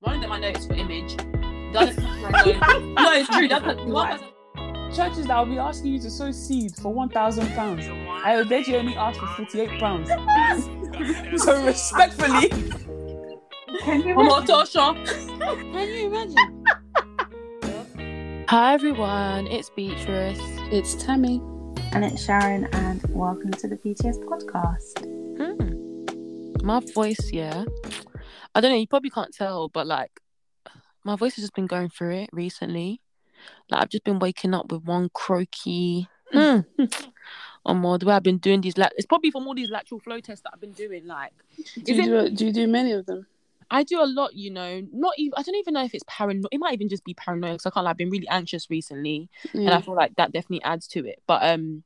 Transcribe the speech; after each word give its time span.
One 0.00 0.14
of 0.16 0.20
them 0.22 0.30
I 0.32 0.38
know 0.38 0.48
is 0.50 0.64
for 0.66 0.74
image. 0.74 1.16
The 1.16 1.78
other 1.78 2.80
no, 2.80 3.12
it's 3.12 3.28
true. 3.30 3.48
That's 3.48 3.64
the 3.64 3.84
one 3.84 4.08
person- 4.18 4.28
Churches 4.94 5.26
that 5.26 5.38
will 5.38 5.52
be 5.52 5.58
asking 5.58 5.92
you 5.94 5.98
to 6.00 6.10
sow 6.10 6.30
seed 6.30 6.70
for 6.76 6.92
one 6.94 7.08
thousand 7.08 7.48
pounds. 7.48 7.84
I 7.88 8.36
will 8.36 8.44
bet 8.48 8.66
you 8.68 8.76
only 8.76 8.94
ask 8.94 9.18
for 9.18 9.26
forty-eight 9.26 9.78
pounds. 9.80 10.08
so 11.42 11.64
respectfully, 11.64 12.48
Can 13.80 14.02
you 14.02 14.18
imagine? 14.20 15.04
Can 15.72 15.88
you 15.88 16.06
imagine? 16.06 16.64
Hi 18.48 18.72
everyone, 18.74 19.46
it's 19.48 19.68
Beatrice. 19.70 20.38
it's 20.72 20.94
Tammy. 20.94 21.42
And 21.92 22.04
it's 22.04 22.24
Sharon, 22.24 22.66
and 22.72 23.02
welcome 23.10 23.50
to 23.50 23.66
the 23.68 23.76
BTS 23.76 24.18
podcast. 24.24 25.04
Hmm. 25.36 26.64
My 26.64 26.80
voice, 26.94 27.30
yeah. 27.32 27.64
I 28.54 28.60
don't 28.60 28.70
know, 28.72 28.78
you 28.78 28.86
probably 28.86 29.10
can't 29.10 29.34
tell, 29.34 29.68
but 29.68 29.86
like 29.86 30.20
my 31.04 31.16
voice 31.16 31.36
has 31.36 31.44
just 31.44 31.54
been 31.54 31.66
going 31.66 31.88
through 31.88 32.14
it 32.14 32.30
recently. 32.32 33.00
Like 33.70 33.82
I've 33.82 33.88
just 33.88 34.04
been 34.04 34.18
waking 34.18 34.54
up 34.54 34.72
with 34.72 34.84
one 34.84 35.10
croaky 35.14 36.08
hmm, 36.32 36.60
or 37.64 37.74
more. 37.74 37.98
The 37.98 38.06
way 38.06 38.14
I've 38.14 38.22
been 38.22 38.38
doing 38.38 38.60
these, 38.60 38.76
lat- 38.76 38.94
it's 38.96 39.06
probably 39.06 39.30
from 39.30 39.46
all 39.46 39.54
these 39.54 39.70
lateral 39.70 40.00
flow 40.00 40.20
tests 40.20 40.42
that 40.42 40.50
I've 40.54 40.60
been 40.60 40.72
doing. 40.72 41.06
Like, 41.06 41.32
Do 41.82 41.94
you, 41.94 42.04
do, 42.04 42.30
do 42.30 42.46
you 42.46 42.52
do 42.52 42.66
many 42.66 42.92
of 42.92 43.06
them? 43.06 43.26
I 43.70 43.82
do 43.82 44.02
a 44.02 44.06
lot, 44.06 44.34
you 44.34 44.50
know. 44.50 44.82
Not 44.92 45.14
even 45.18 45.34
I 45.36 45.42
don't 45.42 45.56
even 45.56 45.74
know 45.74 45.84
if 45.84 45.94
it's 45.94 46.04
paranoid. 46.06 46.48
It 46.50 46.58
might 46.58 46.72
even 46.72 46.88
just 46.88 47.04
be 47.04 47.14
paranoia 47.14 47.52
because 47.52 47.66
I 47.66 47.70
can't. 47.70 47.84
Like, 47.84 47.92
I've 47.92 47.98
been 47.98 48.10
really 48.10 48.28
anxious 48.28 48.70
recently, 48.70 49.28
and 49.52 49.70
I 49.70 49.80
feel 49.82 49.94
like 49.94 50.16
that 50.16 50.32
definitely 50.32 50.62
adds 50.62 50.86
to 50.88 51.06
it. 51.06 51.22
But 51.26 51.42
um, 51.42 51.82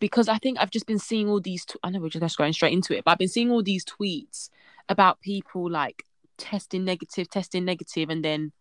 because 0.00 0.28
I 0.28 0.36
think 0.36 0.58
I've 0.60 0.70
just 0.70 0.86
been 0.86 0.98
seeing 0.98 1.30
all 1.30 1.40
these. 1.40 1.64
T- 1.64 1.78
I 1.82 1.88
know 1.88 2.00
we're 2.00 2.10
just 2.10 2.36
going 2.36 2.52
straight 2.52 2.74
into 2.74 2.94
it, 2.94 3.04
but 3.04 3.12
I've 3.12 3.18
been 3.18 3.28
seeing 3.28 3.50
all 3.50 3.62
these 3.62 3.86
tweets 3.86 4.50
about 4.88 5.20
people 5.20 5.70
like 5.70 6.04
testing 6.38 6.84
negative, 6.84 7.28
testing 7.30 7.64
negative, 7.64 8.10
and 8.10 8.24
then 8.24 8.52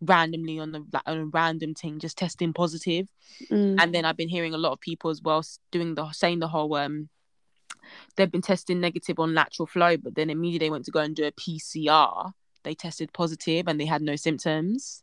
randomly 0.00 0.58
on 0.58 0.72
the 0.72 0.84
like 0.92 1.02
on 1.06 1.18
a 1.18 1.26
random 1.26 1.74
thing 1.74 1.98
just 1.98 2.18
testing 2.18 2.52
positive. 2.52 3.06
Mm. 3.50 3.76
And 3.80 3.94
then 3.94 4.04
I've 4.04 4.16
been 4.16 4.28
hearing 4.28 4.54
a 4.54 4.58
lot 4.58 4.72
of 4.72 4.80
people 4.80 5.10
as 5.10 5.22
well 5.22 5.42
doing 5.70 5.94
the 5.94 6.10
saying 6.12 6.40
the 6.40 6.48
whole 6.48 6.74
um. 6.74 7.08
They've 8.16 8.30
been 8.30 8.40
testing 8.40 8.80
negative 8.80 9.18
on 9.18 9.34
lateral 9.34 9.66
flow, 9.66 9.98
but 9.98 10.14
then 10.14 10.30
immediately 10.30 10.68
they 10.68 10.70
went 10.70 10.86
to 10.86 10.90
go 10.90 11.00
and 11.00 11.14
do 11.14 11.26
a 11.26 11.32
PCR. 11.32 12.32
They 12.62 12.74
tested 12.74 13.12
positive 13.12 13.68
and 13.68 13.78
they 13.78 13.84
had 13.84 14.00
no 14.00 14.16
symptoms. 14.16 15.02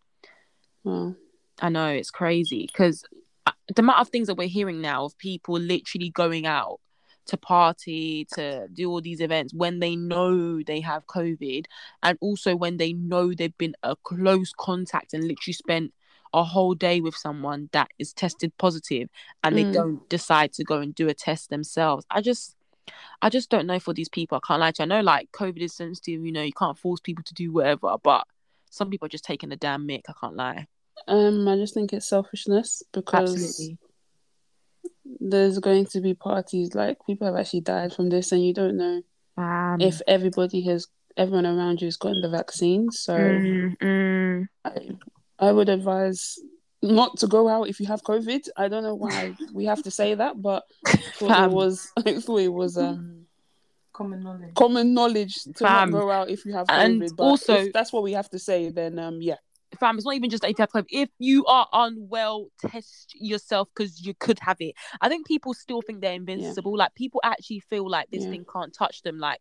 Wow. 0.84 1.16
I 1.62 1.70
know 1.70 1.90
it's 1.90 2.10
crazy 2.10 2.66
because 2.66 3.04
the 3.46 3.82
amount 3.82 4.00
of 4.00 4.10
things 4.10 4.28
that 4.28 4.36
we're 4.36 4.48
hearing 4.48 4.82
now 4.82 5.06
of 5.06 5.18
people 5.20 5.60
literally 5.60 6.10
going 6.10 6.48
out 6.48 6.80
to 7.28 7.38
party 7.38 8.26
to 8.34 8.68
do 8.74 8.90
all 8.90 9.02
these 9.02 9.22
events 9.22 9.54
when 9.54 9.80
they 9.80 9.96
know 9.96 10.62
they 10.64 10.82
have 10.82 11.06
COVID, 11.08 11.66
and 12.04 12.18
also 12.22 12.56
when 12.56 12.78
they 12.78 12.94
know 12.94 13.34
they've 13.34 13.58
been 13.58 13.76
a 13.84 13.96
close 13.96 14.52
contact 14.58 15.14
and 15.14 15.24
literally 15.24 15.54
spent 15.54 15.94
a 16.34 16.44
whole 16.44 16.74
day 16.74 17.02
with 17.02 17.16
someone 17.16 17.70
that 17.74 17.90
is 18.00 18.14
tested 18.14 18.54
positive 18.58 19.10
and 19.44 19.58
they 19.58 19.66
Mm. 19.66 19.74
don't 19.74 20.10
decide 20.10 20.54
to 20.54 20.64
go 20.64 20.80
and 20.80 20.96
do 20.96 21.10
a 21.10 21.14
test 21.14 21.50
themselves. 21.50 22.06
I 22.10 22.22
just 22.22 22.56
I 23.22 23.30
just 23.30 23.50
don't 23.50 23.68
know 23.68 23.80
for 23.80 23.94
these 23.94 24.10
people. 24.10 24.38
I 24.38 24.46
can't 24.48 24.60
lie 24.60 24.72
to 24.72 24.82
you. 24.82 24.86
I 24.86 24.88
know 24.88 25.02
like 25.02 25.32
COVID 25.34 25.60
is 25.60 25.74
sensitive, 25.74 26.26
you 26.26 26.32
know, 26.32 26.42
you 26.42 26.54
can't 26.54 26.78
force 26.78 27.00
people 27.00 27.24
to 27.26 27.34
do 27.34 27.52
whatever, 27.52 27.96
but 28.02 28.26
some 28.70 28.90
people 28.90 29.06
are 29.06 29.10
just 29.10 29.26
taking 29.26 29.50
the 29.50 29.56
damn 29.58 29.88
mick, 29.88 30.02
I 30.08 30.14
can't 30.20 30.36
lie. 30.36 30.68
Um, 31.08 31.48
I 31.48 31.56
just 31.58 31.74
think 31.74 31.94
it's 31.94 32.08
selfishness 32.08 32.82
because 32.94 33.16
Absolutely. 33.16 33.78
There's 35.20 35.60
going 35.60 35.86
to 35.88 36.02
be 36.02 36.14
parties 36.14 36.76
like 36.76 36.98
people 37.06 37.28
have 37.28 37.36
actually 37.36 37.62
died 37.62 37.94
from 37.94 38.10
this, 38.10 38.32
and 38.32 38.46
you 38.46 38.54
don't 38.54 38.78
know 38.78 39.02
Um, 39.38 39.80
if 39.82 40.02
everybody 40.08 40.62
has 40.64 40.88
everyone 41.18 41.46
around 41.46 41.82
you 41.82 41.88
has 41.88 41.98
gotten 41.98 42.22
the 42.22 42.30
vaccine. 42.30 42.92
So 42.92 43.14
mm, 43.14 43.78
mm, 43.78 44.48
I, 44.66 44.92
I 45.40 45.52
would 45.52 45.70
advise 45.70 46.38
not 46.82 47.18
to 47.18 47.28
go 47.28 47.48
out 47.48 47.68
if 47.70 47.80
you 47.80 47.86
have 47.88 48.02
COVID. 48.04 48.48
I 48.58 48.68
don't 48.68 48.84
know 48.84 48.96
why 48.96 49.34
we 49.54 49.66
have 49.66 49.84
to 49.84 49.92
say 49.92 50.14
that, 50.16 50.42
but 50.42 50.64
I 50.86 50.92
thought 51.18 51.44
it 51.46 51.52
was 51.52 51.92
I 52.06 52.20
thought 52.20 52.40
it 52.40 52.54
was 52.54 52.78
um 52.78 53.26
Common 53.94 54.24
knowledge. 54.24 54.54
common 54.56 54.94
knowledge 54.94 55.36
to 55.44 55.52
Fam. 55.66 55.92
not 55.92 56.00
go 56.00 56.10
out 56.10 56.30
if 56.30 56.46
you 56.46 56.54
have 56.54 56.66
And 56.70 57.02
COVID. 57.02 57.16
But 57.18 57.24
also- 57.24 57.56
if 57.56 57.74
that's 57.74 57.92
what 57.92 58.04
we 58.04 58.14
have 58.14 58.30
to 58.30 58.40
say, 58.40 58.70
then 58.70 58.98
um 59.00 59.22
yeah. 59.22 59.36
Fam, 59.80 59.98
it's 59.98 60.06
not 60.06 60.16
even 60.16 60.30
just 60.30 60.44
if 60.44 60.50
you 60.50 60.56
have 60.64 60.72
COVID. 60.72 60.86
If 60.90 61.10
you 61.20 61.46
are 61.46 61.68
unwell, 61.74 62.48
test 62.60 63.14
yourself 63.16 63.70
because 63.76 64.06
you 64.06 64.14
could 64.14 64.40
have 64.40 64.58
it. 64.60 64.76
I 65.02 65.10
think 65.10 65.28
people 65.28 65.54
still 65.54 65.82
think 65.82 66.02
they're 66.02 66.14
invincible. 66.14 66.78
Like 66.78 66.94
people 66.96 67.22
actually 67.24 67.60
feel 67.62 67.90
like 67.90 68.10
this 68.12 68.24
Yeah. 68.24 68.32
thing 68.32 68.46
can't 68.52 68.74
touch 68.74 69.02
them. 69.04 69.18
Like, 69.20 69.40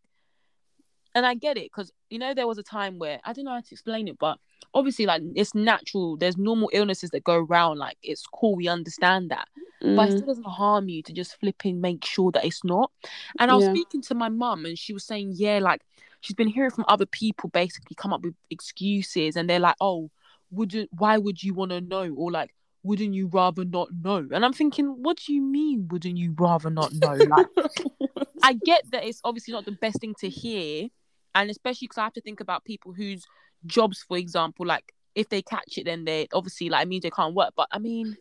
and 1.15 1.27
I 1.27 1.35
get 1.35 1.57
it 1.57 1.65
because 1.65 1.93
you 2.09 2.19
know 2.19 2.35
there 2.35 2.47
was 2.47 2.59
a 2.59 2.63
time 2.63 2.99
where 2.99 3.21
I 3.25 3.33
don't 3.33 3.45
know 3.45 3.53
how 3.53 3.61
to 3.61 3.73
explain 3.73 4.07
it, 4.09 4.19
but 4.19 4.39
obviously 4.75 5.07
like 5.07 5.23
it's 5.35 5.55
natural. 5.55 6.17
There's 6.17 6.37
normal 6.39 6.71
illnesses 6.73 7.11
that 7.11 7.25
go 7.25 7.35
around. 7.35 7.79
Like 7.79 7.97
it's 8.03 8.27
cool. 8.27 8.55
We 8.57 8.69
understand 8.69 9.31
that. 9.31 9.49
but 9.81 10.09
it 10.09 10.12
Mm, 10.12 10.17
still 10.17 10.27
doesn't 10.27 10.45
harm 10.47 10.89
you 10.91 11.03
to 11.03 11.12
just 11.12 11.41
flipping 11.41 11.81
make 11.81 12.05
sure 12.05 12.31
that 12.33 12.45
it's 12.45 12.62
not. 12.62 12.93
And 13.39 13.51
I 13.51 13.55
was 13.57 13.65
Yeah. 13.65 13.71
speaking 13.71 14.03
to 14.03 14.15
my 14.15 14.29
mum, 14.29 14.67
and 14.67 14.79
she 14.79 14.93
was 14.93 15.05
saying, 15.05 15.33
yeah, 15.37 15.59
like 15.59 15.81
she's 16.21 16.37
been 16.37 16.49
hearing 16.49 16.71
from 16.71 16.85
other 16.87 17.06
people 17.06 17.49
basically 17.49 17.94
come 17.97 18.12
up 18.12 18.23
with 18.23 18.35
excuses, 18.50 19.37
and 19.37 19.49
they're 19.49 19.59
like, 19.59 19.76
oh, 19.81 20.11
wouldn't 20.50 20.91
why 20.93 21.19
would 21.19 21.43
you 21.43 21.55
want 21.55 21.70
to 21.70 21.81
know, 21.81 22.12
or 22.17 22.31
like, 22.31 22.55
wouldn't 22.82 23.14
you 23.14 23.29
rather 23.29 23.64
not 23.64 23.88
know? 23.93 24.26
And 24.32 24.44
I'm 24.44 24.52
thinking, 24.52 24.87
what 24.87 25.19
do 25.19 25.32
you 25.32 25.43
mean, 25.43 25.88
wouldn't 25.91 26.17
you 26.17 26.35
rather 26.38 26.70
not 26.70 26.93
know? 26.94 27.12
Like, 27.12 27.47
I 28.43 28.55
get 28.55 28.91
that 28.93 29.05
it's 29.05 29.20
obviously 29.25 29.52
not 29.52 29.64
the 29.64 29.73
best 29.73 30.00
thing 30.00 30.14
to 30.20 30.29
hear, 30.29 30.88
and 31.35 31.50
especially 31.50 31.87
because 31.87 31.99
I 31.99 32.05
have 32.05 32.14
to 32.14 32.20
think 32.20 32.41
about 32.41 32.64
people 32.64 32.93
whose 32.93 33.26
jobs, 33.67 34.05
for 34.06 34.17
example, 34.17 34.67
like 34.67 34.94
if 35.14 35.29
they 35.29 35.43
catch 35.43 35.76
it, 35.76 35.85
then 35.85 36.05
they 36.05 36.29
obviously 36.32 36.69
like 36.69 36.85
it 36.85 36.88
means 36.88 37.02
they 37.02 37.11
can't 37.11 37.35
work. 37.35 37.52
But 37.56 37.69
I 37.70 37.79
mean, 37.79 38.17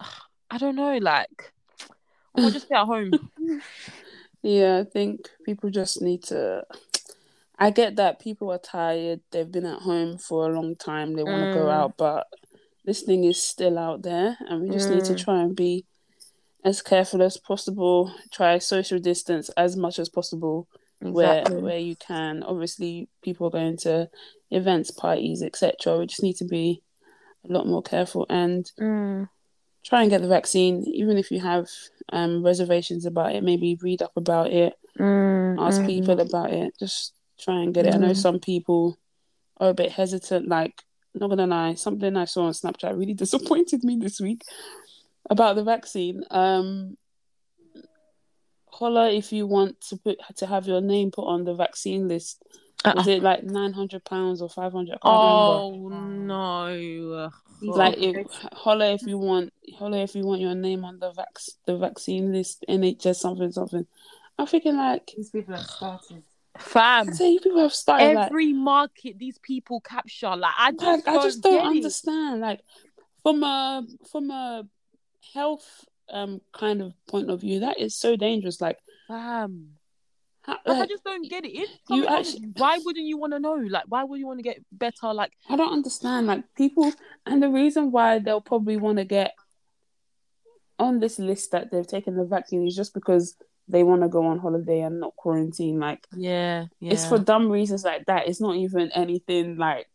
I 0.50 0.58
don't 0.58 0.76
know, 0.76 0.96
like, 0.98 1.52
or 2.34 2.50
just 2.50 2.66
stay 2.66 2.76
at 2.76 2.86
home. 2.86 3.12
Yeah, 4.42 4.78
I 4.78 4.84
think 4.84 5.28
people 5.44 5.68
just 5.70 6.00
need 6.00 6.22
to. 6.24 6.64
I 7.58 7.70
get 7.70 7.96
that 7.96 8.20
people 8.20 8.50
are 8.52 8.58
tired. 8.58 9.20
They've 9.32 9.50
been 9.50 9.66
at 9.66 9.80
home 9.82 10.18
for 10.18 10.48
a 10.48 10.54
long 10.54 10.76
time. 10.76 11.14
They 11.14 11.24
want 11.24 11.50
to 11.52 11.58
go 11.58 11.66
Mm. 11.66 11.72
out, 11.72 11.96
but 11.96 12.28
this 12.84 13.02
thing 13.02 13.24
is 13.24 13.42
still 13.42 13.78
out 13.78 14.02
there, 14.02 14.38
and 14.48 14.62
we 14.62 14.70
just 14.70 14.90
need 14.90 15.04
to 15.06 15.14
Mm. 15.14 15.18
try 15.24 15.42
and 15.42 15.56
be 15.56 15.84
as 16.64 16.82
careful 16.82 17.22
as 17.22 17.36
possible. 17.36 18.12
Try 18.30 18.58
social 18.58 18.98
distance 18.98 19.48
as 19.50 19.76
much 19.76 19.98
as 19.98 20.08
possible, 20.08 20.68
Exactly. 21.00 21.54
where 21.54 21.62
where 21.62 21.78
you 21.78 21.96
can. 21.96 22.42
Obviously, 22.44 23.08
people 23.22 23.48
are 23.48 23.50
going 23.50 23.76
to 23.78 24.08
events, 24.50 24.90
parties, 24.90 25.42
etc. 25.42 25.98
We 25.98 26.06
just 26.06 26.22
need 26.22 26.36
to 26.36 26.44
be 26.44 26.82
a 27.48 27.52
lot 27.52 27.66
more 27.66 27.82
careful 27.82 28.24
and 28.30 28.70
Mm. 28.78 29.28
try 29.84 30.02
and 30.02 30.10
get 30.10 30.22
the 30.22 30.28
vaccine, 30.28 30.84
even 30.84 31.16
if 31.18 31.30
you 31.30 31.40
have 31.40 31.68
um, 32.12 32.42
reservations 32.44 33.04
about 33.04 33.34
it. 33.34 33.42
Maybe 33.42 33.78
read 33.82 34.00
up 34.02 34.16
about 34.16 34.52
it, 34.52 34.74
Mm, 34.98 35.56
ask 35.58 35.82
mm. 35.82 35.86
people 35.86 36.18
about 36.20 36.52
it. 36.52 36.74
Just 36.78 37.14
try 37.38 37.60
and 37.62 37.72
get 37.74 37.86
it. 37.86 37.94
I 37.94 37.98
know 37.98 38.10
Mm. 38.10 38.16
some 38.16 38.38
people 38.40 38.98
are 39.58 39.70
a 39.70 39.74
bit 39.74 39.92
hesitant. 39.92 40.48
Like, 40.48 40.82
not 41.14 41.28
gonna 41.28 41.46
lie, 41.46 41.74
something 41.74 42.16
I 42.16 42.24
saw 42.26 42.42
on 42.44 42.52
Snapchat 42.52 42.96
really 42.98 43.14
disappointed 43.24 43.82
me 43.84 43.96
this 43.96 44.20
week 44.20 44.42
about 45.30 45.56
the 45.56 45.64
vaccine. 45.64 46.24
Um, 46.30 46.96
holla 48.70 49.10
if 49.10 49.32
you 49.32 49.46
want 49.46 49.80
to 49.80 49.96
put 49.96 50.18
to 50.36 50.46
have 50.46 50.66
your 50.66 50.80
name 50.80 51.10
put 51.10 51.26
on 51.26 51.44
the 51.44 51.54
vaccine 51.54 52.08
list. 52.08 52.42
Was 52.84 53.08
Uh-uh. 53.08 53.10
it 53.16 53.22
like 53.24 53.42
nine 53.42 53.72
hundred 53.72 54.04
pounds 54.04 54.40
or 54.40 54.48
five 54.48 54.72
hundred? 54.72 54.98
I 55.02 55.10
remember. 55.10 55.98
Oh 55.98 55.98
no! 56.68 57.30
Like, 57.60 57.96
people- 57.96 58.20
it, 58.20 58.30
holla 58.52 58.92
if 58.92 59.02
you 59.02 59.18
want, 59.18 59.52
holla 59.76 59.98
if 59.98 60.14
you 60.14 60.24
want 60.24 60.40
your 60.40 60.54
name 60.54 60.84
on 60.84 61.00
the 61.00 61.10
vac 61.12 61.34
the 61.66 61.76
vaccine 61.76 62.32
list. 62.32 62.64
NHS 62.68 63.16
something 63.16 63.50
something. 63.50 63.84
I'm 64.38 64.46
thinking 64.46 64.76
like, 64.76 65.10
These 65.16 65.30
people 65.30 65.56
have 65.56 65.66
started. 65.66 66.22
Fam, 66.58 67.16
people 67.16 67.58
have 67.58 67.72
started 67.72 68.14
like, 68.14 68.26
every 68.26 68.52
market 68.52 69.18
these 69.18 69.38
people 69.38 69.80
capture, 69.80 70.34
like 70.36 70.54
I 70.58 70.72
just, 70.72 71.06
like, 71.06 71.08
I 71.08 71.22
just 71.22 71.42
don't 71.42 71.52
get 71.54 71.62
it. 71.64 71.66
understand. 71.68 72.40
Like 72.40 72.60
from 73.22 73.42
a 73.42 73.86
from 74.10 74.30
a 74.30 74.64
health 75.34 75.84
um 76.10 76.40
kind 76.52 76.82
of 76.82 76.92
point 77.06 77.30
of 77.30 77.40
view, 77.40 77.60
that 77.60 77.78
is 77.78 77.94
so 77.94 78.16
dangerous. 78.16 78.60
Like, 78.60 78.78
Fam, 79.06 79.70
like, 80.46 80.58
I 80.66 80.86
just 80.86 81.04
don't 81.04 81.28
get 81.28 81.44
it. 81.44 81.52
If 81.52 81.70
You 81.90 82.06
actually- 82.06 82.48
why 82.56 82.78
wouldn't 82.84 83.06
you 83.06 83.18
want 83.18 83.34
to 83.34 83.38
know? 83.38 83.54
Like, 83.54 83.84
why 83.88 84.04
would 84.04 84.18
you 84.18 84.26
want 84.26 84.38
to 84.38 84.42
get 84.42 84.58
better? 84.72 85.12
Like, 85.12 85.32
I 85.48 85.56
don't 85.56 85.72
understand. 85.72 86.26
Like 86.26 86.42
people, 86.56 86.92
and 87.26 87.42
the 87.42 87.50
reason 87.50 87.92
why 87.92 88.18
they'll 88.18 88.40
probably 88.40 88.76
want 88.76 88.98
to 88.98 89.04
get 89.04 89.34
on 90.78 91.00
this 91.00 91.18
list 91.18 91.50
that 91.52 91.70
they've 91.70 91.86
taken 91.86 92.16
the 92.16 92.24
vaccine 92.24 92.66
is 92.66 92.76
just 92.76 92.94
because 92.94 93.34
they 93.68 93.82
want 93.82 94.02
to 94.02 94.08
go 94.08 94.24
on 94.26 94.38
holiday 94.38 94.80
and 94.80 95.00
not 95.00 95.14
quarantine. 95.16 95.78
Like 95.78 96.06
yeah, 96.16 96.66
yeah, 96.80 96.92
it's 96.92 97.08
for 97.08 97.18
dumb 97.18 97.50
reasons 97.50 97.84
like 97.84 98.06
that. 98.06 98.28
It's 98.28 98.40
not 98.40 98.56
even 98.56 98.90
anything 98.92 99.56
like 99.56 99.86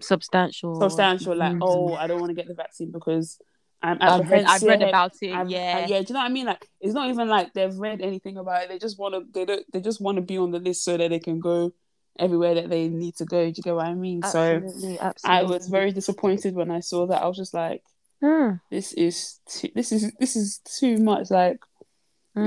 substantial, 0.00 0.80
substantial. 0.80 1.36
Like 1.36 1.52
Mhm. 1.54 1.62
oh, 1.62 1.94
I 1.94 2.06
don't 2.06 2.20
want 2.20 2.30
to 2.30 2.34
get 2.34 2.48
the 2.48 2.54
vaccine 2.54 2.90
because 2.90 3.38
I'm 3.82 3.98
I've 4.00 4.28
read, 4.30 4.44
I've 4.46 4.62
read 4.62 4.82
about 4.82 5.12
it. 5.22 5.32
I'm- 5.32 5.48
yeah, 5.48 5.82
uh, 5.84 5.86
yeah. 5.88 6.00
Do 6.00 6.06
you 6.08 6.14
know 6.14 6.20
what 6.20 6.26
I 6.30 6.32
mean? 6.32 6.46
Like, 6.46 6.68
it's 6.80 6.94
not 6.94 7.08
even 7.10 7.28
like 7.28 7.52
they've 7.52 7.76
read 7.78 8.00
anything 8.00 8.36
about 8.36 8.62
it. 8.64 8.68
They 8.70 8.78
just 8.78 8.98
want 8.98 9.14
to. 9.14 9.24
They 9.32 9.44
don't. 9.44 9.64
They 9.72 9.80
just 9.80 10.00
want 10.00 10.16
to 10.16 10.22
be 10.22 10.38
on 10.38 10.50
the 10.50 10.58
list 10.58 10.84
so 10.84 10.96
that 10.96 11.10
they 11.10 11.20
can 11.20 11.38
go 11.38 11.72
everywhere 12.18 12.54
that 12.56 12.68
they 12.70 12.88
need 12.88 13.14
to 13.16 13.24
go. 13.24 13.42
Do 13.44 13.52
you 13.56 13.62
get 13.62 13.74
what 13.76 13.86
I 13.86 13.94
mean? 13.94 14.22
So 14.24 14.38
absolutely, 14.56 14.98
I 15.24 15.42
was 15.44 15.68
very 15.68 15.92
disappointed 15.92 16.54
when 16.56 16.70
I 16.72 16.80
saw 16.80 17.06
that. 17.06 17.22
I 17.22 17.26
was 17.28 17.36
just 17.36 17.54
like, 17.54 17.82
Hmm, 18.20 18.54
this 18.68 18.92
is 18.94 19.38
too, 19.48 19.68
this 19.76 19.92
is 19.92 20.10
this 20.18 20.34
is 20.34 20.58
too 20.80 20.98
much. 20.98 21.30
Like, 21.30 21.58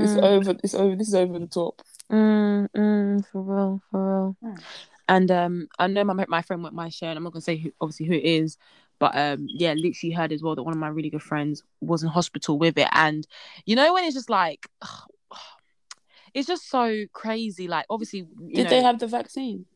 it's 0.00 0.12
mm. 0.12 0.22
over. 0.22 0.54
It's 0.62 0.74
over. 0.74 0.96
This 0.96 1.08
is 1.08 1.14
over 1.14 1.38
the 1.38 1.46
top. 1.46 1.82
Mm, 2.10 2.68
mm, 2.76 3.26
for 3.26 3.42
real, 3.42 3.82
for 3.90 4.00
real. 4.00 4.36
Mm. 4.44 4.62
And 5.08 5.30
um, 5.30 5.68
I 5.78 5.86
know 5.86 6.04
my 6.04 6.24
my 6.28 6.42
friend 6.42 6.62
went 6.62 6.74
my 6.74 6.88
share, 6.88 7.10
and 7.10 7.16
I'm 7.16 7.24
not 7.24 7.32
gonna 7.32 7.42
say 7.42 7.56
who, 7.56 7.72
obviously 7.80 8.06
who 8.06 8.14
it 8.14 8.24
is, 8.24 8.56
but 8.98 9.16
um, 9.16 9.46
yeah, 9.48 9.72
literally 9.72 10.12
heard 10.12 10.32
as 10.32 10.42
well 10.42 10.54
that 10.54 10.62
one 10.62 10.74
of 10.74 10.78
my 10.78 10.88
really 10.88 11.10
good 11.10 11.22
friends 11.22 11.64
was 11.80 12.02
in 12.02 12.08
hospital 12.08 12.58
with 12.58 12.78
it, 12.78 12.88
and 12.92 13.26
you 13.66 13.76
know 13.76 13.92
when 13.92 14.04
it's 14.04 14.14
just 14.14 14.30
like, 14.30 14.68
it's 16.34 16.46
just 16.46 16.70
so 16.70 17.04
crazy. 17.12 17.66
Like 17.66 17.86
obviously, 17.90 18.26
you 18.40 18.54
Did 18.54 18.64
know, 18.64 18.70
they 18.70 18.82
have 18.82 18.98
the 18.98 19.06
vaccine? 19.06 19.66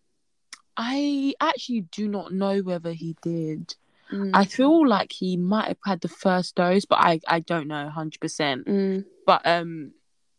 I 0.76 1.34
actually 1.40 1.82
do 1.90 2.06
not 2.06 2.32
know 2.32 2.60
whether 2.60 2.92
he 2.92 3.16
did. 3.22 3.74
Mm. 4.12 4.30
I 4.32 4.44
feel 4.44 4.86
like 4.86 5.10
he 5.10 5.36
might 5.36 5.68
have 5.68 5.78
had 5.84 6.00
the 6.02 6.08
first 6.08 6.54
dose, 6.54 6.84
but 6.84 7.00
I 7.00 7.20
I 7.26 7.40
don't 7.40 7.66
know 7.66 7.88
hundred 7.88 8.20
percent. 8.20 8.66
Mm. 8.66 9.04
But 9.26 9.44
um, 9.44 9.92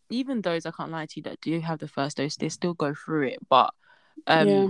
even 0.09 0.42
those 0.42 0.65
I 0.65 0.71
can't 0.71 0.92
lie 0.92 1.06
to 1.06 1.13
you 1.18 1.24
that 1.24 1.42
do 1.42 1.59
have 1.59 1.80
the 1.80 1.88
first 1.88 2.18
dose, 2.18 2.36
they 2.36 2.50
still 2.50 2.74
go 2.74 2.94
through 2.94 3.27
it. 3.27 3.39
But 3.50 3.74
um, 4.25 4.48
yeah. 4.48 4.68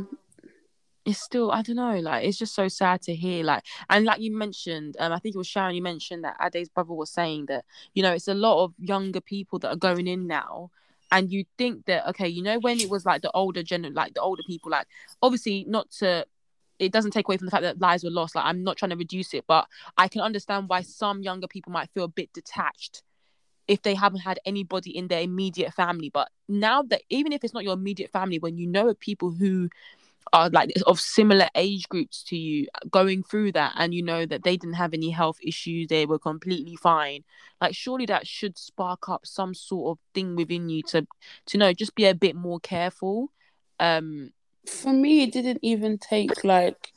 it's 1.06 1.20
still 1.20 1.52
I 1.52 1.62
don't 1.62 1.76
know, 1.76 2.00
like 2.00 2.26
it's 2.26 2.38
just 2.38 2.56
so 2.56 2.68
sad 2.68 3.02
to 3.04 3.16
hear. 3.16 3.44
Like 3.44 3.64
and 3.90 4.06
like 4.06 4.20
you 4.20 4.36
mentioned, 4.36 4.96
um, 5.00 5.12
I 5.12 5.20
think 5.20 5.36
it 5.36 5.38
was 5.38 5.48
Sharon. 5.48 5.76
You 5.76 5.82
mentioned 5.82 6.24
that 6.24 6.38
Ade's 6.42 6.70
brother 6.70 6.94
was 6.94 7.10
saying 7.10 7.48
that 7.48 7.66
you 7.94 8.04
know 8.04 8.14
it's 8.14 8.28
a 8.28 8.34
lot 8.34 8.64
of 8.64 8.74
younger 8.80 9.22
people 9.22 9.60
that 9.60 9.70
are 9.70 9.78
going 9.78 10.08
in 10.08 10.28
now. 10.28 10.72
And 11.10 11.32
you 11.32 11.46
think 11.58 11.86
that 11.86 12.06
okay, 12.10 12.28
you 12.28 12.44
know 12.44 12.60
when 12.60 12.82
it 12.82 12.90
was 12.90 13.06
like 13.06 13.22
the 13.22 13.32
older 13.32 13.64
gen 13.64 13.94
like 13.94 14.14
the 14.14 14.22
older 14.22 14.44
people, 14.46 14.72
like 14.72 14.88
obviously 15.22 15.64
not 15.66 15.90
to, 16.00 16.26
it 16.80 16.92
doesn't 16.92 17.12
take 17.12 17.30
away 17.30 17.38
from 17.38 17.46
the 17.46 17.52
fact 17.52 17.64
that 17.64 17.80
lives 17.80 18.04
were 18.04 18.10
lost. 18.10 18.36
Like 18.36 18.44
I'm 18.44 18.62
not 18.62 18.76
trying 18.76 18.90
to 18.90 18.98
reduce 18.98 19.34
it, 19.34 19.46
but 19.48 19.68
I 19.98 20.10
can 20.10 20.20
understand 20.20 20.68
why 20.68 20.82
some 20.82 21.22
younger 21.22 21.48
people 21.48 21.72
might 21.72 21.90
feel 21.94 22.04
a 22.04 22.10
bit 22.10 22.34
detached 22.34 23.04
if 23.68 23.82
they 23.82 23.94
haven't 23.96 24.22
had 24.22 24.40
anybody 24.46 24.96
in 24.96 25.08
their 25.08 25.22
immediate 25.22 25.74
family. 25.74 26.10
But 26.10 26.30
now 26.48 26.82
that 26.84 27.02
even 27.10 27.34
if 27.34 27.44
it's 27.44 27.54
not 27.54 27.64
your 27.64 27.74
immediate 27.74 28.12
family, 28.12 28.40
when 28.40 28.58
you 28.58 28.68
know 28.68 28.90
of 28.90 29.00
people 29.00 29.32
who 29.32 29.70
are 30.34 30.50
like 30.50 30.72
of 30.86 31.00
similar 31.00 31.48
age 31.56 31.88
groups 31.88 32.22
to 32.24 32.36
you 32.36 32.68
going 32.92 33.24
through 33.24 33.52
that 33.52 33.74
and 33.78 33.94
you 33.94 34.04
know 34.04 34.26
that 34.26 34.44
they 34.44 34.58
didn't 34.58 34.76
have 34.76 34.94
any 34.94 35.10
health 35.10 35.38
issues 35.42 35.88
they 35.88 36.06
were 36.06 36.20
completely 36.20 36.76
fine 36.76 37.24
like 37.62 37.74
surely 37.74 38.06
that 38.06 38.28
should 38.28 38.58
spark 38.58 39.08
up 39.08 39.26
some 39.26 39.54
sort 39.54 39.98
of 39.98 40.04
thing 40.14 40.36
within 40.36 40.68
you 40.68 40.84
to 40.84 41.08
to 41.46 41.58
know 41.58 41.72
just 41.72 41.96
be 41.96 42.04
a 42.06 42.14
bit 42.14 42.36
more 42.36 42.60
careful 42.60 43.32
um 43.80 44.34
For 44.66 44.92
me, 44.92 45.24
it 45.24 45.32
didn't 45.32 45.60
even 45.62 45.98
take 45.98 46.44
like, 46.44 46.92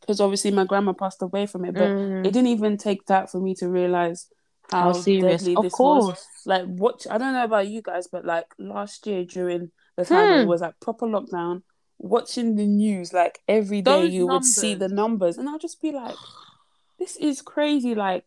because 0.00 0.20
obviously 0.20 0.50
my 0.50 0.64
grandma 0.64 0.92
passed 0.92 1.20
away 1.22 1.46
from 1.46 1.64
it, 1.64 1.74
but 1.74 1.90
mm, 1.90 2.26
it 2.26 2.32
didn't 2.32 2.48
even 2.48 2.78
take 2.78 3.06
that 3.06 3.30
for 3.30 3.38
me 3.38 3.54
to 3.56 3.68
realize 3.68 4.28
how, 4.70 4.82
how 4.84 4.92
serious 4.92 5.42
deadly 5.42 5.56
of 5.56 5.62
this 5.62 5.72
course 5.74 6.04
was. 6.04 6.26
Like 6.46 6.64
what 6.66 7.06
I 7.10 7.18
don't 7.18 7.32
know 7.32 7.44
about 7.44 7.68
you 7.68 7.82
guys, 7.82 8.06
but 8.06 8.24
like 8.24 8.46
last 8.58 9.06
year 9.06 9.24
during 9.24 9.70
the 9.96 10.04
time 10.04 10.32
Hmm. 10.34 10.40
it 10.42 10.46
was 10.46 10.60
like 10.60 10.78
proper 10.80 11.06
lockdown, 11.06 11.62
watching 11.98 12.56
the 12.56 12.66
news 12.66 13.12
like 13.12 13.38
every 13.48 13.82
day, 13.82 13.90
Those 14.02 14.12
you 14.12 14.26
would 14.26 14.44
see 14.44 14.74
the 14.74 14.88
numbers. 14.88 15.36
numbers, 15.36 15.38
and 15.38 15.48
I'll 15.48 15.58
just 15.58 15.80
be 15.80 15.92
like, 15.92 16.16
this 16.98 17.16
is 17.16 17.42
crazy. 17.42 17.94
Like, 17.94 18.24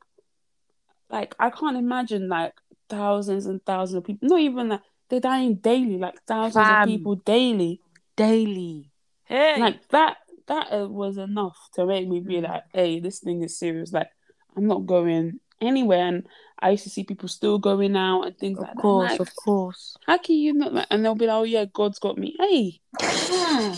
like 1.10 1.36
I 1.40 1.50
can't 1.50 1.78
imagine 1.78 2.28
like 2.30 2.54
thousands 2.90 3.46
and 3.46 3.64
thousands 3.66 3.98
of 3.98 4.04
people. 4.06 4.28
Not 4.30 4.40
even 4.40 4.70
like 4.70 4.82
they're 5.10 5.20
dying 5.20 5.56
daily, 5.56 5.98
like 5.98 6.22
thousands 6.28 6.68
Fam. 6.68 6.84
of 6.84 6.88
people 6.90 7.16
daily. 7.16 7.82
daily 8.16 8.90
hey 9.26 9.60
Like 9.60 9.88
that. 9.90 10.18
That 10.48 10.72
uh, 10.72 10.88
was 10.88 11.18
enough 11.18 11.58
to 11.74 11.86
make 11.86 12.08
me 12.08 12.22
be 12.22 12.36
Mm. 12.38 12.44
like, 12.48 12.64
"Hey, 12.74 13.02
this 13.02 13.20
thing 13.20 13.44
is 13.44 13.60
serious. 13.60 13.92
Like, 13.92 14.08
I'm 14.56 14.66
not 14.66 14.86
going 14.86 15.42
anywhere." 15.62 16.08
And 16.08 16.28
I 16.60 16.72
used 16.72 16.84
to 16.86 16.90
see 16.90 17.04
people 17.04 17.28
still 17.30 17.60
going 17.60 17.96
out 17.96 18.24
and 18.24 18.38
things 18.38 18.58
of 18.58 18.64
like 18.66 18.74
that. 18.74 18.78
I'm 18.80 18.82
course 18.82 19.12
like, 19.12 19.20
of 19.20 19.36
course 19.36 19.98
How 20.08 20.18
can 20.18 20.36
you 20.36 20.54
not? 20.54 20.74
Like, 20.74 20.88
and 20.90 21.04
they'll 21.06 21.16
be 21.16 21.28
like, 21.28 21.36
"Oh 21.36 21.44
yeah, 21.44 21.66
God's 21.72 22.00
got 22.00 22.18
me." 22.18 22.36
Hey. 22.40 22.80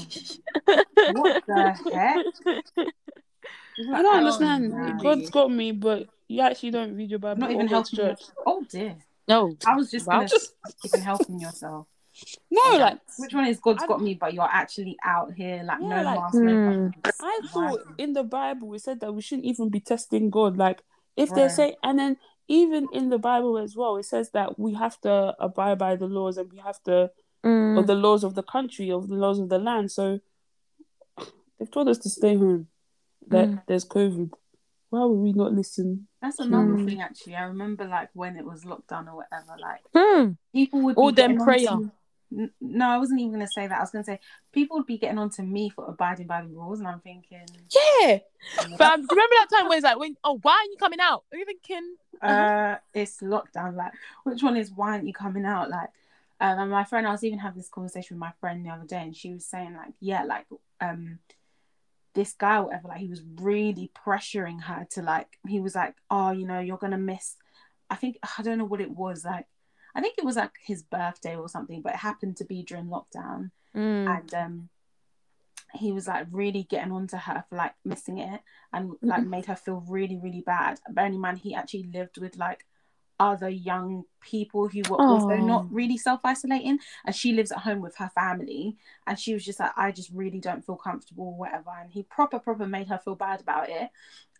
What 0.65 1.43
the 1.47 1.75
heck? 1.93 2.25
I 3.93 4.01
don't 4.01 4.17
understand. 4.17 4.73
Oh, 4.75 4.97
God's 5.01 5.29
got 5.29 5.51
me, 5.51 5.71
but 5.71 6.07
you 6.27 6.41
actually 6.41 6.71
don't 6.71 6.95
read 6.95 7.09
your 7.09 7.19
Bible 7.19 7.39
Not 7.41 7.51
even 7.51 7.67
go 7.67 7.75
helping. 7.75 7.97
church. 7.97 8.19
Yourself. 8.19 8.37
Oh 8.45 8.65
dear. 8.69 8.95
no 9.27 9.55
I 9.65 9.75
was 9.75 9.89
just 9.89 10.05
Wow. 10.07 10.17
gonna 10.17 10.27
Just 10.27 10.53
even 10.85 11.01
helping 11.01 11.39
yourself. 11.39 11.87
no, 12.51 12.77
like 12.77 12.99
Which 13.17 13.33
one 13.33 13.45
is 13.47 13.59
God's 13.59 13.83
I- 13.83 13.87
got 13.87 14.01
me, 14.01 14.15
but 14.15 14.33
you're 14.33 14.43
actually 14.43 14.97
out 15.03 15.33
here 15.33 15.63
like 15.63 15.79
Yeah, 15.81 15.87
no 15.87 16.03
like- 16.03 16.19
mask, 16.19 16.35
Hmm. 16.37 16.45
nothing. 16.45 16.93
I 17.21 17.39
thought 17.51 17.79
in 17.97 18.13
the 18.13 18.23
Bible 18.23 18.73
it 18.73 18.81
said 18.81 18.99
that 18.99 19.13
we 19.13 19.21
shouldn't 19.21 19.45
even 19.45 19.69
be 19.69 19.79
testing 19.79 20.29
God. 20.29 20.57
Like 20.57 20.81
if 21.23 21.29
they 21.35 21.47
say, 21.49 21.75
and 21.83 21.97
then 21.99 22.17
even 22.47 22.87
in 22.93 23.09
the 23.09 23.19
Bible 23.19 23.57
as 23.57 23.75
well, 23.75 23.97
it 23.97 24.03
says 24.05 24.31
that 24.31 24.57
we 24.57 24.73
have 24.73 24.99
to 25.01 25.35
abide 25.39 25.77
by 25.77 25.95
the 25.95 26.07
laws 26.07 26.37
and 26.37 26.51
we 26.51 26.57
have 26.59 26.81
to 26.83 27.11
Mm. 27.43 27.79
of 27.79 27.87
the 27.87 27.95
laws 27.95 28.25
of 28.25 28.33
the 28.35 28.43
country, 28.43 28.91
of 28.91 29.07
the 29.07 29.15
laws 29.15 29.39
of 29.39 29.47
the 29.47 29.59
land. 29.59 29.91
So 29.91 30.19
they've 31.57 31.71
told 31.71 31.87
us 31.87 31.97
to 31.99 32.09
stay 32.09 32.35
home. 32.35 32.67
That 33.27 33.47
Mm. 33.49 33.61
there's 33.67 33.85
COVID. 33.85 34.31
Why 34.89 35.05
would 35.05 35.19
we 35.27 35.31
not 35.33 35.53
listen? 35.53 36.07
That's 36.21 36.39
another 36.39 36.73
Hmm. 36.77 36.85
thing 36.87 37.01
actually. 37.01 37.35
I 37.35 37.43
remember 37.43 37.85
like 37.85 38.09
when 38.13 38.35
it 38.35 38.43
was 38.45 38.65
lockdown 38.65 39.07
or 39.07 39.15
whatever, 39.21 39.55
like 39.59 39.83
Hmm. 39.95 40.31
people 40.51 40.81
would 40.81 40.97
All 40.97 41.11
them 41.11 41.31
getting 41.33 41.45
prayer. 41.45 41.69
onto- 41.69 41.83
N- 41.85 41.91
No, 42.31 42.87
I 42.87 42.97
wasn't 42.97 43.19
even 43.19 43.33
gonna 43.33 43.47
say 43.47 43.67
that. 43.67 43.77
I 43.77 43.81
was 43.81 43.91
gonna 43.91 44.03
say 44.03 44.19
people 44.51 44.77
would 44.77 44.85
be 44.85 44.97
getting 44.97 45.17
on 45.17 45.29
to 45.31 45.43
me 45.43 45.69
for 45.69 45.85
abiding 45.85 46.27
by 46.27 46.41
the 46.41 46.47
rules, 46.47 46.79
and 46.79 46.87
I'm 46.87 46.99
thinking, 46.99 47.45
Yeah. 48.01 48.19
Fam, 48.77 49.05
remember 49.09 49.35
that 49.35 49.47
time 49.51 49.67
when 49.67 49.77
it's 49.77 49.83
like, 49.83 49.99
when, 49.99 50.15
oh, 50.23 50.39
why 50.41 50.53
aren't 50.53 50.71
you 50.71 50.77
coming 50.77 50.99
out? 50.99 51.23
Are 51.31 51.37
you 51.37 51.45
thinking, 51.45 51.95
uh, 52.21 52.75
it's 52.93 53.21
lockdown. 53.21 53.75
Like, 53.75 53.93
which 54.23 54.43
one 54.43 54.57
is 54.57 54.71
why 54.71 54.91
aren't 54.91 55.07
you 55.07 55.13
coming 55.13 55.45
out? 55.45 55.69
Like, 55.69 55.89
um, 56.41 56.59
and 56.59 56.71
my 56.71 56.83
friend, 56.83 57.07
I 57.07 57.11
was 57.11 57.23
even 57.23 57.39
having 57.39 57.57
this 57.57 57.69
conversation 57.69 58.15
with 58.15 58.21
my 58.21 58.33
friend 58.39 58.65
the 58.65 58.69
other 58.69 58.85
day, 58.85 59.01
and 59.01 59.15
she 59.15 59.33
was 59.33 59.45
saying 59.45 59.73
like, 59.75 59.93
yeah, 59.99 60.23
like, 60.23 60.45
um, 60.81 61.19
this 62.13 62.33
guy, 62.33 62.59
whatever, 62.59 62.89
like, 62.89 62.99
he 62.99 63.07
was 63.09 63.21
really 63.35 63.91
pressuring 64.05 64.61
her 64.63 64.87
to 64.91 65.01
like, 65.01 65.37
he 65.47 65.59
was 65.59 65.75
like, 65.75 65.95
oh, 66.09 66.31
you 66.31 66.45
know, 66.45 66.59
you're 66.59 66.77
gonna 66.77 66.97
miss. 66.97 67.35
I 67.89 67.95
think 67.95 68.17
I 68.37 68.43
don't 68.43 68.57
know 68.57 68.65
what 68.65 68.81
it 68.81 68.91
was 68.91 69.25
like. 69.25 69.47
I 69.99 70.01
think 70.01 70.17
it 70.17 70.25
was 70.25 70.35
like 70.37 70.51
his 70.63 70.81
birthday 70.81 71.35
or 71.35 71.49
something, 71.49 71.81
but 71.81 71.93
it 71.93 71.99
happened 71.99 72.37
to 72.37 72.45
be 72.45 72.63
during 72.63 72.85
lockdown, 72.85 73.51
Mm. 73.75 74.07
and 74.15 74.33
um, 74.33 74.69
he 75.73 75.91
was 75.91 76.07
like 76.07 76.25
really 76.31 76.63
getting 76.63 76.91
onto 76.91 77.17
her 77.17 77.43
for 77.47 77.55
like 77.55 77.75
missing 77.85 78.17
it 78.17 78.41
and 78.73 78.93
like 79.03 79.23
made 79.27 79.45
her 79.45 79.55
feel 79.55 79.83
really 79.87 80.17
really 80.17 80.41
bad. 80.41 80.79
Bearing 80.89 81.13
in 81.15 81.19
mind 81.21 81.37
he 81.39 81.53
actually 81.53 81.83
lived 81.93 82.17
with 82.17 82.37
like 82.37 82.65
other 83.19 83.49
young 83.49 84.05
people 84.21 84.67
who 84.69 84.81
were 84.89 84.95
also 84.95 85.31
Oh. 85.33 85.45
not 85.53 85.71
really 85.71 85.97
self 85.97 86.21
isolating, 86.23 86.79
and 87.05 87.13
she 87.15 87.33
lives 87.33 87.51
at 87.51 87.59
home 87.59 87.81
with 87.81 87.95
her 87.97 88.09
family, 88.15 88.77
and 89.05 89.19
she 89.19 89.33
was 89.33 89.43
just 89.45 89.59
like, 89.59 89.73
I 89.77 89.91
just 89.91 90.09
really 90.11 90.39
don't 90.39 90.65
feel 90.65 90.77
comfortable, 90.77 91.25
or 91.25 91.37
whatever. 91.37 91.71
And 91.79 91.91
he 91.91 92.01
proper 92.03 92.39
proper 92.39 92.65
made 92.65 92.87
her 92.87 92.97
feel 92.97 93.15
bad 93.15 93.41
about 93.41 93.69
it. 93.69 93.89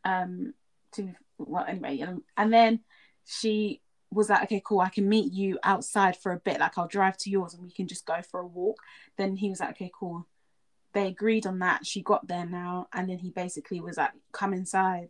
Um, 0.06 0.54
to 0.94 1.14
well 1.38 1.66
anyway, 1.68 2.00
um, 2.02 2.24
and 2.38 2.52
then 2.54 2.80
she 3.28 3.82
was 4.12 4.30
like, 4.30 4.44
okay, 4.44 4.62
cool, 4.66 4.80
I 4.80 4.90
can 4.90 5.08
meet 5.08 5.34
you 5.34 5.60
outside 5.64 6.18
for 6.18 6.32
a 6.32 6.40
bit. 6.40 6.60
Like 6.60 6.78
I'll 6.78 6.88
drive 6.88 7.18
to 7.18 7.30
yours 7.30 7.54
and 7.54 7.64
we 7.64 7.72
can 7.72 7.88
just 7.88 8.06
go 8.06 8.22
for 8.22 8.40
a 8.40 8.48
walk. 8.48 8.78
Then 9.18 9.36
he 9.36 9.50
was 9.50 9.60
like, 9.60 9.72
okay, 9.72 9.92
cool. 9.98 10.26
They 10.94 11.08
agreed 11.08 11.46
on 11.46 11.60
that. 11.60 11.86
She 11.86 12.02
got 12.02 12.28
there 12.28 12.48
now, 12.48 12.88
and 12.92 13.08
then 13.08 13.20
he 13.20 13.30
basically 13.30 13.80
was 13.80 13.98
like, 13.98 14.12
come 14.32 14.54
inside. 14.54 15.10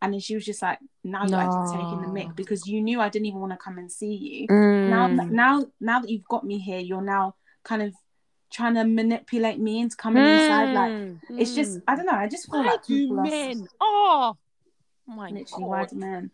And 0.00 0.12
then 0.12 0.20
she 0.20 0.36
was 0.36 0.44
just 0.44 0.62
like, 0.62 0.78
now 1.02 1.26
you're 1.26 1.40
actually 1.40 1.72
taking 1.72 2.00
the 2.00 2.06
mick 2.06 2.36
because 2.36 2.66
you 2.68 2.80
knew 2.80 3.00
I 3.00 3.08
didn't 3.08 3.26
even 3.26 3.40
want 3.40 3.52
to 3.52 3.56
come 3.56 3.78
and 3.78 3.90
see 3.90 4.14
you. 4.14 4.48
Mm. 4.48 4.88
Now, 4.88 5.06
now, 5.30 5.66
now 5.80 6.00
that 6.00 6.10
you've 6.10 6.28
got 6.28 6.44
me 6.44 6.58
here, 6.58 6.78
you're 6.78 7.02
now 7.02 7.34
kind 7.64 7.82
of 7.82 7.94
trying 8.52 8.74
to 8.74 8.84
manipulate 8.84 9.58
me 9.58 9.80
into 9.80 9.96
coming 9.96 10.24
inside. 10.24 10.72
Like 10.72 10.92
Mm. 10.92 11.18
it's 11.40 11.54
just, 11.54 11.80
I 11.88 11.96
don't 11.96 12.06
know. 12.06 12.12
I 12.12 12.28
just 12.28 12.48
feel 12.48 12.60
why 12.60 12.66
like 12.72 12.86
do 12.86 13.18
are 13.18 13.22
men? 13.24 13.68
Oh 13.80 14.36
my 15.06 15.30
literally 15.30 15.64
god! 15.64 15.68
why 15.68 15.84
do 15.86 15.96
men 15.96 16.30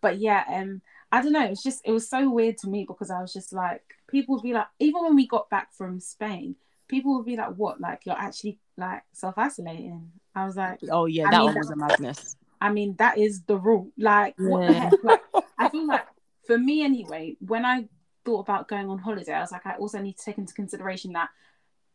but 0.00 0.18
yeah 0.18 0.44
um 0.48 0.80
i 1.14 1.22
don't 1.22 1.32
know 1.32 1.44
it's 1.46 1.62
just 1.62 1.80
it 1.84 1.92
was 1.92 2.08
so 2.08 2.28
weird 2.30 2.56
to 2.58 2.68
me 2.68 2.84
because 2.86 3.10
i 3.10 3.20
was 3.20 3.32
just 3.32 3.52
like 3.52 3.82
people 4.10 4.34
would 4.34 4.42
be 4.42 4.52
like 4.52 4.66
even 4.78 5.02
when 5.02 5.14
we 5.16 5.26
got 5.26 5.48
back 5.50 5.72
from 5.72 6.00
spain 6.00 6.54
people 6.86 7.16
would 7.16 7.24
be 7.26 7.36
like 7.36 7.54
what? 7.56 7.80
Like 7.80 8.00
you're 8.04 8.14
actually 8.28 8.58
like 8.76 9.02
self-isolating. 9.12 10.12
I 10.34 10.44
was 10.44 10.54
like 10.56 10.80
Oh 10.90 11.06
yeah, 11.06 11.28
I 11.28 11.30
that 11.30 11.38
mean, 11.38 11.46
one 11.46 11.58
was 11.58 11.70
a 11.70 11.76
madness. 11.76 12.36
i 12.60 12.70
mean 12.70 12.94
that 12.98 13.16
is 13.16 13.42
the 13.50 13.56
rule. 13.56 13.90
Like 13.96 14.34
what 14.36 14.66
the 14.68 14.74
heck? 14.74 14.92
Like 15.02 15.22
i 15.58 15.68
feel 15.70 15.86
like 15.86 16.06
for 16.46 16.58
me 16.58 16.84
anyway 16.84 17.36
when 17.40 17.64
i 17.64 17.88
thought 18.24 18.40
about 18.40 18.68
going 18.68 18.88
on 18.90 18.98
holiday 18.98 19.32
i 19.32 19.40
was 19.40 19.52
like 19.52 19.66
i 19.66 19.74
also 19.76 19.98
need 19.98 20.16
to 20.18 20.24
take 20.24 20.38
into 20.38 20.52
consideration 20.54 21.12
that 21.12 21.30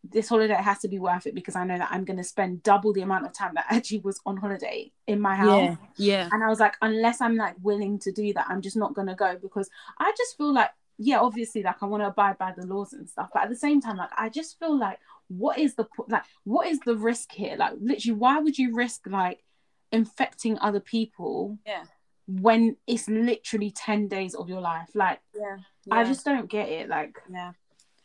this 0.03 0.29
holiday 0.29 0.53
has 0.53 0.79
to 0.79 0.88
be 0.88 0.98
worth 0.98 1.27
it 1.27 1.36
because 1.36 1.56
i 1.56 1.63
know 1.65 1.77
that 1.77 1.89
i'm 1.91 2.06
going 2.06 2.18
to 2.18 2.24
spend 2.24 2.63
double 2.63 2.94
the 2.94 3.01
amount 3.01 3.25
of 3.25 3.34
time 3.34 3.51
that 3.56 3.65
I 3.70 3.75
actually 3.75 4.00
was 4.00 4.20
on 4.25 4.38
holiday 4.38 4.91
in 5.08 5.20
my 5.20 5.36
house 5.36 5.50
Yeah, 5.62 5.75
yeah. 5.98 6.29
and 6.32 6.44
I 6.44 6.48
was 6.48 6.60
like, 6.60 6.75
unless 6.82 7.20
I'm 7.22 7.36
like 7.36 7.56
willing 7.62 8.00
to 8.00 8.12
do 8.12 8.32
that, 8.34 8.46
I'm 8.50 8.62
just 8.62 8.77
not 8.77 8.94
gonna 8.94 9.15
go 9.15 9.38
because 9.41 9.70
I 10.00 10.12
just 10.18 10.38
feel 10.38 10.53
like, 10.53 10.70
yeah, 10.98 11.20
obviously, 11.20 11.63
like 11.63 11.82
I 11.82 11.86
want 11.86 12.03
to 12.03 12.08
abide 12.08 12.38
by 12.38 12.53
the 12.56 12.65
laws 12.65 12.94
and 12.94 13.10
stuff, 13.10 13.29
but 13.34 13.44
at 13.44 13.50
the 13.50 13.56
same 13.56 13.82
time, 13.82 13.98
like 13.98 14.10
I 14.18 14.29
just 14.29 14.58
feel 14.60 14.77
like, 14.77 15.00
what 15.27 15.58
is 15.58 15.75
the 15.75 15.86
like, 16.08 16.24
what 16.44 16.68
is 16.68 16.79
the 16.79 16.96
risk 16.96 17.32
here? 17.32 17.56
Like, 17.58 17.74
literally, 17.79 18.18
why 18.18 18.39
would 18.39 18.58
you 18.58 18.75
risk 18.75 19.01
like 19.08 19.44
infecting 19.91 20.58
other 20.60 20.79
people? 20.79 21.58
Yeah. 21.65 21.84
When 22.27 22.75
it's 22.86 23.08
literally 23.10 23.72
ten 23.72 24.08
days 24.08 24.36
of 24.36 24.50
your 24.50 24.62
life, 24.62 24.89
like 24.94 25.20
Yeah, 25.34 25.58
I 25.91 26.03
just 26.03 26.25
don't 26.25 26.50
get 26.50 26.70
it. 26.70 26.89
Like, 26.89 27.18
yeah. 27.32 27.51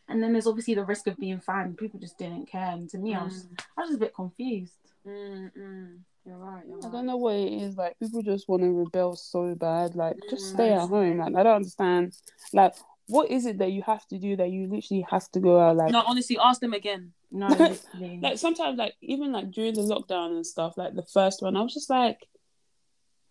And 0.09 0.23
then 0.23 0.33
there's 0.33 0.47
obviously 0.47 0.75
the 0.75 0.85
risk 0.85 1.07
of 1.07 1.17
being 1.19 1.41
fined. 1.41 1.77
People 1.79 2.01
just 2.01 2.19
didn't 2.19 2.47
care, 2.47 2.71
and 2.71 2.89
to 2.91 2.99
me, 2.99 3.15
I 3.15 3.25
was, 3.25 3.47
I 3.77 3.81
was 3.83 3.91
just 3.91 3.97
a 3.97 4.05
bit 4.05 4.15
confused. 4.15 4.75
Mm, 5.07 5.51
mm. 5.57 5.99
You're 6.27 6.37
right. 6.39 6.63
You're 6.67 6.79
I 6.79 6.81
right. 6.81 6.93
don't 6.93 7.07
know 7.07 7.17
what 7.19 7.35
it 7.35 7.53
is. 7.53 7.77
Like 7.77 7.99
people 7.99 8.23
just 8.23 8.49
want 8.49 8.63
to 8.63 8.71
rebel 8.73 9.15
so 9.17 9.55
bad. 9.55 9.95
Like 9.95 10.17
just 10.31 10.45
Mm. 10.47 10.55
stay 10.55 10.73
at 10.73 10.89
home. 10.89 11.19
Like 11.19 11.35
I 11.37 11.43
don't 11.43 11.57
understand. 11.57 12.15
Like 12.55 12.75
what 13.09 13.31
is 13.31 13.45
it 13.45 13.59
that 13.59 13.73
you 13.73 13.83
have 13.83 14.07
to 14.09 14.19
do 14.19 14.35
that 14.37 14.49
you 14.51 14.67
literally 14.67 15.05
have 15.11 15.31
to 15.33 15.41
go 15.41 15.61
out? 15.61 15.77
Like 15.77 15.93
No, 15.93 16.03
honestly, 16.07 16.39
ask 16.43 16.63
them 16.63 16.73
again. 16.73 17.13
No, 17.31 17.49
like 18.23 18.39
sometimes 18.39 18.79
like 18.79 18.95
even 19.03 19.33
like 19.33 19.51
during 19.51 19.75
the 19.75 19.83
lockdown 19.83 20.31
and 20.37 20.47
stuff. 20.47 20.79
Like 20.79 20.95
the 20.95 21.03
first 21.13 21.43
one, 21.43 21.55
I 21.57 21.61
was 21.61 21.75
just 21.75 21.91
like, 21.91 22.21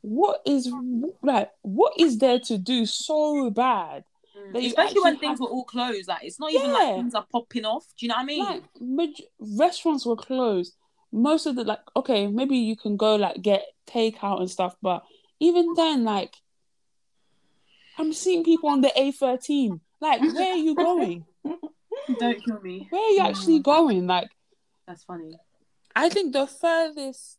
what 0.01 0.42
is 0.46 0.72
like 1.24 1.50
what 1.63 1.94
is 1.98 2.20
there 2.20 2.39
to 2.42 2.58
do 2.60 2.86
so 2.86 3.50
bad? 3.50 4.03
Especially 4.56 5.02
when 5.02 5.18
things 5.18 5.32
have- 5.32 5.40
were 5.42 5.48
all 5.48 5.66
closed. 5.66 6.08
Like 6.08 6.24
it's 6.24 6.40
not 6.40 6.52
even 6.52 6.72
like 6.72 6.96
things 6.96 7.16
are 7.16 7.26
popping 7.32 7.66
off. 7.66 7.86
Do 7.98 8.06
you 8.06 8.10
know 8.10 8.16
what 8.16 8.22
I 8.22 8.26
mean? 8.26 8.64
like 8.82 9.16
restaurants 9.40 10.06
were 10.06 10.16
closed 10.16 10.76
most 11.14 11.46
of 11.46 11.56
the 11.56 11.64
like 11.64 11.80
okay 11.96 12.26
maybe 12.28 12.58
you 12.58 12.76
can 12.76 12.98
go 12.98 13.16
like 13.16 13.42
get 13.42 13.64
takeout 13.88 14.40
and 14.40 14.50
stuff 14.50 14.76
but 14.82 15.04
even 15.40 15.74
then 15.76 16.04
like 16.04 16.36
i'm 18.00 18.12
seeing 18.12 18.44
people 18.44 18.70
on 18.70 18.82
the 18.82 18.92
a13 18.98 19.80
like 20.02 20.22
where 20.34 20.54
are 20.54 20.58
you 20.58 20.76
going 20.76 21.24
Don't 22.20 22.44
kill 22.44 22.60
me. 22.62 22.88
where 22.90 23.02
are 23.02 23.12
you 23.12 23.20
actually 23.20 23.60
mm. 23.60 23.64
going 23.64 24.08
like 24.08 24.30
That's 24.88 25.04
funny. 25.04 25.38
i 25.96 26.10
think 26.10 26.34
the 26.34 26.48
furthest 26.48 27.38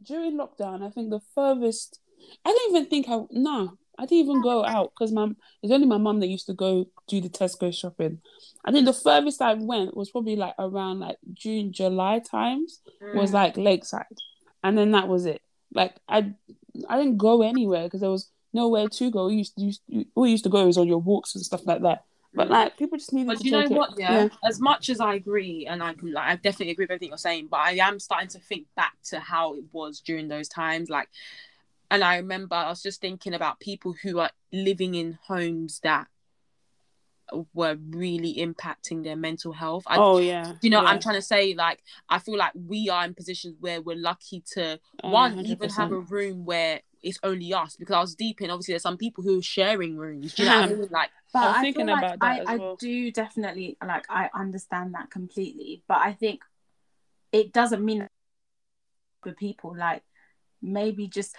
during 0.00 0.38
lockdown 0.38 0.86
i 0.86 0.90
think 0.90 1.10
the 1.10 1.20
furthest 1.34 1.98
i 2.44 2.50
don't 2.50 2.76
even 2.76 2.88
think 2.88 3.08
i 3.08 3.18
no 3.32 3.76
i 3.98 4.02
didn't 4.02 4.24
even 4.24 4.40
go 4.40 4.64
out 4.64 4.92
because 4.94 5.12
my 5.12 5.28
it's 5.62 5.72
only 5.72 5.86
my 5.86 5.98
mum 5.98 6.20
that 6.20 6.28
used 6.28 6.46
to 6.46 6.54
go 6.54 6.86
do 7.08 7.20
the 7.20 7.28
tesco 7.28 7.72
shopping 7.72 8.20
i 8.64 8.72
think 8.72 8.84
the 8.84 8.92
furthest 8.92 9.40
i 9.42 9.54
went 9.54 9.96
was 9.96 10.10
probably 10.10 10.36
like 10.36 10.54
around 10.58 11.00
like 11.00 11.16
june 11.32 11.72
july 11.72 12.18
times 12.18 12.80
was 13.14 13.32
like 13.32 13.56
lakeside 13.56 14.04
and 14.62 14.76
then 14.76 14.90
that 14.92 15.08
was 15.08 15.26
it 15.26 15.40
like 15.72 15.94
i 16.08 16.32
i 16.88 16.96
didn't 16.96 17.16
go 17.18 17.42
anywhere 17.42 17.84
because 17.84 18.00
there 18.00 18.10
was 18.10 18.30
nowhere 18.52 18.88
to 18.88 19.10
go 19.10 19.28
you 19.28 19.44
used, 19.56 19.82
you, 19.86 20.04
all 20.14 20.26
you 20.26 20.32
used 20.32 20.44
to 20.44 20.50
go 20.50 20.66
was 20.66 20.78
on 20.78 20.86
your 20.86 20.98
walks 20.98 21.34
and 21.34 21.44
stuff 21.44 21.66
like 21.66 21.82
that 21.82 22.04
but 22.36 22.48
Mm. 22.48 22.50
like 22.50 22.76
people 22.76 22.98
just 22.98 23.12
need. 23.14 23.24
to. 23.24 23.28
But 23.28 23.38
to 23.38 23.44
you 23.44 23.50
know 23.50 23.66
what? 23.68 23.98
Yeah? 23.98 24.28
as 24.44 24.60
much 24.60 24.90
as 24.90 25.00
I 25.00 25.14
agree, 25.14 25.66
and 25.66 25.82
I 25.82 25.94
can, 25.94 26.12
like, 26.12 26.26
I 26.26 26.36
definitely 26.36 26.72
agree 26.72 26.84
with 26.84 26.90
everything 26.90 27.08
you're 27.08 27.18
saying. 27.18 27.48
But 27.50 27.60
I 27.60 27.72
am 27.72 27.98
starting 27.98 28.28
to 28.28 28.38
think 28.38 28.66
back 28.76 28.94
to 29.04 29.18
how 29.18 29.54
it 29.54 29.64
was 29.72 30.00
during 30.00 30.28
those 30.28 30.46
times, 30.46 30.90
like, 30.90 31.08
and 31.90 32.02
I 32.04 32.16
remember 32.16 32.54
I 32.56 32.68
was 32.68 32.82
just 32.82 33.00
thinking 33.00 33.34
about 33.34 33.60
people 33.60 33.94
who 34.02 34.18
are 34.18 34.30
living 34.52 34.94
in 34.94 35.18
homes 35.26 35.80
that 35.82 36.08
were 37.54 37.76
really 37.90 38.34
impacting 38.36 39.02
their 39.02 39.16
mental 39.16 39.52
health. 39.52 39.82
I, 39.86 39.96
oh 39.98 40.18
yeah 40.18 40.54
you 40.62 40.70
know, 40.70 40.80
yeah. 40.82 40.88
I'm 40.88 41.00
trying 41.00 41.16
to 41.16 41.22
say, 41.22 41.54
like, 41.54 41.82
I 42.08 42.18
feel 42.20 42.36
like 42.36 42.52
we 42.54 42.88
are 42.88 43.04
in 43.04 43.14
positions 43.14 43.56
where 43.60 43.80
we're 43.80 43.96
lucky 43.96 44.42
to 44.52 44.78
Uh, 45.02 45.08
one 45.10 45.44
even 45.44 45.68
100%. 45.68 45.76
have 45.76 45.90
a 45.92 45.98
room 45.98 46.44
where 46.44 46.82
it's 47.02 47.18
only 47.22 47.52
us. 47.52 47.76
Because 47.76 47.94
I 47.94 48.00
was 48.00 48.14
deep 48.14 48.40
in, 48.42 48.50
obviously, 48.50 48.72
there's 48.72 48.82
some 48.82 48.96
people 48.96 49.24
who 49.24 49.38
are 49.40 49.42
sharing 49.42 49.96
rooms. 49.96 50.34
Do 50.34 50.42
you 50.44 50.48
know 50.48 50.60
what 50.60 50.70
I 50.70 50.72
mean? 50.74 50.88
Like, 50.90 51.10
But 51.32 51.38
I 51.42 51.46
was 51.48 51.56
I, 51.56 51.60
thinking 51.62 51.86
feel 51.86 51.94
like 51.94 52.04
about 52.04 52.18
that 52.20 52.26
I, 52.26 52.38
as 52.40 52.46
I 52.48 52.56
well. 52.56 52.76
do 52.76 53.10
definitely 53.10 53.76
like 53.84 54.04
I 54.08 54.30
understand 54.32 54.94
that 54.94 55.10
completely. 55.10 55.82
But 55.88 55.98
I 55.98 56.12
think 56.12 56.42
it 57.32 57.52
doesn't 57.52 57.84
mean 57.84 58.06
for 59.22 59.32
people 59.32 59.74
like 59.76 60.02
maybe 60.62 61.06
just 61.06 61.34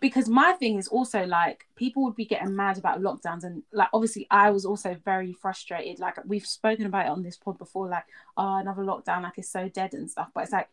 because 0.00 0.28
my 0.28 0.52
thing 0.52 0.78
is 0.78 0.88
also 0.88 1.24
like 1.24 1.66
people 1.76 2.04
would 2.04 2.14
be 2.14 2.24
getting 2.24 2.54
mad 2.54 2.78
about 2.78 3.00
lockdowns 3.00 3.44
and 3.44 3.62
like 3.72 3.88
obviously 3.92 4.26
I 4.30 4.50
was 4.50 4.64
also 4.64 4.96
very 5.04 5.32
frustrated. 5.32 5.98
Like 5.98 6.16
we've 6.26 6.46
spoken 6.46 6.86
about 6.86 7.06
it 7.06 7.10
on 7.10 7.22
this 7.22 7.36
pod 7.36 7.58
before, 7.58 7.88
like 7.88 8.04
oh 8.36 8.56
another 8.56 8.82
lockdown, 8.82 9.22
like 9.22 9.38
it's 9.38 9.48
so 9.50 9.68
dead 9.68 9.94
and 9.94 10.10
stuff. 10.10 10.28
But 10.34 10.44
it's 10.44 10.52
like 10.52 10.68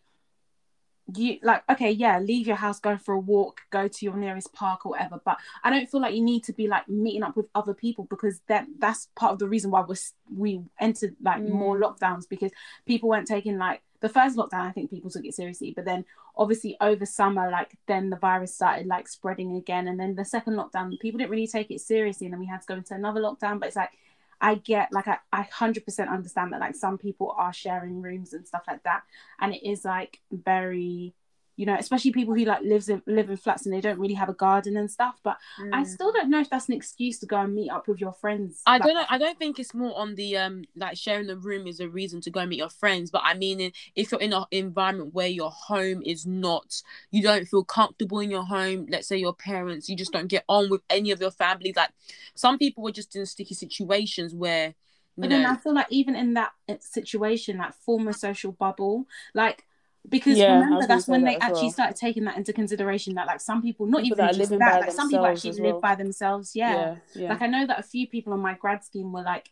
you 1.15 1.37
like 1.41 1.63
okay 1.69 1.89
yeah 1.89 2.19
leave 2.19 2.45
your 2.45 2.57
house 2.57 2.81
go 2.81 2.97
for 2.97 3.13
a 3.13 3.19
walk 3.19 3.61
go 3.69 3.87
to 3.87 4.05
your 4.05 4.17
nearest 4.17 4.51
park 4.51 4.85
or 4.85 4.89
whatever 4.89 5.21
but 5.23 5.37
i 5.63 5.69
don't 5.69 5.89
feel 5.89 6.01
like 6.01 6.13
you 6.13 6.21
need 6.21 6.43
to 6.43 6.51
be 6.51 6.67
like 6.67 6.85
meeting 6.89 7.23
up 7.23 7.33
with 7.37 7.47
other 7.55 7.73
people 7.73 8.03
because 8.09 8.41
that 8.47 8.67
that's 8.77 9.07
part 9.15 9.31
of 9.31 9.39
the 9.39 9.47
reason 9.47 9.71
why 9.71 9.79
we're, 9.87 9.95
we 10.35 10.61
entered 10.81 11.15
like 11.23 11.41
Mm. 11.41 11.49
more 11.49 11.79
lockdowns 11.79 12.27
because 12.27 12.51
people 12.85 13.07
weren't 13.07 13.25
taking 13.25 13.57
like 13.57 13.81
the 14.01 14.09
first 14.09 14.37
lockdown 14.37 14.67
i 14.67 14.71
think 14.71 14.89
people 14.89 15.09
took 15.09 15.25
it 15.25 15.33
seriously 15.33 15.73
but 15.75 15.85
then 15.85 16.05
obviously 16.35 16.77
over 16.81 17.05
summer 17.05 17.49
like 17.49 17.77
then 17.87 18.09
the 18.09 18.17
virus 18.17 18.53
started 18.53 18.87
like 18.87 19.07
spreading 19.07 19.55
again 19.55 19.87
and 19.87 19.99
then 19.99 20.15
the 20.15 20.25
second 20.25 20.53
lockdown 20.53 20.97
people 20.99 21.17
didn't 21.17 21.31
really 21.31 21.47
take 21.47 21.71
it 21.71 21.81
seriously 21.81 22.27
and 22.27 22.33
then 22.33 22.39
we 22.39 22.45
had 22.45 22.61
to 22.61 22.67
go 22.67 22.75
into 22.75 22.93
another 22.93 23.21
lockdown 23.21 23.59
but 23.59 23.67
it's 23.67 23.75
like 23.75 23.91
I 24.39 24.55
get 24.55 24.89
like 24.91 25.07
I, 25.07 25.17
I 25.33 25.43
100% 25.43 26.09
understand 26.09 26.53
that 26.53 26.59
like 26.59 26.75
some 26.75 26.97
people 26.97 27.33
are 27.37 27.53
sharing 27.53 28.01
rooms 28.01 28.33
and 28.33 28.47
stuff 28.47 28.63
like 28.67 28.83
that 28.83 29.01
and 29.39 29.53
it 29.53 29.67
is 29.67 29.83
like 29.83 30.19
very 30.31 31.13
you 31.57 31.65
know 31.65 31.75
especially 31.77 32.11
people 32.11 32.33
who 32.33 32.45
like 32.45 32.61
lives 32.63 32.87
in 32.89 33.01
live 33.05 33.29
in 33.29 33.37
flats 33.37 33.65
and 33.65 33.73
they 33.75 33.81
don't 33.81 33.99
really 33.99 34.13
have 34.13 34.29
a 34.29 34.33
garden 34.33 34.77
and 34.77 34.89
stuff 34.89 35.19
but 35.23 35.37
I 35.71 35.83
still 35.83 36.11
don't 36.13 36.29
know 36.29 36.39
if 36.39 36.49
that's 36.49 36.69
an 36.69 36.75
excuse 36.75 37.19
to 37.19 37.25
go 37.25 37.37
and 37.37 37.53
meet 37.53 37.69
up 37.71 37.87
with 37.87 37.99
your 37.99 38.13
friends 38.13 38.63
I 38.65 38.79
Like, 38.79 38.81
don't 38.81 38.95
know. 38.95 39.05
I 39.09 39.17
don't 39.17 39.39
think 39.39 39.59
it's 39.59 39.73
more 39.73 39.97
on 39.97 40.15
the 40.15 40.35
um 40.35 40.65
like 40.75 40.97
sharing 40.97 41.27
the 41.27 41.37
room 41.37 41.67
is 41.67 41.79
a 41.79 41.87
reason 41.87 42.19
to 42.21 42.29
go 42.29 42.45
meet 42.45 42.57
your 42.57 42.69
friends. 42.69 43.09
But 43.11 43.21
I 43.23 43.33
mean, 43.33 43.71
if 43.95 44.11
you're 44.11 44.19
in 44.19 44.33
an 44.33 44.43
environment 44.51 45.13
where 45.13 45.27
your 45.27 45.51
home 45.51 46.01
is 46.05 46.25
not, 46.25 46.81
you 47.09 47.23
don't 47.23 47.47
feel 47.47 47.63
comfortable 47.63 48.19
in 48.19 48.29
your 48.29 48.43
home. 48.43 48.85
Let's 48.89 49.07
say 49.07 49.17
your 49.17 49.33
parents, 49.33 49.87
you 49.87 49.95
just 49.95 50.11
don't 50.11 50.27
get 50.27 50.43
on 50.49 50.69
with 50.69 50.81
any 50.89 51.11
of 51.11 51.21
your 51.21 51.31
family. 51.31 51.73
Like 51.75 51.91
some 52.35 52.57
people 52.57 52.83
were 52.83 52.91
just 52.91 53.15
in 53.15 53.25
sticky 53.25 53.55
situations 53.55 54.35
where, 54.35 54.75
you 55.15 55.21
but 55.21 55.29
know, 55.29 55.37
then 55.37 55.45
I 55.45 55.55
feel 55.55 55.73
like 55.73 55.87
even 55.89 56.15
in 56.15 56.33
that 56.33 56.51
uh, 56.69 56.75
situation 56.79 57.57
like 57.57 57.73
form 57.73 58.07
a 58.07 58.13
social 58.13 58.51
bubble 58.51 59.07
like 59.33 59.63
because 60.09 60.37
Yeah, 60.37 60.53
remember 60.59 60.87
that's 60.87 61.07
when 61.07 61.23
that 61.23 61.31
they 61.31 61.37
actually 61.45 61.63
well. 61.63 61.71
started 61.71 61.95
taking 61.97 62.23
that 62.25 62.37
into 62.37 62.53
consideration 62.53 63.15
that 63.15 63.27
like 63.27 63.41
some 63.41 63.61
people 63.61 63.85
not 63.85 64.01
People 64.03 64.15
even 64.15 64.25
that 64.25 64.35
just 64.35 64.49
that 64.57 64.81
like 64.81 64.91
some 64.91 65.09
people 65.09 65.25
actually 65.25 65.49
as 65.51 65.59
live 65.59 65.81
by 65.81 65.95
themselves 65.95 66.55
yeah. 66.55 66.73
yeah, 66.73 66.95
yeah. 67.15 67.29
like 67.29 67.41
i 67.41 67.47
know 67.47 67.65
that 67.67 67.79
a 67.79 67.83
few 67.83 68.07
people 68.07 68.33
on 68.33 68.39
my 68.39 68.53
grad 68.53 68.83
scheme 68.83 69.11
were 69.11 69.23
like 69.23 69.49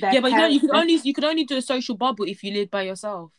Yeah, 0.00 0.20
but 0.20 0.30
you 0.32 0.36
know, 0.38 0.46
you 0.46 0.60
could 0.60 0.70
only 0.70 0.94
you 1.02 1.14
could 1.14 1.24
only 1.24 1.44
do 1.44 1.56
a 1.56 1.62
social 1.62 1.96
bubble 1.96 2.24
if 2.24 2.42
you 2.42 2.52
live 2.52 2.70
by 2.70 2.82
yourself. 2.82 3.30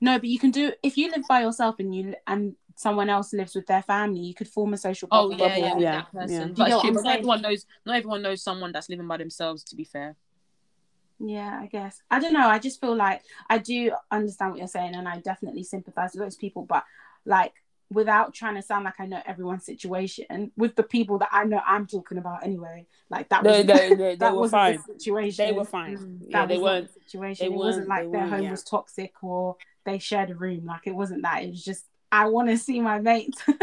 no 0.00 0.18
but 0.18 0.28
you 0.28 0.38
can 0.38 0.50
do 0.50 0.72
if 0.82 0.96
you 0.98 1.10
live 1.10 1.24
by 1.28 1.40
yourself 1.40 1.76
and 1.78 1.94
you 1.94 2.14
and 2.26 2.54
someone 2.76 3.08
else 3.10 3.32
lives 3.32 3.54
with 3.56 3.66
their 3.66 3.82
family 3.82 4.20
you 4.20 4.34
could 4.34 4.46
form 4.48 4.72
a 4.74 4.76
social 4.76 5.08
Oh 5.10 5.30
bubble 5.30 5.48
yeah, 5.48 5.56
yeah, 5.56 5.78
yeah, 5.78 5.92
that 5.92 6.12
person. 6.12 6.30
yeah. 6.30 6.44
Do 6.44 6.48
you 6.50 6.54
But, 6.54 6.66
get 6.68 6.68
it's 6.68 6.74
what 6.76 6.82
true, 6.84 6.94
but 6.94 7.02
not 7.04 7.16
everyone 7.18 7.42
knows. 7.42 7.66
Not 7.86 7.96
everyone 7.96 8.22
knows 8.22 8.42
someone 8.42 8.72
that's 8.72 8.88
living 8.88 9.08
by 9.08 9.16
themselves. 9.16 9.64
To 9.64 9.74
be 9.76 9.84
fair. 9.84 10.14
Yeah, 11.20 11.58
I 11.60 11.66
guess. 11.66 12.00
I 12.10 12.20
don't 12.20 12.32
know. 12.32 12.48
I 12.48 12.58
just 12.58 12.80
feel 12.80 12.94
like 12.96 13.22
I 13.50 13.58
do 13.58 13.92
understand 14.10 14.52
what 14.52 14.58
you're 14.58 14.68
saying 14.68 14.94
and 14.94 15.08
I 15.08 15.18
definitely 15.18 15.64
sympathize 15.64 16.12
with 16.14 16.22
those 16.22 16.36
people, 16.36 16.62
but 16.64 16.84
like 17.24 17.54
without 17.90 18.34
trying 18.34 18.54
to 18.54 18.62
sound 18.62 18.84
like 18.84 19.00
I 19.00 19.06
know 19.06 19.20
everyone's 19.26 19.64
situation, 19.64 20.52
with 20.56 20.76
the 20.76 20.82
people 20.82 21.18
that 21.18 21.30
I 21.32 21.44
know 21.44 21.60
I'm 21.66 21.86
talking 21.86 22.18
about 22.18 22.44
anyway, 22.44 22.86
like 23.10 23.30
that 23.30 23.42
No, 23.42 23.50
was 23.50 23.66
they- 23.66 23.88
they- 23.88 23.94
they 23.94 24.16
that 24.16 24.32
were 24.34 24.40
wasn't 24.40 24.60
fine. 24.60 24.76
the 24.86 24.92
situation. 25.00 25.46
They 25.46 25.52
were 25.52 25.64
fine. 25.64 25.96
Mm. 25.96 26.18
Yeah, 26.28 26.40
That 26.40 26.48
they 26.48 26.54
was 26.58 26.62
weren't. 26.62 26.94
the 26.94 27.00
situation. 27.00 27.48
they 27.48 27.54
It 27.54 27.56
wasn't 27.56 27.88
weren't- 27.88 28.10
like 28.10 28.12
their 28.12 28.28
home 28.28 28.42
yeah. 28.44 28.50
was 28.50 28.62
toxic 28.62 29.12
or 29.22 29.56
they 29.84 29.98
shared 29.98 30.30
a 30.30 30.34
room. 30.34 30.66
Like 30.66 30.86
it 30.86 30.94
wasn't 30.94 31.22
that. 31.22 31.42
It 31.44 31.50
was 31.50 31.64
just 31.64 31.86
I 32.10 32.26
want 32.26 32.48
to 32.48 32.56
see 32.56 32.80
my 32.80 33.00
mates. 33.00 33.42
do 33.46 33.54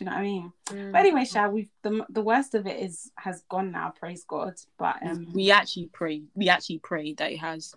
you 0.00 0.06
know 0.06 0.12
what 0.12 0.18
I 0.18 0.22
mean? 0.22 0.52
Mm. 0.66 0.92
But 0.92 0.98
anyway, 0.98 1.24
Shah, 1.24 1.48
we've 1.48 1.70
the 1.82 2.04
the 2.10 2.22
worst 2.22 2.54
of 2.54 2.66
it 2.66 2.80
is 2.82 3.10
has 3.16 3.42
gone 3.48 3.72
now. 3.72 3.92
Praise 3.98 4.24
God. 4.24 4.54
But 4.78 4.96
um, 5.02 5.32
we 5.32 5.50
actually 5.50 5.88
pray. 5.92 6.22
We 6.34 6.48
actually 6.48 6.78
pray 6.78 7.14
that 7.14 7.32
it 7.32 7.38
has. 7.38 7.74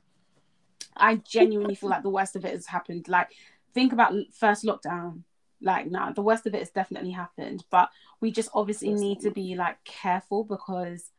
I 0.96 1.16
genuinely 1.16 1.76
feel 1.76 1.90
like 1.90 2.04
the 2.04 2.10
worst 2.10 2.36
of 2.36 2.44
it 2.44 2.52
has 2.52 2.66
happened. 2.66 3.08
Like, 3.08 3.30
think 3.74 3.94
about 3.94 4.14
first 4.34 4.66
lockdown. 4.66 5.24
Like, 5.62 5.90
nah, 5.90 6.12
the 6.12 6.22
worst 6.22 6.46
of 6.46 6.54
it 6.54 6.60
has 6.60 6.70
definitely 6.70 7.12
happened. 7.12 7.64
But 7.70 7.90
we 8.20 8.32
just 8.32 8.50
obviously 8.54 8.94
need 8.94 9.22
to 9.22 9.32
be 9.32 9.56
like 9.56 9.82
careful 9.86 10.44
because, 10.44 11.12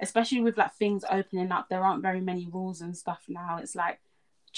especially 0.00 0.40
with 0.40 0.56
like 0.56 0.74
things 0.74 1.04
opening 1.10 1.50
up, 1.50 1.68
there 1.68 1.84
aren't 1.84 2.02
very 2.02 2.20
many 2.20 2.46
rules 2.52 2.80
and 2.80 2.96
stuff 2.96 3.24
now. 3.28 3.58
It's 3.60 3.74
like 3.74 3.98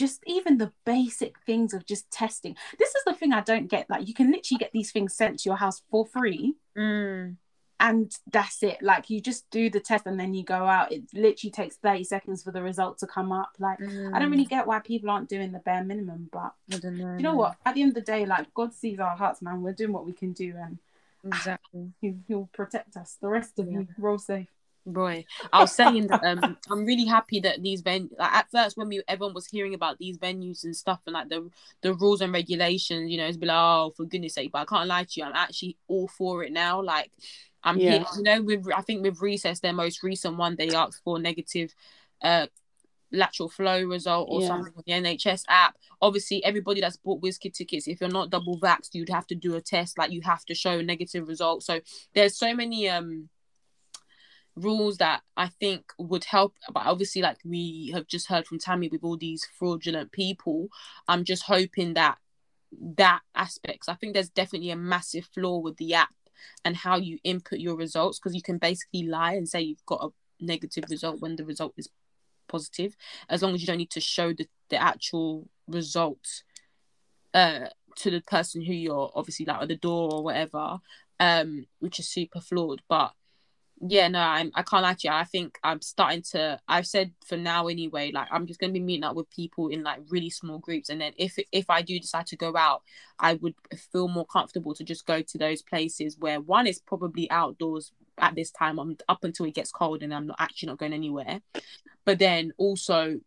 just 0.02 0.23
even 0.26 0.59
the 0.59 0.73
basic 0.85 1.33
things 1.49 1.75
of 1.75 1.85
just 1.93 2.11
testing. 2.11 2.55
This 2.78 2.90
is 2.99 3.02
the 3.05 3.14
thing 3.14 3.33
I 3.33 3.40
don't 3.50 3.69
get. 3.75 3.90
Like, 3.90 4.07
you 4.09 4.14
can 4.14 4.28
literally 4.31 4.59
get 4.59 4.73
these 4.73 4.93
things 4.93 5.14
sent 5.21 5.40
to 5.40 5.49
your 5.50 5.57
house 5.64 5.83
for 5.90 6.07
free 6.07 6.55
Mm. 6.76 7.37
and 7.81 8.07
that's 8.37 8.62
it. 8.62 8.78
Like, 8.90 9.11
you 9.11 9.21
just 9.21 9.43
do 9.50 9.69
the 9.71 9.81
test 9.81 10.07
and 10.07 10.19
then 10.21 10.33
you 10.35 10.45
go 10.45 10.61
out. 10.76 10.93
It 10.93 11.02
literally 11.12 11.50
takes 11.61 11.76
30 11.76 12.05
seconds 12.05 12.43
for 12.45 12.52
the 12.52 12.62
result 12.62 12.99
to 12.99 13.07
come 13.07 13.31
up. 13.33 13.52
Like, 13.59 13.81
I 14.14 14.19
don't 14.19 14.31
really 14.31 14.45
get 14.57 14.67
why 14.69 14.78
people 14.81 15.11
aren't 15.11 15.28
doing 15.28 15.50
the 15.52 15.59
bare 15.69 15.85
minimum, 15.85 16.28
but 16.33 16.52
know. 16.69 17.17
you 17.17 17.23
know 17.28 17.35
what? 17.35 17.57
At 17.67 17.75
the 17.75 17.83
end 17.83 17.90
of 17.90 17.95
the 17.97 18.11
day, 18.14 18.25
like 18.35 18.52
God 18.55 18.73
sees 18.75 18.99
our 19.00 19.17
hearts, 19.17 19.43
man. 19.43 19.62
We're 19.62 19.73
doing 19.81 19.93
what 19.93 20.07
we 20.07 20.12
can 20.12 20.33
do, 20.33 20.55
and 20.57 20.78
Exactly. 21.25 21.93
He, 22.00 22.14
He'll 22.28 22.49
protect 22.52 22.97
us. 22.97 23.17
The 23.21 23.28
rest 23.28 23.59
of 23.59 23.67
Yeah. 23.67 23.81
you, 23.81 23.88
we're 23.99 24.11
all 24.12 24.19
safe. 24.35 24.49
Boy, 24.92 25.25
I 25.52 25.61
was 25.61 25.73
saying 25.73 26.07
that 26.07 26.21
um, 26.25 26.57
I'm 26.71 26.85
really 26.87 27.04
happy 27.04 27.40
that 27.40 27.62
these 27.62 27.83
venues. 27.83 28.11
like 28.18 28.33
at 28.33 28.50
first 28.50 28.76
when 28.76 28.88
we 28.88 29.02
everyone 29.07 29.35
was 29.35 29.47
hearing 29.47 29.75
about 29.75 29.99
these 29.99 30.16
venues 30.18 30.64
and 30.64 30.75
stuff 30.75 31.00
and 31.07 31.12
like 31.14 31.28
the 31.28 31.50
the 31.83 31.92
rules 31.95 32.23
and 32.23 32.33
regulations, 32.33 33.11
you 33.11 33.18
know, 33.18 33.26
it's 33.26 33.37
be 33.37 33.47
like, 33.47 33.57
oh, 33.57 33.92
for 33.97 34.04
goodness 34.07 34.35
sake, 34.35 34.50
but 34.52 34.61
I 34.62 34.64
can't 34.64 34.88
lie 34.88 35.04
to 35.04 35.21
you, 35.21 35.25
I'm 35.25 35.35
actually 35.35 35.76
all 35.88 36.09
for 36.09 36.42
it 36.42 36.52
now. 36.52 36.80
Like, 36.83 37.12
I'm 37.62 37.78
Yeah. 37.78 37.90
here, 37.99 38.07
you 38.16 38.23
know, 38.23 38.42
with 38.42 38.66
I 38.75 38.80
think 38.80 39.02
with 39.02 39.21
Recess, 39.21 39.61
their 39.61 39.75
most 39.75 40.02
recent 40.02 40.37
one, 40.38 40.57
they 40.57 40.71
asked 40.75 41.02
for 41.04 41.18
negative, 41.18 41.75
uh, 42.23 42.47
lateral 43.12 43.49
flow 43.49 43.83
result 43.85 44.28
or 44.30 44.40
Yeah. 44.40 44.49
something 44.49 44.73
on 44.76 44.83
the 44.87 44.92
NHS 44.92 45.45
app. 45.49 45.76
Obviously, 46.00 46.45
everybody 46.45 46.80
that's 46.80 46.97
bought 46.97 47.23
WizKid 47.23 47.54
tickets, 47.54 47.88
if 47.88 48.00
you're 48.00 48.11
not 48.11 48.30
double 48.30 48.59
vaxxed, 48.61 48.95
you'd 48.95 49.09
have 49.09 49.26
to 49.28 49.35
do 49.35 49.54
a 49.54 49.61
test. 49.61 49.99
Like, 49.99 50.12
you 50.12 50.21
have 50.23 50.45
to 50.47 50.54
show 50.54 50.78
a 50.78 50.83
negative 50.83 51.28
result. 51.28 51.62
So 51.62 51.80
there's 52.14 52.37
so 52.37 52.54
many 52.54 52.88
um 52.88 53.28
rules 54.58 54.98
that 54.98 55.22
I 55.36 55.48
think 55.48 55.92
would 55.98 56.24
help. 56.24 56.54
But 56.72 56.86
obviously, 56.86 57.22
like 57.22 57.38
we 57.44 57.90
have 57.94 58.06
just 58.06 58.28
heard 58.28 58.46
from 58.46 58.58
Tammy 58.58 58.88
with 58.88 59.04
all 59.04 59.16
these 59.16 59.46
fraudulent 59.58 60.12
people, 60.12 60.68
I'm 61.06 61.24
just 61.24 61.44
hoping 61.44 61.94
that 61.94 62.18
that 62.96 63.20
aspects. 63.34 63.88
I 63.88 63.94
think 63.94 64.14
there's 64.14 64.28
definitely 64.28 64.70
a 64.70 64.76
massive 64.76 65.28
flaw 65.34 65.58
with 65.58 65.76
the 65.76 65.94
app 65.94 66.14
and 66.64 66.76
how 66.76 66.97
you 66.97 67.18
input 67.25 67.58
your 67.58 67.76
results 67.76 68.18
because 68.18 68.34
you 68.34 68.42
can 68.42 68.58
basically 68.58 69.04
lie 69.04 69.34
and 69.34 69.49
say 69.49 69.60
you've 69.60 69.86
got 69.86 70.04
a 70.04 70.44
negative 70.44 70.84
result 70.90 71.21
when 71.21 71.36
the 71.36 71.44
result 71.44 71.75
is 71.76 71.88
positive, 72.47 72.97
as 73.28 73.42
long 73.42 73.54
as 73.54 73.60
you 73.60 73.66
don't 73.66 73.78
need 73.78 73.90
to 73.90 74.00
show 74.00 74.32
the, 74.32 74.47
the 74.71 74.80
actual 74.80 75.49
results 75.66 76.44
uh 77.34 77.66
to 77.94 78.10
the 78.10 78.21
person 78.23 78.62
who 78.62 78.73
you're 78.73 79.10
obviously 79.14 79.44
like 79.44 79.60
at 79.60 79.68
the 79.68 79.76
door 79.76 80.10
or 80.12 80.23
whatever 80.23 80.78
um 81.21 81.66
which 81.80 81.99
is 81.99 82.08
super 82.08 82.40
flawed 82.40 82.80
but 82.88 83.12
yeah 83.80 84.08
no 84.08 84.19
i'm 84.19 84.50
i 84.54 84.62
can't 84.62 84.82
lie 84.82 84.95
to 84.95 85.08
you. 85.08 85.14
I 85.14 85.25
think 85.25 85.58
i'm 85.62 85.80
starting 85.80 86.23
to 86.32 86.58
i've 86.67 86.86
said 86.86 87.12
for 87.25 87.36
now 87.36 87.69
anyway 87.69 88.10
like 88.12 88.26
i'm 88.32 88.47
just 88.47 88.58
going 88.58 88.73
to 88.73 88.78
be 88.78 88.84
meeting 88.84 89.04
up 89.04 89.14
with 89.14 89.30
people 89.30 89.69
in 89.69 89.82
like 89.82 90.00
really 90.08 90.30
small 90.30 90.58
groups. 90.58 90.88
And 90.88 91.00
then 91.00 91.12
if 91.17 91.38
if 91.52 91.71
i 91.71 91.82
do 91.82 91.99
decide 91.99 92.26
to 92.28 92.36
go 92.36 92.56
out 92.56 92.82
i 93.19 93.34
would 93.34 93.54
feel 93.93 94.08
more 94.08 94.26
comfortable 94.26 94.75
to 94.75 94.84
just 94.84 95.06
go 95.06 95.23
to 95.23 95.38
those 95.38 95.62
places 95.62 96.17
where 96.19 96.41
one 96.41 96.67
is 96.67 96.80
probably 96.80 97.30
outdoors 97.30 97.93
at 98.21 98.34
this 98.34 98.50
time. 98.50 98.80
I'm 98.80 98.97
up 99.08 99.23
until 99.23 99.47
it 99.47 99.54
gets 99.54 99.71
cold 99.71 100.02
and 100.02 100.12
i'm 100.12 100.26
not 100.26 100.41
actually 100.41 100.69
not 100.69 100.78
going 100.78 100.93
anywhere. 100.93 101.41
But 102.04 102.19
then 102.19 102.52
also 102.58 103.21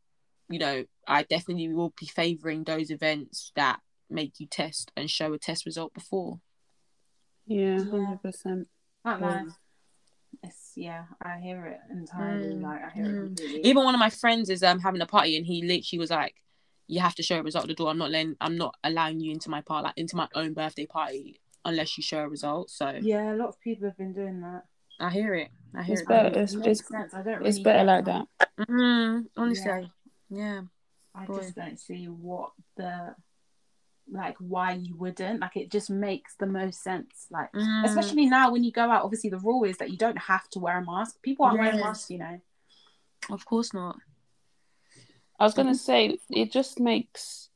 you 0.49 0.59
know 0.59 0.83
i 1.07 1.23
definitely 1.23 1.69
will 1.73 1.93
be 1.97 2.07
favoring 2.07 2.65
those 2.65 2.91
events 2.91 3.53
that 3.55 3.79
make 4.09 4.39
you 4.39 4.47
test 4.47 4.91
and 4.97 5.09
show 5.09 5.31
a 5.31 5.37
test 5.37 5.65
result 5.65 5.93
before. 5.93 6.41
Yeah, 7.47 7.77
hundred 7.77 8.21
percent. 8.21 8.67
Can't 9.05 9.21
Yeah. 9.21 9.43
Lie. 10.43 10.47
It's 10.49 10.71
yeah, 10.75 11.05
I 11.21 11.39
hear 11.39 11.65
it 11.67 11.79
entirely. 11.91 12.55
Mm, 12.55 12.61
Like 12.63 12.81
I 12.83 12.89
hear 12.89 13.05
it 13.05 13.09
mm. 13.11 13.25
completely. 13.27 13.61
even 13.69 13.83
one 13.83 13.93
of 13.95 13.99
my 13.99 14.09
friends 14.09 14.49
is 14.49 14.63
um 14.63 14.79
having 14.79 15.01
a 15.01 15.05
party 15.05 15.37
and 15.37 15.45
he 15.45 15.61
literally 15.61 15.99
was 15.99 16.11
like 16.11 16.35
you 16.87 16.99
have 16.99 17.15
to 17.15 17.23
show 17.23 17.39
a 17.39 17.43
result 17.43 17.63
at 17.65 17.67
the 17.69 17.73
door 17.73 17.89
i'm 17.89 17.97
not 17.97 18.11
letting 18.11 18.35
i'm 18.41 18.57
not 18.57 18.75
allowing 18.83 19.19
you 19.21 19.31
into 19.31 19.49
my 19.49 19.61
part 19.61 19.83
like 19.85 19.93
into 19.95 20.15
my 20.17 20.27
own 20.35 20.51
birthday 20.53 20.85
party 20.85 21.39
unless 21.63 21.97
you 21.97 22.03
show 22.03 22.19
a 22.19 22.27
result 22.27 22.69
so 22.69 22.97
yeah, 23.01 23.31
a 23.33 23.35
lot 23.35 23.47
of 23.47 23.57
people 23.61 23.87
have 23.87 23.95
been 23.97 24.11
doing 24.13 24.41
that. 24.41 24.63
i 24.99 25.09
hear 25.09 25.33
it 25.35 25.49
i 25.73 25.83
hear 25.83 25.93
It's 25.93 26.01
it 26.01 26.07
better. 26.07 26.27
It 26.27 26.31
It's- 26.31 26.53
makes 26.55 26.81
it's- 26.81 26.87
sense. 26.87 27.13
I 27.13 27.21
don't 27.21 27.45
It's 27.45 27.59
better 27.59 27.83
like 27.85 28.05
that. 28.05 28.25
that. 28.39 28.67
mm, 28.67 29.25
honestly 29.37 29.91
Yeah. 30.29 30.37
yeah 30.37 30.61
I 31.15 31.25
Boy. 31.25 31.37
just 31.37 31.55
don't 31.55 31.79
see 31.79 32.05
what 32.05 32.51
the 32.75 33.15
like 34.11 34.35
why 34.39 34.73
you 34.73 34.95
wouldn't 34.97 35.39
like 35.39 35.55
it 35.55 35.71
just 35.71 35.89
makes 35.89 36.35
the 36.35 36.45
most 36.45 36.83
sense 36.83 37.27
like 37.31 37.49
Mm. 37.55 37.85
especially 37.85 38.25
now 38.25 38.51
when 38.51 38.63
you 38.63 38.71
go 38.71 38.89
out 38.91 39.03
obviously 39.03 39.29
the 39.29 39.39
rule 39.39 39.63
is 39.63 39.77
that 39.77 39.89
you 39.89 39.97
don't 39.97 40.17
have 40.17 40.49
to 40.49 40.59
wear 40.59 40.77
a 40.77 40.85
mask 40.85 41.21
people 41.21 41.45
aren't 41.45 41.59
wearing 41.59 41.79
masks 41.79 42.09
you 42.11 42.17
know 42.17 42.39
of 43.29 43.45
course 43.45 43.73
not 43.73 43.95
I 45.39 45.43
was 45.45 45.53
gonna 45.55 45.73
say 45.75 46.19
it 46.29 46.51
just 46.51 46.79
makes. 46.79 47.49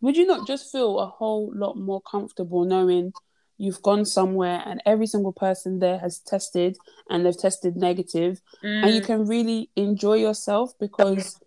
Would 0.00 0.16
you 0.16 0.26
not 0.26 0.46
just 0.46 0.72
feel 0.72 0.98
a 0.98 1.06
whole 1.06 1.52
lot 1.54 1.76
more 1.76 2.00
comfortable 2.00 2.64
knowing 2.64 3.12
you've 3.58 3.82
gone 3.82 4.04
somewhere 4.04 4.62
and 4.64 4.80
every 4.86 5.06
single 5.06 5.32
person 5.32 5.80
there 5.80 5.98
has 5.98 6.20
tested 6.20 6.78
and 7.10 7.26
they've 7.26 7.36
tested 7.36 7.76
negative, 7.76 8.40
and 8.64 8.94
you 8.94 9.00
Mm, 9.00 9.06
can 9.06 9.26
really 9.26 9.68
enjoy 9.76 10.14
yourself 10.14 10.72
because 10.78 11.38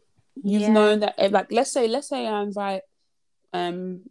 you've 0.44 0.64
Yeah. 0.64 0.74
known 0.74 1.00
that 1.00 1.16
eh, 1.18 1.30
like 1.32 1.52
let's 1.52 1.72
say 1.72 1.88
let's 1.88 2.10
say 2.10 2.28
I 2.28 2.44
invite 2.44 2.84
um 3.54 4.02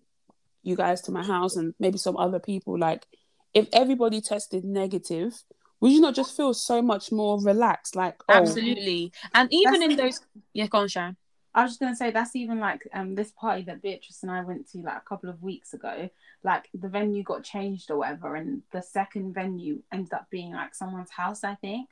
you 0.62 0.76
guys 0.76 1.00
to 1.02 1.12
my 1.12 1.24
house 1.24 1.56
and 1.56 1.74
maybe 1.78 1.98
some 1.98 2.16
other 2.16 2.38
people 2.38 2.78
like 2.78 3.06
if 3.54 3.68
everybody 3.72 4.20
tested 4.20 4.64
negative 4.64 5.42
would 5.80 5.92
you 5.92 6.00
not 6.00 6.14
just 6.14 6.36
feel 6.36 6.52
so 6.52 6.82
much 6.82 7.10
more 7.10 7.40
relaxed 7.42 7.96
like 7.96 8.20
oh 8.28 8.34
absolutely 8.34 9.12
and 9.34 9.48
even 9.52 9.80
That's- 9.80 9.90
in 9.90 9.96
those 9.96 10.20
yeah 10.52 10.66
go 10.66 10.78
on 10.78 10.88
Sharon. 10.88 11.16
I 11.52 11.62
was 11.62 11.72
just 11.72 11.80
gonna 11.80 11.96
say 11.96 12.10
that's 12.12 12.36
even 12.36 12.60
like 12.60 12.86
um 12.94 13.14
this 13.16 13.32
party 13.32 13.62
that 13.62 13.82
Beatrice 13.82 14.22
and 14.22 14.30
I 14.30 14.42
went 14.42 14.70
to 14.70 14.78
like 14.78 14.98
a 14.98 15.08
couple 15.08 15.30
of 15.30 15.42
weeks 15.42 15.74
ago. 15.74 16.08
Like 16.44 16.68
the 16.72 16.88
venue 16.88 17.22
got 17.24 17.42
changed 17.42 17.90
or 17.90 17.98
whatever, 17.98 18.36
and 18.36 18.62
the 18.72 18.82
second 18.82 19.34
venue 19.34 19.82
ended 19.92 20.12
up 20.12 20.28
being 20.30 20.52
like 20.52 20.74
someone's 20.74 21.10
house, 21.10 21.42
I 21.42 21.56
think. 21.56 21.88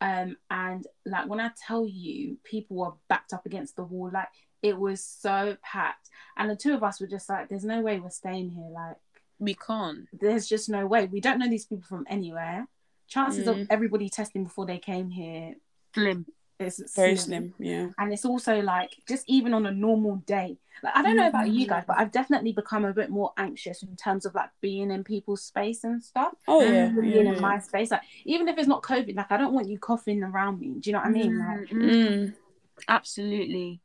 Um, 0.00 0.36
and 0.50 0.86
like 1.04 1.28
when 1.28 1.40
I 1.40 1.50
tell 1.66 1.86
you, 1.86 2.38
people 2.44 2.76
were 2.76 2.92
backed 3.08 3.32
up 3.32 3.46
against 3.46 3.76
the 3.76 3.82
wall, 3.82 4.10
like 4.12 4.28
it 4.62 4.78
was 4.78 5.02
so 5.04 5.56
packed, 5.62 6.08
and 6.36 6.50
the 6.50 6.56
two 6.56 6.74
of 6.74 6.82
us 6.82 7.00
were 7.00 7.06
just 7.06 7.28
like, 7.28 7.48
"There's 7.48 7.64
no 7.64 7.80
way 7.80 7.98
we're 8.00 8.10
staying 8.10 8.50
here. 8.50 8.70
Like, 8.70 8.96
we 9.38 9.54
can't 9.54 10.06
there's 10.12 10.46
just 10.46 10.68
no 10.68 10.86
way. 10.86 11.06
We 11.06 11.20
don't 11.20 11.38
know 11.38 11.48
these 11.48 11.66
people 11.66 11.84
from 11.88 12.06
anywhere. 12.08 12.66
Chances 13.08 13.46
Mm. 13.46 13.62
of 13.62 13.66
everybody 13.70 14.08
testing 14.08 14.44
before 14.44 14.66
they 14.66 14.78
came 14.78 15.10
here 15.10 15.54
slim 15.94 16.26
is 16.60 16.92
very 16.94 17.16
slim 17.16 17.52
yeah 17.58 17.88
and 17.98 18.12
it's 18.12 18.24
also 18.24 18.60
like 18.60 18.94
just 19.08 19.24
even 19.26 19.52
on 19.52 19.66
a 19.66 19.72
normal 19.72 20.16
day 20.26 20.56
like 20.84 20.94
i 20.94 21.02
don't 21.02 21.16
know 21.16 21.26
about 21.26 21.48
you 21.48 21.66
guys 21.66 21.82
but 21.88 21.98
i've 21.98 22.12
definitely 22.12 22.52
become 22.52 22.84
a 22.84 22.92
bit 22.92 23.10
more 23.10 23.32
anxious 23.38 23.82
in 23.82 23.96
terms 23.96 24.24
of 24.26 24.34
like 24.36 24.50
being 24.60 24.90
in 24.92 25.02
people's 25.02 25.42
space 25.42 25.82
and 25.82 26.00
stuff 26.00 26.34
oh 26.46 26.60
yeah, 26.62 26.88
Mm, 26.90 27.00
being 27.00 27.26
yeah, 27.26 27.32
in 27.32 27.40
my 27.40 27.58
space 27.58 27.90
like 27.90 28.02
even 28.24 28.46
if 28.46 28.56
it's 28.58 28.68
not 28.68 28.82
covid 28.82 29.16
like 29.16 29.32
i 29.32 29.36
don't 29.36 29.52
want 29.54 29.68
you 29.68 29.78
coughing 29.78 30.22
around 30.22 30.60
me 30.60 30.68
do 30.78 30.90
you 30.90 30.92
know 30.92 31.00
what 31.00 31.08
i 31.08 31.10
mean 31.10 31.36
like 31.38 31.68
Mm, 31.70 31.80
mm. 31.82 32.06
Mm. 32.06 32.34
absolutely 32.88 33.80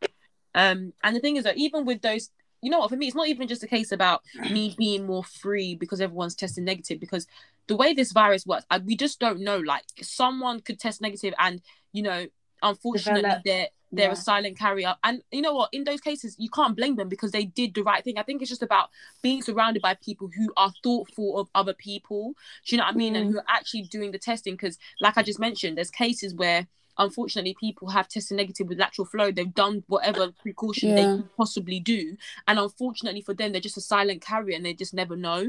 um 0.55 0.93
and 1.03 1.15
the 1.15 1.19
thing 1.19 1.35
is 1.35 1.43
that 1.43 1.57
even 1.57 1.85
with 1.85 2.01
those 2.01 2.31
you 2.61 2.71
know 2.71 2.79
what? 2.79 2.89
For 2.89 2.95
me, 2.95 3.05
it's 3.05 3.15
not 3.15 3.27
even 3.27 3.47
just 3.47 3.61
a 3.61 3.67
case 3.67 3.91
about 3.91 4.23
me 4.49 4.73
being 4.79 5.05
more 5.05 5.23
free 5.23 5.75
because 5.75 6.01
everyone's 6.01 6.33
testing 6.33 6.63
negative. 6.65 6.99
Because 6.99 7.27
the 7.67 7.75
way 7.75 7.93
this 7.93 8.11
virus 8.11 8.43
works, 8.43 8.65
I, 8.71 8.79
we 8.79 8.95
just 8.95 9.19
don't 9.19 9.41
know. 9.41 9.59
Like 9.59 9.83
someone 10.01 10.61
could 10.61 10.79
test 10.79 10.99
negative, 10.99 11.35
and 11.37 11.61
you 11.93 12.01
know, 12.01 12.25
unfortunately, 12.63 13.21
Develop. 13.21 13.43
they're 13.45 13.67
they're 13.91 14.07
Yeah. 14.07 14.13
a 14.13 14.15
silent 14.15 14.57
carrier. 14.57 14.95
And 15.03 15.21
you 15.31 15.43
know 15.43 15.53
what? 15.53 15.69
In 15.73 15.83
those 15.83 16.01
cases, 16.01 16.35
you 16.39 16.49
can't 16.49 16.75
blame 16.75 16.95
them 16.95 17.07
because 17.07 17.31
they 17.31 17.45
did 17.45 17.75
the 17.75 17.83
right 17.83 18.03
thing. 18.03 18.17
I 18.17 18.23
think 18.23 18.41
it's 18.41 18.49
just 18.49 18.63
about 18.63 18.89
being 19.21 19.43
surrounded 19.43 19.83
by 19.83 19.93
people 19.93 20.31
who 20.35 20.51
are 20.57 20.73
thoughtful 20.83 21.37
of 21.37 21.47
other 21.53 21.73
people. 21.73 22.33
Do 22.65 22.75
you 22.75 22.79
know 22.79 22.85
what 22.85 22.95
I 22.95 22.97
mean? 22.97 23.15
And 23.15 23.31
who 23.31 23.37
are 23.37 23.45
actually 23.47 23.83
doing 23.83 24.11
the 24.11 24.17
testing. 24.17 24.55
Because, 24.55 24.79
like 25.01 25.19
I 25.19 25.21
just 25.23 25.39
mentioned, 25.39 25.77
there's 25.77 25.91
cases 25.91 26.33
where 26.33 26.65
unfortunately 26.97 27.55
people 27.59 27.89
have 27.89 28.07
tested 28.07 28.37
negative 28.37 28.67
with 28.67 28.79
lateral 28.79 29.05
flow. 29.05 29.31
They've 29.31 29.53
done 29.53 29.83
whatever 29.87 30.31
precaution 30.41 30.95
they 30.95 31.01
Yeah. 31.03 31.15
could 31.17 31.35
possibly 31.35 31.79
do, 31.79 32.17
and 32.47 32.59
unfortunately 32.59 33.21
for 33.21 33.33
them, 33.33 33.51
they're 33.51 33.61
just 33.61 33.77
a 33.77 33.81
silent 33.81 34.21
carrier 34.21 34.55
and 34.55 34.65
they 34.65 34.73
just 34.73 34.93
never 34.93 35.15
know. 35.15 35.45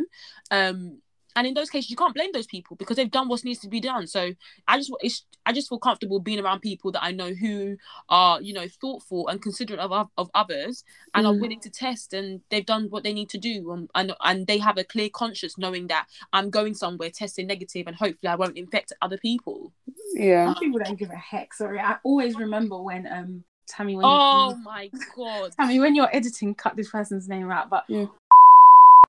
Um, 0.51 0.99
and 1.37 1.46
in 1.46 1.55
those 1.55 1.70
cases, 1.70 1.90
you 1.90 1.96
can't 1.96 2.14
blame 2.14 2.31
those 2.33 2.46
people 2.46 2.77
because 2.77 2.96
they've 2.96 3.11
done 3.11 3.29
what 3.29 3.44
needs 3.44 3.61
to 3.61 3.68
be 3.68 3.79
done. 3.81 4.07
So 4.07 4.33
I 4.66 4.79
just, 4.79 4.90
it's, 5.01 5.25
I 5.44 5.53
just 5.53 5.68
feel 5.68 5.79
comfortable 5.79 6.18
being 6.18 6.40
around 6.40 6.61
people 6.61 6.90
that 6.92 7.05
I 7.05 7.12
know 7.12 7.33
who 7.35 7.77
are, 8.09 8.40
you 8.42 8.53
know, 8.55 8.66
thoughtful 8.81 9.29
and 9.29 9.40
considerate 9.40 9.79
of 9.81 9.92
of- 9.92 10.11
of 10.18 10.31
others 10.35 10.83
and 11.14 11.27
are 11.27 11.33
Mm. 11.35 11.40
willing 11.42 11.61
to 11.61 11.70
test 11.70 12.12
and 12.14 12.40
they've 12.51 12.66
done 12.66 12.87
what 12.90 13.05
they 13.05 13.12
need 13.12 13.29
to 13.31 13.38
do 13.38 13.70
and, 13.72 13.88
and 13.94 14.14
and 14.25 14.46
they 14.46 14.59
have 14.59 14.79
a 14.79 14.85
clear 14.85 15.09
conscience 15.11 15.57
knowing 15.59 15.87
that 15.88 16.07
I'm 16.33 16.51
going 16.51 16.75
somewhere 16.75 17.11
testing 17.11 17.46
negative 17.46 17.87
and 17.87 17.94
hopefully 17.94 18.29
I 18.31 18.37
won't 18.37 18.57
infect 18.57 18.92
other 19.03 19.18
people. 19.18 19.72
Yeah. 20.14 20.46
Some 20.46 20.55
people 20.62 20.81
don't 20.83 20.99
give 20.99 21.11
a 21.11 21.16
heck. 21.16 21.53
Sorry, 21.55 21.79
I 21.79 21.96
always 22.03 22.37
remember 22.37 22.81
when 22.81 23.07
um 23.07 23.44
Tammy 23.68 23.96
when 23.96 24.07
Oh 24.07 24.51
you, 24.51 24.62
my 24.62 24.90
god! 25.16 25.53
Tammy 25.59 25.81
when 25.81 25.94
you're 25.96 26.14
editing, 26.14 26.55
cut 26.55 26.77
this 26.77 26.88
person's 26.90 27.29
name 27.29 27.51
out, 27.51 27.68
but 27.68 27.85
Yeah. 27.88 28.07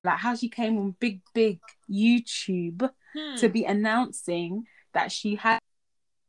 Like 0.04 0.18
how 0.18 0.34
she 0.34 0.48
came 0.48 0.78
on 0.78 0.94
big 0.98 1.20
big 1.34 1.60
YouTube 1.90 2.90
Hmm. 3.14 3.36
to 3.36 3.48
be 3.48 3.64
announcing 3.64 4.66
that 4.92 5.10
she 5.10 5.34
had 5.36 5.60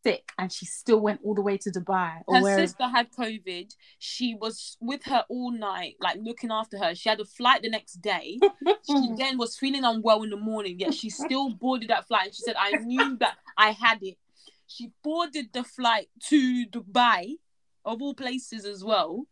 sick 0.01 0.31
and 0.37 0.49
she 0.49 0.65
still 0.65 1.01
went 1.01 1.19
all 1.25 1.35
the 1.35 1.41
way 1.41 1.57
to 1.57 1.69
Dubai 1.69 2.21
her 2.29 2.41
sister 2.55 2.87
had 2.87 3.11
COVID. 3.11 3.75
She 3.97 4.33
was 4.33 4.77
with 4.79 5.03
her 5.03 5.25
all 5.27 5.51
night, 5.51 5.95
like 5.99 6.19
looking 6.21 6.51
after 6.51 6.77
her. 6.77 6.95
She 6.95 7.09
had 7.09 7.19
a 7.19 7.25
flight 7.25 7.63
the 7.63 7.69
next 7.69 7.95
day. 7.95 8.39
she 8.87 9.09
then 9.17 9.37
was 9.37 9.57
feeling 9.57 9.83
unwell 9.83 10.23
in 10.23 10.29
the 10.29 10.37
morning, 10.37 10.79
yet 10.79 10.93
she 10.93 11.09
still 11.09 11.49
boarded 11.49 11.89
that 11.89 12.07
flight. 12.07 12.27
And 12.27 12.33
she 12.35 12.43
said, 12.43 12.55
I 12.57 12.71
knew 12.77 13.17
that 13.17 13.35
I 13.57 13.71
had 13.71 14.01
it. 14.01 14.17
She 14.67 14.91
boarded 15.03 15.47
the 15.51 15.65
flight 15.65 16.07
to 16.27 16.65
Dubai, 16.67 17.35
of 17.83 18.01
all 18.01 18.13
places 18.13 18.63
as 18.65 18.83
well. 18.83 19.25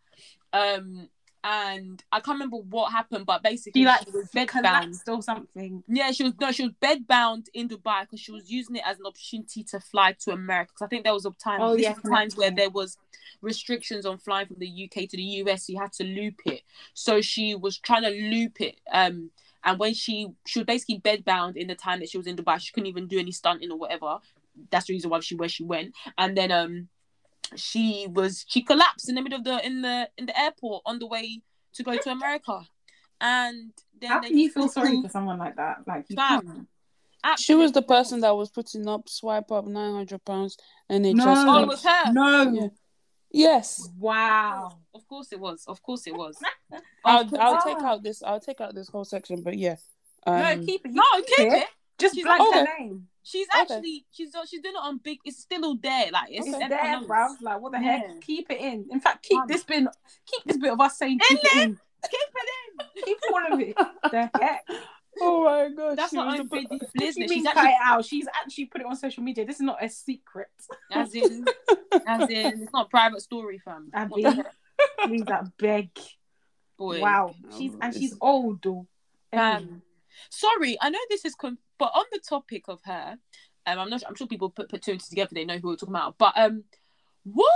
Um, 0.51 1.09
and 1.43 2.03
I 2.11 2.19
can't 2.19 2.35
remember 2.35 2.57
what 2.57 2.91
happened, 2.91 3.25
but 3.25 3.43
basically 3.43 3.81
she 3.81 3.85
like 3.85 4.05
she 4.05 4.11
was 4.11 4.29
bedbound. 4.31 4.99
or 5.07 5.21
something. 5.21 5.83
Yeah, 5.87 6.11
she 6.11 6.23
was 6.23 6.33
no, 6.39 6.51
she 6.51 6.63
was 6.63 6.73
bedbound 6.81 7.47
in 7.53 7.69
Dubai 7.69 8.01
because 8.01 8.19
she 8.19 8.31
was 8.31 8.49
using 8.49 8.77
it 8.77 8.83
as 8.85 8.99
an 8.99 9.05
opportunity 9.05 9.63
to 9.65 9.79
fly 9.79 10.15
to 10.23 10.31
America. 10.31 10.71
Because 10.73 10.85
I 10.85 10.89
think 10.89 11.03
there 11.03 11.13
was 11.13 11.25
a 11.25 11.31
time, 11.31 11.61
Oh, 11.61 11.73
yeah, 11.73 11.93
times 11.93 12.35
where 12.35 12.51
there 12.51 12.69
was 12.69 12.97
restrictions 13.41 14.05
on 14.05 14.17
flying 14.17 14.47
from 14.47 14.57
the 14.59 14.67
UK 14.85 15.09
to 15.09 15.17
the 15.17 15.23
US. 15.23 15.67
So 15.67 15.73
you 15.73 15.79
had 15.79 15.93
to 15.93 16.03
loop 16.03 16.41
it. 16.45 16.61
So 16.93 17.21
she 17.21 17.55
was 17.55 17.77
trying 17.77 18.03
to 18.03 18.09
loop 18.09 18.59
it. 18.59 18.79
Um, 18.91 19.31
and 19.63 19.79
when 19.79 19.93
she 19.93 20.29
she 20.45 20.59
was 20.59 20.65
basically 20.65 20.99
bedbound 20.99 21.55
in 21.55 21.67
the 21.67 21.75
time 21.75 21.99
that 21.99 22.09
she 22.09 22.17
was 22.17 22.27
in 22.27 22.35
Dubai, 22.35 22.59
she 22.59 22.71
couldn't 22.71 22.87
even 22.87 23.07
do 23.07 23.19
any 23.19 23.31
stunting 23.31 23.71
or 23.71 23.77
whatever. 23.77 24.17
That's 24.71 24.87
the 24.87 24.93
reason 24.93 25.09
why 25.09 25.19
she 25.19 25.35
where 25.35 25.49
she 25.49 25.63
went. 25.63 25.93
And 26.17 26.35
then 26.35 26.51
um, 26.51 26.87
she 27.55 28.07
was 28.09 28.45
she 28.47 28.61
collapsed 28.61 29.09
in 29.09 29.15
the 29.15 29.21
middle 29.21 29.39
of 29.39 29.43
the 29.45 29.65
in 29.65 29.81
the 29.81 30.09
in 30.17 30.25
the 30.25 30.39
airport 30.39 30.83
on 30.85 30.99
the 30.99 31.07
way 31.07 31.41
to 31.73 31.83
go 31.83 31.95
to 31.97 32.09
America. 32.09 32.61
And 33.19 33.71
then 33.99 34.11
How 34.11 34.19
can 34.19 34.37
you 34.37 34.51
feel 34.51 34.67
sorry 34.67 35.01
for 35.01 35.09
someone 35.09 35.39
like 35.39 35.55
that? 35.55 35.77
Like 35.87 36.05
you 36.09 36.15
can't. 36.15 36.67
She 37.37 37.55
was 37.55 37.71
the 37.71 37.81
person 37.81 38.21
that 38.21 38.35
was 38.35 38.49
putting 38.49 38.87
up 38.87 39.09
swipe 39.09 39.51
up 39.51 39.65
nine 39.65 39.93
hundred 39.93 40.23
pounds 40.23 40.57
and 40.89 41.05
it 41.05 41.15
No. 41.15 41.25
just 41.25 41.47
Oh, 41.47 41.63
it 41.63 41.67
was 41.67 41.83
her. 41.83 42.13
No. 42.13 42.51
Yeah. 42.51 42.67
Yes. 43.31 43.89
Wow. 43.97 44.79
Of 44.93 45.07
course 45.07 45.31
it 45.31 45.39
was. 45.39 45.65
Of 45.67 45.81
course 45.81 46.07
it 46.07 46.15
was. 46.15 46.37
I'll 47.05 47.29
I'll 47.39 47.61
take 47.61 47.83
out 47.83 48.03
this 48.03 48.23
I'll 48.23 48.39
take 48.39 48.61
out 48.61 48.75
this 48.75 48.87
whole 48.89 49.05
section, 49.05 49.41
but 49.41 49.57
yeah. 49.57 49.75
Um, 50.25 50.39
no, 50.39 50.65
keep 50.65 50.85
it. 50.85 50.91
No, 50.93 51.03
keep 51.25 51.51
it. 51.53 51.67
Just 51.97 52.15
She's 52.15 52.23
blank 52.23 52.41
okay. 52.41 52.59
her 52.59 52.67
name. 52.79 53.07
She's 53.27 53.47
Okay. 53.53 53.61
actually 53.61 54.05
she's 54.11 54.33
she's 54.49 54.61
doing 54.61 54.75
it 54.75 54.81
on 54.81 54.99
big. 54.99 55.19
It's 55.25 55.39
still 55.41 55.65
all 55.65 55.75
there. 55.75 56.05
Like 56.11 56.29
it's, 56.29 56.47
It's 56.47 56.55
everyone 56.55 56.69
there, 56.69 56.91
knows. 57.01 57.07
bruv. 57.07 57.41
Like 57.41 57.59
what 57.61 57.71
the 57.73 57.79
Yeah. 57.79 57.97
heck? 57.97 58.21
Keep 58.21 58.51
it 58.51 58.61
in. 58.61 58.87
In 58.89 58.99
fact, 59.01 59.23
keep 59.23 59.37
Um, 59.41 59.47
this 59.47 59.63
bit. 59.63 59.83
Keep 60.25 60.43
this 60.45 60.57
bit 60.57 60.71
of 60.71 60.79
us 60.79 60.97
saying 60.97 61.19
keep 61.27 61.39
it 61.43 61.53
in. 61.57 61.79
Keep 62.09 62.19
it 62.35 62.49
in. 62.95 63.03
Keep 63.03 63.17
all 63.33 63.53
of 63.53 63.59
it. 63.59 63.75
the 64.11 64.29
heck? 64.39 64.65
Oh 65.19 65.43
my 65.43 65.69
god, 65.75 65.97
That's 65.97 66.13
not 66.13 66.27
was 66.27 66.39
own 66.39 66.45
the 66.47 66.55
business. 66.69 66.91
What 66.93 67.13
She's 67.15 67.17
mean 67.29 67.43
cut 67.43 67.57
actually 67.57 67.69
it 67.71 67.77
out? 67.83 68.05
She's 68.05 68.27
actually 68.27 68.65
put 68.65 68.81
it 68.81 68.87
on 68.87 68.95
social 68.95 69.23
media. 69.23 69.45
This 69.45 69.55
is 69.57 69.63
not 69.63 69.83
a 69.83 69.89
secret. 69.89 70.47
as 70.91 71.13
in 71.15 71.45
as 72.07 72.29
in 72.29 72.61
it's 72.61 72.71
not 72.71 72.85
a 72.85 72.89
private 72.89 73.21
story, 73.21 73.57
fam. 73.59 73.89
Abby. 73.93 74.23
What 74.23 74.45
the 75.07 75.23
that 75.25 75.57
beg. 75.57 75.89
boy. 76.77 77.01
Wow. 77.01 77.33
Oh, 77.51 77.57
She's 77.57 77.71
and 77.81 77.93
she's 77.93 78.15
old 78.21 78.61
though. 78.61 78.87
Um, 79.33 79.81
sorry, 80.29 80.77
I 80.81 80.89
know 80.89 80.99
this 81.09 81.25
is, 81.25 81.35
con- 81.35 81.57
but 81.77 81.91
on 81.95 82.05
the 82.11 82.19
topic 82.19 82.65
of 82.67 82.79
her, 82.85 83.17
um, 83.65 83.79
I'm 83.79 83.89
not. 83.89 84.03
I'm 84.07 84.15
sure 84.15 84.27
people 84.27 84.49
put 84.49 84.69
put 84.69 84.81
two 84.81 84.91
and 84.91 84.99
two 84.99 85.09
together. 85.09 85.31
They 85.33 85.45
know 85.45 85.57
who 85.57 85.67
we're 85.69 85.75
talking 85.75 85.93
about. 85.95 86.17
But 86.17 86.33
um, 86.37 86.63
what 87.23 87.51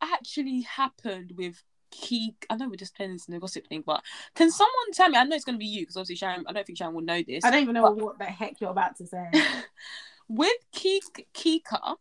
actually 0.00 0.62
happened 0.62 1.32
with 1.36 1.62
Keek? 1.90 2.46
I 2.48 2.56
know 2.56 2.68
we're 2.68 2.76
just 2.76 2.96
playing 2.96 3.12
this 3.12 3.28
in 3.28 3.34
the 3.34 3.40
gossip 3.40 3.66
thing, 3.66 3.82
but 3.84 4.02
can 4.34 4.50
someone 4.50 4.92
tell 4.94 5.10
me? 5.10 5.18
I 5.18 5.24
know 5.24 5.36
it's 5.36 5.44
going 5.44 5.56
to 5.56 5.60
be 5.60 5.66
you 5.66 5.82
because 5.82 5.96
obviously 5.96 6.16
Sharon. 6.16 6.44
I 6.48 6.52
don't 6.52 6.66
think 6.66 6.78
Sharon 6.78 6.94
will 6.94 7.02
know 7.02 7.22
this. 7.26 7.44
I 7.44 7.50
don't 7.50 7.62
even 7.62 7.74
know 7.74 7.90
what 7.90 8.18
the 8.18 8.24
heck 8.24 8.60
you're 8.60 8.70
about 8.70 8.96
to 8.96 9.06
say. 9.06 9.30
with 10.28 10.52
Keek 10.74 11.26
Kika, 11.34 11.96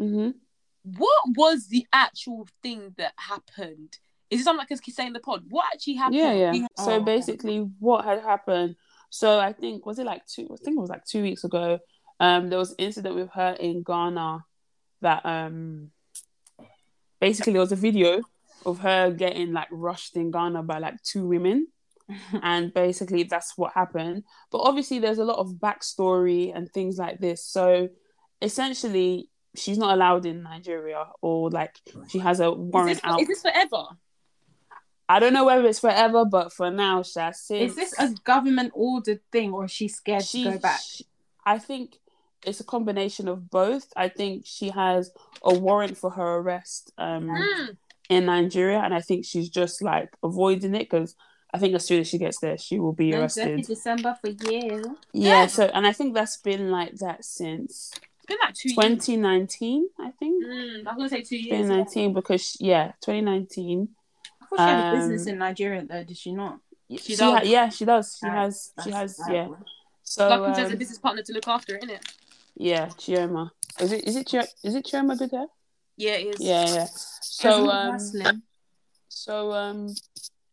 Mhm. 0.00 0.34
what 0.84 1.22
was 1.36 1.66
the 1.68 1.86
actual 1.92 2.48
thing 2.62 2.94
that 2.96 3.12
happened? 3.16 3.98
Is 4.30 4.40
it 4.40 4.44
something 4.44 4.58
like 4.70 4.72
I 4.72 4.90
say 4.90 5.06
in 5.06 5.12
the 5.12 5.20
pod? 5.20 5.44
What 5.48 5.66
actually 5.72 5.94
happened? 5.94 6.16
Yeah, 6.16 6.52
yeah. 6.52 6.66
Oh, 6.78 6.84
so 6.84 6.92
okay. 6.92 7.04
basically, 7.04 7.58
what 7.78 8.04
had 8.04 8.22
happened? 8.22 8.76
So 9.10 9.38
I 9.38 9.52
think 9.52 9.86
was 9.86 9.98
it 9.98 10.06
like 10.06 10.26
two? 10.26 10.44
I 10.52 10.56
think 10.56 10.76
it 10.76 10.80
was 10.80 10.90
like 10.90 11.04
two 11.04 11.22
weeks 11.22 11.44
ago. 11.44 11.78
Um, 12.20 12.48
there 12.50 12.58
was 12.58 12.70
an 12.70 12.76
incident 12.78 13.14
with 13.14 13.30
her 13.30 13.56
in 13.58 13.82
Ghana 13.82 14.44
that 15.00 15.24
um, 15.24 15.90
basically 17.20 17.52
there 17.52 17.62
was 17.62 17.72
a 17.72 17.76
video 17.76 18.20
of 18.66 18.80
her 18.80 19.10
getting 19.10 19.52
like 19.52 19.68
rushed 19.70 20.16
in 20.16 20.30
Ghana 20.30 20.62
by 20.64 20.78
like 20.78 21.02
two 21.02 21.26
women, 21.26 21.68
and 22.42 22.72
basically 22.74 23.22
that's 23.22 23.56
what 23.56 23.72
happened. 23.72 24.24
But 24.50 24.58
obviously, 24.58 24.98
there's 24.98 25.18
a 25.18 25.24
lot 25.24 25.38
of 25.38 25.52
backstory 25.52 26.54
and 26.54 26.70
things 26.70 26.98
like 26.98 27.18
this. 27.18 27.44
So 27.44 27.88
essentially, 28.42 29.30
she's 29.54 29.78
not 29.78 29.94
allowed 29.94 30.26
in 30.26 30.42
Nigeria, 30.42 31.06
or 31.22 31.50
like 31.50 31.76
she 32.08 32.18
has 32.18 32.40
a 32.40 32.48
Is 32.50 32.56
warrant 32.56 32.96
this, 32.96 33.04
out. 33.04 33.20
is 33.20 33.28
this 33.28 33.42
forever? 33.42 33.84
I 35.08 35.18
don't 35.20 35.32
know 35.32 35.44
whether 35.44 35.66
it's 35.66 35.78
forever, 35.80 36.24
but 36.24 36.52
for 36.52 36.70
now, 36.70 37.02
Sha, 37.02 37.30
since 37.32 37.70
Is 37.72 37.76
this 37.76 37.94
a 37.98 38.14
government 38.24 38.72
ordered 38.74 39.20
thing 39.32 39.52
or 39.52 39.64
is 39.64 39.70
she 39.70 39.88
scared 39.88 40.22
she, 40.24 40.44
to 40.44 40.50
go 40.52 40.58
back? 40.58 40.80
she- 40.80 41.06
I 41.46 41.58
think 41.58 41.96
it's 42.44 42.60
a 42.60 42.64
combination 42.64 43.26
of 43.26 43.50
both. 43.50 43.90
I 43.96 44.08
think 44.08 44.42
she 44.46 44.68
has 44.68 45.10
a 45.42 45.54
warrant 45.54 45.96
for 45.96 46.10
her 46.10 46.36
arrest 46.36 46.92
um, 46.98 47.28
Mm. 47.30 47.76
in 48.10 48.26
Nigeria, 48.26 48.80
and 48.80 48.92
I 48.92 49.00
think 49.00 49.24
she's 49.24 49.48
just 49.48 49.80
like 49.82 50.10
avoiding 50.22 50.74
it 50.74 50.90
because 50.90 51.16
I 51.54 51.58
think 51.58 51.74
as 51.74 51.86
soon 51.86 52.00
as 52.00 52.08
she 52.08 52.18
gets 52.18 52.38
there, 52.40 52.58
she 52.58 52.78
will 52.78 52.92
be 52.92 53.14
arrested. 53.14 53.44
30 53.44 53.62
December 53.62 54.18
for 54.20 54.28
you. 54.28 54.98
Yeah, 55.14 55.40
Yeah. 55.42 55.46
so 55.46 55.64
and 55.72 55.86
I 55.86 55.92
think 55.92 56.12
that's 56.14 56.36
been 56.36 56.70
like 56.70 56.96
that 56.96 57.24
since 57.24 57.92
It's 57.96 58.26
been 58.26 58.36
like 58.42 58.54
two 58.54 58.68
2019. 58.74 59.88
I 59.98 60.10
think 60.10 60.44
Mm, 60.44 60.86
I 60.86 60.90
was 60.92 60.96
gonna 60.96 61.08
say 61.08 61.22
two 61.22 61.36
years. 61.36 61.66
2019 61.66 62.12
because 62.12 62.56
yeah, 62.60 62.92
2019. 63.00 63.88
I 63.90 63.97
thought 64.48 64.58
she 64.58 64.62
had 64.62 64.84
a 64.84 64.88
Um, 64.88 64.96
business 65.00 65.26
in 65.26 65.38
Nigeria 65.38 65.84
though, 65.88 66.04
did 66.04 66.16
she 66.16 66.32
not? 66.32 66.60
She 66.90 66.96
She 66.98 67.16
does. 67.16 67.32
ha- 67.34 67.42
yeah, 67.44 67.68
she 67.68 67.84
does. 67.84 68.16
She 68.18 68.26
Right, 68.26 68.36
has. 68.36 68.72
She 68.82 68.90
That's- 68.90 68.94
has. 68.94 69.16
that 69.18 69.34
Yeah. 69.34 69.46
one. 69.48 69.64
So 70.02 70.28
Like 70.28 70.38
who 70.40 70.44
has 70.46 70.58
a 70.70 70.72
um, 70.72 70.78
business 70.78 70.98
partner 70.98 71.22
to 71.22 71.32
look 71.32 71.46
after 71.48 71.76
in 71.76 71.90
it, 71.90 72.00
innit? 72.00 72.14
Yeah, 72.56 72.86
Chioma. 72.86 73.50
Is 73.78 73.92
it 73.92 74.04
is 74.08 74.16
it 74.16 74.26
Chi- 74.30 74.48
is 74.64 74.74
it 74.74 74.86
Chioma 74.86 75.18
good 75.18 75.30
hair? 75.30 75.46
Yeah, 75.96 76.12
it 76.14 76.34
is. 76.34 76.40
Yeah, 76.40 76.64
yeah. 76.64 76.84
Isn't 76.84 76.90
So 77.20 77.68
it 77.68 78.26
um 78.26 78.42
so 79.08 79.52
um 79.52 79.94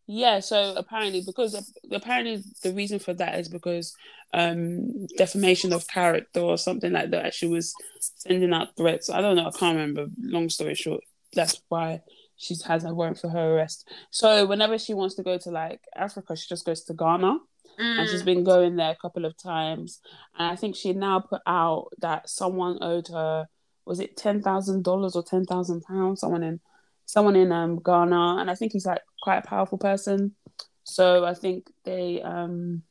yeah, 0.06 0.40
so 0.40 0.74
apparently 0.76 1.22
because 1.24 1.72
apparently 1.90 2.42
the 2.62 2.72
reason 2.72 2.98
for 2.98 3.14
that 3.14 3.38
is 3.40 3.48
because 3.48 3.94
um 4.34 5.06
defamation 5.16 5.72
of 5.72 5.88
character 5.88 6.40
or 6.40 6.58
something 6.58 6.92
like 6.92 7.10
that. 7.10 7.32
She 7.34 7.46
was 7.46 7.74
sending 8.16 8.52
out 8.52 8.76
threats. 8.76 9.08
I 9.08 9.20
don't 9.20 9.36
know, 9.36 9.46
I 9.46 9.58
can't 9.58 9.76
remember. 9.76 10.06
Long 10.20 10.48
story 10.50 10.74
short, 10.74 11.02
that's 11.32 11.60
why 11.68 12.02
she 12.36 12.54
has 12.66 12.84
a 12.84 12.94
warrant 12.94 13.18
for 13.18 13.28
her 13.28 13.54
arrest. 13.54 13.88
So 14.10 14.46
whenever 14.46 14.78
she 14.78 14.94
wants 14.94 15.14
to 15.16 15.22
go 15.22 15.38
to 15.38 15.50
like 15.50 15.80
Africa, 15.94 16.36
she 16.36 16.48
just 16.48 16.64
goes 16.66 16.84
to 16.84 16.94
Ghana 16.94 17.38
and 17.78 18.08
she's 18.08 18.22
been 18.22 18.44
going 18.44 18.76
there 18.76 18.90
a 18.90 18.96
couple 18.96 19.24
of 19.24 19.36
times. 19.36 20.00
And 20.38 20.50
I 20.50 20.56
think 20.56 20.76
she 20.76 20.92
now 20.92 21.20
put 21.20 21.42
out 21.46 21.88
that 21.98 22.28
someone 22.28 22.78
owed 22.82 23.08
her 23.08 23.48
was 23.86 24.00
it 24.00 24.16
ten 24.16 24.42
thousand 24.42 24.82
dollars 24.84 25.14
or 25.14 25.22
ten 25.22 25.44
thousand 25.44 25.82
pounds? 25.82 26.20
Someone 26.20 26.42
in 26.42 26.60
someone 27.06 27.36
in 27.36 27.52
um 27.52 27.80
Ghana, 27.82 28.38
and 28.40 28.50
I 28.50 28.54
think 28.54 28.72
he's 28.72 28.86
like 28.86 29.02
quite 29.22 29.38
a 29.38 29.46
powerful 29.46 29.78
person. 29.78 30.34
So 30.82 31.24
I 31.24 31.34
think 31.34 31.70
they 31.84 32.20
um 32.20 32.82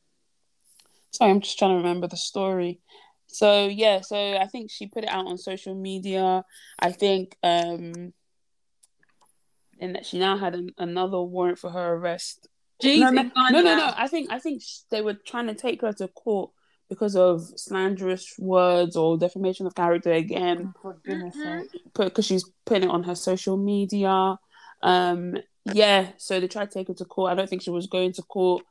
sorry, 1.10 1.30
I'm 1.30 1.40
just 1.40 1.58
trying 1.58 1.72
to 1.72 1.76
remember 1.76 2.08
the 2.08 2.16
story. 2.16 2.80
So 3.26 3.66
yeah, 3.66 4.00
so 4.00 4.16
I 4.16 4.46
think 4.46 4.70
she 4.70 4.86
put 4.86 5.04
it 5.04 5.10
out 5.10 5.26
on 5.26 5.38
social 5.38 5.74
media. 5.74 6.44
I 6.78 6.92
think 6.92 7.36
um 7.42 8.14
and 9.80 9.94
that 9.94 10.06
she 10.06 10.18
now 10.18 10.36
had 10.36 10.54
an, 10.54 10.70
another 10.78 11.20
warrant 11.20 11.58
for 11.58 11.70
her 11.70 11.94
arrest. 11.94 12.48
Jesus, 12.80 13.10
no, 13.12 13.22
no, 13.22 13.30
no, 13.50 13.60
no, 13.62 13.76
no. 13.76 13.92
I 13.96 14.06
think 14.06 14.30
I 14.30 14.38
think 14.38 14.62
they 14.90 15.00
were 15.00 15.14
trying 15.14 15.46
to 15.46 15.54
take 15.54 15.80
her 15.82 15.92
to 15.94 16.08
court 16.08 16.50
because 16.88 17.16
of 17.16 17.42
slanderous 17.56 18.34
words 18.38 18.96
or 18.96 19.16
defamation 19.18 19.66
of 19.66 19.74
character 19.74 20.12
again 20.12 20.72
For 20.82 20.98
goodness 21.04 21.36
Mhm. 21.36 21.62
sake. 21.70 21.82
because 21.94 22.26
she's 22.26 22.44
putting 22.64 22.84
it 22.88 22.92
on 22.92 23.02
her 23.04 23.14
social 23.14 23.56
media. 23.56 24.38
Um, 24.82 25.36
yeah, 25.72 26.12
so 26.18 26.38
they 26.38 26.46
tried 26.48 26.70
to 26.70 26.74
take 26.78 26.88
her 26.88 26.94
to 26.94 27.04
court. 27.04 27.32
I 27.32 27.34
don't 27.34 27.48
think 27.48 27.62
she 27.62 27.70
was 27.70 27.86
going 27.86 28.12
to 28.12 28.22
court. 28.22 28.62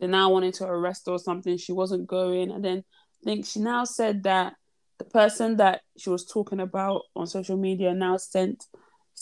They 0.00 0.06
now 0.08 0.30
wanted 0.30 0.54
to 0.54 0.66
arrest 0.66 1.06
her 1.06 1.12
or 1.12 1.18
something. 1.18 1.56
She 1.58 1.72
wasn't 1.72 2.06
going, 2.08 2.50
and 2.50 2.64
then 2.64 2.78
I 2.78 3.24
think 3.24 3.46
she 3.46 3.60
now 3.60 3.84
said 3.84 4.22
that 4.24 4.54
the 4.98 5.04
person 5.04 5.58
that 5.58 5.82
she 5.98 6.10
was 6.10 6.24
talking 6.24 6.58
about 6.58 7.02
on 7.14 7.26
social 7.26 7.56
media 7.56 7.94
now 7.94 8.16
sent 8.16 8.66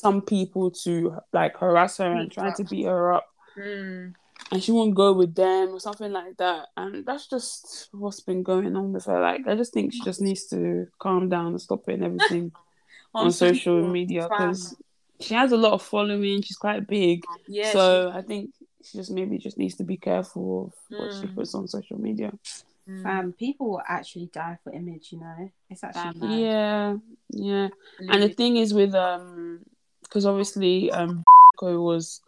some 0.00 0.20
people 0.22 0.70
to 0.84 1.18
like 1.32 1.56
harass 1.58 1.98
her 1.98 2.10
and 2.12 2.28
Beat 2.28 2.32
trying 2.34 2.54
to 2.54 2.64
beat 2.64 2.86
her 2.86 3.12
up, 3.12 3.26
Mm. 3.58 4.14
and 4.52 4.62
she 4.62 4.72
won't 4.72 4.94
go 4.94 5.12
with 5.12 5.34
them 5.34 5.70
or 5.74 5.80
something 5.80 6.12
like 6.12 6.36
that. 6.38 6.68
And 6.76 7.04
that's 7.04 7.26
just 7.28 7.88
what's 7.92 8.20
been 8.20 8.42
going 8.42 8.74
on 8.76 8.92
with 8.92 9.04
her. 9.06 9.20
Like, 9.20 9.46
I 9.46 9.54
just 9.56 9.72
think 9.74 9.92
she 9.92 10.00
just 10.02 10.20
needs 10.20 10.46
to 10.48 10.86
calm 10.98 11.28
down 11.28 11.48
and 11.48 11.60
stop 11.60 11.84
putting 11.84 12.04
everything 12.04 12.52
on, 13.14 13.30
social 13.32 13.86
media 13.88 14.22
because 14.28 14.76
she 15.20 15.34
has 15.34 15.52
a 15.52 15.56
lot 15.56 15.72
of 15.72 15.82
following. 15.82 16.42
She's 16.42 16.56
quite 16.56 16.86
big, 16.86 17.24
Yeah. 17.48 17.72
so 17.72 18.10
I 18.14 18.22
think 18.22 18.54
she 18.82 18.96
just 18.98 19.10
maybe 19.10 19.36
just 19.38 19.58
needs 19.58 19.74
to 19.76 19.84
be 19.84 19.96
careful 19.98 20.66
of 20.66 20.98
what 20.98 21.12
she 21.12 21.26
Mm. 21.26 21.34
puts 21.34 21.54
on 21.54 21.68
social 21.68 21.98
media. 22.00 22.32
she- 22.42 22.62
mm. 22.92 23.04
Um, 23.06 23.32
people 23.34 23.68
will 23.70 23.82
actually 23.86 24.26
die 24.32 24.58
for 24.64 24.72
image, 24.72 25.12
you 25.12 25.20
know. 25.20 25.50
It's 25.68 25.84
actually 25.84 26.42
Yeah, 26.44 26.96
yeah. 27.30 27.68
And 28.08 28.22
the 28.22 28.30
thing 28.30 28.56
is 28.56 28.72
with 28.72 28.94
um, 28.94 29.60
because 30.10 30.26
obviously 30.26 30.90
um, 30.90 31.22
was 31.62 32.20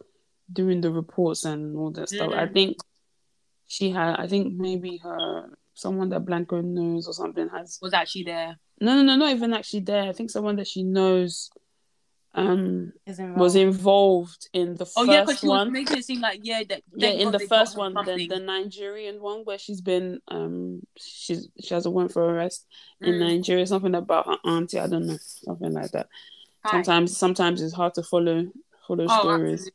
doing 0.51 0.79
the 0.81 0.91
reports 0.91 1.43
and 1.45 1.75
all 1.77 1.91
that 1.91 2.09
stuff. 2.09 2.31
I 2.33 2.45
Mhm. 2.45 2.53
think 2.53 2.77
she 3.67 3.89
had. 3.89 4.15
I 4.19 4.27
think 4.27 4.53
maybe 4.53 4.97
her 4.97 5.57
someone 5.73 6.09
that 6.09 6.25
Blanco 6.25 6.61
knows 6.61 7.07
or 7.07 7.13
something 7.13 7.49
has 7.49 7.79
was 7.81 7.93
actually 7.93 8.23
there. 8.23 8.59
no, 8.79 8.95
no, 8.95 9.01
no, 9.03 9.15
not 9.15 9.31
even 9.31 9.53
actually 9.53 9.81
there. 9.81 10.03
I 10.03 10.13
think 10.13 10.29
someone 10.29 10.55
that 10.57 10.67
she 10.67 10.83
knows 10.83 11.49
um 12.35 12.93
Is 13.05 13.19
was 13.19 13.55
involved. 13.55 13.57
involved 13.57 14.49
in 14.53 14.75
the 14.75 14.85
Oh 14.95 15.03
yeah, 15.03 15.25
first 15.25 15.41
she 15.41 15.47
was 15.47 15.59
one. 15.65 15.71
making 15.71 15.97
it 15.97 16.05
seem 16.05 16.21
like 16.21 16.39
yeah, 16.43 16.63
that 16.69 16.83
yeah, 16.95 17.09
in 17.09 17.31
the 17.31 17.39
first 17.39 17.77
one, 17.77 17.93
the, 17.93 18.27
the 18.27 18.39
Nigerian 18.39 19.21
one 19.21 19.41
where 19.43 19.57
she's 19.57 19.81
been 19.81 20.19
um 20.27 20.81
she's 20.97 21.47
she 21.59 21.73
has 21.73 21.85
a 21.85 21.91
warrant 21.91 22.13
for 22.13 22.23
arrest 22.23 22.65
in 23.01 23.15
Mm. 23.15 23.19
Nigeria, 23.19 23.65
something 23.67 23.95
about 23.95 24.27
her 24.27 24.37
auntie, 24.45 24.79
I 24.79 24.87
don't 24.87 25.07
know, 25.07 25.17
something 25.19 25.73
like 25.73 25.91
that. 25.91 26.07
Hi. 26.65 26.71
Sometimes 26.71 27.17
sometimes 27.17 27.61
it's 27.61 27.73
hard 27.73 27.93
to 27.95 28.03
follow 28.03 28.45
follow 28.87 29.05
Oh, 29.09 29.19
stories. 29.19 29.69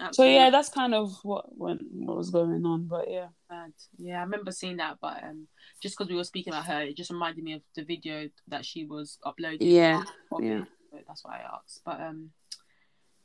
absolutely. 0.00 0.12
So 0.12 0.24
yeah, 0.24 0.50
that's 0.50 0.68
kind 0.68 0.94
of 0.94 1.16
what 1.22 1.56
went 1.56 1.82
what 1.92 2.16
was 2.16 2.30
going 2.30 2.64
on. 2.66 2.86
But 2.86 3.10
yeah. 3.10 3.28
Bad. 3.48 3.72
Yeah, 3.96 4.18
I 4.18 4.22
remember 4.22 4.50
seeing 4.50 4.76
that, 4.78 4.98
but 5.00 5.22
um, 5.22 5.46
just 5.80 5.96
because 5.96 6.10
we 6.10 6.16
were 6.16 6.24
speaking 6.24 6.52
about 6.52 6.66
her, 6.66 6.82
it 6.82 6.96
just 6.96 7.10
reminded 7.10 7.44
me 7.44 7.54
of 7.54 7.62
the 7.74 7.84
video 7.84 8.28
that 8.48 8.64
she 8.64 8.84
was 8.84 9.18
uploading. 9.24 9.68
Yeah, 9.68 10.02
yeah. 10.40 10.64
so 10.90 10.98
that's 11.06 11.24
why 11.24 11.38
I 11.38 11.56
asked. 11.56 11.80
But 11.84 12.00
um, 12.00 12.30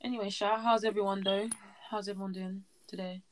anyway, 0.04 0.30
Sha, 0.30 0.60
how's 0.60 0.84
everyone 0.84 1.24
though? 1.24 1.50
How's 1.90 2.08
everyone 2.08 2.34
doing 2.34 2.64
today? 2.88 3.24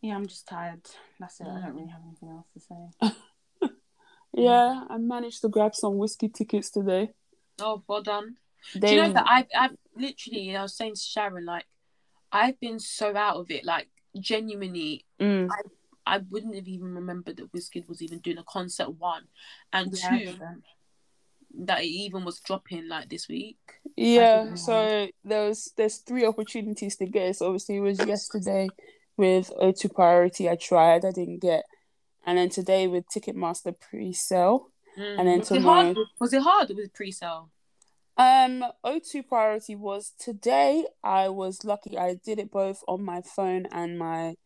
Yeah, 0.00 0.14
I'm 0.14 0.26
just 0.26 0.46
tired. 0.46 0.82
That's 1.18 1.40
it. 1.40 1.46
I 1.46 1.60
don't 1.60 1.74
really 1.74 1.88
have 1.88 2.00
anything 2.06 2.30
else 2.30 2.46
to 2.54 2.60
say. 2.60 3.16
Yeah, 4.32 4.84
I 4.88 4.96
managed 4.98 5.42
to 5.42 5.48
grab 5.48 5.74
some 5.74 5.94
Wizkid 5.94 6.34
tickets 6.34 6.70
today. 6.70 7.10
Oh, 7.60 7.82
well 7.86 8.02
done. 8.02 8.36
They, 8.74 8.88
Do 8.90 8.94
you 8.94 9.02
know 9.02 9.12
that 9.12 9.26
I've, 9.28 9.46
I've 9.58 9.76
literally, 9.96 10.56
I 10.56 10.62
was 10.62 10.76
saying 10.76 10.94
to 10.94 11.00
Sharon, 11.00 11.44
like, 11.44 11.66
I've 12.32 12.58
been 12.60 12.78
so 12.78 13.16
out 13.16 13.36
of 13.36 13.50
it, 13.50 13.64
like, 13.64 13.88
genuinely, 14.18 15.04
Mm, 15.20 15.48
I 16.06 16.18
wouldn't 16.30 16.54
have 16.54 16.66
even 16.66 16.94
remembered 16.94 17.36
that 17.36 17.52
Wizkid 17.52 17.88
was 17.88 18.02
even 18.02 18.18
doing 18.18 18.38
a 18.38 18.44
concert 18.44 18.90
one, 18.90 19.24
and 19.72 19.92
Yeah, 19.92 20.18
two, 20.18 20.32
that 21.66 21.82
it 21.82 21.86
even 21.88 22.24
was 22.24 22.40
dropping 22.40 22.88
like 22.88 23.08
this 23.08 23.28
week. 23.28 23.58
yeah. 23.96 24.54
So 24.54 25.08
there 25.24 25.48
was 25.48 25.72
there's 25.76 25.98
three 25.98 26.24
opportunities 26.24 26.96
to 26.96 27.06
get. 27.06 27.36
So 27.36 27.46
obviously 27.46 27.76
it 27.76 27.80
was 27.80 28.04
yesterday 28.04 28.68
with 29.16 29.52
O2 29.60 29.94
Priority. 29.94 30.48
I 30.48 30.56
tried, 30.56 31.04
I 31.04 31.12
didn't 31.12 31.40
get, 31.40 31.64
and 32.26 32.38
then 32.38 32.48
today 32.48 32.86
with 32.88 33.04
Ticketmaster 33.08 33.78
pre-sale. 33.78 34.69
And 34.96 35.28
then 35.28 35.38
was 35.38 35.50
it 35.50 35.62
hard? 35.62 35.96
Was 36.18 36.32
it 36.32 36.42
hard 36.42 36.68
with 36.70 36.92
pre-sale? 36.92 37.50
Um, 38.16 38.64
O2 38.84 39.26
priority 39.26 39.74
was 39.74 40.12
today. 40.18 40.84
I 41.02 41.28
was 41.28 41.64
lucky. 41.64 41.96
I 41.96 42.14
did 42.14 42.38
it 42.38 42.50
both 42.50 42.84
on 42.86 43.02
my 43.02 43.22
phone 43.22 43.66
and 43.72 43.98
my 43.98 44.36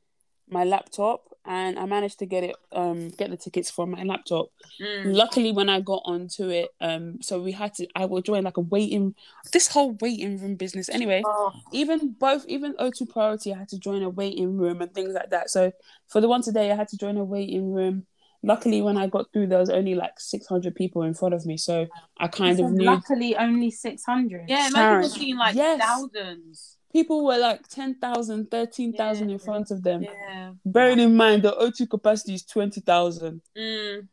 my 0.49 0.63
laptop, 0.63 1.23
and 1.47 1.79
I 1.79 1.87
managed 1.87 2.19
to 2.19 2.27
get 2.27 2.45
it 2.45 2.55
um 2.73 3.09
get 3.09 3.31
the 3.31 3.37
tickets 3.37 3.71
from 3.71 3.91
my 3.91 4.05
laptop. 4.05 4.51
Mm. 4.81 5.15
Luckily, 5.15 5.53
when 5.53 5.69
I 5.69 5.81
got 5.81 6.03
onto 6.05 6.51
it, 6.51 6.69
um, 6.81 7.21
so 7.23 7.41
we 7.41 7.53
had 7.53 7.75
to. 7.75 7.89
I 7.97 8.05
will 8.05 8.23
join 8.23 8.45
like 8.45 8.59
a 8.59 8.61
waiting. 8.61 9.15
This 9.53 9.69
whole 9.69 9.97
waiting 10.01 10.39
room 10.39 10.55
business. 10.55 10.89
Anyway, 10.89 11.23
Oh, 11.27 11.53
even 11.73 12.13
both 12.13 12.45
even 12.47 12.75
O2 12.75 13.09
priority, 13.11 13.53
I 13.53 13.59
had 13.59 13.69
to 13.71 13.79
join 13.79 14.03
a 14.03 14.11
waiting 14.11 14.57
room 14.57 14.83
and 14.83 14.95
things 14.95 15.15
like 15.15 15.31
that. 15.31 15.51
So 15.51 15.73
for 16.09 16.21
the 16.21 16.29
one 16.29 16.43
today, 16.43 16.71
I 16.71 16.77
had 16.77 16.89
to 16.89 16.97
join 16.97 17.17
a 17.17 17.25
waiting 17.25 17.73
room. 17.73 18.07
Luckily, 18.45 18.83
when 18.83 18.97
I 18.97 19.07
got 19.07 19.33
through, 19.33 19.47
there 19.47 19.59
was 19.59 19.71
only 19.71 19.95
like 19.95 20.21
six 20.21 20.47
hundred 20.47 20.75
people 20.75 21.03
in 21.03 21.15
front 21.15 21.35
of 21.35 21.47
me, 21.47 21.57
so 21.57 21.87
I 22.19 22.29
kind 22.29 22.61
of 22.61 22.71
knew. 22.73 22.85
Luckily, 22.85 23.37
only 23.37 23.71
six 23.71 24.05
hundred. 24.05 24.45
yeah, 24.49 24.69
imagine 24.69 24.75
Sharon, 24.75 25.03
people 25.03 25.17
seeing 25.17 25.37
like 25.37 25.55
yes. 25.57 25.81
thousands. 25.81 26.77
people 26.93 27.25
were 27.25 27.39
like 27.39 27.67
10,000, 27.69 28.51
13,000 28.51 29.31
in 29.31 29.39
front 29.39 29.71
of 29.73 29.83
them. 29.83 30.03
Yeah. 30.03 30.53
Bearing 30.65 31.01
in 31.01 31.17
mind 31.17 31.43
the 31.43 31.51
O2 31.53 31.91
capacity 31.91 32.35
is 32.35 32.45
20,000. 32.45 33.41
Mm. 33.59 34.09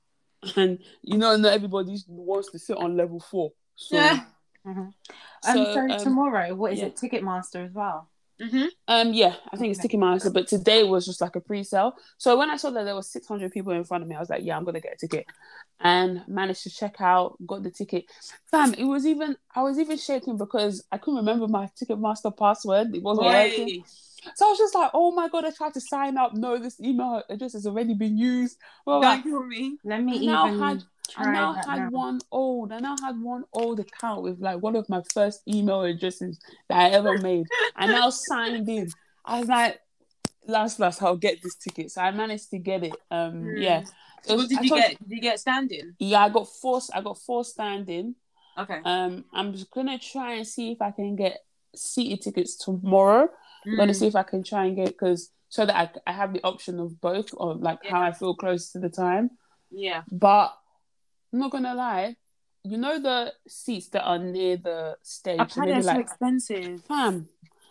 And 0.56 0.80
you 1.04 1.18
know, 1.20 1.36
not 1.36 1.54
everybody 1.54 1.96
wants 2.08 2.52
to 2.52 2.58
sit 2.58 2.78
on 2.78 2.98
level 2.98 3.20
four. 3.20 3.52
So, 3.76 3.96
Yeah. 3.96 4.22
Um, 4.66 4.94
So, 5.44 5.74
so, 5.74 5.80
um, 5.80 6.00
tomorrow, 6.00 6.54
what 6.54 6.74
is 6.74 6.80
yeah. 6.80 6.86
it? 6.86 6.96
Ticketmaster 6.96 7.66
as 7.66 7.74
well. 7.74 8.11
Hmm 8.42 8.66
um, 8.88 9.14
yeah, 9.14 9.36
I 9.52 9.56
think 9.56 9.72
it's. 9.72 9.86
Ticketmaster, 9.86 10.34
but 10.34 10.48
today 10.48 10.84
was 10.84 11.06
just 11.06 11.22
like 11.22 11.36
a 11.36 11.40
pre 11.40 11.64
sale. 11.64 11.94
So 12.18 12.38
when 12.38 12.50
I 12.50 12.58
saw 12.58 12.72
that 12.72 12.84
there 12.84 12.96
was 12.96 13.10
600 13.10 13.52
people 13.52 13.72
in 13.72 13.86
front 13.86 14.04
of 14.04 14.10
me, 14.10 14.16
I 14.16 14.20
was 14.20 14.30
like, 14.30 14.44
yeah, 14.44 14.58
I'm 14.58 14.66
going 14.66 14.76
to 14.76 14.82
get 14.82 14.96
a 14.96 14.98
ticket. 14.98 15.26
And 15.80 16.22
managed 16.28 16.64
to 16.64 16.70
check 16.70 16.96
out, 17.00 17.38
got 17.46 17.64
the 17.64 17.72
ticket. 17.72 18.06
Fam, 18.52 18.74
it 18.74 18.84
was 18.84 19.06
even, 19.06 19.38
I 19.56 19.64
was 19.64 19.80
even 19.80 19.98
shaking 19.98 20.38
because 20.38 20.84
I 20.92 20.98
couldn't 20.98 21.20
remember 21.20 21.48
my 21.48 21.70
Ticketmaster 21.80 22.36
password. 22.38 22.94
It 22.94 23.02
wasn't 23.02 23.28
working. 23.28 23.84
So 24.36 24.46
I 24.46 24.50
was 24.50 24.58
just 24.58 24.76
like, 24.76 24.92
oh 24.94 25.12
my 25.12 25.28
God, 25.30 25.46
I 25.46 25.52
tried 25.52 25.74
to 25.74 25.82
sign 25.82 26.18
up. 26.18 26.34
No, 26.34 26.58
this 26.58 26.80
email 26.80 27.24
address 27.30 27.54
has 27.54 27.66
already 27.66 27.94
been 27.94 28.18
used. 28.18 28.58
Well, 28.86 29.02
like, 29.02 29.24
Don't 29.24 29.48
me. 29.48 29.78
Let 29.84 30.04
me 30.04 30.30
I 30.30 30.32
now 30.32 30.48
even 30.48 30.60
had 30.64 30.84
I 31.18 31.32
now 31.32 31.54
had 31.54 31.78
now. 31.78 31.90
one 31.90 32.20
old. 32.32 32.72
I 32.72 32.80
now 32.80 32.96
had 33.04 33.20
one 33.20 33.44
old 33.54 33.80
account 33.80 34.24
with 34.24 34.40
like 34.40 34.62
one 34.62 34.76
of 34.76 34.88
my 34.90 35.02
first 35.14 35.42
email 35.48 35.82
addresses 35.82 36.40
that 36.70 36.78
I 36.78 36.90
ever 36.90 37.18
made. 37.18 37.48
I 37.76 37.88
now 37.88 38.10
signed 38.10 38.70
in. 38.70 38.92
I 39.26 39.40
was 39.40 39.50
like, 39.50 39.82
last 40.48 40.80
last, 40.80 41.02
I'll 41.02 41.18
get 41.18 41.42
this 41.42 41.56
ticket. 41.56 41.92
So 41.92 42.02
I 42.02 42.12
managed 42.12 42.50
to 42.52 42.60
get 42.60 42.84
it. 42.84 42.96
Um, 43.10 43.42
Hmm. 43.42 43.58
yeah. 43.58 43.84
So 44.24 44.36
what 44.36 44.50
did 44.50 44.60
I 44.60 44.62
you 44.62 44.70
get? 44.70 45.00
Did 45.00 45.10
you 45.10 45.22
get 45.22 45.40
standing? 45.40 45.96
Yeah, 46.00 46.24
I 46.24 46.30
got 46.30 46.48
four. 46.48 46.80
I 46.94 47.02
got 47.02 47.18
four 47.18 47.44
standing. 47.44 48.16
Okay. 48.58 48.80
Um, 48.86 49.26
I'm 49.34 49.54
just 49.54 49.72
gonna 49.72 49.98
try 49.98 50.34
and 50.36 50.48
see 50.48 50.72
if 50.72 50.82
I 50.82 50.92
can 50.92 51.16
get 51.16 51.40
seated 51.76 52.22
tickets 52.22 52.56
tomorrow. 52.58 53.30
I'm 53.66 53.76
gonna 53.78 53.92
Mm. 53.92 53.96
see 53.96 54.08
if 54.08 54.16
I 54.16 54.24
can 54.24 54.44
try 54.44 54.66
and 54.66 54.76
get 54.76 54.88
because 54.88 55.32
so 55.50 55.66
that 55.66 55.76
I, 56.06 56.12
I 56.12 56.14
have 56.14 56.34
the 56.34 56.44
option 56.44 56.80
of 56.80 57.00
both 57.02 57.30
or 57.34 57.56
like 57.56 57.80
how 57.86 58.02
I 58.02 58.12
feel 58.12 58.36
close 58.36 58.72
to 58.72 58.80
the 58.80 58.90
time. 58.90 59.32
Yeah. 59.70 60.04
But 60.12 60.56
I'm 61.34 61.40
not 61.40 61.52
gonna 61.52 61.76
lie, 61.76 62.16
you 62.64 62.78
know 62.78 63.00
the 63.00 63.34
seats 63.48 63.90
that 63.90 64.04
are 64.04 64.18
near 64.20 64.58
the 64.58 64.98
stage, 65.04 65.40
I've 65.40 65.52
so 65.52 65.62
had 65.62 65.70
maybe 65.70 65.80
it 65.80 65.84
so 65.84 65.88
like 65.92 66.00
expensive. 66.00 66.84
fam, 66.86 67.28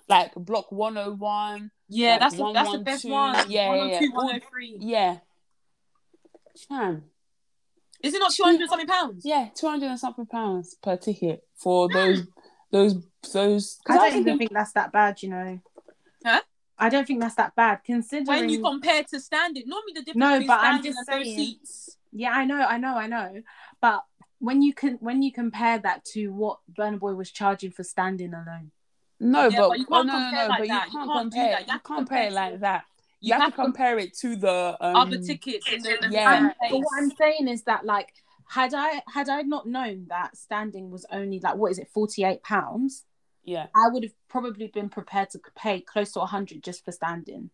like 0.08 0.34
block 0.34 0.70
101. 0.72 1.70
Yeah, 1.88 2.12
Like 2.12 2.20
that's 2.20 2.36
the, 2.36 2.42
one, 2.42 2.52
that's 2.54 2.68
one, 2.68 2.78
the 2.78 2.84
best 2.84 3.02
two. 3.02 3.10
one. 3.10 3.34
Yeah, 3.50 3.74
yeah, 3.74 4.00
102, 4.00 4.04
yeah. 4.04 4.10
103. 4.14 4.76
Yeah. 4.80 5.16
Fam. 6.68 7.04
Is 8.02 8.14
it 8.14 8.18
not 8.18 8.32
200 8.32 8.68
something 8.68 8.86
pounds? 8.86 9.22
Yeah, 9.24 9.48
two 9.54 9.66
hundred 9.68 9.86
and 9.90 9.98
something 9.98 10.26
pounds 10.26 10.74
per 10.82 10.96
ticket 10.96 11.44
for 11.54 11.88
those 11.92 12.22
those 12.72 12.94
those 13.32 13.78
I 13.86 13.94
don't 13.94 14.04
was 14.04 14.12
even 14.12 14.24
thinking 14.24 14.38
think 14.38 14.52
that's 14.52 14.72
that 14.72 14.90
bad, 14.92 15.22
you 15.22 15.28
know. 15.28 15.60
Huh? 16.24 16.42
I 16.78 16.88
don't 16.88 17.06
think 17.06 17.20
that's 17.20 17.34
that 17.34 17.54
bad 17.56 17.80
considering. 17.84 18.26
When 18.26 18.48
you 18.48 18.60
compare 18.60 19.02
to 19.04 19.20
standing, 19.20 19.64
normally 19.66 19.92
the 19.94 20.00
difference 20.02 20.16
No, 20.16 20.30
between 20.32 20.46
but 20.48 20.60
I'm 20.60 20.82
standing 20.82 20.92
just 20.92 21.08
and 21.08 21.20
those 21.20 21.26
saying. 21.26 21.36
seats. 21.36 21.96
yeah, 22.12 22.30
I 22.32 22.44
know, 22.44 22.60
I 22.62 22.78
know, 22.78 22.96
I 22.96 23.06
know. 23.06 23.42
But 23.80 24.04
when 24.38 24.62
you 24.62 24.72
can, 24.72 24.94
when 25.00 25.22
you 25.22 25.32
compare 25.32 25.78
that 25.78 26.04
to 26.14 26.28
what 26.32 26.58
Burna 26.72 26.98
Boy 26.98 27.14
was 27.14 27.30
charging 27.30 27.70
for 27.70 27.84
standing 27.84 28.32
alone, 28.32 28.70
No, 29.18 29.48
Yeah, 29.48 29.58
but, 29.58 29.68
but 29.70 29.78
you 29.78 29.86
oh, 29.90 29.94
can't 29.96 30.06
no, 30.06 30.12
no, 30.18 30.18
compare 30.24 30.42
no, 30.42 30.48
like 30.48 30.58
but 30.60 30.68
that. 30.68 30.86
You 30.86 30.92
can't 30.98 31.10
can't 31.10 31.32
do 31.32 31.36
compare. 31.38 31.50
that. 31.52 31.60
You 31.60 31.66
You 31.66 31.66
can't 31.66 31.84
compare 31.84 31.96
compare 32.06 32.26
it 32.28 32.32
like 32.32 32.60
that. 32.60 32.84
You, 33.20 33.26
You, 33.28 33.32
have, 33.34 33.42
have 33.42 33.50
to 33.52 33.56
to 33.58 33.62
compare 33.62 33.98
it 33.98 34.14
to 34.18 34.36
the 34.36 34.76
um, 34.80 34.96
other 34.96 35.18
tickets 35.18 35.68
in 35.70 35.82
the 35.82 36.08
Yeah. 36.10 36.52
But 36.70 36.78
what 36.78 36.86
I'm 37.02 37.10
saying 37.10 37.48
is 37.48 37.62
that 37.64 37.84
like 37.84 38.14
had 38.48 38.72
I 38.72 39.02
had 39.12 39.28
I 39.28 39.42
not 39.42 39.66
known 39.66 40.06
that 40.08 40.36
standing 40.38 40.90
was 40.90 41.04
only 41.12 41.38
like 41.40 41.56
what 41.56 41.70
is 41.72 41.78
it, 41.78 41.88
forty 41.92 42.24
eight 42.24 42.42
pounds, 42.42 43.04
Yeah. 43.50 43.66
I 43.74 43.88
would 43.88 44.02
have 44.04 44.12
probably 44.28 44.68
been 44.68 44.88
prepared 44.88 45.30
to 45.30 45.40
pay 45.56 45.80
close 45.80 46.12
to 46.12 46.20
hundred 46.20 46.62
just 46.62 46.84
for 46.84 46.92
standing. 46.92 47.50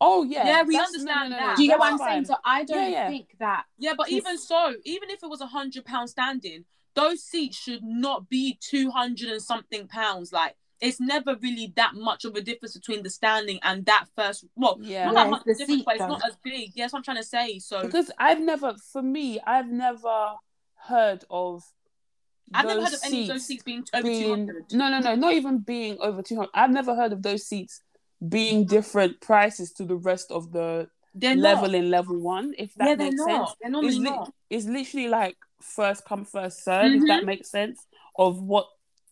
Oh 0.00 0.22
yeah. 0.24 0.46
Yeah, 0.46 0.62
we 0.62 0.74
that's- 0.74 0.88
understand 0.94 1.32
that. 1.32 1.56
Do 1.56 1.62
you 1.62 1.68
get 1.70 1.78
what 1.78 1.92
I'm 1.92 1.98
saying? 1.98 2.24
So 2.26 2.36
I 2.44 2.64
don't 2.64 2.82
Yeah, 2.82 2.88
yeah. 2.88 3.08
think 3.08 3.36
that 3.38 3.64
Yeah, 3.78 3.94
but 3.96 4.06
Just- 4.08 4.16
even 4.18 4.38
so, 4.38 4.74
even 4.84 5.10
if 5.10 5.22
it 5.22 5.28
was 5.28 5.40
a 5.40 5.46
hundred 5.46 5.84
pound 5.84 6.10
standing, 6.10 6.64
those 6.94 7.22
seats 7.22 7.56
should 7.56 7.82
not 7.82 8.28
be 8.28 8.58
two 8.60 8.90
hundred 8.90 9.28
and 9.30 9.42
something 9.42 9.86
pounds. 9.88 10.32
Like 10.32 10.56
it's 10.80 11.00
never 11.00 11.36
really 11.36 11.72
that 11.76 11.94
much 11.94 12.24
of 12.24 12.34
a 12.34 12.40
difference 12.42 12.74
between 12.76 13.02
the 13.02 13.10
standing 13.10 13.58
and 13.62 13.86
that 13.86 14.06
first. 14.16 14.44
Well, 14.56 14.78
Yeah. 14.80 15.04
not 15.06 15.14
Yeah, 15.14 15.24
that 15.24 15.30
much 15.30 15.42
it's 15.46 15.58
the 15.58 15.64
difference, 15.64 15.78
seat, 15.80 15.84
but 15.86 15.94
it's 15.96 16.02
though. 16.04 16.08
not 16.08 16.26
as 16.26 16.36
big. 16.42 16.72
Yeah, 16.74 16.84
that's 16.84 16.92
what 16.92 16.98
I'm 17.00 17.04
trying 17.04 17.16
to 17.18 17.30
say. 17.36 17.58
So 17.58 17.82
Because 17.82 18.10
I've 18.18 18.40
never, 18.40 18.74
for 18.92 19.00
me, 19.02 19.40
I've 19.46 19.70
never 19.70 20.34
heard 20.88 21.24
of. 21.30 21.62
I've 22.52 22.66
never 22.66 22.82
heard 22.82 22.92
of 22.92 23.00
any 23.04 23.22
of 23.22 23.28
those 23.28 23.46
seats 23.46 23.62
being 23.62 23.84
over 23.94 24.08
two 24.08 24.30
hundred. 24.30 24.64
no, 24.72 24.90
no, 24.90 24.98
no, 25.00 25.14
not 25.14 25.32
even 25.32 25.58
being 25.58 25.96
over 26.00 26.22
two 26.22 26.36
hundred. 26.36 26.50
I've 26.54 26.70
never 26.70 26.94
heard 26.94 27.12
of 27.12 27.22
those 27.22 27.46
seats 27.46 27.80
being 28.28 28.66
different 28.66 29.20
prices 29.20 29.72
to 29.72 29.84
the 29.84 29.96
rest 29.96 30.30
of 30.30 30.52
the 30.52 30.88
They're 31.14 31.36
level 31.36 31.68
not. 31.68 31.74
in 31.74 31.90
level 31.90 32.18
one. 32.18 32.54
If 32.58 32.74
that 32.74 32.88
yeah, 32.88 32.94
they're 32.96 33.06
makes 33.06 33.16
not. 33.16 33.48
sense, 33.48 33.56
They're 33.62 33.70
normally 33.70 33.88
it's, 33.94 33.98
li- 33.98 34.10
not. 34.10 34.32
it's 34.50 34.66
literally 34.66 35.08
like 35.08 35.36
first 35.60 36.04
come 36.04 36.24
first 36.24 36.64
serve. 36.64 36.92
If 36.92 37.06
that 37.06 37.24
makes 37.24 37.50
sense 37.50 37.86
of 38.16 38.40
what 38.42 38.66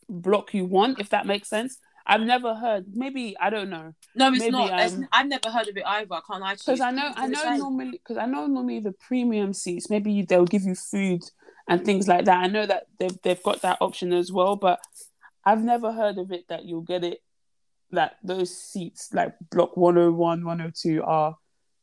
block 0.08 0.52
you 0.54 0.64
want. 0.66 1.00
If 1.00 1.08
that 1.10 1.26
makes 1.26 1.48
sense. 1.48 1.78
I've 2.04 2.22
never 2.22 2.54
heard. 2.54 2.86
Maybe 2.92 3.36
I 3.40 3.48
don't 3.48 3.70
know. 3.70 3.94
No, 4.16 4.28
it's 4.30 4.40
maybe, 4.40 4.50
not. 4.50 4.72
It's- 4.72 4.92
um, 4.94 5.08
I've 5.12 5.28
never 5.28 5.50
heard 5.50 5.68
of 5.68 5.76
it 5.76 5.84
either. 5.86 6.14
I 6.14 6.20
can't 6.26 6.42
I? 6.42 6.54
because 6.54 6.80
I 6.80 6.90
know 6.90 7.12
I 7.16 7.28
know 7.28 7.56
normally 7.56 7.92
because 7.92 8.16
I 8.16 8.26
know 8.26 8.46
normally 8.46 8.80
the 8.80 8.92
premium 8.92 9.52
seats 9.52 9.88
maybe 9.88 10.10
you, 10.12 10.26
they'll 10.26 10.44
give 10.44 10.62
you 10.62 10.74
food 10.74 11.22
and 11.68 11.84
things 11.84 12.08
like 12.08 12.24
that. 12.26 12.42
I 12.42 12.46
know 12.46 12.66
that 12.66 12.86
they've 12.98 13.16
they've 13.22 13.42
got 13.42 13.62
that 13.62 13.78
option 13.80 14.12
as 14.12 14.32
well, 14.32 14.56
but 14.56 14.80
I've 15.44 15.62
never 15.62 15.92
heard 15.92 16.18
of 16.18 16.32
it 16.32 16.48
that 16.48 16.64
you'll 16.64 16.82
get 16.82 17.04
it 17.04 17.18
that 17.90 18.16
those 18.22 18.56
seats 18.56 19.12
like 19.12 19.34
block 19.50 19.76
101, 19.76 20.44
102 20.44 21.02
are 21.02 21.36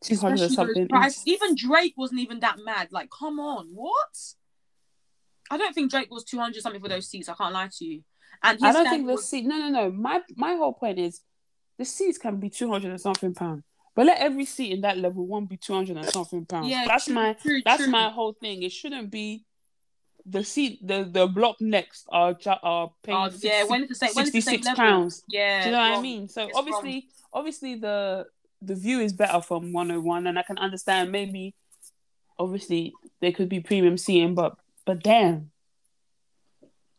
two 0.03 0.15
hundred 0.17 0.41
Especially 0.51 0.87
something. 0.87 1.23
Even 1.25 1.55
Drake 1.55 1.93
wasn't 1.97 2.21
even 2.21 2.39
that 2.41 2.57
mad. 2.63 2.89
Like, 2.91 3.09
come 3.17 3.39
on, 3.39 3.69
what? 3.73 4.17
I 5.51 5.57
don't 5.57 5.73
think 5.73 5.91
Drake 5.91 6.11
was 6.11 6.23
two 6.23 6.39
hundred 6.39 6.61
something 6.61 6.81
for 6.81 6.89
those 6.89 7.07
seats. 7.07 7.29
I 7.29 7.33
can't 7.33 7.53
lie 7.53 7.69
to 7.77 7.85
you. 7.85 8.03
And 8.43 8.59
I 8.63 8.71
don't 8.71 8.89
think 8.89 9.07
the 9.07 9.13
was- 9.13 9.27
seat. 9.27 9.45
No, 9.45 9.57
no, 9.57 9.69
no. 9.69 9.91
My 9.91 10.21
my 10.35 10.55
whole 10.55 10.73
point 10.73 10.99
is 10.99 11.21
the 11.77 11.85
seats 11.85 12.17
can 12.17 12.39
be 12.39 12.49
two 12.49 12.71
hundred 12.71 12.91
and 12.91 13.01
something 13.01 13.33
pound, 13.33 13.63
but 13.95 14.05
let 14.05 14.19
every 14.19 14.45
seat 14.45 14.71
in 14.71 14.81
that 14.81 14.97
level 14.97 15.25
one 15.25 15.45
be 15.45 15.57
two 15.57 15.73
hundred 15.73 15.97
and 15.97 16.05
something 16.05 16.45
pounds. 16.45 16.69
Yeah, 16.69 16.85
that's 16.87 17.05
true, 17.05 17.13
my 17.15 17.33
true, 17.33 17.61
that's 17.65 17.83
true. 17.83 17.91
my 17.91 18.09
whole 18.09 18.33
thing. 18.33 18.63
It 18.63 18.71
shouldn't 18.71 19.11
be 19.11 19.45
the 20.25 20.43
seat 20.43 20.85
the 20.85 21.03
the 21.03 21.27
block 21.27 21.55
next 21.61 22.05
are 22.11 22.35
are 22.63 22.91
paying 23.03 23.17
Oh, 23.17 23.29
yeah, 23.39 23.63
when 23.63 23.87
the 23.87 23.95
same, 23.95 24.11
when 24.13 24.23
it's 24.25 24.31
the 24.33 24.41
66 24.41 24.65
level. 24.65 24.77
pounds. 24.77 25.23
Yeah, 25.29 25.61
Do 25.63 25.65
you 25.67 25.71
know 25.71 25.79
what 25.89 25.97
I 25.99 26.01
mean? 26.01 26.27
So 26.29 26.47
It's 26.47 26.57
obviously, 26.57 27.07
obviously 27.33 27.75
the 27.75 28.27
the 28.61 28.75
view 28.75 28.99
is 28.99 29.13
better 29.13 29.41
from 29.41 29.71
101, 29.73 30.27
and 30.27 30.37
I 30.37 30.43
can 30.43 30.57
understand 30.57 31.11
maybe, 31.11 31.55
obviously 32.37 32.93
there 33.21 33.31
could 33.31 33.47
be 33.49 33.59
premium 33.61 33.97
seating, 33.97 34.35
but 34.35 34.55
but 34.85 35.01
damn, 35.03 35.51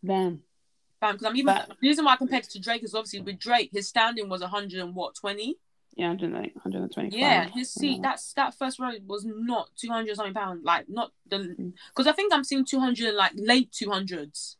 damn, 0.04 0.42
Because 1.00 1.24
I'm 1.24 1.37
even 1.37 1.54
But- 1.54 1.68
the 1.80 1.88
reason 1.88 2.04
why 2.04 2.12
I 2.14 2.16
compared 2.16 2.44
it 2.44 2.50
to 2.50 2.61
Drake 2.61 2.83
is 2.83 2.94
obviously 2.94 3.20
with 3.20 3.38
Drake, 3.38 3.70
his 3.72 3.88
standing 3.88 4.28
was 4.28 4.42
hundred 4.42 4.80
and 4.80 4.94
what 4.94 5.14
twenty. 5.14 5.56
Yeah, 5.96 6.09
100, 6.09 6.33
125. 6.33 7.12
Yeah, 7.18 7.48
his 7.48 7.72
seat 7.72 7.96
Yeah. 7.96 8.03
that's 8.03 8.33
that 8.35 8.55
first 8.55 8.79
row 8.79 8.92
was 9.07 9.24
not 9.26 9.70
two 9.76 9.88
hundred 9.90 10.16
something 10.16 10.35
pounds. 10.35 10.62
Like 10.64 10.88
not 10.88 11.12
the 11.29 11.37
Mm. 11.38 11.72
because 11.88 12.07
I 12.07 12.12
think 12.12 12.33
I'm 12.33 12.44
seeing 12.44 12.64
two 12.64 12.81
hundred 12.81 13.14
like 13.14 13.33
late 13.35 13.72
two 13.72 13.90
hundreds. 13.90 14.57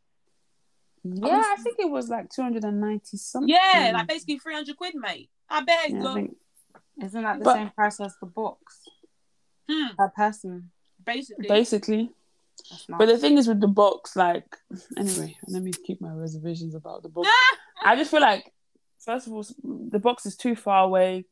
Yeah, 1.03 1.41
I 1.43 1.55
think 1.63 1.77
it 1.79 1.89
was 1.89 2.09
like 2.09 2.29
290 2.29 3.17
something. 3.17 3.49
Yeah, 3.49 3.91
like 3.95 4.07
basically 4.07 4.37
three 4.37 4.53
hundred 4.53 4.77
quid, 4.77 4.93
mate. 4.95 5.29
I 5.49 5.63
bet. 5.63 5.89
Yeah, 5.89 6.07
I 6.07 6.13
think- 6.13 6.37
isn't 7.01 7.23
that 7.23 7.39
the 7.39 7.43
But- 7.45 7.55
same 7.55 7.69
price 7.71 7.99
as 7.99 8.15
the 8.19 8.27
box 8.27 8.81
hmm, 9.67 9.87
per 9.97 10.09
person? 10.09 10.69
basically. 11.03 11.47
basically. 11.47 12.11
That's 12.69 12.85
But 12.85 13.07
the 13.07 13.17
thing 13.17 13.39
is 13.39 13.47
with 13.47 13.59
the 13.59 13.67
box, 13.67 14.15
like, 14.15 14.55
anyway, 14.97 15.35
let 15.47 15.63
me 15.63 15.71
keep 15.71 15.99
my 16.01 16.13
reservations 16.13 16.75
about 16.75 17.01
the 17.01 17.09
box. 17.09 17.27
I 17.83 17.95
just 17.95 18.11
feel 18.11 18.21
like, 18.21 18.53
first 19.03 19.27
of 19.27 19.33
all, 19.33 19.45
the 19.63 19.99
box 19.99 20.25
is 20.25 20.35
too 20.35 20.55
far 20.55 20.83
away 20.85 21.25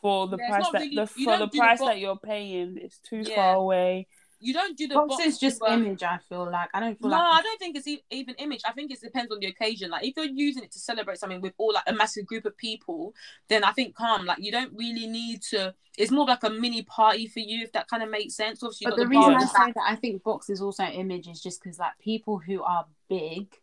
for 0.00 0.28
the 0.28 0.36
Yeah, 0.38 0.48
price 0.48 0.68
that 0.72 0.80
really- 0.80 0.94
the, 0.96 1.10
you 1.16 1.24
for 1.24 1.30
don't 1.32 1.38
the 1.40 1.46
do 1.46 1.52
the 1.52 1.58
price 1.58 1.78
box- 1.78 1.90
that 1.90 1.98
you're 1.98 2.16
paying. 2.16 2.78
It's 2.78 2.98
too 2.98 3.22
Yeah. 3.26 3.34
far 3.36 3.54
away. 3.56 4.06
you 4.42 4.54
don't 4.54 4.74
do 4.74 4.88
the 4.88 4.94
box 4.94 5.08
box 5.16 5.26
is 5.26 5.38
just 5.38 5.60
but- 5.60 5.70
image. 5.70 6.02
I 6.02 6.16
feel 6.26 6.50
like 6.50 6.70
I 6.72 6.80
don't 6.80 6.98
feel 6.98 7.10
No, 7.10 7.16
like 7.18 7.40
I 7.40 7.42
don't 7.42 7.58
think 7.58 7.76
it's 7.76 7.86
e- 7.86 8.02
even 8.10 8.34
image. 8.36 8.62
I 8.66 8.72
think 8.72 8.90
it 8.90 8.98
depends 9.02 9.30
on 9.30 9.38
the 9.38 9.44
occasion. 9.48 9.90
Like 9.90 10.02
if 10.06 10.16
you're 10.16 10.24
using 10.24 10.62
it 10.64 10.72
to 10.72 10.78
celebrate 10.78 11.18
something 11.18 11.42
with 11.42 11.52
all 11.58 11.74
like 11.74 11.84
a 11.86 11.92
massive 11.92 12.24
group 12.24 12.46
of 12.46 12.56
people, 12.56 13.14
then 13.48 13.64
I 13.64 13.72
think 13.72 13.94
calm. 13.94 14.24
Like 14.24 14.38
you 14.38 14.50
don't 14.50 14.72
really 14.72 15.06
need 15.06 15.42
to. 15.50 15.74
It's 15.98 16.10
more 16.10 16.24
like 16.24 16.42
a 16.42 16.48
mini 16.48 16.80
party 16.84 17.26
for 17.28 17.40
you, 17.40 17.62
if 17.64 17.72
that 17.72 17.86
kind 17.88 18.02
of 18.02 18.08
makes 18.08 18.34
sense. 18.34 18.62
Obviously, 18.62 18.86
But 18.86 18.96
you've 18.96 19.10
the 19.10 19.14
reason 19.18 19.32
I 19.34 19.34
at 19.34 19.40
the 19.40 19.46
back. 19.52 19.66
say 19.66 19.72
that 19.72 19.84
I 19.86 19.96
think 19.96 20.22
box 20.22 20.48
is 20.48 20.62
also 20.62 20.84
image 20.84 21.28
is 21.28 21.42
just 21.42 21.62
because 21.62 21.78
like 21.78 21.98
people 21.98 22.38
who 22.38 22.62
are 22.62 22.86
big, 23.10 23.54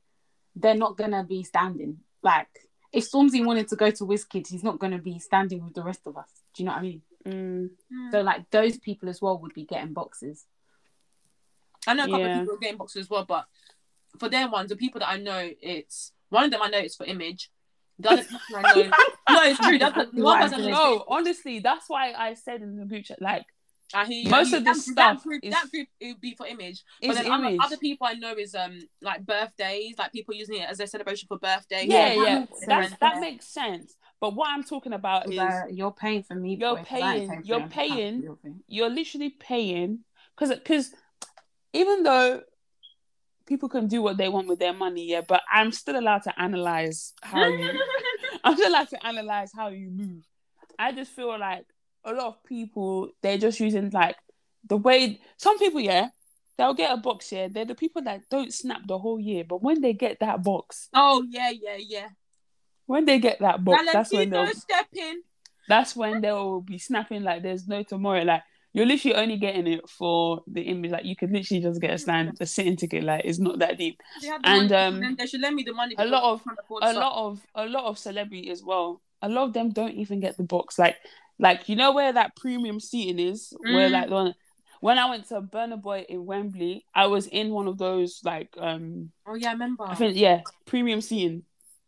they're 0.55 0.75
not 0.75 0.95
gonna 0.95 1.23
be 1.23 1.41
standing. 1.41 2.01
Like 2.21 2.66
if 2.91 3.09
Stormzy 3.09 3.45
wanted 3.45 3.67
to 3.69 3.75
go 3.75 3.91
to 3.91 4.03
Wizkid's, 4.05 4.49
he's 4.49 4.63
not 4.63 4.79
gonna 4.79 4.99
be 4.99 5.19
standing 5.19 5.63
with 5.63 5.73
the 5.73 5.83
rest 5.83 6.01
of 6.05 6.17
us. 6.17 6.29
Do 6.53 6.63
you 6.63 6.67
know 6.67 6.73
what 6.73 6.79
I 6.79 6.81
mean? 6.81 7.01
Mm. 7.25 7.69
Hmm. 7.91 8.11
So 8.11 8.21
like 8.21 8.49
those 8.51 8.77
people 8.77 9.09
as 9.09 9.21
well 9.21 9.37
would 9.39 9.53
be 9.53 9.65
getting 9.65 9.93
boxes. 9.93 10.45
I 11.85 11.93
know 11.93 12.03
a 12.03 12.07
couple 12.07 12.19
Yeah. 12.19 12.27
of 12.27 12.39
people 12.41 12.55
are 12.55 12.59
getting 12.59 12.77
boxes 12.77 13.05
as 13.05 13.09
well, 13.09 13.25
but 13.25 13.45
for 14.19 14.29
their 14.29 14.49
ones, 14.49 14.69
the 14.69 14.75
people 14.75 14.99
that 14.99 15.09
I 15.09 15.17
know, 15.17 15.49
it's 15.61 16.11
one 16.29 16.45
of 16.45 16.51
them 16.51 16.61
I 16.61 16.69
know 16.69 16.79
it's 16.79 16.95
for 16.95 17.05
image. 17.05 17.49
The 17.99 18.09
other 18.11 18.23
person 18.23 18.55
I 18.55 18.61
know, 18.61 18.91
no, 19.29 19.43
it's 19.43 19.59
true. 19.59 19.77
That's 19.79 19.95
the, 19.95 20.09
the 20.13 20.21
one 20.21 20.39
person 20.39 20.61
I 20.61 20.69
know. 20.69 20.71
No, 20.71 21.05
honestly, 21.07 21.59
that's 21.59 21.89
why 21.89 22.13
I 22.13 22.33
said 22.35 22.61
in 22.61 22.77
the 22.77 22.85
group 22.85 23.05
chat, 23.05 23.21
like, 23.21 23.45
I 23.93 24.05
hear 24.05 24.23
you. 24.23 24.29
most 24.29 24.53
I 24.53 24.57
of 24.57 24.63
you. 24.65 24.73
this 24.73 24.85
that, 24.85 24.91
stuff 24.93 25.17
that 25.17 25.23
group, 25.23 25.43
is- 25.43 25.53
that 25.53 25.71
group 25.71 25.87
it 25.99 26.07
would 26.07 26.21
be 26.21 26.35
for 26.35 26.45
image. 26.45 26.83
But 27.01 27.09
it's 27.11 27.21
then 27.21 27.31
other, 27.31 27.45
image. 27.47 27.59
other 27.63 27.77
people 27.77 28.07
I 28.07 28.13
know 28.13 28.33
is 28.33 28.53
um 28.55 28.79
like 29.01 29.25
birthdays, 29.25 29.95
like 29.97 30.11
people 30.11 30.33
using 30.35 30.57
it 30.57 30.69
as 30.69 30.77
their 30.77 30.87
celebration 30.87 31.27
for 31.27 31.37
birthday. 31.39 31.85
yeah, 31.85 32.13
Yeah, 32.13 32.23
yeah, 32.23 32.45
that 32.67 32.79
makes 32.79 32.89
sense. 32.89 32.99
that 32.99 33.19
makes 33.21 33.47
sense. 33.47 33.95
But 34.19 34.35
what 34.35 34.49
I'm 34.49 34.63
talking 34.63 34.93
about 34.93 35.29
is 35.29 35.37
Like, 35.37 35.65
you're 35.71 35.91
paying 35.91 36.23
for 36.23 36.35
me. 36.35 36.55
You're 36.55 36.71
boy, 36.75 36.79
'cause 36.79 36.87
paying- 36.87 37.31
ain't 37.31 37.45
you're 37.45 37.57
you. 37.59 37.63
I'm 37.63 37.69
paying- 37.69 38.19
for 38.19 38.25
your 38.25 38.35
thing. 38.37 38.63
you're 38.67 38.89
literally 38.89 39.29
paying 39.29 39.99
because 40.35 40.49
because 40.57 40.93
even 41.73 42.03
though 42.03 42.41
people 43.45 43.69
can 43.69 43.87
do 43.87 44.01
what 44.01 44.17
they 44.17 44.27
want 44.27 44.47
with 44.47 44.59
their 44.59 44.73
money, 44.73 45.05
yeah, 45.05 45.21
but 45.21 45.41
I'm 45.51 45.71
still 45.71 45.97
allowed 45.97 46.23
to 46.23 46.37
analyze 46.41 47.13
how 47.23 47.45
you. 47.47 47.81
I'm 48.43 48.55
still 48.57 48.69
allowed 48.69 48.89
to 48.89 49.05
analyze 49.05 49.51
how 49.55 49.69
you 49.69 49.89
move. 49.89 50.23
I 50.77 50.91
just 50.91 51.11
feel 51.11 51.37
like 51.39 51.65
a 52.07 52.13
lot 52.13 52.27
of 52.27 52.43
people 52.45 53.09
they're 53.21 53.37
just 53.37 53.59
using 53.59 53.89
like 53.91 54.15
the 54.67 54.77
way 54.77 55.19
some 55.37 55.57
people, 55.59 55.79
yeah, 55.79 56.09
they'll 56.57 56.73
get 56.73 56.91
a 56.93 56.97
box, 56.97 57.31
yeah. 57.31 57.47
They're 57.49 57.65
the 57.65 57.75
people 57.75 58.01
that 58.03 58.21
don't 58.29 58.53
snap 58.53 58.81
the 58.87 58.97
whole 58.97 59.19
year, 59.19 59.43
but 59.47 59.61
when 59.61 59.81
they 59.81 59.93
get 59.93 60.19
that 60.21 60.43
box, 60.43 60.89
Oh 60.93 61.23
yeah, 61.29 61.51
yeah, 61.51 61.77
yeah. 61.79 62.07
when 62.85 63.05
they 63.05 63.19
get 63.19 63.39
that 63.39 63.63
box, 63.63 63.83
that's 63.93 64.11
when 64.11 64.29
they'll 64.29 64.47
stepping. 64.47 65.21
that's 65.69 65.95
when 65.95 66.21
they'll 66.21 66.61
be 66.61 66.77
snapping 66.77 67.23
like 67.23 67.43
there's 67.43 67.67
no 67.67 67.83
tomorrow. 67.83 68.23
Like 68.23 68.43
you're 68.73 68.85
literally 68.85 69.15
only 69.15 69.37
getting 69.37 69.67
it 69.67 69.89
for 69.89 70.41
the 70.47 70.61
image. 70.63 70.91
Like 70.91 71.05
you 71.05 71.15
could 71.15 71.31
literally 71.31 71.61
just 71.61 71.81
get 71.81 71.93
a 71.93 71.97
stand, 71.97 72.37
a 72.39 72.45
sitting 72.45 72.75
ticket. 72.75 73.03
Like 73.03 73.23
it's 73.25 73.39
not 73.39 73.59
that 73.59 73.77
deep. 73.77 74.01
And, 74.43 74.69
money, 74.69 74.75
um, 75.07 75.15
they 75.17 75.25
should 75.27 75.41
lend 75.41 75.55
me 75.55 75.63
the 75.63 75.73
money. 75.73 75.95
a 75.97 76.05
lot 76.05 76.23
of- 76.23 76.41
A 76.81 76.89
stuff. 76.91 76.95
lot 76.95 77.25
of 77.25 77.47
a 77.55 77.65
lot 77.65 77.85
of 77.85 77.97
celebrity 77.97 78.49
as 78.49 78.61
well. 78.63 79.01
A 79.21 79.29
lot 79.29 79.45
of 79.45 79.53
them 79.53 79.71
don't 79.71 79.93
even 79.93 80.19
get 80.19 80.37
the 80.37 80.43
box. 80.43 80.77
Like 80.77 80.97
like 81.39 81.69
you 81.69 81.75
know 81.75 81.91
where 81.93 82.11
that 82.13 82.35
premium 82.35 82.79
seating 82.79 83.19
is, 83.19 83.53
where 83.59 83.89
Mm. 83.89 83.91
like 83.91 84.09
the 84.09 84.15
one. 84.15 84.35
When 84.79 84.99
I 84.99 85.09
went 85.09 85.27
to 85.29 85.41
Burna 85.41 85.81
Boy 85.81 86.05
in 86.07 86.23
Wembley, 86.25 86.85
I 86.93 87.07
was 87.07 87.25
in 87.25 87.49
one 87.49 87.67
of 87.67 87.79
those 87.79 88.21
like 88.23 88.49
um 88.59 89.11
Oh 89.25 89.33
yeah, 89.33 89.49
I 89.49 89.53
remember. 89.53 89.83
I 89.85 89.95
think 89.95 90.15
yeah 90.17 90.41
premium 90.65 91.01
seating. 91.01 91.43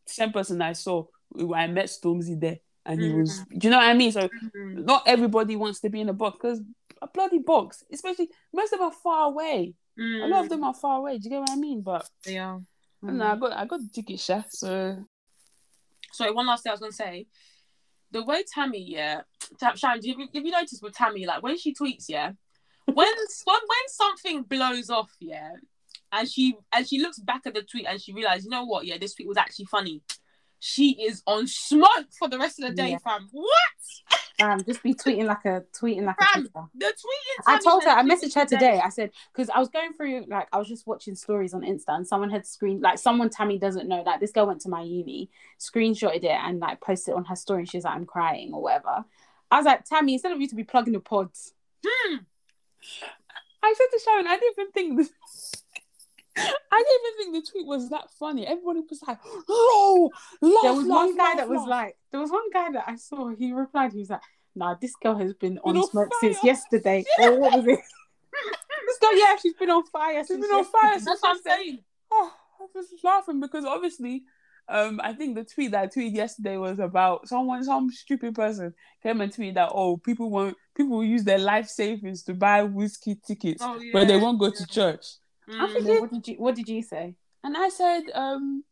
Same 0.07 0.31
person 0.31 0.59
I 0.61 0.73
saw, 0.73 1.05
I 1.53 1.67
met 1.67 1.85
Stormzy 1.85 2.39
there, 2.39 2.57
and 2.85 2.99
he 2.99 3.09
was. 3.09 3.43
Do 3.55 3.67
you 3.67 3.71
know 3.71 3.77
what 3.77 3.85
I 3.85 3.93
mean? 3.93 4.11
So 4.11 4.27
Mhm. 4.27 4.85
not 4.85 5.03
everybody 5.05 5.55
wants 5.55 5.81
to 5.81 5.89
be 5.89 6.01
in 6.01 6.09
a 6.09 6.13
box 6.13 6.37
because 6.41 6.61
a 7.01 7.07
bloody 7.07 7.37
box, 7.39 7.83
especially 7.91 8.29
most 8.51 8.73
of 8.73 8.79
them 8.79 8.87
are 8.89 8.91
far 8.91 9.27
away. 9.27 9.75
A 9.97 10.27
lot 10.27 10.41
of 10.41 10.45
Mm, 10.47 10.49
them 10.49 10.63
are 10.63 10.73
far 10.73 10.97
away. 10.97 11.17
Do 11.19 11.25
you 11.25 11.29
get 11.29 11.41
what 11.41 11.51
I 11.51 11.55
mean? 11.57 11.81
But 11.81 12.09
yeah. 12.25 12.53
are. 12.55 12.61
I 13.07 13.11
know, 13.11 13.25
I 13.25 13.35
got 13.35 13.51
I 13.53 13.65
got 13.65 13.81
the 13.81 13.89
ticket, 13.93 14.19
Sha, 14.19 14.41
So 14.49 15.05
Sorry, 16.11 16.31
one 16.31 16.47
last 16.47 16.63
thing 16.63 16.71
I 16.71 16.73
was 16.73 16.79
gonna 16.79 16.91
say. 16.91 17.27
The 18.11 18.23
way 18.23 18.43
Tammy, 18.51 18.83
yeah, 18.83 19.21
Sharon, 19.75 19.97
have 19.97 20.03
you, 20.03 20.27
have 20.33 20.45
you 20.45 20.51
noticed 20.51 20.81
with 20.81 20.93
Tammy, 20.93 21.25
like 21.25 21.43
when 21.43 21.57
she 21.57 21.73
tweets, 21.73 22.05
yeah, 22.07 22.31
when 22.85 22.95
when 22.95 23.07
when 23.67 23.87
something 23.87 24.43
blows 24.43 24.89
off, 24.89 25.11
yeah, 25.19 25.51
and 26.11 26.29
she 26.29 26.55
and 26.73 26.87
she 26.87 26.99
looks 26.99 27.19
back 27.19 27.41
at 27.45 27.53
the 27.53 27.61
tweet 27.61 27.85
and 27.87 28.01
she 28.01 28.13
realizes, 28.13 28.45
you 28.45 28.51
know 28.51 28.65
what, 28.65 28.85
yeah, 28.85 28.97
this 28.97 29.13
tweet 29.13 29.27
was 29.27 29.37
actually 29.37 29.65
funny. 29.65 30.01
She 30.59 30.91
is 31.03 31.23
on 31.25 31.47
smoke 31.47 32.07
for 32.17 32.27
the 32.27 32.37
rest 32.37 32.59
of 32.59 32.69
the 32.69 32.75
day, 32.75 32.91
Yeah. 32.91 32.97
fam. 32.99 33.27
What? 33.31 33.47
Um, 34.41 34.63
just 34.63 34.81
be 34.83 34.93
tweeting 34.93 35.25
like 35.25 35.43
a 35.45 35.63
tweeting 35.73 36.03
like 36.05 36.15
a 36.21 36.25
Fam, 36.25 36.43
sister. 36.43 36.61
The 36.75 36.85
tweeting. 36.85 37.43
I 37.47 37.59
told 37.59 37.83
her, 37.83 37.89
I 37.89 38.03
messaged 38.03 38.35
her 38.35 38.45
today. 38.45 38.79
I 38.83 38.87
said, 38.89 39.11
because 39.33 39.49
I 39.49 39.59
was 39.59 39.67
going 39.69 39.93
through, 39.93 40.25
like, 40.29 40.47
I 40.53 40.57
was 40.57 40.67
just 40.67 40.87
watching 40.87 41.15
stories 41.15 41.53
on 41.53 41.61
Insta 41.61 41.89
and 41.89 42.07
someone 42.07 42.29
had 42.29 42.45
screen, 42.47 42.79
like, 42.79 42.99
someone 42.99 43.29
Tammy 43.29 43.57
doesn't 43.57 43.87
know, 43.89 44.01
like, 44.01 44.19
this 44.21 44.31
girl 44.31 44.47
went 44.47 44.61
to 44.61 44.69
my 44.69 44.81
uni, 44.81 45.29
screenshotted 45.59 46.23
it 46.23 46.27
and, 46.31 46.59
like, 46.59 46.79
posted 46.79 47.13
it 47.13 47.17
on 47.17 47.25
her 47.25 47.35
story. 47.35 47.59
And 47.61 47.69
she 47.69 47.77
was 47.77 47.83
like, 47.83 47.95
I'm 47.95 48.05
crying 48.05 48.53
or 48.53 48.61
whatever. 48.61 49.03
I 49.51 49.57
was 49.57 49.65
like, 49.65 49.83
Tammy, 49.83 50.13
instead 50.13 50.31
of 50.31 50.39
you 50.39 50.47
to 50.47 50.55
be 50.55 50.63
plugging 50.63 50.93
the 50.93 50.99
pods, 51.01 51.53
Hmm. 51.85 52.17
I 53.61 53.73
said 53.77 53.85
to 53.91 53.99
Sharon, 54.03 54.27
I 54.27 54.37
didn't 54.37 54.53
even 54.57 54.71
think 54.71 54.97
this. 54.97 55.09
I 56.71 56.83
didn't 56.83 57.01
even 57.01 57.33
think 57.33 57.45
the 57.45 57.51
tweet 57.51 57.67
was 57.67 57.89
that 57.89 58.09
funny. 58.19 58.45
Everybody 58.45 58.81
was 58.89 59.01
like, 59.07 59.19
"No, 59.47 60.11
laugh, 60.41 60.61
there 60.63 60.73
was 60.73 60.85
laugh, 60.85 60.95
one 60.97 61.17
guy 61.17 61.23
laugh, 61.23 61.37
that 61.37 61.49
was 61.49 61.59
laugh." 61.59 61.67
like, 61.67 61.97
there 62.11 62.19
was 62.21 62.31
one 62.31 62.49
guy 62.51 62.71
that 62.71 62.83
I 62.87 62.95
saw, 62.95 63.29
he 63.29 63.51
replied, 63.51 63.93
he 63.93 63.99
was 63.99 64.09
like, 64.09 64.21
nah, 64.55 64.75
this 64.79 64.95
girl 64.95 65.17
has 65.17 65.33
been 65.33 65.59
on 65.63 65.77
on 65.77 65.89
smoke 65.89 66.09
since 66.21 66.37
fire." 66.37 66.45
yesterday. 66.47 67.05
Or 67.19 67.39
what 67.39 67.55
was 67.57 67.67
it? 67.67 67.79
this 68.87 68.97
girl, 69.01 69.17
yeah, 69.17 69.35
she's 69.41 69.53
been 69.53 69.69
on 69.69 69.85
fire 69.87 70.19
She's 70.21 70.27
since 70.27 70.45
been 70.47 70.55
on 70.55 70.65
fire 70.65 70.91
yesterday. 70.93 71.05
That's 71.05 71.21
what 71.21 71.35
I'm 71.35 71.41
saying. 71.41 71.79
Oh, 72.11 72.33
I 72.61 72.65
was 72.73 72.87
laughing 73.03 73.39
because 73.39 73.65
obviously, 73.65 74.23
um, 74.67 74.99
I 75.03 75.13
think 75.13 75.35
the 75.35 75.43
tweet 75.43 75.71
that 75.71 75.83
I 75.83 75.87
tweeted 75.87 76.15
yesterday 76.15 76.57
was 76.57 76.79
about 76.79 77.27
someone, 77.27 77.63
some 77.63 77.89
stupid 77.89 78.35
person 78.35 78.73
came 79.01 79.21
and 79.21 79.33
tweeted 79.33 79.55
that 79.55 79.71
oh, 79.73 79.97
people 79.97 80.29
won't, 80.29 80.55
people 80.75 80.97
will 80.97 81.03
use 81.05 81.23
their 81.23 81.39
life 81.39 81.67
savings 81.67 82.23
to 82.23 82.33
buy 82.33 82.61
Wizkid 82.61 83.23
tickets, 83.23 83.63
Oh, 83.65 83.79
yeah. 83.79 83.91
but 83.93 84.07
they 84.07 84.17
won't 84.17 84.39
go 84.39 84.49
to 84.51 84.67
church. 84.67 85.05
I'm 85.49 85.69
Mm. 85.69 85.99
What 86.01 86.11
did 86.11 86.27
you, 86.27 86.35
what 86.35 86.55
did 86.55 86.69
you 86.69 86.81
say? 86.83 87.15
and 87.43 87.55
I 87.57 87.69
said, 87.69 88.03
um, 88.13 88.63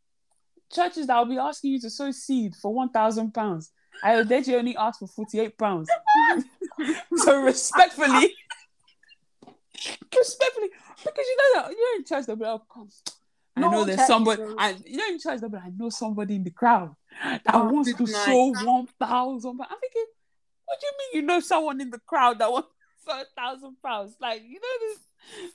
churches 0.71 1.07
that 1.07 1.17
will 1.17 1.25
be 1.33 1.37
asking 1.37 1.71
you 1.71 1.79
to 1.81 1.89
sow 1.89 2.11
seed 2.11 2.53
for 2.55 2.73
one 2.73 2.89
thousand 2.89 3.33
pounds. 3.33 3.71
I 4.03 4.21
bet 4.23 4.45
you 4.47 4.57
only 4.57 4.75
asked 4.75 4.99
for 4.99 5.07
forty 5.07 5.39
eight 5.39 5.57
pounds. 5.57 5.89
so 7.15 7.41
respectfully, 7.41 8.35
respectfully, 10.15 10.69
because 11.03 11.25
you 11.25 11.37
know 11.37 11.61
that 11.61 11.71
you're 11.71 11.95
in 11.97 12.05
church, 12.05 12.25
they'll 12.25 12.35
be 12.35 12.45
like, 12.45 12.61
come. 12.73 12.89
I 13.55 13.61
Not 13.61 13.71
know 13.71 13.83
there's 13.85 14.05
somebody. 14.05 14.41
are- 14.41 14.55
I 14.57 14.75
you 14.85 14.97
know 14.97 15.07
in 15.07 15.19
church, 15.19 15.39
they'll 15.39 15.49
be 15.49 15.57
like, 15.57 15.65
I 15.65 15.71
know 15.75 15.89
somebody 15.89 16.35
in 16.35 16.43
the 16.43 16.51
crowd 16.51 16.93
that 17.23 17.41
Oh, 17.53 17.69
wants 17.71 17.89
to 17.91 17.97
good 17.97 18.09
night. 18.09 18.25
sow 18.25 18.53
one 18.53 18.87
thousand. 18.99 19.59
I'm 19.61 19.77
thinking, 19.79 20.05
what 20.65 20.79
do 20.79 20.85
you 20.87 20.91
mean 20.99 21.21
you 21.21 21.27
know 21.27 21.39
someone 21.39 21.81
in 21.81 21.89
the 21.89 21.99
crowd 22.05 22.39
that 22.39 22.51
wants 22.51 22.67
a 23.07 23.23
thousand 23.35 23.77
pounds? 23.83 24.15
Like 24.21 24.43
you 24.45 24.59
know 24.59 24.87
this. 24.89 24.99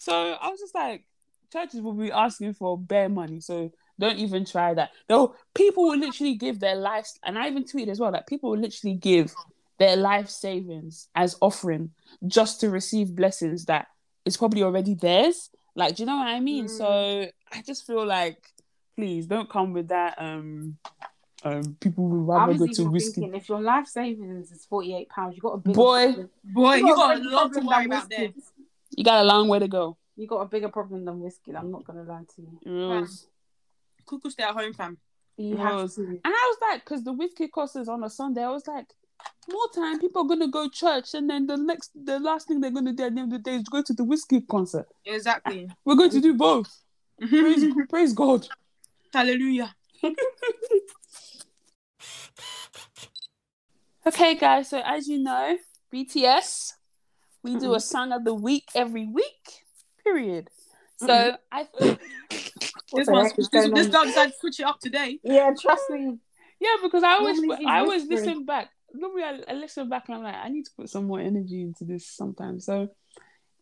So 0.01 0.33
I 0.41 0.49
was 0.49 0.59
just 0.59 0.75
like, 0.75 1.05
churches 1.53 1.80
will 1.80 1.92
be 1.92 2.11
asking 2.11 2.55
for 2.55 2.78
bare 2.78 3.09
money, 3.09 3.40
so 3.40 3.70
don't 3.98 4.18
even 4.18 4.44
try 4.44 4.74
that. 4.74 4.90
Though 5.09 5.34
people 5.55 5.84
will 5.84 5.98
literally 5.98 6.34
give 6.34 6.61
their 6.61 6.76
lives, 6.76 7.18
and 7.22 7.38
I 7.38 7.48
even 7.48 7.64
tweeted 7.64 7.88
as 7.88 8.00
well 8.00 8.12
that 8.12 8.26
people 8.26 8.50
will 8.50 8.59
literally 8.59 8.96
give 8.96 9.34
their 9.78 9.96
life 9.96 10.28
savings 10.28 11.09
as 11.14 11.36
offering 11.40 11.90
just 12.26 12.61
to 12.61 12.70
receive 12.70 13.14
blessings 13.14 13.66
that 13.66 13.88
is 14.24 14.36
probably 14.36 14.62
already 14.62 14.94
theirs. 14.94 15.50
Like, 15.74 15.96
do 15.96 16.03
you 16.03 16.07
know 16.07 16.16
what 16.16 16.28
I 16.28 16.40
mean? 16.40 16.66
Mm. 16.66 16.70
So 16.70 17.30
I 17.53 17.62
just 17.62 17.86
feel 17.86 18.05
like, 18.07 18.38
please 18.96 19.26
don't 19.26 19.48
come 19.48 19.72
with 19.72 19.88
that. 19.88 20.14
Um, 20.18 20.78
um, 21.44 21.76
people 21.80 22.09
will 22.09 22.22
rather 22.22 22.55
go 22.55 22.66
to 22.66 22.82
Wizkid. 22.90 23.34
if 23.34 23.48
your 23.48 23.61
life 23.61 23.88
savings 23.88 24.53
is 24.53 24.64
forty 24.64 24.94
eight 24.94 25.09
pounds, 25.09 25.34
you 25.34 25.42
got 25.42 25.55
a 25.55 25.59
bigger 25.59 25.74
Boy. 25.74 26.14
Boy, 26.44 26.74
you 26.76 26.94
got 26.94 27.18
a 27.18 27.20
lot 27.22 27.53
to 27.53 27.61
worry 27.61 27.86
about 27.86 28.09
Wizkid. 28.09 28.34
You 28.96 29.05
got 29.05 29.22
a 29.22 29.24
long 29.24 29.48
way 29.48 29.59
to 29.59 29.68
go. 29.68 29.96
You 30.23 30.29
got 30.29 30.39
a 30.43 30.47
bigger 30.47 30.68
problem 30.68 31.05
than 31.05 31.18
Wizkid. 31.20 31.57
I'm 31.59 31.73
not 31.73 31.83
gonna 31.85 32.05
lie 32.05 32.23
to 32.37 32.43
you. 32.43 32.61
It 32.64 33.01
was- 33.01 33.27
Cuckoo 34.07 34.31
stay 34.31 34.45
at 34.45 34.55
home, 34.55 34.73
fam. 34.73 34.97
You 35.37 35.55
It 35.57 35.59
have 35.59 35.93
to. 35.95 36.01
And 36.03 36.20
I 36.25 36.45
was 36.51 36.59
like, 36.61 36.85
because 36.85 37.03
the 37.03 37.12
Wizkid 37.12 37.51
course 37.51 37.75
is 37.75 37.89
on 37.89 38.05
a 38.05 38.09
Sunday, 38.09 38.45
I 38.45 38.51
was 38.51 38.64
like, 38.68 38.87
more 39.51 39.68
time 39.75 39.99
people 39.99 40.23
are 40.23 40.29
gonna 40.29 40.47
go 40.47 40.68
church, 40.68 41.14
and 41.14 41.29
then 41.29 41.49
the 41.49 41.57
next, 41.57 41.91
the 41.97 42.20
last 42.20 42.47
thing 42.47 42.61
they're 42.61 42.70
gonna 42.70 42.93
do 42.93 43.03
at 43.03 43.14
the 43.16 43.20
end 43.20 43.33
of 43.33 43.43
the 43.43 43.51
day 43.51 43.57
is 43.57 43.64
go 43.64 43.83
to 43.83 43.93
the 43.93 44.05
Wizkid 44.05 44.47
concert. 44.47 44.87
Exactly. 45.05 45.68
We're 45.85 45.97
going 45.97 46.11
to 46.11 46.20
do 46.20 46.35
both. 46.35 46.70
Praise, 47.29 47.64
praise 47.89 48.12
God. 48.12 48.47
Hallelujah. 49.12 49.75
Okay, 54.05 54.35
guys. 54.35 54.68
So 54.70 54.81
as 54.85 55.07
you 55.07 55.18
know, 55.20 55.57
BTS, 55.95 56.73
we 57.45 57.53
do 57.57 57.75
a 57.75 57.77
Mm-hmm. 57.77 57.79
song 57.79 58.12
of 58.12 58.25
the 58.25 58.35
week 58.35 58.68
every 58.75 59.07
week. 59.07 59.61
Period. 60.05 60.48
So 60.98 61.07
Mm-hmm. 61.09 61.36
I, 61.50 61.66
This 62.94 63.09
one's 63.09 63.32
this, 63.34 63.48
this 63.50 63.86
on? 63.86 63.90
dog 63.90 64.07
decided 64.07 64.32
to 64.32 64.38
switch 64.38 64.61
it 64.61 64.64
up 64.64 64.78
today. 64.80 65.18
Yeah, 65.22 65.50
trust 65.59 65.88
me. 65.90 66.18
yeah, 66.61 66.76
because 66.82 67.03
I 67.03 67.14
always, 67.14 67.40
I 67.66 67.78
always 67.80 68.07
listen 68.07 68.44
back. 68.44 68.68
Normally 68.92 69.22
I, 69.22 69.40
I 69.48 69.55
listen 69.55 69.88
back 69.88 70.05
and 70.09 70.16
I'm 70.18 70.22
like, 70.22 70.34
I 70.34 70.48
need 70.48 70.64
to 70.64 70.70
put 70.76 70.90
some 70.90 71.07
more 71.07 71.18
energy 71.20 71.62
into 71.62 71.84
this 71.84 72.07
sometimes. 72.07 72.66
So, 72.66 72.88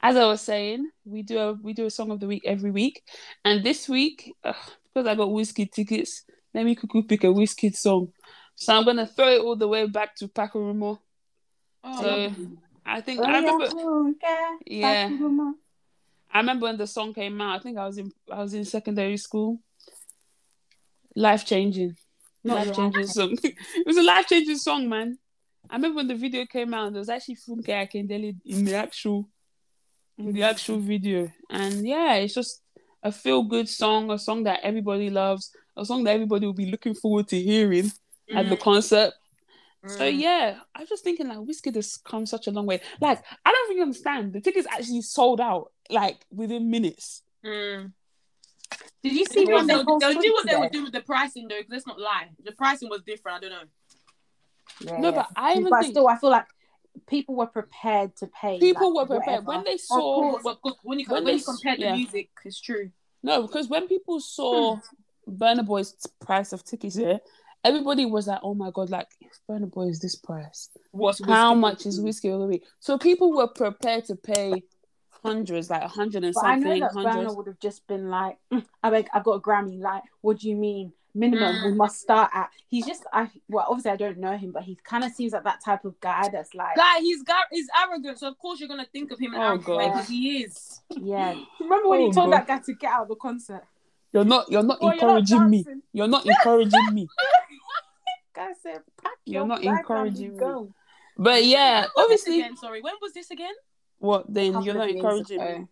as 0.03 0.17
I 0.17 0.27
was 0.27 0.41
saying, 0.41 0.91
we 1.05 1.23
do 1.23 1.39
a 1.39 1.53
we 1.53 1.73
do 1.73 1.87
a 1.87 1.91
song 1.91 2.11
of 2.11 2.19
the 2.19 2.27
week 2.27 2.43
every 2.45 2.73
week, 2.73 3.03
and 3.45 3.63
this 3.65 3.89
week 3.89 4.33
ugh, 4.45 4.57
because 4.93 5.07
I 5.07 5.15
got 5.15 5.29
Wizkid 5.29 5.71
tickets, 5.71 6.25
let 6.53 6.65
me 6.65 6.75
quickly 6.75 7.03
pick 7.03 7.23
a 7.23 7.29
Wizkid 7.29 7.77
song. 7.77 8.13
So 8.57 8.75
I'm 8.77 8.85
gonna 8.85 9.07
throw 9.07 9.29
it 9.29 9.41
all 9.41 9.57
the 9.57 9.69
way 9.69 9.87
back 9.87 10.17
to 10.17 10.27
Pakurumo. 10.29 10.99
Oh, 11.85 12.01
So 12.01 12.33
I 12.85 13.01
think 13.01 13.21
Oh, 13.21 13.25
I 13.25 13.39
remember. 13.39 13.69
yeah. 14.67 15.09
I 16.33 16.39
remember 16.39 16.65
when 16.65 16.77
the 16.77 16.87
song 16.87 17.13
came 17.13 17.41
out. 17.41 17.59
I 17.59 17.63
think 17.63 17.79
I 17.79 17.87
was 17.87 17.99
in 17.99 18.13
I 18.31 18.41
was 18.41 18.55
in 18.55 18.65
secondary 18.65 19.17
school. 19.17 19.61
Life 21.17 21.45
changing, 21.45 21.97
life 22.45 22.73
changing 22.73 23.07
song. 23.07 23.37
it 23.43 23.87
was 23.87 23.97
a 23.97 24.03
life 24.03 24.27
changing 24.27 24.59
song, 24.59 24.89
man. 24.89 25.19
I 25.69 25.77
remember 25.77 25.97
when 25.97 26.09
the 26.09 26.15
video 26.15 26.47
came 26.47 26.73
out. 26.73 26.93
There 26.93 27.01
was 27.01 27.09
actually 27.09 27.37
Funke 27.37 27.69
Akindele 27.69 28.37
in 28.45 28.65
the 28.65 28.75
actual 28.75 29.29
in 30.17 30.33
the 30.33 30.45
actual 30.45 30.79
video, 30.79 31.29
and 31.51 31.87
yeah, 31.87 32.15
it's 32.15 32.35
just 32.35 32.63
a 33.03 33.11
feel 33.11 33.43
good 33.43 33.69
song, 33.69 34.11
a 34.11 34.19
song 34.19 34.45
that 34.45 34.61
everybody 34.63 35.11
loves, 35.11 35.51
a 35.77 35.85
song 35.85 36.05
that 36.05 36.13
everybody 36.13 36.47
will 36.47 36.53
be 36.53 36.71
looking 36.71 36.95
forward 36.95 37.27
to 37.29 37.41
hearing 37.41 37.91
at 38.35 38.49
the 38.49 38.57
concert. 38.57 39.13
So 39.87 40.05
Mm. 40.05 40.21
yeah, 40.21 40.61
I 40.75 40.81
was 40.81 40.89
just 40.91 41.03
thinking 41.03 41.29
like 41.29 41.39
Wizkid 41.39 41.75
has 41.75 41.97
come 41.97 42.27
such 42.27 42.47
a 42.47 42.51
long 42.51 42.67
way. 42.67 42.81
Like 43.01 43.25
I 43.45 43.51
don't 43.51 43.71
really 43.71 43.83
understand. 43.83 44.33
The 44.35 44.41
tickets 44.41 44.67
actually 44.71 45.01
sold 45.03 45.41
out 45.41 45.73
like 45.91 46.25
within 46.31 46.71
minutes. 46.71 47.23
Mm. 47.45 47.93
Did 49.03 49.13
you 49.13 49.25
see 49.27 49.45
what 49.47 49.67
they 49.67 49.75
they'll, 49.75 49.99
they'll 49.99 50.21
do 50.21 50.33
what 50.33 50.45
they 50.47 50.53
today? 50.53 50.61
would 50.61 50.73
do 50.73 50.85
with 50.85 50.93
the 50.93 51.01
pricing 51.01 51.49
though, 51.49 51.57
because 51.59 51.73
let's 51.73 51.87
not 51.87 51.99
lie. 51.99 52.29
The 52.45 52.53
pricing 52.53 52.89
was 52.89 53.03
different. 53.03 53.39
I 53.39 53.41
don't 53.49 53.51
know. 53.51 53.69
Yeah, 54.93 55.01
No, 55.01 55.09
yeah. 55.11 55.15
but 55.17 55.27
I 55.37 55.53
even 55.55 55.71
but 55.71 55.81
think 55.83 55.93
still, 55.95 56.09
I 56.09 56.17
feel 56.19 56.31
like 56.31 56.47
people 57.09 57.35
were 57.35 57.47
prepared 57.47 58.15
to 58.17 58.27
pay. 58.29 58.59
people 58.59 58.95
like, 58.95 59.09
were 59.09 59.17
prepared 59.17 59.45
whatever. 59.45 59.65
when 59.65 59.65
they 59.65 59.77
saw. 59.79 60.21
Well, 60.43 60.59
well, 60.63 60.79
when 60.83 60.99
you 61.01 61.07
When 61.09 61.25
when, 61.25 61.35
you 61.35 61.39
they- 61.41 61.45
compare 61.45 61.75
yeah. 61.79 61.91
the 61.93 61.97
music, 61.97 62.31
it's 62.45 62.61
true. 62.61 62.91
No, 63.23 63.43
because 63.43 63.69
when 63.69 63.87
people 63.89 64.21
saw 64.21 64.79
Burna 65.29 65.65
Boy's 65.67 65.95
price 66.21 66.53
of 66.53 66.65
tickets 66.65 66.97
here, 66.97 67.21
everybody 67.65 68.07
was 68.07 68.27
like, 68.29 68.41
"Oh 68.43 68.55
my 68.55 68.71
god! 68.73 68.91
Like 68.91 69.09
if 69.21 69.33
Burna 69.49 69.71
Boy 69.71 69.89
is 69.89 70.01
this 70.01 70.17
price, 70.17 70.71
What's 70.93 71.23
how 71.25 71.55
much 71.55 71.85
is 71.85 72.01
Wizkid 72.01 72.33
all 72.33 72.41
the 72.41 72.47
way?" 72.47 72.63
So 72.79 72.97
people 72.97 73.33
were 73.33 73.49
prepared 73.49 74.05
to 74.07 74.17
pay 74.17 74.63
hundreds, 75.23 75.71
like 75.71 75.83
a 75.83 75.89
hundred 75.89 76.25
and 76.25 76.35
But 76.35 76.45
I 76.45 76.57
know 76.57 76.63
something, 76.63 76.81
that 76.81 76.93
Burna 76.93 77.13
hundreds. 77.13 77.37
would 77.37 77.47
have 77.47 77.61
just 77.61 77.87
been 77.87 78.09
like, 78.11 78.39
"Mm, 78.53 78.65
"I 78.83 78.91
beg, 78.91 79.09
I 79.13 79.21
got 79.21 79.33
a 79.33 79.41
Grammy." 79.41 79.79
Like, 79.81 80.03
what 80.21 80.39
do 80.39 80.49
you 80.49 80.57
mean? 80.57 80.93
Minimum 81.13 81.57
Mm. 81.57 81.65
we 81.65 81.73
must 81.73 82.01
start 82.01 82.31
at. 82.33 82.51
He's 82.69 82.87
just, 82.87 83.05
I 83.13 83.29
well, 83.49 83.67
obviously 83.69 83.91
I 83.91 83.97
don't 83.97 84.19
know 84.19 84.37
him, 84.37 84.53
but 84.53 84.63
he 84.63 84.77
kind 84.85 85.03
of 85.03 85.11
seems 85.11 85.33
like 85.33 85.43
that 85.43 85.61
type 85.65 85.85
of 85.85 85.99
guy 86.01 86.29
that's 86.29 86.55
like, 86.55 86.77
Guy, 86.77 87.01
he's 87.01 87.23
got 87.25 87.47
he's 87.51 87.67
arrogant, 87.85 88.19
so 88.21 88.29
of 88.29 88.39
course 88.39 88.61
you're 88.61 88.69
gonna 88.69 88.87
think 88.93 89.11
of 89.11 89.19
him 89.19 89.35
in 89.35 89.41
Oh, 89.41 89.45
arrogant 89.45 89.67
because 89.95 90.09
he 90.09 90.43
is. 90.45 90.81
yeah. 90.91 91.35
Remember 91.61 91.89
when 91.89 92.01
Oh, 92.03 92.07
he 92.07 92.13
told 92.13 92.31
God. 92.31 92.39
that 92.41 92.47
guy 92.47 92.59
to 92.61 92.75
get 92.75 92.93
out 92.93 93.03
of 93.03 93.09
the 93.09 93.17
concert? 93.17 93.65
You're 94.13 94.25
not. 94.25 94.51
You're 94.53 94.63
not 94.63 94.79
Boy, 94.81 94.93
you're 94.95 94.97
not 95.07 95.19
encouraging 95.19 95.51
me. 95.51 95.67
You're 95.93 96.09
not 96.09 96.27
encouraging 96.27 96.95
me. 96.95 97.09
Guy 98.33 98.53
said, 98.63 98.79
"Pack 99.03 99.13
You're 99.25 99.47
not 99.47 99.63
encouraging 99.63 100.33
me. 100.33 100.39
go." 100.39 100.73
But 101.17 101.45
yeah, 101.45 101.87
When 101.95 102.07
was 102.09 102.09
this 102.11 102.21
obviously, 102.23 102.41
again, 102.41 102.57
sorry, 102.57 102.81
when 102.83 102.95
was 103.03 103.13
this 103.13 103.31
again? 103.31 103.55
What 104.01 104.33
then? 104.33 104.63
You're 104.63 104.75
not 104.75 104.91
encouraging 104.91 105.39
me. 105.39 105.67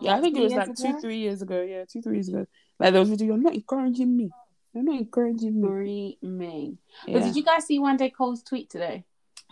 Yeah, 0.00 0.16
I 0.16 0.20
think 0.20 0.36
it 0.36 0.42
was 0.42 0.52
years 0.52 0.68
like 0.68 0.78
ago? 0.78 0.92
two, 0.92 1.00
three 1.00 1.18
years 1.18 1.42
ago. 1.42 1.60
Yeah, 1.60 1.84
two, 1.84 2.00
three 2.00 2.14
years 2.14 2.28
ago. 2.28 2.46
Like 2.78 2.92
there 2.92 3.00
was 3.00 3.10
video. 3.10 3.26
You're 3.28 3.36
not 3.36 3.54
encouraging 3.54 4.16
me. 4.16 4.30
You're 4.72 4.84
not 4.84 4.98
encouraging 4.98 5.60
me. 5.60 5.68
Free 5.68 6.18
me. 6.22 6.78
But 7.06 7.24
did 7.24 7.36
you 7.36 7.42
guys 7.42 7.66
see 7.66 7.78
Wande 7.78 8.12
Coal's 8.14 8.42
tweet 8.42 8.70
today? 8.70 9.04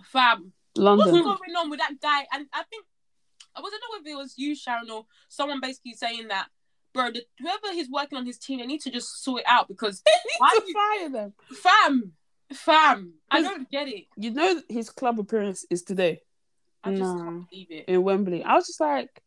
Fam, 0.04 0.52
London. 0.76 1.12
what's 1.12 1.40
going 1.40 1.56
on 1.56 1.68
with 1.68 1.80
that 1.80 2.00
guy? 2.00 2.26
And 2.32 2.46
I 2.52 2.62
think 2.70 2.86
I 3.54 3.60
wasn't 3.60 3.82
know 3.82 4.00
if 4.00 4.06
it 4.06 4.16
was 4.16 4.34
you, 4.38 4.54
Sharon, 4.54 4.90
or 4.90 5.06
someone 5.28 5.60
basically 5.60 5.94
saying 5.94 6.28
that, 6.28 6.46
bro, 6.94 7.10
the, 7.10 7.22
whoever 7.40 7.72
he's 7.72 7.90
working 7.90 8.16
on 8.16 8.24
his 8.24 8.38
team, 8.38 8.60
they 8.60 8.66
need 8.66 8.80
to 8.82 8.90
just 8.90 9.22
sort 9.22 9.40
it 9.40 9.46
out 9.48 9.68
because 9.68 10.02
why 10.38 10.58
you, 10.66 10.72
fire 10.72 11.08
them. 11.10 11.32
fam, 11.48 12.12
fam, 12.52 13.14
I 13.30 13.42
don't 13.42 13.68
get 13.68 13.88
it. 13.88 14.04
You 14.16 14.30
know 14.30 14.62
his 14.68 14.90
club 14.90 15.18
appearance 15.18 15.66
is 15.70 15.82
today 15.82 16.22
I 16.84 16.90
just 16.94 17.02
No. 17.16 17.22
can't 17.22 17.50
believe 17.50 17.70
it. 17.70 17.84
in 17.88 18.02
Wembley. 18.02 18.42
I 18.44 18.54
was 18.54 18.66
just 18.66 18.80
like, 18.80 19.20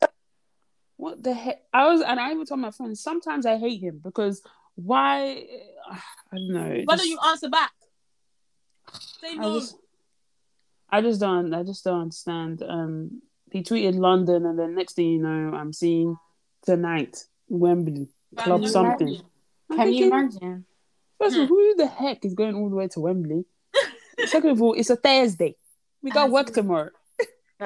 what 0.97 1.21
the 1.23 1.33
heck? 1.33 1.61
I 1.73 1.87
was, 1.91 2.01
and 2.01 2.19
I 2.19 2.31
even 2.31 2.45
told 2.45 2.59
my 2.59 2.71
friends. 2.71 3.01
Sometimes 3.01 3.45
I 3.45 3.57
hate 3.57 3.81
him 3.81 3.99
because 4.03 4.41
why? 4.75 5.45
I 5.91 5.99
don't 6.35 6.51
know. 6.51 6.81
Why 6.85 6.95
just- 6.95 7.03
don't 7.03 7.07
you 7.11 7.19
answer 7.27 7.49
back? 7.49 7.71
Say 9.21 9.29
I 9.31 9.35
no. 9.35 9.59
just, 9.59 9.75
I 10.89 11.01
just 11.01 11.19
don't. 11.19 11.53
I 11.53 11.63
just 11.63 11.83
don't 11.83 12.01
understand. 12.01 12.61
Um, 12.63 13.21
he 13.51 13.61
tweeted 13.63 13.95
London, 13.95 14.45
and 14.45 14.57
then 14.57 14.75
next 14.75 14.93
thing 14.95 15.07
you 15.11 15.19
know, 15.21 15.55
I'm 15.55 15.73
seeing 15.73 16.17
tonight 16.63 17.25
Wembley 17.47 18.07
club 18.35 18.65
something. 18.67 19.07
Wembley. 19.07 19.21
I'm 19.69 19.77
Can 19.77 19.93
you 19.93 20.07
imagine? 20.07 20.65
First 21.19 21.35
of 21.35 21.41
all, 21.41 21.47
who 21.47 21.75
the 21.75 21.87
heck 21.87 22.25
is 22.25 22.33
going 22.33 22.55
all 22.55 22.69
the 22.69 22.75
way 22.75 22.87
to 22.89 22.99
Wembley? 22.99 23.45
Second 24.25 24.49
of 24.51 24.61
all, 24.61 24.73
it's 24.73 24.89
a 24.89 24.95
Thursday. 24.95 25.55
We 26.01 26.11
got 26.11 26.29
work 26.31 26.51
tomorrow. 26.51 26.89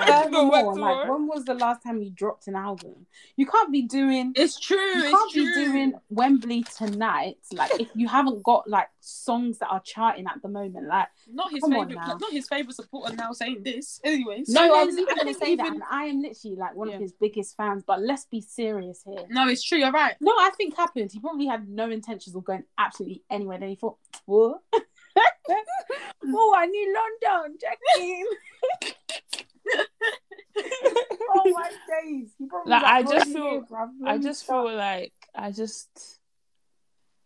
Furthermore, 0.06 0.76
like 0.76 1.10
when 1.10 1.28
was 1.28 1.46
the 1.46 1.54
last 1.54 1.82
time 1.84 2.02
you 2.02 2.10
dropped 2.12 2.48
an 2.48 2.56
album? 2.56 3.06
You 3.36 3.46
can't 3.46 3.72
be 3.72 3.84
doing 3.84 4.34
It's 4.36 4.60
true. 4.60 4.78
you 4.78 5.04
it's 5.04 5.12
can't 5.12 5.32
true. 5.32 5.44
be 5.44 5.66
doing 5.66 5.94
Wembley 6.10 6.64
tonight. 6.64 7.38
Like 7.54 7.80
if 7.80 7.90
you 7.96 8.08
haven't 8.08 8.44
got 8.44 8.70
like 8.70 8.88
songs 9.00 9.58
that 9.60 9.70
are 9.70 9.80
charting 9.82 10.26
at 10.28 10.42
the 10.42 10.50
moment. 10.50 10.88
Like 10.88 11.08
not 11.32 11.52
his 11.52 11.64
favorite. 11.64 11.96
Not 11.96 12.32
his 12.32 12.48
favorite 12.48 12.76
supporter 12.76 13.16
now 13.16 13.32
saying 13.32 13.64
this. 13.64 14.00
Anyways. 14.04 14.50
no, 14.50 14.64
And 14.64 14.72
I 14.72 14.78
then- 14.78 14.86
was 14.88 14.98
even 14.98 15.16
gonna 15.16 15.24
then 15.32 15.40
say 15.40 15.56
that, 15.56 15.68
and 15.68 15.82
I 15.90 16.04
am 16.06 16.22
literally 16.22 16.56
like 16.58 16.76
one 16.76 16.90
Yeah. 16.90 16.96
of 16.96 17.02
his 17.02 17.14
biggest 17.14 17.56
fans. 17.56 17.84
But 17.88 18.02
let's 18.02 18.26
be 18.26 18.42
serious 18.42 19.02
here. 19.04 19.26
No, 19.30 19.48
it's 19.48 19.64
true. 19.64 19.78
You're 19.80 19.92
right. 19.92 20.16
No, 20.20 20.32
I 20.38 20.52
think 20.58 20.76
happened. 20.76 21.12
He 21.12 21.20
probably 21.20 21.46
had 21.48 21.68
no 21.70 21.90
intentions 21.90 22.36
of 22.36 22.44
going 22.44 22.64
absolutely 22.78 23.24
anywhere. 23.30 23.60
Then 23.60 23.70
he 23.70 23.76
thought, 23.76 23.98
what? 24.26 24.62
oh, 26.30 26.54
I 26.56 26.66
need 26.68 26.88
London, 26.94 27.58
Jackie. 27.60 28.24
oh 30.58 31.52
my 31.54 31.70
days. 32.04 32.30
He 32.38 32.48
Like, 32.66 32.84
I 32.84 33.00
"Oh, 33.02 33.12
just 33.12 33.28
yeah, 33.30 33.34
feel- 33.34 33.62
bruv, 33.64 33.90
let 34.02 34.12
I 34.14 34.18
just 34.18 34.44
start." 34.44 34.68
feel 34.68 34.78
like 34.78 35.14
I 35.36 35.52
just, 35.52 36.20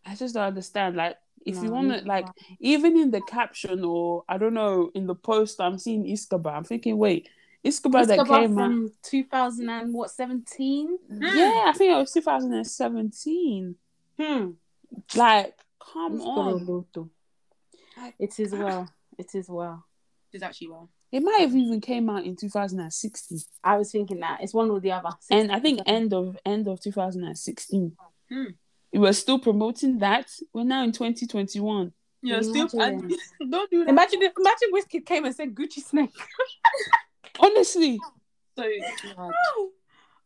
I 0.06 0.16
just 0.16 0.34
don't 0.34 0.44
understand. 0.44 0.96
Like, 0.96 1.18
if 1.46 1.56
you 1.64 1.72
want 1.72 1.92
to, 1.92 2.06
like, 2.08 2.26
do 2.26 2.32
even 2.60 2.98
in 2.98 3.12
the 3.12 3.22
caption 3.22 3.84
or 3.84 4.24
I 4.28 4.38
don't 4.38 4.54
know, 4.54 4.92
in 4.94 5.08
the 5.08 5.16
post, 5.16 5.60
I'm 5.62 5.78
seeing 5.78 6.06
Iskaba. 6.06 6.54
I'm 6.56 6.64
thinking, 6.64 6.98
wait, 6.98 7.30
Iskaba 7.66 8.06
that 8.08 8.20
Escobar 8.20 8.42
came 8.42 8.58
out. 8.60 8.66
from 8.66 8.92
2000 9.04 9.70
and 9.70 9.94
what 9.94 10.12
17? 10.12 10.98
Yeah, 11.20 11.64
I 11.68 11.74
think 11.76 11.92
it 11.94 11.96
was 11.96 12.12
2017. 12.14 13.76
Hmm. 14.20 14.50
Like, 15.16 15.56
come 15.94 16.22
on. 16.22 16.86
It 18.20 18.40
is 18.40 18.52
well. 18.54 18.90
It 19.18 19.34
is 19.36 19.50
well. 19.50 19.86
It's 20.34 20.44
actually 20.44 20.70
well. 20.70 20.90
It 21.12 21.22
might 21.24 21.42
have 21.42 21.54
even 21.56 21.82
came 21.82 22.10
out 22.10 22.24
in 22.24 22.36
2016, 22.38 23.40
I 23.64 23.78
was 23.78 23.92
thinking 23.92 24.22
that 24.22 24.40
it's 24.42 24.54
one 24.54 24.70
or 24.72 24.80
the 24.80 24.94
other. 24.94 25.10
and 25.30 25.52
I 25.52 25.60
think 25.60 25.82
end 25.86 26.14
of 26.14 26.38
end 26.46 26.68
of 26.68 26.80
2016. 26.82 27.96
Hmm. 28.30 28.44
We 28.94 29.00
were 29.00 29.14
still 29.14 29.40
promoting 29.40 30.00
that. 30.00 30.30
We're 30.54 30.64
now 30.64 30.84
in 30.84 30.92
2021. 30.92 31.92
Yeah, 32.24 32.36
Can 32.36 32.44
still. 32.44 32.68
imagine? 32.74 33.12
and- 33.40 33.52
don't 33.52 33.70
do 33.72 33.84
that. 33.84 33.90
imagine 33.90 34.22
if 34.22 34.34
imagine 34.38 34.70
Wizkid 34.74 35.06
came 35.06 35.26
and 35.26 35.36
said 35.36 35.54
Gucci 35.56 35.80
Snake. 35.84 36.12
Honestly, 37.40 38.00
So, 38.58 38.64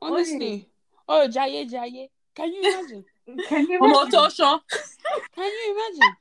honestly. 0.01 0.67
Oh, 1.07 1.27
Jaye, 1.29 1.69
Jaye. 1.69 2.09
Can 2.35 2.51
you 2.53 2.61
imagine? 2.61 3.05
Can 3.47 3.67
you 3.69 3.77
imagine? 3.83 4.11
Tosha. 4.11 4.59
Can 5.35 5.45
you 5.45 5.89
imagine? 5.99 6.15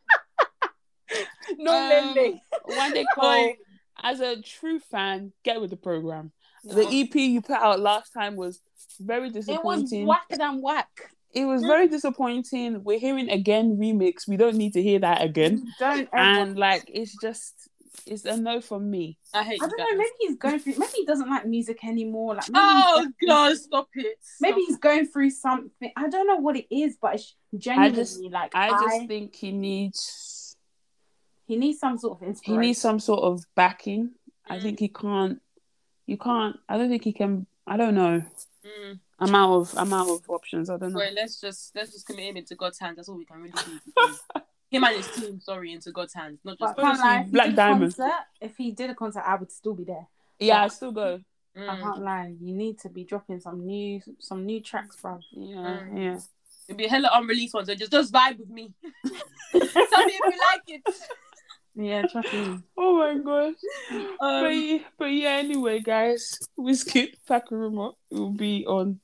No 1.58 1.72
Um, 1.72 2.14
Lele. 2.14 2.40
When 2.66 2.92
they 2.94 3.04
call, 3.14 3.30
Oi. 3.34 3.56
As 4.03 4.20
a 4.20 4.40
true 4.40 4.80
fan, 4.80 5.32
get 5.45 5.61
with 5.61 5.70
the 5.70 5.76
program. 5.76 6.32
Yeah. 6.64 6.74
The 6.74 7.01
EP 7.01 7.14
you 7.14 7.42
put 7.42 7.57
out 7.57 7.80
last 7.80 8.12
time 8.12 8.36
was 8.36 8.61
very 9.01 9.30
disappointing. 9.30 9.61
It 9.61 9.64
was 9.64 9.82
disappointing. 9.82 10.07
whacker 10.07 10.36
than 10.36 10.62
whack. 10.62 10.88
It 11.32 11.47
was 11.47 11.62
very 11.62 11.88
disappointing. 11.88 12.84
We're 12.84 13.01
hearing 13.01 13.28
again 13.28 13.76
remix. 13.76 14.28
We 14.28 14.36
don't 14.36 14.57
need 14.57 14.74
to 14.74 14.82
hear 14.82 15.01
that 15.01 15.20
again. 15.20 15.66
Don't 15.80 16.09
ever. 16.12 16.16
And 16.16 16.57
like, 16.57 16.84
it's 16.86 17.16
just, 17.20 17.68
it's 18.07 18.24
a 18.24 18.36
no 18.36 18.61
from 18.61 18.88
me. 18.88 19.18
I 19.32 19.42
hate 19.42 19.61
I 19.61 19.64
you 19.64 19.70
don't 19.70 19.78
guys. 19.78 19.86
know. 19.90 19.97
Maybe 19.97 20.11
he's 20.20 20.36
going 20.36 20.59
through. 20.61 20.74
Maybe 20.78 20.92
he 20.95 21.07
doesn't 21.07 21.28
like 21.28 21.47
music 21.47 21.84
anymore. 21.84 22.36
Like 22.36 22.49
maybe 22.49 22.61
Oh 22.62 23.09
God, 23.26 23.57
stop 23.57 23.88
it. 23.95 24.16
Maybe 24.40 24.61
he's 24.61 24.78
going 24.78 25.07
through 25.07 25.30
something. 25.30 25.90
I 25.97 26.09
don't 26.09 26.26
know 26.28 26.36
what 26.36 26.57
it 26.57 26.66
is, 26.70 26.97
but 27.01 27.14
it's 27.14 27.34
genuinely 27.57 28.28
like 28.30 28.55
I 28.55 28.68
I 28.68 28.70
just 28.70 29.09
think 29.09 29.34
he 29.34 29.51
needs, 29.53 29.99
he 31.47 31.57
needs 31.57 31.78
some 31.78 31.99
sort 31.99 32.20
of 32.20 32.28
inspiration. 32.28 32.62
he 32.62 32.66
needs 32.68 32.80
some 32.80 32.99
sort 33.01 33.22
of 33.22 33.45
backing. 33.55 34.12
I 34.49 34.59
Mm. 34.59 34.62
think 34.62 34.78
he 34.80 34.88
can't. 34.88 35.40
You 36.07 36.18
can't. 36.18 36.57
I 36.68 36.76
don't 36.78 36.88
think 36.90 37.05
he 37.05 37.12
can. 37.12 37.47
I 37.66 37.76
don't 37.76 37.95
know. 37.95 38.22
Mm. 38.64 38.99
I'm 39.20 39.34
out 39.34 39.55
of. 39.55 39.74
I'm 39.76 39.92
out 39.92 40.09
of 40.09 40.20
options. 40.28 40.68
I 40.70 40.76
don't 40.76 40.92
know. 40.92 40.99
Wait, 40.99 41.14
let's 41.14 41.40
just 41.40 41.74
let's 41.74 41.92
just 41.92 42.07
commit 42.07 42.26
him 42.26 42.36
into 42.36 42.55
God's 42.55 42.78
hands. 42.78 42.97
That's 42.97 43.09
all 43.09 43.16
we 43.16 43.24
can 43.24 43.36
really 43.40 43.53
do. 43.53 43.80
him 44.70 44.84
and 44.84 44.97
his 44.97 45.09
team, 45.12 45.40
sorry, 45.40 45.72
into 45.72 45.92
God's 45.92 46.12
hands, 46.14 46.40
not 46.45 46.59
just. 46.59 46.78
I 46.78 46.82
can't 46.82 46.99
lie, 46.99 47.26
Black 47.30 47.55
Diamond. 47.55 47.95
Concert, 47.97 48.18
if 48.40 48.57
he 48.57 48.72
did 48.72 48.90
a 48.90 48.95
concert, 48.95 49.22
I 49.24 49.36
would 49.36 49.53
still 49.53 49.74
be 49.74 49.84
there. 49.84 50.07
Yeah, 50.38 50.64
I 50.64 50.68
still 50.68 50.92
go. 50.92 51.20
I 51.57 51.61
Mm. 51.61 51.80
can't 51.82 52.03
lie. 52.03 52.34
You 52.40 52.53
need 52.55 52.80
to 52.80 52.88
be 52.88 53.05
dropping 53.05 53.38
some 53.40 53.64
new 53.64 54.01
some 54.18 54.45
new 54.45 54.61
tracks, 54.61 54.97
bro. 55.01 55.20
Yeah, 55.32 55.57
Mm. 55.57 55.97
yeah. 55.97 56.18
It'll 56.66 56.78
be 56.78 56.86
a 56.86 56.88
hella 56.88 57.11
unreleased 57.14 57.55
one, 57.55 57.64
so 57.66 57.74
just 57.74 57.92
just 57.92 58.12
vibe 58.12 58.38
with 58.38 58.49
me. 58.51 58.72
Tell 59.05 59.61
me 59.61 59.61
if 59.62 60.34
you 60.34 60.40
like 60.53 60.62
it. 60.66 60.82
Yeah, 61.76 62.02
trust 62.06 62.32
me. 62.32 62.58
Oh 62.78 62.96
my 62.98 63.18
gosh. 63.18 63.54
but, 64.20 64.26
Um, 64.46 64.52
yeah- 64.52 64.78
but 64.98 65.06
yeah, 65.06 65.30
anyway, 65.38 65.80
guys, 65.80 66.38
Wizkid 66.58 67.14
Pakurumo 67.28 67.94
will 68.10 68.30
be 68.30 68.64
on 68.66 69.00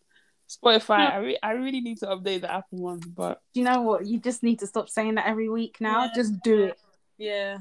Spotify. 0.48 1.10
I, 1.12 1.16
re- 1.18 1.38
I 1.42 1.52
really 1.52 1.80
need 1.80 1.98
to 1.98 2.06
update 2.06 2.42
the 2.42 2.52
Apple 2.52 2.78
one, 2.78 3.00
but 3.14 3.40
you 3.54 3.64
know 3.64 3.82
what? 3.82 4.06
You 4.06 4.18
just 4.18 4.42
need 4.42 4.60
to 4.60 4.66
stop 4.66 4.88
saying 4.88 5.14
that 5.16 5.26
every 5.26 5.48
week 5.48 5.76
now. 5.80 6.04
Yeah. 6.04 6.10
Just 6.14 6.42
do 6.42 6.64
it. 6.64 6.78
yeah. 7.18 7.58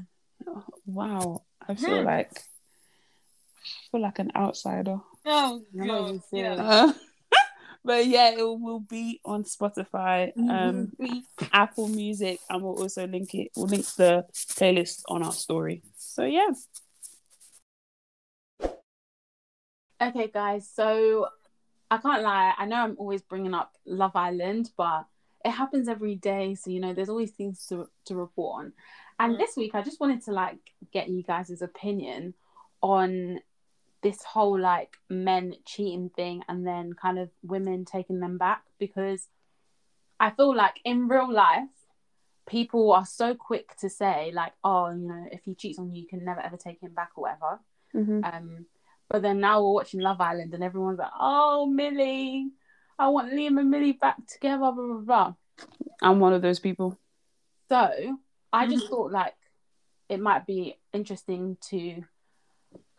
wow, 0.86 1.42
I 1.68 1.74
feel 1.74 2.00
Hmm. 2.00 2.06
like 2.06 2.32
I 2.32 3.90
feel 3.92 4.00
like 4.00 4.18
an 4.18 4.32
outsider. 4.34 5.00
Oh 5.26 5.62
You're 5.72 5.84
not 5.86 6.00
even 6.08 6.16
God. 6.16 6.22
Yeah. 6.32 6.92
But 7.84 8.06
yeah, 8.06 8.30
it 8.32 8.42
will 8.60 8.80
be 8.80 9.20
on 9.24 9.44
Spotify, 9.44 10.32
um, 10.36 10.92
Apple 11.52 11.88
Music, 11.88 12.38
and 12.50 12.62
we'll 12.62 12.78
also 12.78 13.06
link 13.06 13.34
it. 13.34 13.48
We'll 13.56 13.68
link 13.68 13.86
the 13.96 14.26
playlist 14.34 15.02
on 15.08 15.22
our 15.22 15.32
story. 15.32 15.82
So 15.96 16.24
yeah, 16.24 16.50
Okay, 20.02 20.28
guys. 20.28 20.68
So 20.72 21.28
I 21.90 21.98
can't 21.98 22.22
lie. 22.22 22.54
I 22.56 22.64
know 22.66 22.76
I'm 22.76 22.96
always 22.98 23.22
bringing 23.22 23.52
up 23.54 23.74
Love 23.84 24.16
Island, 24.16 24.70
but 24.76 25.04
it 25.44 25.50
happens 25.50 25.88
every 25.88 26.14
day. 26.16 26.54
So 26.54 26.70
you 26.70 26.80
know, 26.80 26.94
there's 26.94 27.08
always 27.10 27.32
things 27.32 27.66
to 27.66 27.88
to 28.06 28.14
report 28.14 28.64
on. 28.64 28.72
And 29.18 29.34
Mm. 29.34 29.38
this 29.38 29.56
week, 29.56 29.74
I 29.74 29.82
just 29.82 30.00
wanted 30.00 30.22
to 30.24 30.32
like 30.32 30.58
get 30.92 31.08
you 31.10 31.22
guys' 31.22 31.60
opinion 31.62 32.34
on 32.82 33.40
this 34.02 34.22
whole 34.22 34.58
like 34.58 34.96
men 35.08 35.54
cheating 35.64 36.10
thing, 36.14 36.42
and 36.48 36.66
then 36.66 36.92
kind 36.92 37.18
of 37.18 37.30
women 37.42 37.84
taking 37.84 38.20
them 38.20 38.38
back 38.38 38.62
because 38.78 39.28
I 40.18 40.30
feel 40.30 40.54
like 40.54 40.80
in 40.84 41.08
real 41.08 41.32
life. 41.32 41.68
People 42.46 42.92
are 42.92 43.06
so 43.06 43.32
quick 43.34 43.76
to 43.76 43.88
say 43.88 44.32
like, 44.34 44.52
oh, 44.64 44.90
you 44.90 45.06
know, 45.06 45.26
if 45.30 45.44
he 45.44 45.54
cheats 45.54 45.78
on 45.78 45.92
you, 45.92 46.02
you 46.02 46.08
can 46.08 46.24
never 46.24 46.40
ever 46.40 46.56
take 46.56 46.80
him 46.80 46.92
back 46.92 47.10
or 47.14 47.22
whatever. 47.22 47.60
Um, 48.24 48.66
but 49.08 49.22
then 49.22 49.38
now 49.38 49.62
we're 49.62 49.74
watching 49.74 50.00
Love 50.00 50.20
Island 50.20 50.52
and 50.52 50.64
everyone's 50.64 50.98
like, 50.98 51.12
oh, 51.20 51.66
Millie, 51.66 52.48
I 52.98 53.08
want 53.08 53.32
Liam 53.32 53.60
and 53.60 53.70
Millie 53.70 53.92
back 53.92 54.16
together, 54.26 54.58
blah, 54.58 54.72
blah, 54.72 54.96
blah. 54.96 55.34
I'm 56.02 56.18
one 56.18 56.32
of 56.32 56.42
those 56.42 56.58
people. 56.58 56.98
So 57.68 58.18
I 58.52 58.66
just 58.66 58.88
thought 58.88 59.12
like 59.12 59.34
it 60.08 60.18
might 60.18 60.44
be 60.44 60.76
interesting 60.92 61.56
to 61.68 62.02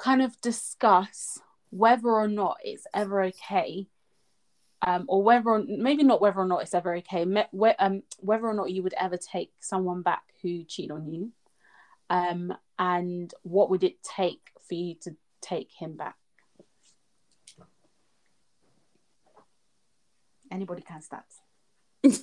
kind 0.02 0.22
of 0.22 0.39
discuss 0.41 1.39
whether 1.70 2.10
or 2.10 2.28
not 2.28 2.58
it's 2.64 2.86
ever 2.93 3.24
okay. 3.24 3.88
Um, 4.86 5.06
or 5.08 5.22
whether, 5.22 5.49
or, 5.49 5.64
maybe 5.68 6.04
not 6.04 6.22
whether 6.22 6.39
or 6.39 6.47
not 6.47 6.64
it's 6.64 6.74
ever 6.74 6.95
okay, 6.97 7.24
me, 7.24 7.43
um, 7.78 8.02
whether 8.18 8.47
or 8.47 8.54
not 8.56 8.72
you 8.72 8.82
would 8.82 8.95
ever 8.99 9.16
take 9.16 9.52
someone 9.60 10.02
back 10.02 10.24
who 10.41 10.64
cheated 10.64 10.89
on 10.89 11.06
you, 11.06 11.32
um, 12.10 12.52
and 12.80 13.32
what 13.43 13.70
would 13.70 13.84
it 13.84 14.02
take 14.02 14.41
for 14.68 14.74
you 14.74 14.95
to 15.04 15.16
take 15.39 15.70
him 15.72 15.97
back? 15.97 16.16
Anybody 20.49 20.82
can 20.82 21.04
start. 21.04 21.26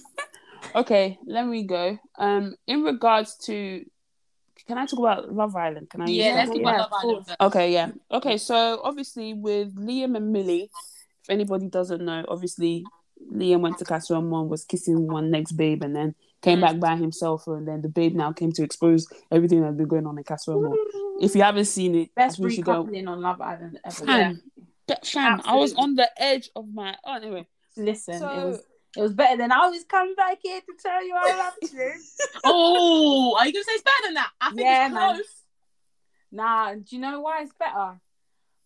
Okay, 0.75 1.19
let 1.27 1.47
me 1.47 1.63
go. 1.63 1.99
Um, 2.19 2.55
in 2.67 2.83
regards 2.83 3.37
to, 3.47 3.85
can 4.67 4.79
I 4.79 4.87
talk 4.87 4.99
about 4.99 5.33
Love 5.35 5.55
Island? 5.57 5.91
Can 5.91 6.03
I? 6.03 6.07
Yeah, 6.07 6.35
let's 6.35 6.49
talk 6.51 6.57
Yeah, 6.61 6.63
about 6.63 6.91
Love 6.91 7.01
Island 7.05 7.27
first. 7.27 7.41
Okay, 7.41 7.73
yeah. 7.73 7.91
Okay, 8.11 8.37
so 8.37 8.81
obviously 8.83 9.35
with 9.35 9.75
Liam 9.77 10.17
and 10.17 10.33
Millie, 10.33 10.71
if 11.23 11.31
anybody 11.31 11.67
doesn't 11.69 12.05
know, 12.05 12.25
obviously 12.29 12.85
Liam 13.33 13.61
went 13.61 13.79
to 13.79 13.85
Casa 13.85 14.15
Amor 14.15 14.45
was 14.45 14.65
kissing 14.65 15.07
one 15.09 15.31
next 15.31 15.53
babe 15.53 15.83
and 15.83 15.95
then 15.95 16.15
came 16.41 16.59
Mm. 16.59 16.63
back 16.63 16.79
by 16.81 16.97
himself 16.97 17.47
and 17.49 17.67
then 17.67 17.83
the 17.83 17.89
babe 17.89 18.15
now 18.15 18.33
came 18.33 18.53
to 18.53 18.63
expose 18.63 19.07
everything 19.33 19.61
that's 19.61 19.77
been 19.77 19.89
going 19.89 20.07
on 20.07 20.17
in 20.19 20.25
Casa 20.25 20.53
Amor. 20.53 20.75
If 21.21 21.35
you 21.35 21.43
haven't 21.43 21.65
seen 21.65 21.95
it, 21.97 22.15
Best 22.15 22.39
we 22.39 22.55
should 22.55 22.65
go. 22.65 22.85
recoupling 22.85 23.09
on 23.09 23.21
Love 23.21 23.41
Island 23.41 23.81
ever. 23.85 24.07
Fam, 24.07 24.43
that- 24.87 25.05
fam, 25.07 25.41
I 25.45 25.57
was 25.57 25.75
on 25.75 25.97
the 25.97 26.09
edge 26.23 26.49
of 26.55 26.73
my. 26.73 26.95
Oh, 27.05 27.15
anyway, 27.17 27.47
Listen, 27.77 28.15
it 28.15 28.21
was 28.23 28.63
It 28.97 29.01
was 29.03 29.13
better 29.13 29.37
than 29.37 29.53
I 29.53 29.69
was 29.69 29.85
coming 29.85 30.15
back 30.15 30.39
here 30.43 30.61
to 30.61 30.73
tell 30.83 31.05
you 31.05 31.15
I 31.15 31.37
love 31.37 31.53
you. 31.73 31.93
Oh, 32.45 33.37
are 33.39 33.47
you 33.47 33.53
gonna 33.53 33.65
say 33.65 33.73
it's 33.73 33.83
better 33.83 34.07
than 34.07 34.15
that? 34.15 34.31
I 34.41 34.49
think 34.51 34.61
Yeah, 34.61 34.87
it's 34.87 34.95
man. 34.95 35.15
close. 35.15 35.25
Nah, 36.33 36.75
do 36.75 36.85
you 36.91 36.99
know 36.99 37.21
why 37.21 37.43
it's 37.43 37.53
better? 37.59 38.01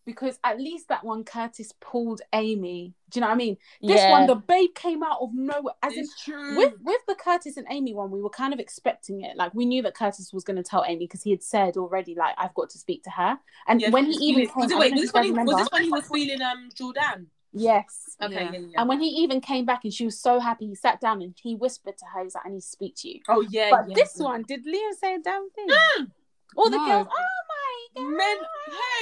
Because 0.04 0.38
at 0.42 0.58
least 0.58 0.88
that 0.88 1.04
one 1.04 1.22
Curtis 1.22 1.72
pulled 1.80 2.22
Amy. 2.32 2.94
Do 3.10 3.18
you 3.18 3.20
know 3.20 3.28
what 3.28 3.34
I 3.34 3.36
mean? 3.36 3.56
This 3.80 4.00
Yeah. 4.00 4.10
one, 4.10 4.26
the 4.26 4.34
babe 4.34 4.74
came 4.74 5.02
out 5.02 5.18
of 5.20 5.32
nowhere. 5.32 5.74
As 5.80 5.94
in, 5.94 6.08
true. 6.24 6.56
with 6.56 6.74
with 6.80 7.00
the 7.06 7.14
Curtis 7.14 7.56
and 7.56 7.66
Amy 7.70 7.94
one, 7.94 8.10
we 8.10 8.20
were 8.20 8.30
kind 8.30 8.52
of 8.52 8.58
expecting 8.58 9.22
it. 9.22 9.36
Like 9.36 9.54
we 9.54 9.64
knew 9.64 9.82
that 9.82 9.94
Curtis 9.94 10.32
was 10.32 10.42
going 10.44 10.56
to 10.56 10.62
tell 10.62 10.84
Amy 10.84 11.04
because 11.06 11.22
he 11.22 11.30
had 11.30 11.42
said 11.42 11.76
already, 11.76 12.14
like 12.16 12.34
I've 12.36 12.54
got 12.54 12.70
to 12.70 12.78
speak 12.78 13.04
to 13.04 13.10
her. 13.10 13.38
And 13.68 13.80
Yeah, 13.80 13.90
when 13.90 14.06
he 14.06 14.12
even 14.12 14.46
came, 14.46 14.54
was, 14.56 14.70
it, 14.72 14.78
wait, 14.78 14.92
was, 14.92 15.02
this 15.02 15.12
when 15.12 15.24
he, 15.24 15.30
was 15.30 15.56
this 15.56 15.68
when 15.70 15.84
he 15.84 15.90
was 15.90 16.08
feeling 16.08 16.42
um 16.42 16.68
Jordan? 16.74 17.30
Yes. 17.52 18.16
Okay, 18.22 18.34
Yeah. 18.34 18.52
yeah, 18.52 18.58
yeah. 18.58 18.80
And 18.80 18.88
when 18.88 19.00
he 19.00 19.08
even 19.08 19.40
came 19.40 19.64
back 19.64 19.84
and 19.84 19.92
she 19.92 20.04
was 20.04 20.18
so 20.18 20.40
happy, 20.40 20.66
he 20.68 20.74
sat 20.74 21.00
down 21.00 21.20
and 21.22 21.34
he 21.42 21.54
whispered 21.54 21.98
to 21.98 22.04
her, 22.14 22.22
he's 22.24 22.34
like, 22.34 22.46
I 22.46 22.48
need 22.50 22.60
to 22.60 22.66
speak 22.66 22.94
to 22.98 23.08
you. 23.08 23.20
oh 23.28 23.42
yeah, 23.50 23.68
But 23.70 23.88
yeah, 23.88 23.94
this 23.94 24.14
yeah. 24.18 24.24
one, 24.24 24.42
did 24.42 24.64
Liam 24.66 24.92
say 24.98 25.14
a 25.14 25.18
damn 25.18 25.50
thing? 25.50 25.68
Mm. 25.68 26.10
All 26.56 26.70
the 26.70 26.76
No. 26.78 26.86
girls, 26.86 27.08
oh 27.10 27.40
my 27.48 28.02
god. 28.02 28.16
Men, 28.16 28.36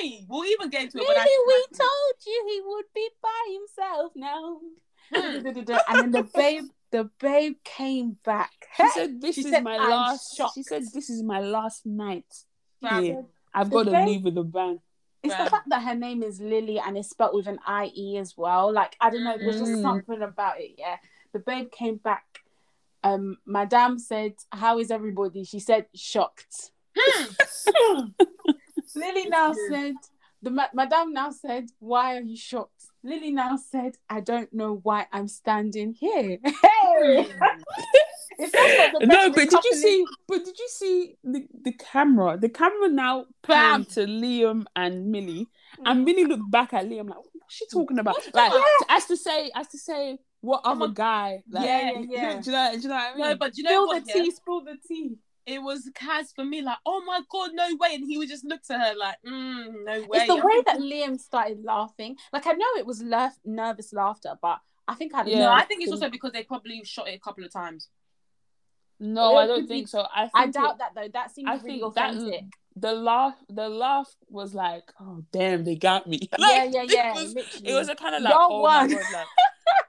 hey, 0.01 0.26
we'll 0.28 0.44
even 0.46 0.68
get 0.70 0.82
into 0.84 0.98
it. 0.98 1.03
Really, 1.03 1.14
when 1.14 1.20
I- 1.20 1.64
we 1.70 1.76
told 1.76 2.26
you 2.26 2.44
he 2.48 2.61
would 2.66 2.84
be 2.94 3.09
by 3.22 3.53
himself 3.53 4.12
now. 4.16 4.59
Hmm. 5.12 5.46
and 5.88 5.98
then 6.03 6.11
the 6.12 6.28
babe, 6.34 6.64
the 6.92 7.11
babe 7.20 7.55
came 7.64 8.16
back. 8.24 8.53
She 8.76 8.82
Hey, 8.82 8.88
said, 8.94 9.20
"This 9.20 9.34
she 9.36 9.40
is 9.42 9.51
said, 9.51 9.64
my 9.64 9.76
"I'm 9.76 9.90
last." 9.90 10.36
shocked." 10.36 10.55
She 10.55 10.62
said, 10.62 10.82
"This 10.92 11.09
is 11.11 11.22
my 11.22 11.40
last 11.40 11.84
night 11.86 12.26
Fam. 12.80 13.03
here. 13.03 13.24
I've 13.55 13.70
The 13.70 13.74
got 13.76 13.82
to 13.86 13.90
babe- 13.92 14.07
leave 14.09 14.22
with 14.24 14.38
a 14.38 14.44
bang." 14.44 14.80
It's 15.22 15.36
the 15.36 15.50
fact 15.50 15.68
that 15.68 15.82
her 15.82 15.94
name 15.94 16.22
is 16.22 16.40
Lily 16.40 16.78
and 16.78 16.96
it's 16.96 17.10
spelled 17.10 17.34
with 17.34 17.46
an 17.46 17.58
I 17.66 17.90
E 17.94 18.16
as 18.16 18.36
well. 18.38 18.72
Like 18.72 18.96
I 19.00 19.10
don't 19.10 19.24
know, 19.24 19.36
there's 19.38 19.58
just 19.58 19.72
Mm. 19.72 19.82
something 19.82 20.22
about 20.22 20.60
it. 20.60 20.72
Yeah, 20.78 20.96
the 21.32 21.38
babe 21.40 21.70
came 21.70 21.96
back. 21.96 22.40
Um, 23.04 23.38
Madame 23.46 23.98
said, 23.98 24.34
"How 24.52 24.78
is 24.78 24.90
everybody?" 24.90 25.44
She 25.44 25.58
said, 25.60 25.86
"Shocked." 25.94 26.70
Lily 28.94 29.26
now 29.28 29.52
said, 29.68 29.94
"The 30.42 30.50
ma- 30.50 30.68
Madame 30.74 31.12
now 31.12 31.30
said, 31.30 31.70
why 31.78 32.16
are 32.16 32.22
you 32.22 32.36
shocked?" 32.36 32.86
Lily 33.02 33.30
now 33.30 33.56
said, 33.56 33.96
"I 34.08 34.20
don't 34.20 34.52
know 34.52 34.80
why 34.82 35.06
I'm 35.12 35.28
standing 35.28 35.94
here." 35.94 36.38
Hey, 36.92 37.26
If 38.43 38.53
that's 38.53 38.93
not 38.93 39.01
the 39.01 39.07
no, 39.07 39.30
but 39.30 39.51
did 39.51 39.64
you 39.64 39.74
see? 39.74 40.05
But 40.26 40.45
did 40.45 40.59
you 40.59 40.68
see 40.68 41.16
the, 41.22 41.47
the 41.62 41.72
camera? 41.72 42.36
The 42.38 42.49
camera 42.49 42.88
now 42.88 43.26
panned 43.43 43.88
to 43.91 44.01
Liam 44.07 44.64
and 44.74 45.07
Millie, 45.12 45.47
Mm. 45.78 45.82
and 45.86 46.05
Millie 46.05 46.24
looked 46.24 46.51
back 46.51 46.72
at 46.72 46.84
Liam 46.86 47.09
like, 47.09 47.18
"What's 47.18 47.55
she 47.55 47.66
talking 47.72 47.99
about?" 47.99 48.16
Like 48.34 48.53
as 48.88 49.07
to 49.07 49.16
say, 49.16 49.51
as 49.55 49.68
to 49.68 49.78
say, 49.78 50.18
what 50.41 50.62
other 50.64 50.88
guy? 50.88 51.43
Like, 51.51 51.64
Yeah, 51.66 51.91
you- 51.93 52.07
yeah, 52.11 52.41
Do 52.41 52.51
you 52.51 52.57
know? 52.57 52.70
Do 52.74 52.80
you 52.80 52.88
know 52.88 52.95
what 52.95 53.03
I 53.03 53.14
mean? 53.14 53.20
No, 53.28 53.36
but 53.36 53.53
do 53.53 53.59
you 53.59 53.64
know 53.64 53.70
Spill 53.70 53.86
what? 53.86 54.05
the 54.05 54.12
yeah? 54.18 54.22
tea, 54.24 54.30
spill 54.30 54.61
the 54.64 54.76
tea. 54.88 55.18
It 55.47 55.62
was 55.62 55.91
Kaz 55.95 56.34
for 56.34 56.45
me, 56.45 56.62
like, 56.62 56.78
oh 56.86 57.03
my 57.05 57.20
god, 57.30 57.51
no 57.55 57.68
way, 57.80 57.95
and 57.95 58.05
he 58.07 58.18
would 58.18 58.28
just 58.28 58.45
look 58.45 58.62
to 58.64 58.78
her 58.78 58.95
like, 58.97 59.16
mm, 59.26 59.84
no 59.84 60.01
way. 60.03 60.18
It's 60.18 60.26
the 60.26 60.36
way 60.36 60.62
that 60.66 60.78
Liam 60.78 61.18
started 61.20 61.64
laughing. 61.64 62.16
Like 62.32 62.47
I 62.47 62.53
know 62.53 62.66
it 62.78 62.86
was 62.86 63.03
laugh- 63.03 63.38
nervous 63.45 63.93
laughter, 63.93 64.34
but 64.41 64.59
I 64.88 64.95
think 64.95 65.14
I 65.14 65.24
Yeah. 65.24 65.38
No, 65.41 65.53
I 65.53 65.64
think 65.64 65.82
it's 65.82 65.93
also 65.93 66.09
because 66.11 66.32
they 66.32 66.43
probably 66.43 66.82
shot 66.84 67.09
it 67.09 67.14
a 67.14 67.18
couple 67.20 67.45
of 67.45 67.53
times. 67.53 67.88
No, 69.01 69.36
I 69.36 69.46
don't 69.46 69.61
could 69.61 69.68
be- 69.68 69.74
think 69.74 69.88
so. 69.88 70.07
I 70.14 70.22
think 70.22 70.32
I 70.34 70.44
it- 70.44 70.53
doubt 70.53 70.78
that 70.78 70.90
though. 70.94 71.09
That 71.12 71.34
seems 71.34 71.48
I 71.48 71.55
really 71.57 71.80
think 71.80 71.94
that 71.94 72.11
authentic. 72.14 72.44
the 72.76 72.92
laugh, 72.92 73.34
the 73.48 73.68
laugh 73.68 74.14
was 74.28 74.55
like, 74.55 74.84
"Oh 75.01 75.24
damn, 75.32 75.64
they 75.64 75.74
got 75.76 76.07
me." 76.07 76.18
yeah, 76.38 76.38
Like, 76.38 76.72
yeah, 76.74 76.82
it 76.82 76.92
yeah. 76.92 77.14
was- 77.14 77.34
It 77.64 77.74
was 77.74 77.88
a 77.88 77.94
kind 77.94 78.14
of 78.14 78.22
like, 78.22 78.32
Y'all 78.32 78.48
oh 78.53 78.61
won. 78.62 78.88
my 78.90 78.94
god, 78.94 79.05
like 79.12 79.26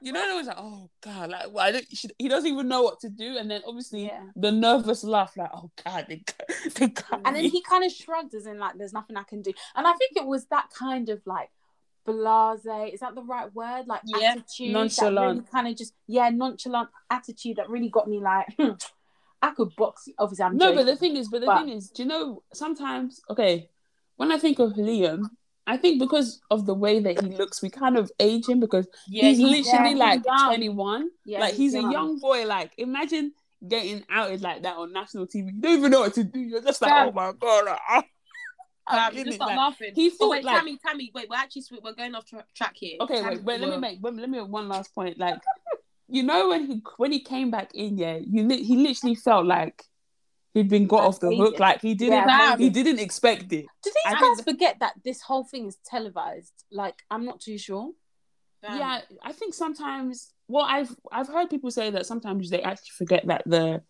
you 0.00 0.12
know, 0.12 0.28
it 0.28 0.34
was 0.36 0.46
like, 0.46 0.56
oh 0.58 0.88
god, 1.00 1.30
like 1.30 1.46
well, 1.52 1.64
I 1.66 1.72
don't, 1.72 1.86
she, 1.92 2.08
he 2.18 2.28
doesn't 2.28 2.50
even 2.50 2.66
know 2.68 2.82
what 2.82 2.98
to 3.00 3.08
do, 3.08 3.36
and 3.36 3.50
then 3.50 3.62
obviously 3.66 4.06
Yeah. 4.06 4.22
the 4.34 4.50
nervous 4.50 5.04
laugh, 5.04 5.36
like, 5.36 5.50
oh 5.54 5.70
god, 5.84 6.06
they, 6.08 6.16
got- 6.16 6.74
they 6.74 6.88
got 6.88 7.20
and 7.24 7.36
then 7.36 7.44
he 7.44 7.62
kind 7.62 7.84
of 7.84 7.92
shrugged 7.92 8.34
as 8.34 8.46
in 8.46 8.58
like 8.58 8.76
there's 8.78 8.92
nothing 8.92 9.16
I 9.16 9.22
can 9.24 9.42
do. 9.42 9.52
And 9.76 9.86
I 9.86 9.92
think 9.94 10.12
it 10.16 10.26
was 10.26 10.46
that 10.46 10.70
kind 10.76 11.08
of 11.08 11.20
like 11.26 11.50
blase, 12.04 12.66
is 12.92 13.00
that 13.00 13.14
the 13.14 13.22
right 13.22 13.52
word? 13.54 13.86
Like 13.86 14.00
Yeah. 14.04 14.32
attitude. 14.32 14.72
Nonchalant. 14.72 15.38
Really 15.38 15.48
kind 15.52 15.68
of 15.68 15.76
just 15.76 15.94
yeah, 16.08 16.28
nonchalant 16.30 16.88
attitude 17.10 17.56
that 17.56 17.68
really 17.70 17.88
got 17.88 18.08
me 18.08 18.18
like 18.20 18.46
I 19.42 19.50
could 19.50 19.74
box. 19.76 20.08
Obviously 20.18 20.44
I'm 20.44 20.56
no, 20.56 20.66
joking. 20.66 20.76
but 20.76 20.86
the 20.86 20.96
thing 20.96 21.16
is, 21.16 21.28
but 21.28 21.40
the 21.40 21.46
But- 21.46 21.64
thing 21.64 21.68
is, 21.70 21.90
do 21.90 22.02
you 22.04 22.08
know? 22.08 22.42
Sometimes, 22.54 23.20
okay, 23.28 23.68
when 24.16 24.30
I 24.32 24.38
think 24.38 24.58
of 24.58 24.72
Liam. 24.74 25.24
I 25.64 25.76
think 25.76 26.00
because 26.00 26.40
of 26.50 26.66
the 26.66 26.74
way 26.74 26.98
that 26.98 27.20
he 27.22 27.28
looks, 27.36 27.62
we 27.62 27.70
kind 27.70 27.96
of 27.96 28.10
age 28.18 28.48
him 28.48 28.58
because 28.58 28.88
Yeah, 29.08 29.28
he's 29.28 29.38
he- 29.38 29.44
literally 29.44 29.90
he's 29.90 29.98
like 29.98 30.24
young. 30.26 30.46
21. 30.48 31.08
yeah, 31.24 31.38
like 31.38 31.54
he's 31.54 31.74
a 31.76 31.80
young 31.80 32.18
boy. 32.18 32.44
Like 32.46 32.72
imagine 32.78 33.32
getting 33.68 34.02
outed 34.10 34.42
like 34.42 34.62
that 34.62 34.76
on 34.76 34.92
national 34.92 35.28
TV. 35.28 35.52
You 35.54 35.60
don't 35.60 35.78
even 35.78 35.92
know 35.92 36.00
what 36.00 36.14
to 36.14 36.24
do. 36.24 36.40
You're 36.40 36.62
just 36.62 36.82
like, 36.82 36.90
oh 36.92 37.12
my 37.12 37.32
god. 37.38 37.64
like. 37.66 38.06
Um, 38.88 39.16
in 39.16 39.24
just 39.26 39.36
start 39.36 39.50
like- 39.50 39.56
laughing. 39.56 39.92
he 39.94 40.08
oh, 40.08 40.10
thought, 40.10 40.30
wait, 40.30 40.44
like- 40.44 40.56
Tammy, 40.58 40.78
Tammy, 40.84 41.12
wait, 41.14 41.28
we're 41.30 41.36
actually 41.36 41.62
we're 41.80 41.92
going 41.92 42.16
off 42.16 42.26
tra- 42.26 42.44
track 42.56 42.74
here. 42.76 42.96
Okay, 43.00 43.22
Tammy, 43.22 43.36
wait, 43.36 43.44
wait. 43.44 43.60
Let 43.60 43.70
me 43.70 43.76
make 43.76 43.98
wait, 44.02 44.14
let 44.16 44.28
me 44.28 44.40
make 44.40 44.48
one 44.48 44.68
last 44.68 44.92
point. 44.92 45.16
Like, 45.16 45.38
you 46.12 46.22
know, 46.22 46.48
when 46.50 46.66
he 46.66 46.82
when 46.98 47.12
he 47.12 47.20
came 47.20 47.50
back 47.50 47.70
in, 47.74 47.96
yeah, 47.98 48.18
you 48.24 48.44
li- 48.46 48.62
he 48.62 48.76
literally 48.76 49.14
felt 49.14 49.46
like 49.46 49.82
he'd 50.54 50.68
been 50.68 50.86
got 50.86 51.04
off 51.04 51.20
the 51.20 51.34
hook. 51.34 51.58
Like 51.58 51.80
he 51.80 51.94
didn't 51.94 52.28
Yeah, 52.28 52.56
he 52.56 52.68
didn't 52.70 52.98
expect 53.00 53.52
it. 53.52 53.66
Do 53.82 53.90
these 53.90 53.94
I 54.06 54.12
guys 54.12 54.20
think- 54.36 54.44
forget 54.44 54.76
that 54.80 54.94
this 55.04 55.22
whole 55.22 55.44
thing 55.44 55.66
is 55.66 55.76
televised? 55.84 56.52
Like, 56.70 57.02
I'm 57.10 57.24
not 57.24 57.40
too 57.40 57.58
sure. 57.58 57.90
Damn. 58.62 58.78
Yeah, 58.78 59.00
I 59.24 59.32
think 59.32 59.54
sometimes. 59.54 60.32
Well, 60.48 60.66
I've 60.68 60.94
I've 61.10 61.28
heard 61.28 61.50
people 61.50 61.70
say 61.70 61.90
that 61.90 62.06
sometimes 62.06 62.50
they 62.50 62.62
actually 62.62 62.90
forget 62.98 63.26
that 63.26 63.42
the 63.46 63.58
No, 63.70 63.80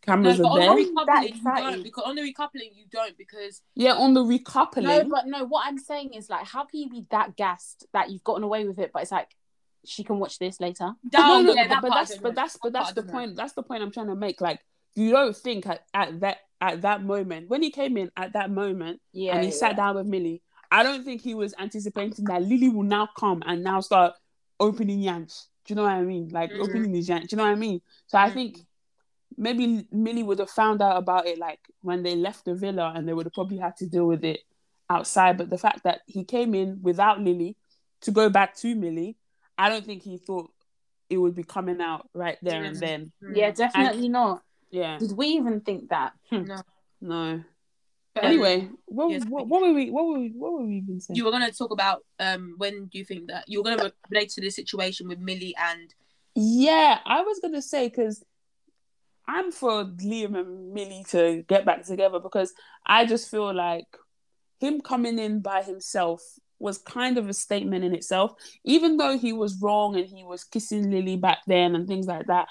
cameras 0.00 0.38
but 0.38 0.46
are 0.46 0.50
on 0.52 0.58
there. 0.60 0.74
the 0.76 1.04
That 1.06 1.06
recoupling, 1.06 1.22
you 1.22 1.28
exciting. 1.28 1.70
don't 1.74 1.82
because 1.82 2.04
on 2.06 2.14
the 2.16 2.22
recoupling 2.22 2.70
you 2.74 2.84
don't 2.90 3.16
because 3.18 3.60
Yeah, 3.74 3.92
on 3.94 4.14
the 4.14 4.22
recoupling. 4.24 4.84
No, 4.84 5.04
but 5.04 5.26
no, 5.26 5.44
what 5.44 5.66
I'm 5.66 5.78
saying 5.78 6.14
is 6.14 6.30
like, 6.30 6.46
how 6.46 6.64
can 6.64 6.80
you 6.80 6.88
be 6.88 7.04
that 7.10 7.36
gassed 7.36 7.86
that 7.92 8.10
you've 8.10 8.24
gotten 8.24 8.42
away 8.42 8.64
with 8.66 8.78
it, 8.78 8.90
but 8.94 9.02
it's 9.02 9.12
like 9.12 9.30
she 9.88 10.04
can 10.04 10.18
watch 10.18 10.38
this 10.38 10.60
later? 10.60 10.92
no, 11.12 11.40
no, 11.40 11.54
yeah, 11.54 11.62
but, 11.64 11.68
that 11.68 11.82
but 11.82 11.94
that's 11.94 12.16
but 12.18 12.34
that's 12.34 12.56
but 12.62 12.72
That 12.72 12.78
that's 12.80 12.90
I 12.90 12.92
the 12.94 13.00
don't 13.02 13.06
know. 13.06 13.12
point. 13.12 13.36
That's 13.36 13.52
the 13.52 13.62
point 13.62 13.82
I'm 13.82 13.92
trying 13.92 14.08
to 14.08 14.16
make. 14.16 14.40
Like, 14.40 14.60
you 14.94 15.10
don't 15.10 15.36
think 15.36 15.66
at, 15.66 15.82
at 15.94 16.20
that 16.20 16.38
at 16.60 16.82
that 16.82 17.02
moment 17.02 17.50
when 17.50 17.62
he 17.62 17.70
came 17.70 17.96
in 17.96 18.10
at 18.16 18.32
that 18.32 18.50
moment 18.50 19.00
Yeah, 19.12 19.34
and 19.34 19.44
he 19.44 19.50
sat 19.50 19.76
down 19.76 19.94
with 19.96 20.06
Millie. 20.06 20.42
I 20.70 20.82
don't 20.82 21.04
think 21.04 21.20
he 21.22 21.34
was 21.34 21.54
anticipating 21.58 22.24
that 22.24 22.42
Lily 22.42 22.68
will 22.68 22.82
now 22.82 23.08
come 23.18 23.42
and 23.46 23.62
now 23.62 23.80
start 23.80 24.14
opening 24.58 25.00
yanks. 25.00 25.48
Do 25.64 25.72
you 25.72 25.76
know 25.76 25.82
what 25.82 25.92
I 25.92 26.02
mean? 26.02 26.28
Like 26.30 26.52
Mhm. 26.52 26.60
opening 26.60 26.94
his 26.94 27.08
yanks. 27.08 27.28
Do 27.28 27.34
you 27.34 27.38
know 27.38 27.44
what 27.44 27.52
I 27.52 27.56
mean? 27.56 27.80
So 28.06 28.18
I 28.18 28.30
Mhm. 28.30 28.34
think 28.34 28.58
maybe 29.36 29.86
Millie 29.92 30.22
would 30.22 30.38
have 30.38 30.50
found 30.50 30.80
out 30.82 30.96
about 30.96 31.26
it 31.26 31.38
like 31.38 31.60
when 31.82 32.02
they 32.02 32.16
left 32.16 32.44
the 32.44 32.54
villa 32.54 32.92
and 32.94 33.06
they 33.06 33.12
would 33.12 33.26
have 33.26 33.32
probably 33.32 33.58
had 33.58 33.76
to 33.76 33.86
deal 33.86 34.06
with 34.06 34.24
it 34.24 34.40
outside. 34.88 35.36
But 35.36 35.50
the 35.50 35.58
fact 35.58 35.84
that 35.84 36.00
he 36.06 36.24
came 36.24 36.54
in 36.54 36.80
without 36.82 37.20
Lily 37.20 37.56
to 38.02 38.10
go 38.10 38.28
back 38.30 38.56
to 38.56 38.74
Millie, 38.74 39.16
I 39.58 39.68
don't 39.68 39.84
think 39.84 40.02
he 40.02 40.18
thought 40.18 40.50
it 41.08 41.16
would 41.18 41.34
be 41.34 41.44
coming 41.44 41.80
out 41.80 42.08
right 42.14 42.38
there 42.42 42.64
and 42.64 42.76
Mhm. 42.76 42.80
then. 42.80 43.12
Yeah, 43.34 43.50
definitely 43.52 44.08
not. 44.08 44.42
Yeah. 44.70 44.98
Did 44.98 45.12
we 45.12 45.28
even 45.28 45.60
think 45.60 45.90
that? 45.90 46.12
Hmm. 46.30 46.44
No. 46.44 46.62
No. 47.00 47.44
But, 48.14 48.24
Anyway, 48.24 48.68
what, 48.86 49.10
yes, 49.10 49.24
what, 49.28 49.46
what 49.46 49.60
were 49.62 49.72
we 49.74 49.90
what 49.90 50.06
were 50.06 50.18
we 50.18 50.30
what 50.30 50.52
were 50.52 50.64
we 50.64 50.76
even 50.76 51.00
saying? 51.00 51.16
you 51.16 51.24
were 51.24 51.30
going 51.30 51.48
to 51.48 51.52
talk 51.56 51.70
about 51.70 52.02
um 52.18 52.54
when 52.56 52.86
do 52.86 52.98
you 52.98 53.04
think 53.04 53.28
that 53.28 53.44
you 53.46 53.58
were 53.62 53.64
going 53.64 53.78
to 53.78 53.92
relate 54.10 54.30
to 54.30 54.40
the 54.40 54.50
situation 54.50 55.06
with 55.06 55.18
Millie 55.18 55.54
and 55.58 55.94
Yeah, 56.34 56.98
I 57.04 57.20
was 57.22 57.38
gonna 57.40 57.62
say 57.62 57.88
because 57.88 58.24
I'm 59.28 59.52
for 59.52 59.84
Liam 59.84 60.38
and 60.38 60.72
Millie 60.72 61.04
to 61.10 61.42
get 61.46 61.64
back 61.66 61.84
together 61.84 62.18
because 62.20 62.54
I 62.86 63.04
just 63.06 63.30
feel 63.30 63.52
like 63.54 63.86
him 64.60 64.80
coming 64.80 65.18
in 65.18 65.40
by 65.40 65.62
himself 65.62 66.22
was 66.58 66.78
kind 66.78 67.18
of 67.18 67.28
a 67.28 67.34
statement 67.34 67.84
in 67.84 67.94
itself. 67.94 68.34
Even 68.64 68.96
though 68.96 69.18
he 69.18 69.32
was 69.32 69.60
wrong 69.60 69.96
and 69.96 70.06
he 70.06 70.24
was 70.24 70.44
kissing 70.44 70.90
Lily 70.90 71.16
back 71.16 71.38
then 71.46 71.74
and 71.74 71.86
things 71.86 72.06
like 72.06 72.26
that, 72.26 72.48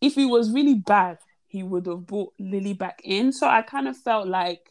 if 0.00 0.14
he 0.14 0.26
was 0.26 0.50
really 0.50 0.74
bad, 0.74 1.18
he 1.46 1.62
would 1.62 1.86
have 1.86 2.06
brought 2.06 2.32
Lily 2.38 2.72
back 2.72 3.00
in. 3.04 3.32
So 3.32 3.46
I 3.46 3.62
kind 3.62 3.88
of 3.88 3.96
felt 3.96 4.26
like 4.28 4.70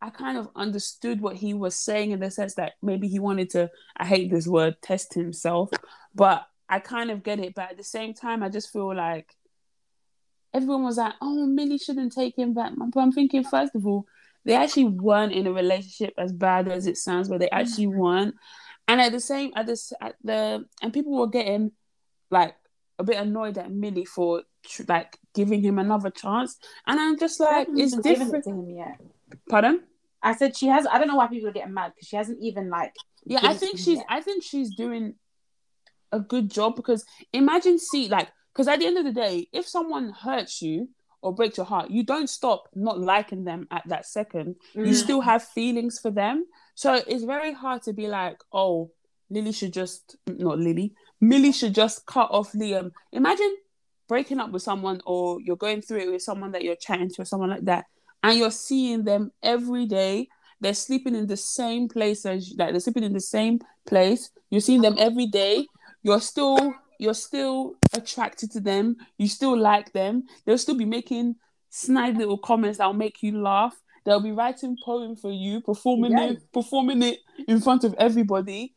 I 0.00 0.10
kind 0.10 0.36
of 0.36 0.48
understood 0.54 1.20
what 1.20 1.36
he 1.36 1.54
was 1.54 1.74
saying 1.74 2.10
in 2.10 2.20
the 2.20 2.30
sense 2.30 2.54
that 2.54 2.74
maybe 2.82 3.08
he 3.08 3.18
wanted 3.18 3.50
to, 3.50 3.70
I 3.96 4.04
hate 4.04 4.30
this 4.30 4.46
word, 4.46 4.76
test 4.82 5.14
himself. 5.14 5.70
But 6.14 6.46
I 6.68 6.80
kind 6.80 7.10
of 7.10 7.22
get 7.22 7.40
it. 7.40 7.54
But 7.54 7.70
at 7.70 7.76
the 7.76 7.84
same 7.84 8.14
time, 8.14 8.42
I 8.42 8.48
just 8.48 8.72
feel 8.72 8.94
like 8.94 9.34
everyone 10.52 10.84
was 10.84 10.96
like, 10.96 11.14
oh, 11.20 11.46
Millie 11.46 11.78
shouldn't 11.78 12.12
take 12.12 12.36
him 12.36 12.52
back. 12.52 12.72
But 12.76 13.00
I'm 13.00 13.12
thinking, 13.12 13.44
first 13.44 13.74
of 13.74 13.86
all, 13.86 14.06
they 14.46 14.54
actually 14.54 14.84
weren't 14.84 15.32
in 15.32 15.46
a 15.46 15.52
relationship 15.52 16.14
as 16.16 16.32
bad 16.32 16.68
as 16.68 16.86
it 16.86 16.96
sounds, 16.96 17.28
but 17.28 17.40
they 17.40 17.50
actually 17.50 17.88
weren't. 17.88 18.34
And 18.88 19.00
at 19.00 19.12
the 19.12 19.20
same, 19.20 19.52
at 19.56 19.66
this, 19.66 19.92
at 20.00 20.14
the, 20.22 20.64
and 20.80 20.92
people 20.92 21.12
were 21.12 21.26
getting 21.26 21.72
like 22.30 22.54
a 22.98 23.04
bit 23.04 23.16
annoyed 23.16 23.58
at 23.58 23.70
Millie 23.70 24.04
for 24.04 24.44
tr- 24.64 24.84
like 24.88 25.18
giving 25.34 25.60
him 25.60 25.78
another 25.78 26.10
chance. 26.10 26.56
And 26.86 26.98
I'm 26.98 27.18
just 27.18 27.40
like, 27.40 27.68
it's 27.72 27.96
different. 27.96 28.44
to 28.44 28.50
him 28.50 28.70
yet. 28.70 29.00
Pardon? 29.50 29.82
I 30.22 30.34
said 30.34 30.56
she 30.56 30.68
has. 30.68 30.86
I 30.86 30.98
don't 30.98 31.08
know 31.08 31.16
why 31.16 31.26
people 31.26 31.48
are 31.48 31.52
getting 31.52 31.74
mad 31.74 31.92
because 31.94 32.08
she 32.08 32.16
hasn't 32.16 32.38
even 32.40 32.70
like. 32.70 32.94
Yeah, 33.24 33.40
I 33.42 33.54
think 33.54 33.78
she's. 33.78 33.98
yet. 33.98 34.06
I 34.08 34.20
think 34.22 34.42
she's 34.42 34.74
doing. 34.74 35.14
a 36.12 36.20
good 36.20 36.48
job 36.50 36.76
because 36.76 37.04
imagine 37.32 37.78
see 37.78 38.08
like 38.08 38.28
because 38.52 38.68
at 38.68 38.78
the 38.78 38.86
end 38.86 38.96
of 38.96 39.04
the 39.04 39.12
day, 39.12 39.48
if 39.52 39.66
someone 39.66 40.10
hurts 40.10 40.62
you 40.62 40.88
or 41.26 41.34
breaks 41.34 41.56
your 41.56 41.66
heart, 41.66 41.90
you 41.90 42.04
don't 42.04 42.30
stop 42.30 42.68
not 42.76 43.00
liking 43.00 43.42
them 43.42 43.66
at 43.72 43.82
that 43.88 44.06
second. 44.06 44.54
Mm. 44.76 44.86
You 44.86 44.94
still 44.94 45.20
have 45.20 45.42
feelings 45.42 45.98
for 45.98 46.12
them. 46.12 46.46
So 46.76 46.94
it's 46.94 47.24
very 47.24 47.52
hard 47.52 47.82
to 47.82 47.92
be 47.92 48.06
like, 48.06 48.38
oh, 48.52 48.92
Lily 49.28 49.50
should 49.50 49.72
just 49.72 50.16
not 50.28 50.60
Lily, 50.60 50.94
Millie 51.20 51.50
should 51.50 51.74
just 51.74 52.06
cut 52.06 52.28
off 52.30 52.52
Liam. 52.52 52.92
Imagine 53.12 53.56
breaking 54.06 54.38
up 54.38 54.52
with 54.52 54.62
someone 54.62 55.00
or 55.04 55.40
you're 55.40 55.56
going 55.56 55.82
through 55.82 55.98
it 55.98 56.12
with 56.12 56.22
someone 56.22 56.52
that 56.52 56.62
you're 56.62 56.76
chatting 56.76 57.10
to 57.10 57.22
or 57.22 57.24
someone 57.24 57.50
like 57.50 57.64
that, 57.64 57.86
and 58.22 58.38
you're 58.38 58.52
seeing 58.52 59.02
them 59.02 59.32
every 59.42 59.86
day. 59.86 60.28
They're 60.60 60.74
sleeping 60.74 61.16
in 61.16 61.26
the 61.26 61.36
same 61.36 61.88
place 61.88 62.24
as 62.24 62.54
like 62.56 62.70
they're 62.70 62.80
sleeping 62.80 63.02
in 63.02 63.12
the 63.12 63.20
same 63.20 63.58
place. 63.84 64.30
You're 64.50 64.60
seeing 64.60 64.80
them 64.80 64.94
every 64.96 65.26
day. 65.26 65.66
You're 66.04 66.20
still 66.20 66.72
you're 66.98 67.14
still 67.14 67.74
attracted 67.92 68.50
to 68.52 68.60
them. 68.60 68.96
You 69.18 69.28
still 69.28 69.56
like 69.58 69.92
them. 69.92 70.24
They'll 70.44 70.58
still 70.58 70.76
be 70.76 70.84
making 70.84 71.36
snide 71.70 72.16
little 72.16 72.38
comments 72.38 72.78
that'll 72.78 72.92
make 72.94 73.22
you 73.22 73.40
laugh. 73.40 73.74
They'll 74.04 74.20
be 74.20 74.32
writing 74.32 74.76
poem 74.84 75.16
for 75.16 75.32
you, 75.32 75.60
performing 75.60 76.12
Yeah. 76.12 76.24
it, 76.30 76.52
performing 76.52 77.02
it 77.02 77.18
in 77.48 77.60
front 77.60 77.84
of 77.84 77.94
everybody. 77.98 78.74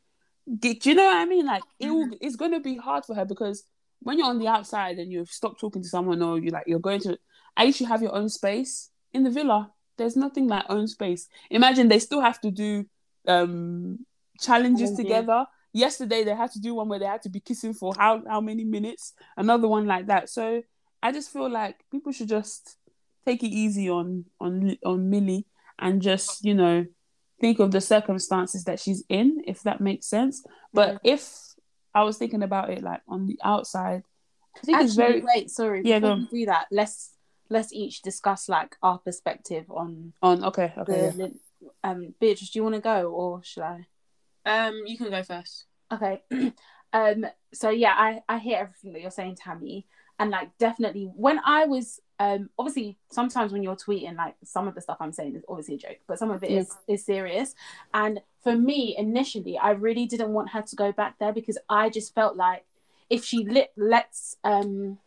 Do 0.59 0.75
you 0.83 0.95
know 0.95 1.05
what 1.05 1.17
I 1.17 1.25
mean? 1.25 1.45
Like 1.45 1.61
it 1.79 1.89
will, 1.91 2.09
it's 2.19 2.35
going 2.35 2.51
to 2.53 2.59
be 2.59 2.75
hard 2.77 3.05
for 3.05 3.13
her 3.15 3.25
because 3.25 3.63
when 4.01 4.17
you're 4.17 4.27
on 4.27 4.39
the 4.39 4.47
outside 4.47 4.97
and 4.97 5.11
you've 5.11 5.29
stopped 5.29 5.59
talking 5.59 5.83
to 5.83 5.87
someone 5.87 6.21
or 6.23 6.39
you 6.39 6.49
like 6.49 6.63
you're 6.65 6.79
going 6.79 7.01
to, 7.01 7.17
at 7.55 7.65
least 7.65 7.79
you 7.79 7.85
have 7.85 8.01
your 8.01 8.15
own 8.15 8.29
space 8.29 8.89
in 9.13 9.23
the 9.23 9.29
villa. 9.29 9.71
There's 9.97 10.15
nothing 10.15 10.47
like 10.47 10.65
own 10.69 10.87
space. 10.87 11.27
Imagine 11.51 11.87
they 11.89 11.99
still 11.99 12.21
have 12.21 12.41
to 12.41 12.49
do 12.51 12.85
um 13.27 13.99
Challenges. 14.41 14.95
together. 14.95 15.45
Yesterday 15.73 16.23
they 16.23 16.35
had 16.35 16.51
to 16.51 16.59
do 16.59 16.75
one 16.75 16.89
where 16.89 16.99
they 16.99 17.05
had 17.05 17.21
to 17.23 17.29
be 17.29 17.39
kissing 17.39 17.73
for 17.73 17.93
how 17.97 18.23
how 18.27 18.41
many 18.41 18.63
minutes. 18.63 19.13
Another 19.37 19.67
one 19.67 19.85
like 19.85 20.07
that. 20.07 20.29
So 20.29 20.61
I 21.01 21.11
just 21.11 21.31
feel 21.31 21.49
like 21.49 21.77
people 21.91 22.11
should 22.11 22.29
just 22.29 22.77
take 23.25 23.43
it 23.43 23.49
easy 23.49 23.89
on 23.89 24.25
on 24.39 24.77
on 24.85 25.09
Millie 25.09 25.45
and 25.77 26.01
just 26.01 26.43
you 26.43 26.53
know 26.53 26.85
think 27.39 27.59
of 27.59 27.71
the 27.71 27.81
circumstances 27.81 28.63
that 28.65 28.79
she's 28.79 29.03
in, 29.09 29.41
if 29.47 29.61
that 29.63 29.79
makes 29.79 30.07
sense. 30.07 30.43
But 30.73 30.99
if 31.03 31.29
I 31.93 32.03
was 32.03 32.17
thinking 32.17 32.43
about 32.43 32.69
it 32.69 32.83
like 32.83 33.01
on 33.07 33.27
the 33.27 33.39
outside, 33.43 34.03
I 34.57 34.59
think 34.61 34.77
Actually, 34.77 34.85
it's 34.85 34.95
very 34.95 35.21
wait, 35.21 35.49
sorry. 35.49 35.81
Yeah, 35.85 35.99
go 35.99 36.25
do 36.29 36.45
that, 36.47 36.67
let's 36.71 37.13
let's 37.49 37.73
each 37.73 38.01
discuss 38.01 38.49
like 38.49 38.75
our 38.81 38.97
perspective 38.99 39.65
on 39.69 40.13
on. 40.21 40.43
Okay, 40.43 40.73
okay. 40.77 41.11
the 41.15 41.33
um 41.83 42.13
Beatrice, 42.19 42.49
do 42.51 42.59
you 42.59 42.63
want 42.63 42.75
to 42.75 42.81
go 42.81 43.11
or 43.11 43.43
should 43.43 43.63
I? 43.63 43.87
Um, 44.45 44.81
you 44.85 44.97
can 44.97 45.09
go 45.09 45.23
first. 45.23 45.65
Okay. 45.91 46.23
um 46.93 47.25
so 47.53 47.69
yeah, 47.69 47.93
I 47.95 48.21
I 48.27 48.37
hear 48.39 48.57
everything 48.57 48.93
that 48.93 49.01
you're 49.01 49.11
saying, 49.11 49.35
Tammy. 49.35 49.85
And 50.17 50.31
like 50.31 50.57
definitely 50.57 51.09
when 51.15 51.39
I 51.45 51.65
was 51.65 52.01
um 52.19 52.49
obviously 52.59 52.97
sometimes 53.09 53.53
when 53.53 53.63
you're 53.63 53.75
tweeting 53.75 54.17
like 54.17 54.35
some 54.43 54.67
of 54.67 54.75
the 54.75 54.81
stuff 54.81 54.97
I'm 54.99 55.13
saying 55.13 55.35
is 55.35 55.43
obviously 55.47 55.75
a 55.75 55.77
joke, 55.77 55.99
but 56.07 56.19
some 56.19 56.31
of 56.31 56.43
it 56.43 56.51
is 56.51 56.75
is 56.87 57.05
serious. 57.05 57.55
And 57.93 58.21
for 58.43 58.55
me 58.55 58.95
initially 58.97 59.57
I 59.57 59.71
really 59.71 60.05
didn't 60.05 60.33
want 60.33 60.49
her 60.49 60.61
to 60.61 60.75
go 60.75 60.91
back 60.91 61.17
there 61.19 61.33
because 61.33 61.57
I 61.69 61.89
just 61.89 62.13
felt 62.13 62.35
like 62.35 62.65
if 63.09 63.23
she 63.23 63.45
lit 63.45 63.71
lets 63.77 64.37
um 64.43 64.99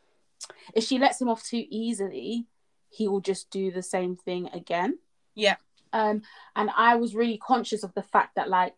if 0.75 0.85
she 0.85 0.99
lets 0.99 1.21
him 1.21 1.29
off 1.29 1.45
too 1.45 1.65
easily, 1.69 2.47
he 2.89 3.07
will 3.07 3.21
just 3.21 3.51
do 3.51 3.71
the 3.71 3.83
same 3.83 4.17
thing 4.17 4.49
again. 4.55 4.99
Yeah. 5.35 5.57
Um 5.93 6.23
and 6.57 6.71
I 6.75 6.97
was 6.97 7.15
really 7.15 7.37
conscious 7.39 7.85
of 7.85 7.93
the 7.95 8.03
fact 8.03 8.37
that 8.37 8.49
like 8.49 8.75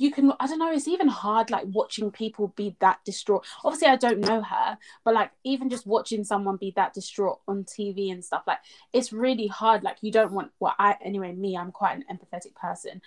you 0.00 0.10
can 0.10 0.32
i 0.40 0.46
don't 0.46 0.58
know 0.58 0.72
it's 0.72 0.88
even 0.88 1.08
hard 1.08 1.50
like 1.50 1.64
watching 1.66 2.10
people 2.10 2.48
be 2.56 2.74
that 2.80 2.98
distraught. 3.04 3.44
Obviously 3.62 3.86
i 3.86 3.96
don't 3.96 4.18
know 4.18 4.40
her 4.40 4.78
but 5.04 5.12
like 5.12 5.30
even 5.44 5.68
just 5.68 5.86
watching 5.86 6.24
someone 6.24 6.56
be 6.56 6.72
that 6.74 6.94
distraught 6.94 7.40
on 7.46 7.64
tv 7.64 8.10
and 8.10 8.24
stuff 8.24 8.42
like 8.46 8.58
it's 8.94 9.12
really 9.12 9.46
hard. 9.46 9.82
Like 9.84 9.98
you 10.00 10.10
don't 10.10 10.32
want 10.32 10.52
well 10.58 10.74
i 10.78 10.96
anyway 11.04 11.32
me 11.32 11.56
i'm 11.56 11.70
quite 11.70 11.98
an 11.98 12.04
empathetic 12.10 12.54
person. 12.54 13.02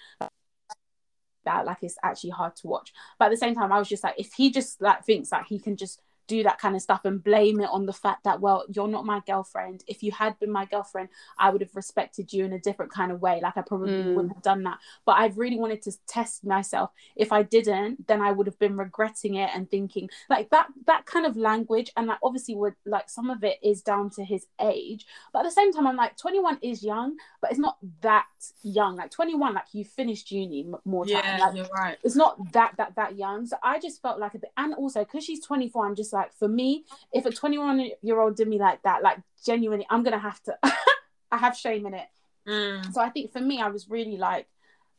That 1.46 1.66
like 1.66 1.80
it's 1.82 1.98
actually 2.04 2.30
hard 2.30 2.56
to 2.58 2.68
watch. 2.68 2.94
But 3.18 3.26
at 3.26 3.32
the 3.32 3.38
same 3.38 3.56
time 3.56 3.72
i 3.72 3.80
was 3.80 3.90
just 3.90 4.04
like 4.04 4.20
if 4.20 4.32
he 4.34 4.52
just 4.52 4.80
like 4.80 5.04
thinks 5.04 5.32
that 5.32 5.48
he 5.50 5.58
can 5.58 5.76
just 5.76 6.00
do 6.28 6.44
that 6.44 6.58
kind 6.60 6.76
of 6.76 6.82
stuff 6.82 7.02
and 7.06 7.24
blame 7.24 7.60
it 7.60 7.70
on 7.72 7.86
the 7.86 7.94
fact 7.94 8.24
that 8.24 8.40
well 8.40 8.66
you're 8.74 8.88
not 8.88 9.06
my 9.06 9.22
girlfriend. 9.28 9.84
If 9.88 10.04
you 10.04 10.12
had 10.12 10.40
been 10.40 10.52
my 10.52 10.66
girlfriend 10.66 11.10
i 11.38 11.50
would 11.50 11.62
have 11.62 11.76
respected 11.76 12.32
you 12.32 12.46
in 12.46 12.54
a 12.54 12.60
different 12.60 12.92
kind 12.92 13.12
of 13.12 13.22
way. 13.22 13.40
Like 13.42 13.58
i 13.58 13.62
probably 13.62 13.94
Mm. 13.94 14.16
wouldn't 14.16 14.34
have 14.34 14.44
done 14.44 14.64
that. 14.64 14.78
But 15.06 15.14
i 15.18 15.28
really 15.36 15.58
wanted 15.58 15.82
to 15.84 15.92
test 16.08 16.46
myself. 16.46 16.92
If 17.16 17.32
i 17.32 17.44
didn't 17.44 18.08
then 18.08 18.22
i 18.22 18.32
would 18.32 18.48
have 18.48 18.60
been 18.60 18.78
regretting 18.78 19.36
it 19.36 19.50
and 19.54 19.70
thinking 19.70 20.10
like 20.30 20.50
that 20.52 20.68
that 20.88 21.06
kind 21.06 21.26
of 21.26 21.36
language. 21.38 21.92
And 21.98 22.08
like 22.08 22.20
obviously 22.24 22.56
would 22.56 22.76
like 22.86 23.10
some 23.10 23.30
of 23.30 23.44
it 23.44 23.58
is 23.62 23.82
down 23.82 24.10
to 24.12 24.24
his 24.24 24.48
age. 24.62 25.06
But 25.32 25.40
at 25.40 25.46
the 25.46 25.52
same 25.52 25.74
time 25.74 25.88
i'm 25.88 25.96
like 25.98 26.18
21 26.18 26.60
is 26.62 26.84
young 26.84 27.18
but 27.42 27.52
it's 27.52 27.60
not 27.60 27.78
that 28.02 28.26
young. 28.62 28.96
Like 28.96 29.12
21 29.12 29.54
like 29.54 29.66
you 29.74 29.84
finished 29.84 30.32
uni 30.32 30.66
more 30.86 31.06
time. 31.06 31.22
Yeah, 31.26 31.38
like 31.46 31.56
you're 31.58 31.66
right. 31.76 31.98
it's 32.04 32.16
not 32.16 32.54
that 32.54 32.76
that 32.78 32.96
that 32.96 33.18
young. 33.18 33.46
So 33.46 33.58
i 33.62 33.80
just 33.80 34.02
felt 34.02 34.20
like 34.20 34.34
a 34.36 34.40
bit 34.40 34.52
and 34.58 34.74
also 34.76 35.00
because 35.04 35.24
she's 35.26 35.44
24 35.46 35.88
i'm 35.88 35.96
just 35.96 36.13
like 36.14 36.34
for 36.34 36.48
me 36.48 36.86
if 37.12 37.26
a 37.26 37.32
21 37.32 37.90
year 38.02 38.20
old 38.20 38.36
did 38.36 38.48
me 38.48 38.60
like 38.60 38.82
that 38.84 39.04
like 39.04 39.18
genuinely 39.46 39.86
i'm 39.90 40.04
gonna 40.04 40.20
have 40.20 40.42
to 40.44 40.58
i 41.32 41.38
have 41.38 41.58
shame 41.58 41.86
in 41.86 41.94
it. 41.94 42.08
Mm. 42.48 42.94
so 42.94 43.02
i 43.02 43.10
think 43.10 43.32
for 43.32 43.40
me 43.40 43.62
i 43.62 43.68
was 43.68 43.90
really 43.90 44.18
like 44.18 44.48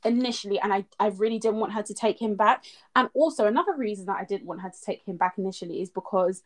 initially 0.05 0.61
and 0.61 0.73
I, 0.73 0.85
I 1.01 1.09
really 1.09 1.39
didn't 1.39 1.61
want 1.61 1.73
her 1.73 1.83
to 1.83 1.95
take 1.95 2.21
him 2.21 2.35
back. 2.35 2.67
And 2.95 3.09
also 3.15 3.47
another 3.47 3.75
reason 3.75 4.07
that 4.07 4.19
i 4.19 4.25
didn't 4.25 4.47
want 4.47 4.61
her 4.61 4.71
to 4.71 4.85
take 4.85 5.03
him 5.05 5.17
back 5.17 5.39
initially 5.39 5.81
is 5.81 5.91
because 5.91 6.43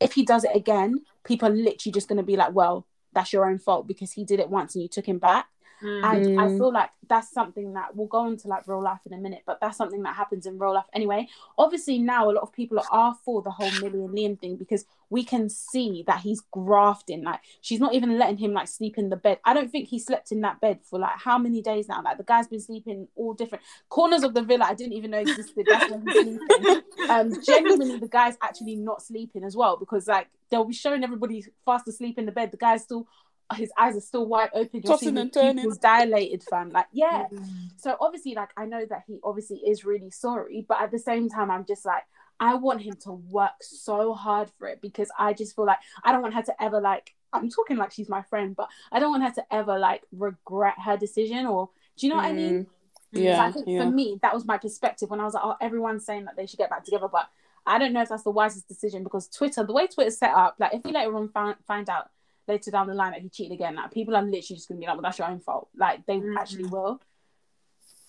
if 0.00 0.14
he 0.14 0.24
does 0.24 0.44
it 0.44 0.54
again 0.54 1.02
people 1.22 1.48
are 1.48 1.54
literally 1.54 1.92
just 1.92 2.08
to 2.08 2.22
be 2.22 2.36
like 2.36 2.54
well 2.54 2.86
that's 3.12 3.32
your 3.32 3.48
own 3.48 3.58
fault 3.58 3.86
because 3.86 4.12
he 4.12 4.24
did 4.24 4.40
it 4.40 4.48
once 4.48 4.74
and 4.74 4.82
you 4.82 4.88
took 4.88 5.06
him 5.06 5.18
back 5.18 5.48
Mm. 5.84 6.02
and 6.02 6.40
I 6.40 6.46
Mm. 6.46 6.56
feel 6.58 6.72
like 6.72 6.90
that's 7.08 7.30
something 7.30 7.74
that 7.74 7.94
we'll 7.94 8.06
go 8.06 8.26
into 8.26 8.48
like 8.48 8.66
real 8.66 8.82
life 8.82 9.00
in 9.04 9.12
a 9.12 9.18
minute, 9.18 9.42
but 9.44 9.60
that's 9.60 9.76
something 9.76 10.02
that 10.04 10.14
happens 10.14 10.46
in 10.46 10.58
real 10.58 10.72
life 10.72 10.86
anyway. 10.94 11.28
Obviously, 11.58 11.98
now 11.98 12.30
a 12.30 12.32
lot 12.32 12.42
of 12.42 12.52
people 12.52 12.80
are 12.90 13.14
for 13.24 13.42
the 13.42 13.50
whole 13.50 13.70
Millie 13.70 14.00
and 14.04 14.10
Liam 14.16 14.40
thing 14.40 14.56
because 14.56 14.86
we 15.10 15.22
can 15.22 15.50
see 15.50 16.02
that 16.06 16.20
he's 16.20 16.40
grafting. 16.50 17.22
Like 17.22 17.40
she's 17.60 17.80
not 17.80 17.92
even 17.94 18.16
letting 18.18 18.38
him 18.38 18.54
like 18.54 18.68
sleep 18.68 18.96
in 18.96 19.10
the 19.10 19.16
bed. 19.16 19.38
I 19.44 19.52
don't 19.52 19.70
think 19.70 19.88
he 19.88 19.98
slept 19.98 20.32
in 20.32 20.40
that 20.40 20.60
bed 20.60 20.80
for 20.82 20.98
like 20.98 21.18
how 21.18 21.36
many 21.36 21.60
days 21.60 21.86
now. 21.88 22.02
Like 22.02 22.16
the 22.16 22.24
guy's 22.24 22.48
been 22.48 22.60
sleeping 22.60 23.06
all 23.14 23.34
different 23.34 23.62
corners 23.90 24.22
of 24.22 24.32
the 24.32 24.42
villa. 24.42 24.64
I 24.64 24.74
didn't 24.74 24.94
even 24.94 25.10
know 25.10 25.18
existed. 25.18 25.66
That's 25.68 25.88
where 25.90 26.00
he's 26.00 26.16
sleeping. 26.18 26.82
Um, 27.06 27.36
genuinely, 27.44 27.98
the 27.98 28.08
guy's 28.08 28.38
actually 28.40 28.76
not 28.76 29.02
sleeping 29.02 29.44
as 29.44 29.54
well 29.54 29.76
because 29.76 30.08
like 30.08 30.28
they'll 30.48 30.64
be 30.64 30.72
showing 30.72 31.04
everybody 31.04 31.44
fast 31.66 31.86
asleep 31.86 32.18
in 32.18 32.24
the 32.24 32.32
bed. 32.32 32.50
The 32.50 32.56
guy's 32.56 32.82
still 32.82 33.06
his 33.54 33.70
eyes 33.78 33.96
are 33.96 34.00
still 34.00 34.26
wide 34.26 34.50
open. 34.54 34.80
You're 34.82 34.92
Tossing 34.92 35.18
and 35.18 35.32
turning. 35.32 35.56
pupils 35.56 35.78
dilated, 35.78 36.42
fam. 36.42 36.70
Like, 36.70 36.86
yeah. 36.92 37.26
Mm. 37.32 37.70
So 37.76 37.96
obviously, 38.00 38.34
like, 38.34 38.50
I 38.56 38.64
know 38.64 38.84
that 38.88 39.02
he 39.06 39.20
obviously 39.22 39.58
is 39.58 39.84
really 39.84 40.10
sorry, 40.10 40.64
but 40.66 40.80
at 40.80 40.90
the 40.90 40.98
same 40.98 41.28
time, 41.28 41.50
I'm 41.50 41.64
just 41.66 41.84
like, 41.84 42.02
I 42.40 42.54
want 42.54 42.82
him 42.82 42.94
to 43.04 43.12
work 43.12 43.52
so 43.60 44.12
hard 44.14 44.50
for 44.58 44.66
it 44.68 44.80
because 44.80 45.08
I 45.18 45.34
just 45.34 45.54
feel 45.54 45.66
like 45.66 45.78
I 46.02 46.10
don't 46.12 46.22
want 46.22 46.34
her 46.34 46.42
to 46.42 46.62
ever 46.62 46.80
like. 46.80 47.14
I'm 47.32 47.48
talking 47.50 47.76
like 47.76 47.92
she's 47.92 48.08
my 48.08 48.22
friend, 48.22 48.54
but 48.56 48.68
I 48.92 48.98
don't 49.00 49.10
want 49.10 49.24
her 49.24 49.30
to 49.42 49.54
ever 49.54 49.78
like 49.78 50.02
regret 50.12 50.74
her 50.84 50.96
decision 50.96 51.46
or. 51.46 51.70
Do 51.96 52.06
you 52.06 52.12
know 52.12 52.16
what 52.16 52.26
I 52.26 52.32
mean? 52.32 52.66
Mm, 53.14 53.16
So 53.16 53.20
I 53.20 53.22
Yeah, 53.22 53.52
think 53.52 53.66
yeah. 53.68 53.84
for 53.84 53.90
me, 53.90 54.18
that 54.22 54.34
was 54.34 54.44
my 54.44 54.58
perspective 54.58 55.10
when 55.10 55.20
I 55.20 55.24
was 55.24 55.34
like, 55.34 55.44
oh, 55.44 55.54
everyone's 55.60 56.04
saying 56.04 56.24
that 56.24 56.34
they 56.36 56.46
should 56.46 56.58
get 56.58 56.70
back 56.70 56.84
together, 56.84 57.06
but 57.06 57.28
I 57.66 57.78
don't 57.78 57.92
know 57.92 58.02
if 58.02 58.08
that's 58.08 58.24
the 58.24 58.30
wisest 58.30 58.66
decision 58.68 59.04
because 59.04 59.28
Twitter, 59.28 59.64
the 59.64 59.72
way 59.72 59.86
Twitter's 59.86 60.18
set 60.18 60.32
up, 60.34 60.56
like 60.58 60.74
if 60.74 60.82
you 60.84 60.90
later 60.92 61.14
on 61.16 61.28
find, 61.28 61.54
find 61.68 61.88
out 61.88 62.10
later 62.46 62.70
down 62.70 62.86
the 62.86 62.94
line 62.94 63.12
that 63.12 63.22
he 63.22 63.28
cheated 63.28 63.52
again, 63.52 63.74
like 63.76 63.92
people 63.92 64.14
are 64.16 64.22
literally 64.22 64.56
just 64.56 64.68
gonna 64.68 64.80
be 64.80 64.86
like, 64.86 64.94
well, 64.96 65.02
that's 65.02 65.18
your 65.18 65.28
own 65.28 65.40
fault. 65.40 65.68
Like 65.76 66.04
they 66.06 66.18
Mhm. 66.18 66.36
actually 66.38 66.66
will. 66.66 67.00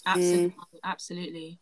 Absolutely, 0.06 0.56
absolutely. 0.84 1.60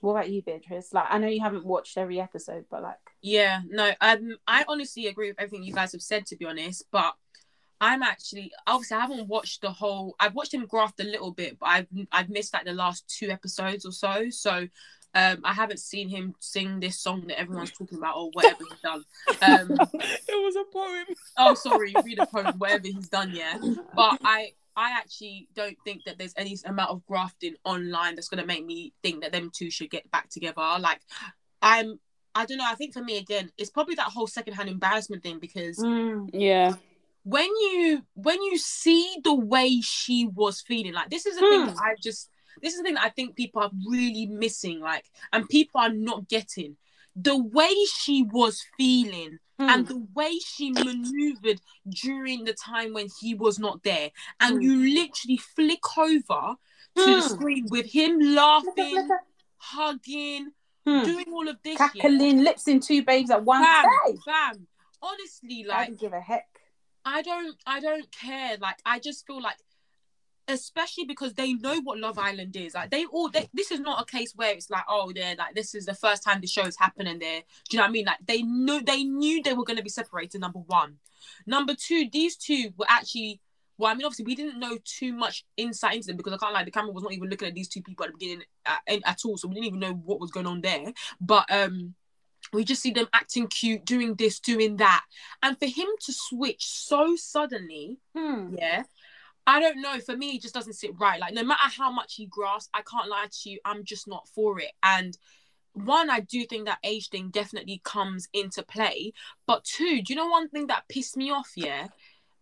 What 0.00 0.12
about 0.12 0.30
you, 0.30 0.42
Beatrice? 0.42 0.92
Like 0.92 1.06
I 1.08 1.18
know 1.18 1.28
you 1.28 1.40
haven't 1.40 1.64
watched 1.64 1.96
every 1.96 2.20
episode, 2.20 2.66
but 2.70 2.82
like, 2.82 2.98
Yeah, 3.22 3.62
no, 3.66 3.92
um, 4.00 4.36
I 4.46 4.64
honestly 4.68 5.06
agree 5.06 5.28
with 5.28 5.40
everything 5.40 5.64
you 5.64 5.72
guys 5.72 5.92
have 5.92 6.02
said, 6.02 6.26
to 6.26 6.36
be 6.36 6.44
honest. 6.44 6.84
But 6.90 7.14
I'm 7.80 8.02
actually 8.02 8.52
obviously 8.66 8.96
I 8.96 9.00
haven't 9.00 9.28
watched 9.28 9.62
the 9.62 9.70
whole. 9.70 10.14
I've 10.20 10.34
watched 10.34 10.52
him 10.54 10.66
graft 10.66 11.00
a 11.00 11.04
little 11.04 11.32
bit, 11.32 11.58
but 11.58 11.66
I've 11.66 11.86
I've 12.12 12.28
missed 12.28 12.52
like 12.52 12.64
the 12.64 12.72
last 12.72 13.08
two 13.08 13.30
episodes 13.30 13.86
or 13.86 13.92
so. 13.92 14.28
So. 14.30 14.68
Um, 15.16 15.40
I 15.44 15.54
haven't 15.54 15.80
seen 15.80 16.08
him 16.10 16.34
sing 16.40 16.78
this 16.78 16.98
song 17.00 17.22
that 17.28 17.40
everyone's 17.40 17.70
talking 17.78 17.98
about 17.98 18.16
or 18.16 18.30
whatever 18.34 18.58
he's 18.68 18.80
done. 18.80 19.02
Um, 19.40 19.72
it 19.94 20.44
was 20.44 20.56
a 20.56 20.64
poem. 20.72 21.06
oh, 21.38 21.54
sorry, 21.54 21.94
read 22.04 22.18
a 22.18 22.26
poem, 22.26 22.54
whatever 22.58 22.86
he's 22.86 23.08
done, 23.08 23.30
yeah. 23.34 23.56
But 23.94 24.18
I, 24.22 24.52
I 24.76 24.90
actually 24.92 25.48
don't 25.54 25.76
think 25.84 26.04
that 26.04 26.18
there's 26.18 26.34
any 26.36 26.56
amount 26.66 26.90
of 26.90 27.06
grafting 27.06 27.54
online 27.64 28.14
that's 28.14 28.28
gonna 28.28 28.44
make 28.46 28.66
me 28.66 28.92
think 29.02 29.22
that 29.22 29.32
them 29.32 29.50
two 29.54 29.70
should 29.70 29.90
get 29.90 30.10
back 30.10 30.28
together. 30.28 30.60
Like, 30.78 31.00
I'm, 31.62 31.98
I 32.34 32.44
don't 32.44 32.58
know. 32.58 32.66
I 32.68 32.74
think 32.74 32.92
for 32.92 33.02
me 33.02 33.16
again, 33.16 33.50
it's 33.56 33.70
probably 33.70 33.94
that 33.94 34.08
whole 34.08 34.26
secondhand 34.26 34.68
embarrassment 34.68 35.22
thing 35.22 35.38
because 35.38 35.78
mm, 35.78 36.28
Yeah. 36.34 36.74
when 37.24 37.46
you 37.46 38.02
when 38.12 38.42
you 38.42 38.58
see 38.58 39.16
the 39.24 39.34
way 39.34 39.80
she 39.80 40.26
was 40.26 40.60
feeling, 40.60 40.92
like 40.92 41.08
this 41.08 41.24
is 41.24 41.36
the 41.36 41.40
thing 41.40 41.60
Hmm. 41.62 41.66
that 41.68 41.78
I 41.78 41.94
just 42.02 42.28
this 42.62 42.72
is 42.74 42.78
the 42.80 42.84
thing 42.84 42.94
that 42.94 43.04
I 43.04 43.10
think 43.10 43.36
people 43.36 43.62
are 43.62 43.70
really 43.88 44.26
missing, 44.26 44.80
like, 44.80 45.04
and 45.32 45.48
people 45.48 45.80
are 45.80 45.92
not 45.92 46.28
getting 46.28 46.76
the 47.14 47.36
way 47.36 47.74
she 47.98 48.22
was 48.22 48.62
feeling 48.76 49.38
Hmm. 49.58 49.70
and 49.70 49.86
the 49.88 50.06
way 50.14 50.38
she 50.38 50.70
maneuvered 50.70 51.62
during 51.88 52.44
the 52.44 52.52
time 52.52 52.92
when 52.92 53.08
he 53.20 53.34
was 53.34 53.58
not 53.58 53.82
there, 53.84 54.10
and 54.38 54.56
Hmm. 54.56 54.60
you 54.60 54.94
literally 54.94 55.38
flick 55.38 55.96
over 55.96 56.56
to 56.96 57.04
the 57.04 57.22
Hmm. 57.22 57.28
screen 57.28 57.66
with 57.70 57.86
him 57.86 58.18
Look 58.18 58.28
at- 58.28 58.34
laughing, 58.76 58.94
look 58.96 59.10
at- 59.10 59.26
hugging, 59.56 60.52
Hmm. 60.86 61.04
doing 61.04 61.32
all 61.32 61.48
of 61.48 61.56
this. 61.62 61.78
Cackling, 61.78 62.44
lips 62.44 62.68
in 62.68 62.80
two 62.80 63.02
babes 63.02 63.30
at 63.30 63.44
one 63.44 63.62
Fam, 63.62 63.84
day. 64.06 64.18
fam. 64.24 64.66
Honestly, 65.02 65.64
like 65.64 65.78
I 65.78 65.86
don't 65.86 66.00
give 66.00 66.12
a 66.12 66.20
heck. 66.20 66.48
I 67.04 67.22
don't 67.22 67.56
I 67.66 67.80
don't 67.80 68.10
care. 68.12 68.56
Like 68.58 68.78
I 68.84 68.98
just 68.98 69.26
feel 69.26 69.40
like 69.40 69.56
especially 70.48 71.04
because 71.04 71.34
they 71.34 71.54
know 71.54 71.80
what 71.82 71.98
Love 71.98 72.18
Island 72.18 72.56
is. 72.56 72.74
Like 72.74 72.90
they 72.90 73.04
all 73.06 73.28
they, 73.28 73.48
this 73.52 73.70
is 73.70 73.80
not 73.80 74.00
a 74.00 74.04
case 74.04 74.32
where 74.36 74.52
it's 74.52 74.70
like, 74.70 74.84
oh, 74.88 75.12
they're 75.14 75.36
like 75.36 75.54
this 75.54 75.74
is 75.74 75.86
the 75.86 75.94
first 75.94 76.22
time 76.22 76.40
the 76.40 76.46
show 76.46 76.62
is 76.62 76.76
happening 76.78 77.18
there. 77.18 77.40
Do 77.68 77.76
you 77.76 77.78
know 77.78 77.84
what 77.84 77.88
I 77.88 77.92
mean? 77.92 78.04
Like 78.06 78.18
they 78.26 78.42
knew 78.42 78.82
they 78.82 79.04
knew 79.04 79.42
they 79.42 79.54
were 79.54 79.64
gonna 79.64 79.82
be 79.82 79.88
separated, 79.90 80.40
number 80.40 80.60
one. 80.60 80.96
Number 81.46 81.74
two, 81.74 82.08
these 82.12 82.36
two 82.36 82.72
were 82.76 82.86
actually 82.88 83.40
well, 83.78 83.90
I 83.90 83.94
mean, 83.94 84.06
obviously, 84.06 84.24
we 84.24 84.34
didn't 84.34 84.58
know 84.58 84.78
too 84.84 85.12
much 85.12 85.44
insight 85.56 85.96
into 85.96 86.06
them 86.06 86.16
because 86.16 86.32
I 86.32 86.38
can't 86.38 86.54
lie, 86.54 86.64
the 86.64 86.70
camera 86.70 86.92
was 86.92 87.02
not 87.02 87.12
even 87.12 87.28
looking 87.28 87.48
at 87.48 87.54
these 87.54 87.68
two 87.68 87.82
people 87.82 88.06
at 88.06 88.12
the 88.12 88.16
beginning 88.18 88.44
at, 88.64 88.80
at 89.04 89.20
all, 89.26 89.36
so 89.36 89.48
we 89.48 89.54
didn't 89.54 89.66
even 89.66 89.80
know 89.80 89.92
what 89.92 90.18
was 90.18 90.30
going 90.30 90.46
on 90.46 90.62
there. 90.62 90.94
But 91.20 91.44
um, 91.50 91.94
we 92.54 92.64
just 92.64 92.80
see 92.80 92.90
them 92.92 93.08
acting 93.12 93.48
cute, 93.48 93.84
doing 93.84 94.14
this, 94.14 94.40
doing 94.40 94.76
that, 94.78 95.04
and 95.42 95.58
for 95.58 95.66
him 95.66 95.88
to 96.06 96.12
switch 96.12 96.64
so 96.64 97.16
suddenly, 97.16 97.98
Hmm. 98.16 98.54
yeah, 98.56 98.84
I 99.46 99.60
don't 99.60 99.80
know. 99.80 99.98
For 100.00 100.16
me, 100.16 100.30
it 100.32 100.42
just 100.42 100.54
doesn't 100.54 100.72
sit 100.74 100.98
right. 100.98 101.20
Like 101.20 101.34
no 101.34 101.44
matter 101.44 101.70
how 101.76 101.90
much 101.90 102.14
he 102.16 102.26
grasps, 102.26 102.70
I 102.74 102.82
can't 102.82 103.08
lie 103.08 103.26
to 103.30 103.50
you, 103.50 103.58
I'm 103.64 103.84
just 103.84 104.08
not 104.08 104.26
for 104.28 104.58
it. 104.60 104.72
And 104.82 105.16
one, 105.72 106.08
I 106.10 106.20
do 106.20 106.44
think 106.46 106.66
that 106.66 106.78
age 106.82 107.10
thing 107.10 107.28
definitely 107.30 107.80
comes 107.84 108.28
into 108.32 108.62
play. 108.62 109.12
But 109.46 109.64
two, 109.64 110.02
do 110.02 110.12
you 110.12 110.16
know 110.16 110.26
one 110.26 110.48
thing 110.48 110.66
that 110.68 110.88
pissed 110.88 111.16
me 111.16 111.30
off? 111.30 111.52
Yeah. 111.54 111.88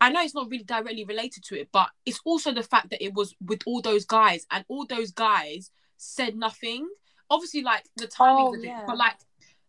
I 0.01 0.11
know 0.11 0.21
it's 0.23 0.35
not 0.35 0.51
really 0.51 0.65
directly 0.65 1.05
related 1.05 1.45
to 1.45 1.59
it, 1.59 1.69
but 1.73 1.89
it's 2.05 2.21
also 2.25 2.53
the 2.53 2.63
fact 2.63 2.91
that 2.91 3.03
it 3.03 3.15
was 3.15 3.35
with 3.45 3.63
all 3.67 3.81
those 3.81 4.05
guys 4.05 4.47
and 4.51 4.65
all 4.69 4.87
those 4.87 5.11
guys 5.13 5.71
said 5.97 6.37
nothing. 6.37 6.89
Obviously, 7.31 7.63
like 7.63 7.85
the 7.97 8.07
timing 8.07 8.47
Oh, 8.47 8.55
yeah. 8.63 8.85
but 8.87 8.99
like 8.99 9.17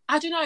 I 0.07 0.19
don't 0.19 0.31
know. 0.31 0.45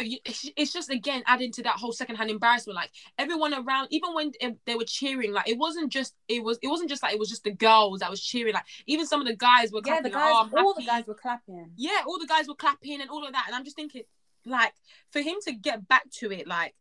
It's 0.56 0.72
just 0.72 0.90
again 0.90 1.22
adding 1.26 1.52
to 1.54 1.64
that 1.64 1.76
whole 1.76 1.92
secondhand 1.92 2.30
embarrassment. 2.30 2.76
Like 2.76 2.92
everyone 3.18 3.54
around, 3.54 3.90
even 3.92 4.14
when 4.14 4.32
um, 4.44 4.56
they 4.66 4.76
were 4.76 4.86
cheering, 4.86 5.34
like 5.34 5.50
it 5.50 5.58
wasn't 5.58 5.92
just 5.92 6.16
it 6.30 6.44
was 6.44 6.58
it 6.62 6.68
wasn't 6.68 6.90
just 6.90 7.04
like 7.04 7.14
it 7.14 7.20
was 7.20 7.30
just 7.30 7.44
the 7.44 7.52
girls 7.52 8.00
that 8.00 8.10
was 8.10 8.24
cheering. 8.24 8.54
Like 8.54 8.64
even 8.88 9.06
some 9.06 9.20
of 9.20 9.28
the 9.28 9.36
guys 9.36 9.72
were 9.72 9.82
Yeah, 9.86 10.02
clapping. 10.02 10.12
the 10.12 10.18
like, 10.18 10.26
guys, 10.26 10.34
oh, 10.36 10.58
I'm 10.58 10.66
all 10.66 10.74
the 10.74 10.86
guys 10.86 11.06
were 11.08 11.14
clapping. 11.14 11.72
Yeah, 11.76 12.02
all 12.08 12.20
the 12.20 12.26
guys 12.28 12.48
were 12.48 12.56
clapping 12.56 13.02
and 13.02 13.10
all 13.10 13.26
of 13.26 13.34
that, 13.34 13.46
and 13.48 13.56
I'm 13.56 13.64
just 13.66 13.76
thinking, 13.76 14.04
like, 14.46 14.74
for 15.12 15.20
him 15.22 15.36
to 15.46 15.52
get 15.52 15.88
back 15.88 16.10
to 16.20 16.32
it, 16.32 16.48
like, 16.48 16.74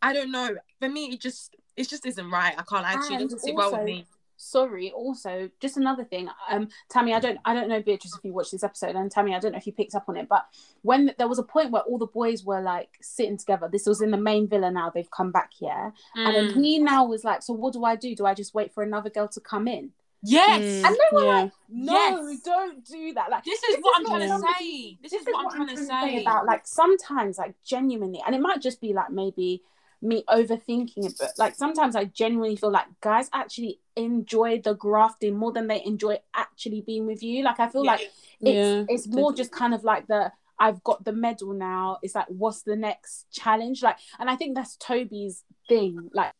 I 0.00 0.12
don't 0.14 0.30
know. 0.32 0.56
For 0.80 0.88
me, 0.88 1.06
it 1.12 1.20
just 1.20 1.54
it 1.76 1.88
just 1.88 2.06
isn't 2.06 2.30
right. 2.30 2.54
I 2.56 2.62
can't 2.62 2.82
lie 2.82 2.94
to 2.94 2.98
you. 2.98 3.04
It 3.04 3.20
And 3.20 3.22
doesn't 3.24 3.38
sit 3.40 3.54
well 3.54 3.72
with 3.72 3.82
me. 3.84 4.06
Sorry, 4.42 4.90
also 4.90 5.48
just 5.60 5.76
another 5.76 6.02
thing. 6.04 6.28
Um, 6.50 6.68
Tammy, 6.90 7.14
I 7.14 7.20
don't, 7.20 7.38
I 7.44 7.54
don't 7.54 7.68
know 7.68 7.80
Beatrice 7.80 8.14
if 8.16 8.24
you 8.24 8.32
watched 8.32 8.50
this 8.50 8.64
episode, 8.64 8.96
and 8.96 9.10
Tammy, 9.10 9.34
I 9.34 9.38
don't 9.38 9.52
know 9.52 9.58
if 9.58 9.66
you 9.68 9.72
picked 9.72 9.94
up 9.94 10.08
on 10.08 10.16
it, 10.16 10.28
but 10.28 10.46
when 10.82 11.14
there 11.16 11.28
was 11.28 11.38
a 11.38 11.44
point 11.44 11.70
where 11.70 11.82
all 11.82 11.96
the 11.98 12.06
boys 12.06 12.44
were 12.44 12.60
like 12.60 12.90
sitting 13.00 13.38
together, 13.38 13.68
this 13.70 13.86
was 13.86 14.00
in 14.02 14.10
the 14.10 14.16
main 14.16 14.48
villa. 14.48 14.70
Now 14.70 14.90
they've 14.90 15.10
come 15.10 15.30
back 15.30 15.50
here, 15.58 15.92
and 16.16 16.34
then 16.34 16.48
Mm. 16.48 16.54
he 16.54 16.78
now 16.80 17.04
was 17.04 17.22
like, 17.22 17.42
"So 17.42 17.52
what 17.52 17.72
do 17.72 17.84
I 17.84 17.94
do? 17.94 18.16
Do 18.16 18.26
I 18.26 18.34
just 18.34 18.52
wait 18.52 18.74
for 18.74 18.82
another 18.82 19.10
girl 19.10 19.28
to 19.28 19.40
come 19.40 19.68
in?" 19.68 19.92
Yes. 20.24 20.62
Mm, 20.62 20.86
And 20.86 20.94
they 20.96 21.16
were 21.16 21.24
yeah. 21.24 21.42
like, 21.42 21.52
"No, 21.68 21.94
Yes. 22.28 22.40
don't 22.42 22.84
do 22.84 23.12
that." 23.14 23.30
Like 23.30 23.44
This 23.44 23.62
is 23.62 23.76
This 23.76 23.80
what 23.82 24.00
is 24.00 24.06
I'm 24.10 24.18
trying 24.18 24.28
to 24.40 24.46
say. 24.58 24.98
This, 25.02 25.12
this 25.12 25.20
is 25.22 25.26
what 25.28 25.44
I'm 25.46 25.66
trying 25.66 25.76
to 25.76 25.84
say. 25.84 26.20
about 26.22 26.46
like 26.46 26.66
sometimes 26.66 27.38
like 27.38 27.54
genuinely 27.64 28.20
and 28.26 28.34
it 28.34 28.40
might 28.40 28.60
just 28.60 28.80
be 28.80 28.92
like 28.92 29.10
maybe 29.10 29.62
me 30.02 30.24
overthinking 30.28 31.06
it 31.06 31.14
but 31.18 31.30
like 31.38 31.54
sometimes 31.54 31.94
i 31.94 32.04
genuinely 32.04 32.56
feel 32.56 32.72
like 32.72 32.86
guys 33.00 33.30
actually 33.32 33.78
enjoy 33.96 34.60
the 34.60 34.74
grafting 34.74 35.36
more 35.36 35.52
than 35.52 35.68
they 35.68 35.82
enjoy 35.84 36.18
actually 36.34 36.80
being 36.80 37.06
with 37.06 37.22
you. 37.22 37.44
Like 37.44 37.60
i 37.60 37.68
feel 37.68 37.84
like 37.84 38.00
it's 38.00 38.10
Yeah, 38.40 38.84
it's 38.88 39.06
more 39.06 39.32
just 39.32 39.52
kind 39.52 39.74
of 39.74 39.84
like 39.84 40.08
the 40.08 40.32
i've 40.58 40.82
got 40.82 41.04
the 41.04 41.12
medal 41.12 41.52
now 41.52 41.98
it's 42.02 42.14
like 42.14 42.26
what's 42.28 42.62
the 42.62 42.76
next 42.76 43.26
challenge? 43.30 43.82
Like 43.82 43.98
and 44.18 44.28
i 44.28 44.36
think 44.36 44.56
that's 44.56 44.76
toby's 44.76 45.44
thing 45.68 46.10
like 46.12 46.32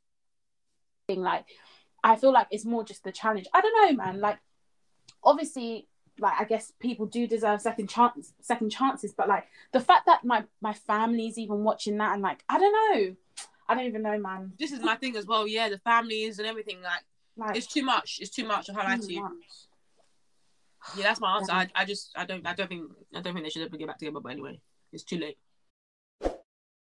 thing 1.07 1.21
like 1.21 1.45
i 2.03 2.17
feel 2.17 2.33
like 2.33 2.49
it's 2.51 2.65
more 2.65 2.85
just 2.85 3.05
the 3.05 3.13
challenge. 3.13 3.47
I 3.55 3.61
don't 3.61 3.97
know 3.97 4.05
man 4.05 4.21
like 4.21 4.39
obviously 5.23 5.89
like 6.19 6.35
I 6.39 6.45
guess 6.45 6.73
people 6.79 7.07
do 7.07 7.27
deserve 7.27 7.61
second 7.61 7.89
chance 7.89 8.33
second 8.41 8.71
chances, 8.71 9.13
but 9.13 9.29
like 9.29 9.47
the 9.73 9.81
fact 9.81 10.07
that 10.07 10.25
my 10.25 10.45
my 10.61 10.73
family's 10.73 11.39
even 11.39 11.65
watching 11.65 11.99
that 11.99 12.13
and 12.13 12.23
like 12.23 12.45
I 12.49 12.59
don't 12.59 12.73
know. 12.73 13.17
I 13.73 13.75
don't 13.77 13.87
even 13.87 14.03
know, 14.03 14.19
man. 14.19 14.53
This 14.59 14.73
is 14.73 14.81
my 14.81 14.97
thing 14.97 15.17
as 15.17 15.27
well. 15.27 15.47
Yeah, 15.47 15.69
the 15.69 15.79
families 15.79 16.39
and 16.39 16.47
everything. 16.47 16.83
Like, 16.83 17.05
Like 17.37 17.57
it's 17.57 17.67
too 17.67 17.83
much. 17.83 18.19
It's 18.21 18.31
too 18.31 18.45
much. 18.45 18.69
I 18.71 18.75
can't 18.75 18.89
lie 18.89 18.97
to 19.07 19.13
you. 19.13 19.23
much. 19.23 19.33
Yeah, 20.97 21.05
that's 21.05 21.21
my 21.21 21.37
answer. 21.37 21.53
I, 21.53 21.69
I 21.75 21.85
just, 21.85 22.11
I 22.17 22.25
don't, 22.25 22.47
I 22.47 22.55
don't 22.55 22.69
think, 22.69 22.91
I 23.15 23.21
don't 23.21 23.35
think 23.35 23.45
they 23.45 23.51
should 23.51 23.63
ever 23.67 23.77
get 23.77 23.87
back 23.89 23.99
together. 23.99 24.21
But 24.21 24.33
anyway, 24.33 24.61
it's 24.93 25.05
too 25.05 25.19
late. 25.19 25.39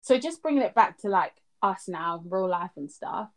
So 0.01 0.17
just 0.17 0.41
bringing 0.41 0.61
it 0.63 0.75
back 0.75 0.99
to 0.99 1.09
like 1.09 1.33
us 1.61 1.85
now, 1.87 2.21
real 2.25 2.47
life 2.47 2.71
and 2.77 2.89
stuff. 2.89 3.29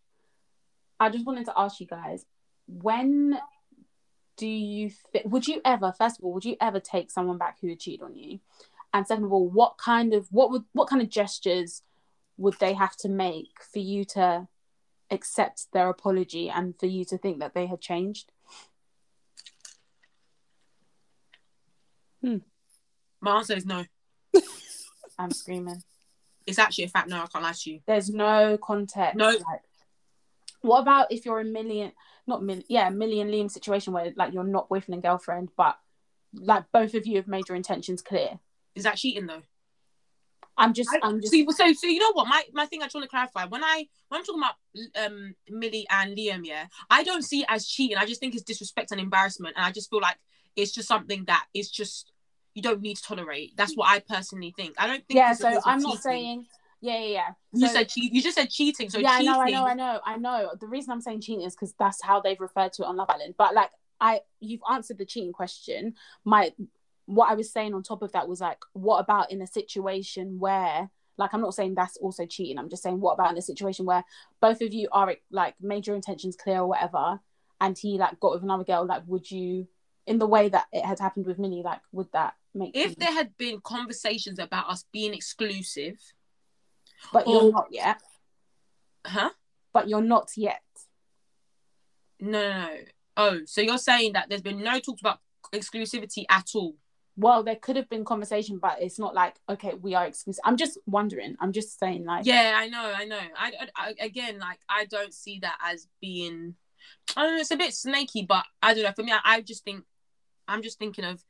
I 1.01 1.09
just 1.09 1.27
wanted 1.27 1.47
to 1.47 1.55
ask 1.57 1.81
you 1.81 1.87
guys, 1.87 2.25
when 2.67 3.39
do 4.37 4.47
you 4.47 4.91
think 5.13 5.27
would 5.27 5.49
you 5.49 5.61
ever, 5.65 5.93
first 5.99 6.19
of 6.19 6.25
all, 6.25 6.33
would 6.33 6.45
you 6.45 6.57
ever 6.61 6.79
take 6.81 7.11
someone 7.11 7.39
back 7.39 7.57
who 7.61 7.69
had 7.69 7.81
cheated 7.81 8.03
on 8.05 8.15
you? 8.15 8.41
And 8.93 9.07
second 9.07 9.25
of 9.25 9.33
all, 9.33 9.49
what 9.49 9.79
kind 9.79 10.13
of 10.15 10.29
what 10.31 10.51
would 10.51 10.65
what 10.73 10.89
kind 10.89 11.03
of 11.03 11.09
gestures 11.09 11.83
would 12.41 12.59
they 12.59 12.73
have 12.73 12.97
to 12.97 13.09
make 13.09 13.63
for 13.71 13.81
you 13.81 14.03
to 14.03 14.49
accept 15.11 15.67
their 15.73 15.91
apology 15.91 16.49
and 16.49 16.75
for 16.81 16.87
you 16.87 17.05
to 17.05 17.19
think 17.19 17.39
that 17.39 17.53
they 17.53 17.67
had 17.67 17.81
changed? 17.83 18.33
Hmm. 22.23 22.39
My 23.21 23.37
answer 23.37 23.55
is 23.55 23.67
no. 23.67 23.85
I'm 25.19 25.31
screaming. 25.33 25.83
It's 26.47 26.59
actually 26.59 26.85
a 26.85 26.89
fact. 26.89 27.11
No, 27.11 27.17
I 27.17 27.27
can't 27.27 27.45
lie 27.45 27.53
to 27.53 27.71
you. 27.71 27.81
There's 27.87 28.09
no 28.09 28.57
context. 28.57 29.17
No. 29.17 29.29
Like, 29.29 29.63
what 30.63 30.81
about 30.81 31.13
if 31.13 31.27
you're 31.27 31.41
a 31.41 31.45
million, 31.45 31.93
not 32.27 32.43
million, 32.43 32.65
yeah, 32.69 32.89
a 32.89 32.91
million 32.91 33.29
Liam 33.29 33.51
situation 33.51 33.93
where 33.93 34.13
like 34.17 34.33
you're 34.33 34.45
not 34.45 34.71
boyfriend 34.71 34.95
and 34.95 35.03
girlfriend, 35.03 35.51
but 35.59 35.79
like 36.33 36.65
both 36.73 36.95
of 36.95 37.07
you 37.07 37.17
have 37.17 37.29
made 37.29 37.49
your 37.49 37.57
intentions 37.57 38.01
clear. 38.01 38.39
Is 38.75 38.85
that 38.85 38.97
cheating 38.97 39.27
though? 39.27 39.43
I'm 40.61 40.75
just, 40.75 40.91
I, 40.91 40.99
I'm 41.03 41.21
just, 41.21 41.33
see, 41.33 41.45
so, 41.51 41.73
so 41.73 41.87
you 41.87 41.99
know 41.99 42.13
what? 42.13 42.29
My, 42.29 42.43
my 42.53 42.67
thing 42.67 42.83
I 42.83 42.87
just 42.87 42.95
want 42.95 43.05
to 43.05 43.09
clarify 43.09 43.47
when 43.47 43.65
I 43.65 43.87
when 44.09 44.21
I'm 44.21 44.25
talking 44.25 44.43
about 44.43 45.07
um 45.07 45.35
Millie 45.49 45.87
and 45.91 46.17
Liam, 46.17 46.45
yeah, 46.45 46.67
I 46.91 47.03
don't 47.03 47.23
see 47.23 47.41
it 47.41 47.47
as 47.49 47.67
cheating. 47.67 47.97
I 47.97 48.07
just 48.07 48.21
think 48.21 48.35
it's 48.35 48.45
disrespect 48.45 48.93
and 48.93 49.01
embarrassment, 49.01 49.57
and 49.57 49.65
I 49.65 49.73
just 49.73 49.91
feel 49.91 50.01
like 50.01 50.17
it's 50.57 50.73
just 50.73 50.89
something 50.89 51.25
that 51.27 51.47
is 51.55 51.71
just 51.71 52.13
you 52.55 52.63
don't 52.63 52.81
need 52.81 52.97
to 52.97 53.03
tolerate. 53.03 53.57
That's 53.57 53.75
what 53.75 53.91
I 53.91 54.01
personally 54.01 54.53
think. 54.57 54.75
I 54.79 54.87
don't 54.87 55.07
think. 55.07 55.19
yeah. 55.19 55.33
So 55.33 55.49
I'm 55.65 55.81
not 55.81 55.93
cheating. 55.93 56.01
saying, 56.03 56.47
yeah, 56.81 56.99
yeah, 56.99 57.07
yeah. 57.07 57.29
You 57.53 57.69
So- 57.69 57.75
said 57.75 57.89
cheat. 57.89 58.13
You 58.13 58.23
just 58.23 58.37
said 58.37 58.51
cheating. 58.51 58.91
So 58.91 58.99
yeah, 58.99 59.19
cheating. 59.19 59.29
I 59.29 59.33
know, 59.33 59.41
I 59.41 59.51
know, 59.51 59.65
I 59.65 59.75
know, 59.75 60.01
I 60.07 60.17
know. 60.17 60.51
The 60.61 60.67
reason 60.67 60.93
I'm 60.93 61.01
saying 61.01 61.21
cheating 61.21 61.45
is 61.45 61.55
because 61.55 61.75
that's 61.79 62.03
how 62.03 62.21
they've 62.21 62.41
referred 62.41 62.73
to 62.75 62.83
it 62.83 62.87
on 62.87 62.97
Love 62.97 63.11
Island. 63.11 63.35
But 63.39 63.55
like, 63.55 63.71
I, 64.01 64.21
you've 64.41 64.63
answered 64.71 64.99
the 64.99 65.05
cheating 65.05 65.33
question. 65.33 65.95
My, 66.25 66.53
what 67.15 67.31
I 67.31 67.35
was 67.35 67.53
saying 67.53 67.75
on 67.75 67.83
top 67.83 68.03
of 68.03 68.13
that 68.13 68.29
was 68.29 68.41
like, 68.41 68.59
what 68.73 68.99
about 68.99 69.31
in 69.33 69.43
a 69.43 69.47
situation 69.47 70.39
where, 70.39 70.91
like, 71.19 71.35
I'm 71.35 71.41
not 71.41 71.55
saying 71.55 71.75
that's 71.75 71.97
also 71.97 72.25
cheating. 72.25 72.57
I'm 72.59 72.71
just 72.71 72.83
saying, 72.83 73.01
what 73.01 73.15
about 73.15 73.33
in 73.33 73.39
a 73.39 73.43
situation 73.43 73.85
where 73.85 74.05
both 74.41 74.61
of 74.61 74.73
you 74.73 74.89
are 74.93 75.15
like 75.31 75.55
made 75.61 75.87
your 75.87 75.97
intentions 75.97 76.37
clear 76.37 76.59
or 76.61 76.69
whatever, 76.69 77.21
and 77.61 77.77
he 77.77 77.99
like 77.99 78.21
got 78.21 78.33
with 78.33 78.43
another 78.43 78.65
girl? 78.65 78.87
Like, 78.87 79.03
would 79.07 79.31
you, 79.31 79.67
in 80.07 80.19
the 80.19 80.27
way 80.27 80.49
that 80.49 80.67
it 80.73 80.85
had 80.85 81.01
happened 81.01 81.27
with 81.27 81.39
Minnie, 81.39 81.63
like, 81.65 81.81
would 81.93 82.11
that 82.13 82.35
make? 82.55 82.77
If 82.77 82.91
you- 82.91 82.97
there 82.99 83.13
had 83.13 83.37
been 83.37 83.61
conversations 83.61 84.39
about 84.39 84.69
us 84.69 84.85
being 84.93 85.13
exclusive, 85.13 85.99
but 87.13 87.27
you're 87.27 87.51
not 87.51 87.69
yet. 87.71 88.01
huh? 89.07 89.31
But 89.73 89.89
you're 89.89 90.03
not 90.03 90.31
yet. 90.37 90.63
No, 92.21 92.41
no, 92.41 92.63
no. 92.65 92.77
Oh, 93.17 93.41
so 93.47 93.61
you're 93.61 93.79
saying 93.79 94.13
that 94.13 94.29
there's 94.29 94.43
been 94.43 94.63
no 94.63 94.79
talks 94.79 95.01
about 95.01 95.19
exclusivity 95.53 96.25
at 96.29 96.49
all? 96.55 96.77
Well 97.17 97.43
there 97.43 97.57
could 97.57 97.77
have 97.77 97.89
been 97.89 98.05
conversation 98.05 98.59
but 98.59 98.79
it's 98.81 98.99
not 98.99 99.15
like 99.15 99.35
okay 99.49 99.75
we 99.81 99.95
are 99.95 100.07
exclusive 100.07 100.41
i'm 100.45 100.57
just 100.57 100.79
wondering 100.87 101.37
i'm 101.41 101.53
just 101.53 101.79
saying 101.79 102.05
like 102.05 102.25
Yeah, 102.25 102.55
I 102.57 102.69
know, 102.69 102.93
I 102.97 103.05
know. 103.05 103.19
I, 103.37 103.53
I, 103.61 103.69
I 103.77 103.95
again, 104.01 104.39
like, 104.39 104.61
I 104.69 104.85
don't 104.85 105.13
see 105.13 105.39
that 105.41 105.59
as 105.65 105.89
being. 106.01 106.55
I 107.17 107.23
don't 107.25 107.35
know. 107.35 107.41
It's 107.41 107.51
a 107.51 107.57
bit 107.57 107.75
snaky, 107.75 108.23
but 108.23 108.45
I 108.63 108.75
don't 108.75 108.85
know. 108.85 108.93
For 108.93 109.03
me, 109.03 109.13
I, 109.13 109.21
I 109.25 109.41
just 109.41 109.65
think, 109.65 109.85
I'm 110.47 110.63
just 110.63 110.79
thinking 110.79 111.05
of 111.05 111.23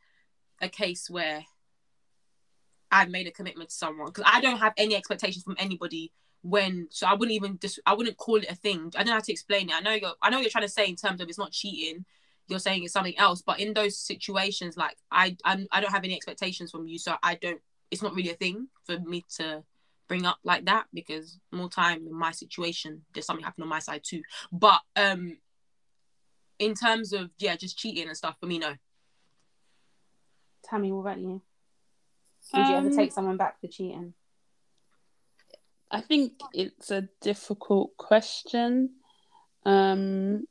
a 0.61 0.69
case 0.69 1.09
where 1.09 1.45
I've 2.91 3.11
made 3.11 3.27
a 3.27 3.31
commitment 3.31 3.71
to 3.71 3.77
someone 3.77 4.09
because 4.09 4.25
I 4.27 4.41
don't 4.41 4.59
have 4.59 4.75
any 4.77 4.95
expectations 4.95 5.45
from 5.45 5.57
anybody. 5.59 6.13
When 6.43 6.89
so, 6.91 7.07
I 7.07 7.15
wouldn't 7.15 7.37
even 7.37 7.59
just. 7.61 7.81
I 7.85 7.95
wouldn't 7.95 8.17
call 8.17 8.37
it 8.37 8.51
a 8.51 8.55
thing. 8.55 8.93
I 8.97 9.03
don't 9.03 9.13
how 9.13 9.21
to 9.21 9.33
explain 9.33 9.69
it. 9.69 9.75
I 9.75 9.81
know 9.81 9.93
you're. 9.93 10.15
I 10.23 10.31
know 10.31 10.41
you're 10.41 10.51
trying 10.51 10.65
to 10.65 10.73
say 10.73 10.89
in 10.89 10.97
terms 10.97 11.21
of 11.21 11.29
it's 11.29 11.39
not 11.39 11.53
cheating. 11.53 12.05
You're 12.51 12.59
saying 12.59 12.83
it's 12.85 12.93
something 12.93 13.17
else. 13.19 13.43
But 13.43 13.61
in 13.61 13.73
those 13.73 13.97
situations, 13.97 14.77
like 14.77 14.97
I 15.11 15.37
I'm, 15.45 15.67
I 15.71 15.81
don't 15.81 15.93
have 15.93 16.05
any 16.05 16.15
expectations 16.15 16.71
from 16.73 16.87
you, 16.87 16.99
so 16.99 17.15
I 17.23 17.37
don't. 17.37 17.61
It's 17.91 18.03
not 18.03 18.15
really 18.15 18.31
a 18.31 18.35
thing 18.35 18.69
for 18.85 18.99
me 18.99 19.25
to 19.37 19.63
bring 20.09 20.27
up 20.27 20.39
like 20.45 20.65
that 20.67 20.87
because 20.93 21.39
more 21.53 21.71
time 21.71 22.07
in 22.07 22.15
my 22.15 22.33
situation, 22.33 23.03
there's 23.15 23.27
something 23.27 23.45
happened 23.45 23.63
on 23.63 23.69
my 23.69 23.79
side 23.79 24.03
too. 24.05 24.23
But 24.53 24.81
um, 24.97 25.39
in 26.59 26.75
terms 26.75 27.13
of 27.13 27.31
yeah, 27.39 27.57
just 27.57 27.79
cheating 27.79 28.09
and 28.09 28.17
stuff 28.17 28.37
for 28.41 28.47
me, 28.47 28.59
no. 28.59 28.75
Tammy, 30.65 30.93
what 30.93 31.01
about 31.01 31.19
you? 31.21 31.43
Would 32.55 32.67
you 32.69 32.75
ever 32.77 32.89
Um, 32.89 32.97
take 32.97 33.13
someone 33.13 33.37
back 33.37 33.61
for 33.61 33.69
cheating? 33.69 34.15
I 35.91 36.01
think 36.01 36.41
it's 36.53 36.91
a 36.91 37.09
difficult 37.21 37.97
question. 37.97 38.91
Um, 39.65 40.45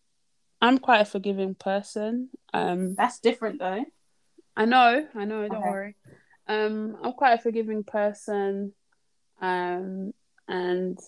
I'm 0.62 0.78
quite 0.78 1.02
a 1.02 1.06
forgiving 1.06 1.56
person. 1.56 2.30
Um, 2.54 2.96
That's 2.96 3.20
different 3.20 3.60
though. 3.60 3.86
I 4.58 4.66
know, 4.66 5.08
I 5.16 5.26
know, 5.26 5.48
don't 5.48 5.60
Okay. 5.60 5.70
worry. 5.70 5.96
Um, 6.48 6.98
I'm 7.04 7.14
quite 7.14 7.40
a 7.40 7.42
forgiving 7.42 7.84
person. 7.84 8.74
Um, 9.42 10.14
and 10.48 11.00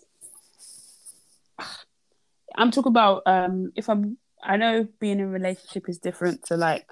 I'm 2.55 2.71
talking 2.71 2.91
about 2.91 3.23
um 3.25 3.71
if 3.75 3.89
I'm 3.89 4.17
I 4.43 4.57
know 4.57 4.87
being 4.99 5.19
in 5.19 5.25
a 5.25 5.29
relationship 5.29 5.87
is 5.89 5.99
different 5.99 6.45
to 6.45 6.57
like 6.57 6.87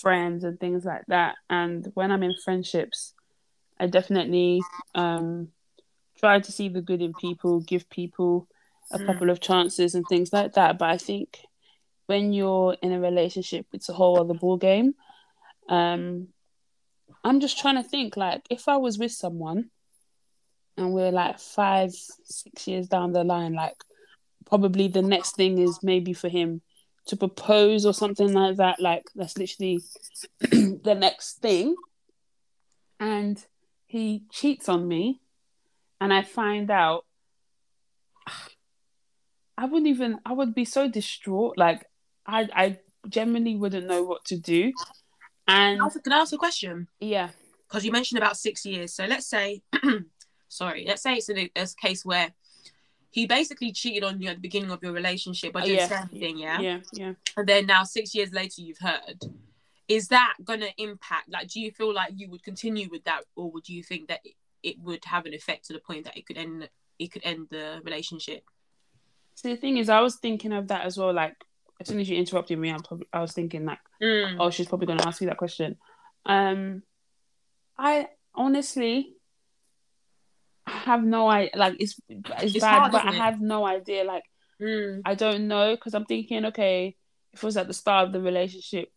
friends 0.00 0.44
and 0.44 0.58
things 0.58 0.84
like 0.84 1.04
that. 1.08 1.36
And 1.48 1.86
when 1.94 2.10
I'm 2.12 2.22
in 2.22 2.34
friendships, 2.44 3.14
I 3.78 3.86
definitely 3.86 4.64
um 4.94 5.48
try 6.18 6.40
to 6.40 6.52
see 6.52 6.68
the 6.68 6.82
good 6.82 7.00
in 7.02 7.14
people, 7.14 7.60
give 7.60 7.88
people 7.88 8.48
a 8.90 8.98
Mm. 8.98 9.06
couple 9.06 9.30
of 9.30 9.40
chances 9.40 9.94
and 9.94 10.08
things 10.08 10.32
like 10.32 10.54
that. 10.54 10.78
But 10.78 10.90
I 10.90 10.96
think 10.98 11.40
when 12.08 12.32
you're 12.32 12.74
in 12.80 12.92
a 12.92 13.00
relationship, 13.00 13.66
it's 13.74 13.90
a 13.90 13.92
whole 13.92 14.18
other 14.18 14.32
ball 14.32 14.56
game. 14.56 14.94
Um, 15.68 16.28
I'm 17.22 17.40
just 17.40 17.58
trying 17.58 17.76
to 17.76 17.86
think 17.86 18.16
like 18.16 18.42
if 18.48 18.66
I 18.66 18.78
was 18.78 18.98
with 18.98 19.12
someone 19.12 19.68
and 20.78 20.94
we're 20.94 21.12
like 21.12 21.38
five, 21.38 21.92
six 21.92 22.66
years 22.66 22.88
down 22.88 23.12
the 23.12 23.24
line, 23.24 23.52
like 23.52 23.76
probably 24.46 24.88
the 24.88 25.02
next 25.02 25.36
thing 25.36 25.58
is 25.58 25.80
maybe 25.82 26.14
for 26.14 26.30
him 26.30 26.62
to 27.08 27.16
propose 27.16 27.84
or 27.84 27.92
something 27.92 28.32
like 28.32 28.56
that. 28.56 28.80
Like 28.80 29.04
that's 29.14 29.36
literally 29.36 29.82
the 30.40 30.96
next 30.98 31.42
thing. 31.42 31.76
And 32.98 33.38
he 33.84 34.22
cheats 34.32 34.70
on 34.70 34.88
me 34.88 35.20
and 36.00 36.10
I 36.10 36.22
find 36.22 36.70
out 36.70 37.04
I 39.58 39.64
wouldn't 39.66 39.88
even 39.88 40.20
I 40.24 40.32
would 40.32 40.54
be 40.54 40.64
so 40.64 40.88
distraught. 40.88 41.58
Like 41.58 41.84
I 42.28 42.48
I 42.54 42.78
genuinely 43.08 43.56
wouldn't 43.56 43.86
know 43.86 44.04
what 44.04 44.24
to 44.26 44.38
do. 44.38 44.72
And 45.48 45.78
Can 45.78 45.82
I 45.82 45.86
ask- 45.86 46.02
can 46.04 46.12
I 46.12 46.18
ask 46.18 46.32
a 46.32 46.38
question? 46.38 46.88
yeah, 47.00 47.30
because 47.66 47.84
you 47.84 47.90
mentioned 47.90 48.18
about 48.18 48.36
six 48.36 48.64
years. 48.66 48.92
So 48.92 49.06
let's 49.06 49.26
say, 49.26 49.62
sorry, 50.48 50.84
let's 50.86 51.02
say 51.02 51.14
it's 51.14 51.30
a, 51.30 51.50
a 51.56 51.66
case 51.80 52.04
where 52.04 52.34
he 53.10 53.26
basically 53.26 53.72
cheated 53.72 54.04
on 54.04 54.20
you 54.20 54.28
at 54.28 54.36
the 54.36 54.42
beginning 54.42 54.70
of 54.70 54.82
your 54.82 54.92
relationship, 54.92 55.54
but 55.54 55.64
didn't 55.64 55.78
yeah, 55.78 55.88
say 55.88 55.96
anything, 56.12 56.38
yeah? 56.38 56.60
yeah, 56.60 56.80
yeah. 56.92 57.12
And 57.36 57.48
then 57.48 57.66
now 57.66 57.84
six 57.84 58.14
years 58.14 58.32
later, 58.32 58.60
you've 58.60 58.78
heard. 58.78 59.24
Is 59.88 60.08
that 60.08 60.34
gonna 60.44 60.68
impact? 60.76 61.30
Like, 61.30 61.48
do 61.48 61.60
you 61.60 61.70
feel 61.70 61.94
like 61.94 62.12
you 62.14 62.28
would 62.30 62.42
continue 62.42 62.88
with 62.90 63.04
that, 63.04 63.22
or 63.36 63.50
would 63.50 63.68
you 63.68 63.82
think 63.82 64.08
that 64.08 64.20
it, 64.22 64.34
it 64.62 64.78
would 64.80 65.02
have 65.06 65.24
an 65.24 65.32
effect 65.32 65.64
to 65.66 65.72
the 65.72 65.78
point 65.78 66.04
that 66.04 66.16
it 66.18 66.26
could 66.26 66.36
end 66.36 66.68
it 66.98 67.10
could 67.10 67.22
end 67.24 67.46
the 67.50 67.80
relationship? 67.84 68.44
So 69.34 69.48
the 69.48 69.56
thing 69.56 69.78
is, 69.78 69.88
I 69.88 70.00
was 70.00 70.16
thinking 70.16 70.52
of 70.52 70.68
that 70.68 70.84
as 70.84 70.98
well. 70.98 71.14
Like 71.14 71.36
as 71.80 71.88
soon 71.88 72.00
as 72.00 72.08
you 72.08 72.16
interrupted 72.16 72.58
me, 72.58 72.70
I'm 72.70 72.82
probably, 72.82 73.06
I 73.12 73.20
was 73.20 73.32
thinking 73.32 73.64
like, 73.64 73.78
Mm. 74.02 74.36
oh, 74.40 74.50
she's 74.50 74.66
probably 74.68 74.86
going 74.86 74.98
to 74.98 75.06
ask 75.06 75.20
me 75.20 75.26
that 75.28 75.36
question. 75.38 75.76
Um, 76.26 76.82
I 77.76 78.08
honestly 78.34 79.14
have 80.66 81.02
no 81.02 81.28
idea. 81.28 81.50
Like 81.56 81.76
it's 81.80 82.00
it's, 82.08 82.54
It's 82.56 82.60
bad, 82.60 82.78
hard, 82.78 82.92
but 82.92 83.04
I 83.04 83.10
it? 83.10 83.14
have 83.14 83.40
no 83.40 83.66
idea. 83.66 84.04
Like 84.04 84.24
Mm. 84.60 85.02
I 85.04 85.14
don't 85.14 85.46
know 85.46 85.76
because 85.76 85.94
I'm 85.94 86.04
thinking, 86.04 86.46
okay, 86.46 86.96
if 87.32 87.42
it 87.42 87.46
was 87.46 87.56
at 87.56 87.68
the 87.68 87.74
start 87.74 88.06
of 88.08 88.12
the 88.12 88.20
relationship, 88.20 88.90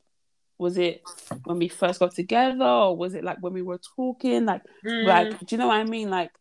was 0.58 0.78
it 0.78 1.04
when 1.44 1.60
we 1.60 1.68
first 1.68 2.00
got 2.00 2.16
together, 2.16 2.66
or 2.66 2.98
was 2.98 3.14
it 3.14 3.24
like 3.24 3.38
when 3.42 3.54
we 3.54 3.62
were 3.62 3.80
talking? 3.96 4.46
Like, 4.46 4.64
Mm. 4.84 5.06
like, 5.06 5.40
do 5.40 5.46
you 5.50 5.58
know 5.58 5.68
what 5.68 5.78
I 5.78 5.84
mean? 5.84 6.10
Like, 6.10 6.32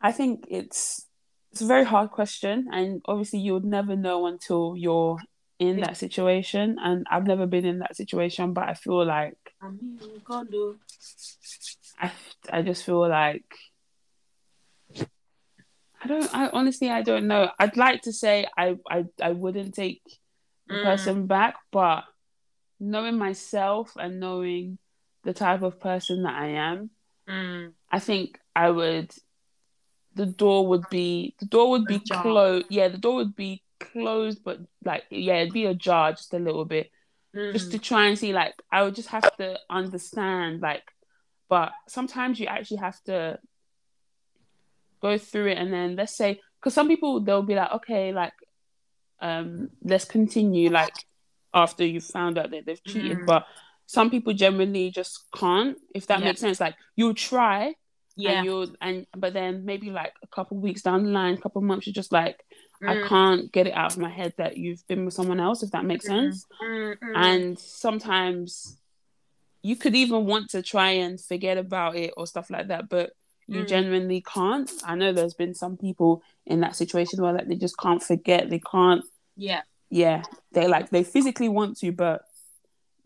I 0.00 0.12
think 0.12 0.44
it's 0.50 1.05
it's 1.56 1.62
a 1.62 1.66
very 1.66 1.84
hard 1.84 2.10
question, 2.10 2.68
and 2.70 3.00
obviously 3.06 3.38
you 3.38 3.54
would 3.54 3.64
never 3.64 3.96
know 3.96 4.26
until 4.26 4.76
you're 4.76 5.16
in 5.58 5.80
that 5.80 5.96
situation. 5.96 6.76
And 6.78 7.06
I've 7.10 7.26
never 7.26 7.46
been 7.46 7.64
in 7.64 7.78
that 7.78 7.96
situation, 7.96 8.52
but 8.52 8.64
I 8.68 8.74
feel 8.74 9.06
like. 9.06 9.38
I 11.98 12.12
I 12.52 12.60
just 12.60 12.84
feel 12.84 13.08
like 13.08 13.46
I 16.02 16.08
don't. 16.08 16.34
I 16.34 16.48
honestly 16.52 16.90
I 16.90 17.00
don't 17.00 17.26
know. 17.26 17.48
I'd 17.58 17.78
like 17.78 18.02
to 18.02 18.12
say 18.12 18.46
I 18.54 18.76
I 18.90 19.06
I 19.22 19.30
wouldn't 19.30 19.74
take 19.74 20.02
the 20.66 20.76
Mm. 20.76 20.82
person 20.82 21.26
back, 21.26 21.54
but 21.72 22.04
knowing 22.78 23.16
myself 23.16 23.92
and 23.96 24.20
knowing 24.20 24.76
the 25.24 25.32
type 25.32 25.62
of 25.62 25.80
person 25.80 26.24
that 26.24 26.34
I 26.34 26.48
am, 26.48 26.90
Mm. 27.26 27.72
I 27.90 27.98
think 27.98 28.38
I 28.54 28.68
would. 28.70 29.10
The 30.16 30.26
door 30.26 30.66
would 30.68 30.88
be 30.90 31.34
the 31.38 31.46
door 31.46 31.70
would 31.70 31.86
be 31.86 32.00
closed. 32.22 32.66
Yeah, 32.70 32.88
the 32.88 32.98
door 32.98 33.16
would 33.16 33.36
be 33.36 33.62
closed, 33.78 34.42
but 34.42 34.58
like 34.84 35.04
yeah, 35.10 35.36
it'd 35.42 35.52
be 35.52 35.66
ajar 35.66 36.12
just 36.12 36.32
a 36.34 36.38
little 36.38 36.64
bit, 36.64 36.90
just 37.52 37.68
Mm. 37.68 37.70
to 37.72 37.78
try 37.78 38.06
and 38.06 38.18
see. 38.18 38.32
Like 38.32 38.54
I 38.72 38.82
would 38.82 38.94
just 38.94 39.10
have 39.10 39.28
to 39.36 39.58
understand. 39.68 40.62
Like, 40.62 40.84
but 41.48 41.72
sometimes 41.86 42.40
you 42.40 42.46
actually 42.46 42.78
have 42.78 42.98
to 43.04 43.38
go 45.02 45.18
through 45.18 45.48
it, 45.48 45.58
and 45.58 45.72
then 45.72 45.96
let's 45.96 46.16
say 46.16 46.40
because 46.58 46.74
some 46.74 46.88
people 46.88 47.20
they'll 47.20 47.42
be 47.42 47.54
like, 47.54 47.72
okay, 47.72 48.12
like, 48.12 48.32
um, 49.20 49.68
let's 49.82 50.04
continue. 50.06 50.70
Like 50.70 50.94
after 51.52 51.84
you 51.84 52.00
found 52.00 52.38
out 52.38 52.50
that 52.52 52.64
they've 52.66 52.82
cheated, 52.84 53.18
Mhm. 53.18 53.26
but 53.26 53.46
some 53.86 54.10
people 54.10 54.32
generally 54.32 54.90
just 54.90 55.24
can't. 55.34 55.76
If 55.94 56.06
that 56.08 56.20
Yeah. 56.20 56.26
makes 56.26 56.40
sense, 56.40 56.58
like 56.60 56.76
you'll 56.96 57.14
try 57.14 57.74
yeah. 58.16 58.30
and 58.38 58.44
you'll 58.46 58.68
and 58.80 59.06
but 59.16 59.32
then 59.32 59.64
maybe 59.64 59.90
like 59.90 60.14
a 60.22 60.26
couple 60.26 60.56
weeks 60.56 60.82
down 60.82 61.04
the 61.04 61.10
line, 61.10 61.34
a 61.34 61.40
couple 61.40 61.60
months, 61.62 61.86
you're 61.86 61.94
just 61.94 62.12
like, 62.12 62.44
I 62.86 62.96
Mm. 62.96 63.08
can't 63.08 63.52
get 63.52 63.66
it 63.66 63.74
out 63.74 63.92
of 63.92 63.98
my 63.98 64.10
head 64.10 64.34
that 64.38 64.56
you've 64.56 64.86
been 64.86 65.04
with 65.04 65.14
someone 65.14 65.40
else, 65.40 65.62
if 65.62 65.70
that 65.70 65.84
makes 65.84 66.06
sense. 66.06 66.46
Mm, 66.62 66.98
mm. 66.98 67.16
And 67.16 67.58
sometimes 67.58 68.76
you 69.62 69.76
could 69.76 69.94
even 69.96 70.26
want 70.26 70.50
to 70.50 70.62
try 70.62 70.90
and 70.90 71.20
forget 71.20 71.58
about 71.58 71.96
it 71.96 72.12
or 72.16 72.26
stuff 72.26 72.50
like 72.50 72.68
that, 72.68 72.88
but 72.88 73.12
you 73.48 73.62
Mm. 73.62 73.68
genuinely 73.68 74.20
can't. 74.22 74.70
I 74.84 74.94
know 74.96 75.12
there's 75.12 75.34
been 75.34 75.54
some 75.54 75.76
people 75.76 76.22
in 76.46 76.60
that 76.60 76.76
situation 76.76 77.22
where 77.22 77.32
like 77.32 77.48
they 77.48 77.56
just 77.56 77.78
can't 77.78 78.02
forget, 78.02 78.50
they 78.50 78.60
can't 78.60 79.04
yeah. 79.36 79.62
yeah, 79.90 80.22
they 80.52 80.66
like 80.66 80.90
they 80.90 81.04
physically 81.04 81.48
want 81.48 81.78
to, 81.78 81.92
but 81.92 82.22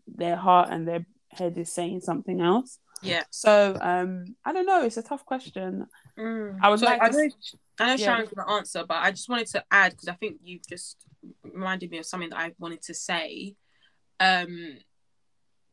their 0.07 0.35
heart 0.35 0.69
and 0.71 0.87
their 0.87 1.05
head 1.29 1.57
is 1.57 1.71
saying 1.71 2.01
something 2.01 2.41
else. 2.41 2.79
Yeah. 3.03 3.23
So 3.29 3.77
um 3.81 4.35
I 4.45 4.53
don't 4.53 4.65
know, 4.65 4.83
it's 4.83 4.97
a 4.97 5.03
tough 5.03 5.25
question. 5.25 5.87
Mm. 6.17 6.59
I 6.61 6.69
would 6.69 6.79
So 6.79 6.85
like 6.85 7.01
I 7.01 7.09
to 7.09 7.17
know, 7.17 7.29
I 7.79 7.85
know 7.87 7.91
yeah. 7.93 7.97
Sharon's 7.97 8.29
going 8.29 8.47
to 8.47 8.53
answer, 8.53 8.85
but 8.87 8.97
I 8.97 9.11
just 9.11 9.29
wanted 9.29 9.47
to 9.47 9.63
add 9.71 9.91
because 9.91 10.07
I 10.07 10.13
think 10.13 10.37
you've 10.43 10.67
just 10.67 10.97
reminded 11.43 11.89
me 11.89 11.97
of 11.97 12.05
something 12.05 12.29
that 12.29 12.39
I 12.39 12.53
wanted 12.59 12.81
to 12.83 12.93
say. 12.93 13.55
Um, 14.19 14.77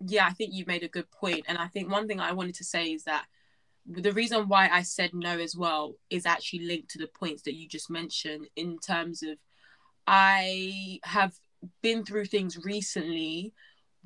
yeah, 0.01 0.27
I 0.27 0.31
think 0.31 0.55
you've 0.55 0.69
made 0.69 0.85
a 0.85 0.89
good 0.89 1.11
point, 1.11 1.45
and 1.49 1.59
I 1.59 1.67
think 1.67 1.91
one 1.91 2.09
thing 2.09 2.21
I 2.21 2.33
wanted 2.33 2.55
to 2.57 2.65
say 2.65 2.93
is 2.93 3.05
that 3.05 3.27
the 3.85 4.13
reason 4.13 4.49
why 4.49 4.69
I 4.69 4.83
said 4.83 5.11
no 5.13 5.39
as 5.39 5.57
well 5.57 5.95
is 6.09 6.25
actually 6.25 6.61
linked 6.61 6.91
to 6.91 6.99
the 6.99 7.09
points 7.09 7.43
that 7.43 7.55
you 7.55 7.69
just 7.69 7.91
mentioned 7.91 8.47
in 8.55 8.79
terms 8.79 9.23
of 9.23 9.39
I 10.07 11.01
have 11.05 11.35
been 11.83 12.05
through 12.05 12.27
things 12.27 12.57
recently 12.65 13.53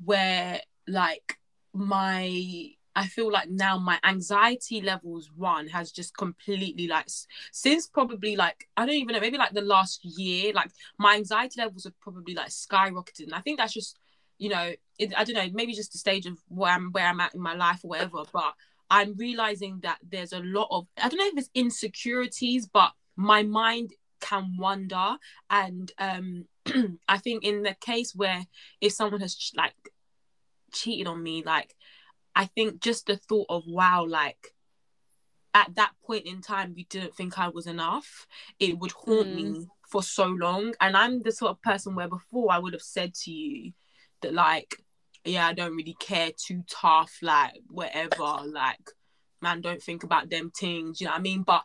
where 0.03 0.61
like 0.87 1.37
my 1.73 2.71
I 2.95 3.07
feel 3.07 3.31
like 3.31 3.49
now 3.49 3.77
my 3.77 3.99
anxiety 4.03 4.81
levels 4.81 5.31
one 5.35 5.67
has 5.67 5.91
just 5.91 6.15
completely 6.15 6.87
like 6.87 7.07
since 7.51 7.87
probably 7.87 8.35
like 8.35 8.67
I 8.77 8.85
don't 8.85 8.95
even 8.95 9.13
know 9.13 9.19
maybe 9.19 9.37
like 9.37 9.53
the 9.53 9.61
last 9.61 10.03
year 10.05 10.53
like 10.53 10.69
my 10.97 11.15
anxiety 11.15 11.61
levels 11.61 11.85
have 11.85 11.99
probably 11.99 12.35
like 12.35 12.49
skyrocketed. 12.49 13.25
And 13.25 13.33
I 13.33 13.41
think 13.41 13.59
that's 13.59 13.73
just 13.73 13.99
you 14.37 14.49
know 14.49 14.73
it, 14.99 15.13
I 15.17 15.23
don't 15.23 15.35
know 15.35 15.49
maybe 15.53 15.73
just 15.73 15.91
the 15.91 15.97
stage 15.97 16.25
of 16.25 16.37
where 16.49 16.71
I'm 16.71 16.91
where 16.91 17.07
I'm 17.07 17.19
at 17.19 17.33
in 17.35 17.41
my 17.41 17.55
life 17.55 17.79
or 17.83 17.89
whatever 17.89 18.23
but 18.31 18.53
I'm 18.89 19.15
realizing 19.17 19.79
that 19.81 19.97
there's 20.07 20.33
a 20.33 20.39
lot 20.39 20.67
of 20.69 20.87
I 21.01 21.09
don't 21.09 21.19
know 21.19 21.27
if 21.27 21.37
it's 21.37 21.49
insecurities 21.55 22.67
but 22.67 22.91
my 23.15 23.43
mind 23.43 23.91
can 24.23 24.55
wander. 24.57 25.17
And 25.49 25.91
um 25.99 26.45
I 27.07 27.17
think 27.17 27.43
in 27.43 27.63
the 27.63 27.75
case 27.79 28.13
where 28.15 28.45
if 28.81 28.93
someone 28.93 29.21
has 29.21 29.51
like 29.55 29.75
cheated 30.71 31.07
on 31.07 31.21
me 31.21 31.43
like 31.43 31.75
I 32.35 32.45
think 32.45 32.81
just 32.81 33.05
the 33.07 33.17
thought 33.17 33.47
of 33.49 33.63
wow, 33.67 34.05
like 34.05 34.53
at 35.53 35.75
that 35.75 35.91
point 36.05 36.25
in 36.25 36.41
time, 36.41 36.73
you 36.75 36.85
didn't 36.89 37.15
think 37.15 37.37
I 37.37 37.49
was 37.49 37.67
enough. 37.67 38.25
It 38.59 38.79
would 38.79 38.91
haunt 38.91 39.29
Mm. 39.29 39.35
me 39.35 39.67
for 39.87 40.01
so 40.01 40.25
long. 40.25 40.73
And 40.81 40.97
I'm 40.97 41.21
the 41.21 41.31
sort 41.31 41.51
of 41.51 41.61
person 41.61 41.95
where 41.95 42.07
before 42.07 42.51
I 42.51 42.57
would 42.57 42.73
have 42.73 42.81
said 42.81 43.13
to 43.23 43.31
you 43.31 43.73
that 44.21 44.33
like, 44.33 44.83
yeah, 45.23 45.47
I 45.47 45.53
don't 45.53 45.75
really 45.75 45.95
care 45.99 46.31
too 46.35 46.63
tough, 46.67 47.17
like 47.21 47.53
whatever, 47.67 48.39
like 48.47 48.89
man, 49.41 49.61
don't 49.61 49.83
think 49.83 50.03
about 50.03 50.29
them 50.29 50.51
things, 50.51 50.99
you 50.99 51.05
know 51.05 51.11
what 51.11 51.19
I 51.19 51.21
mean? 51.21 51.43
But 51.43 51.63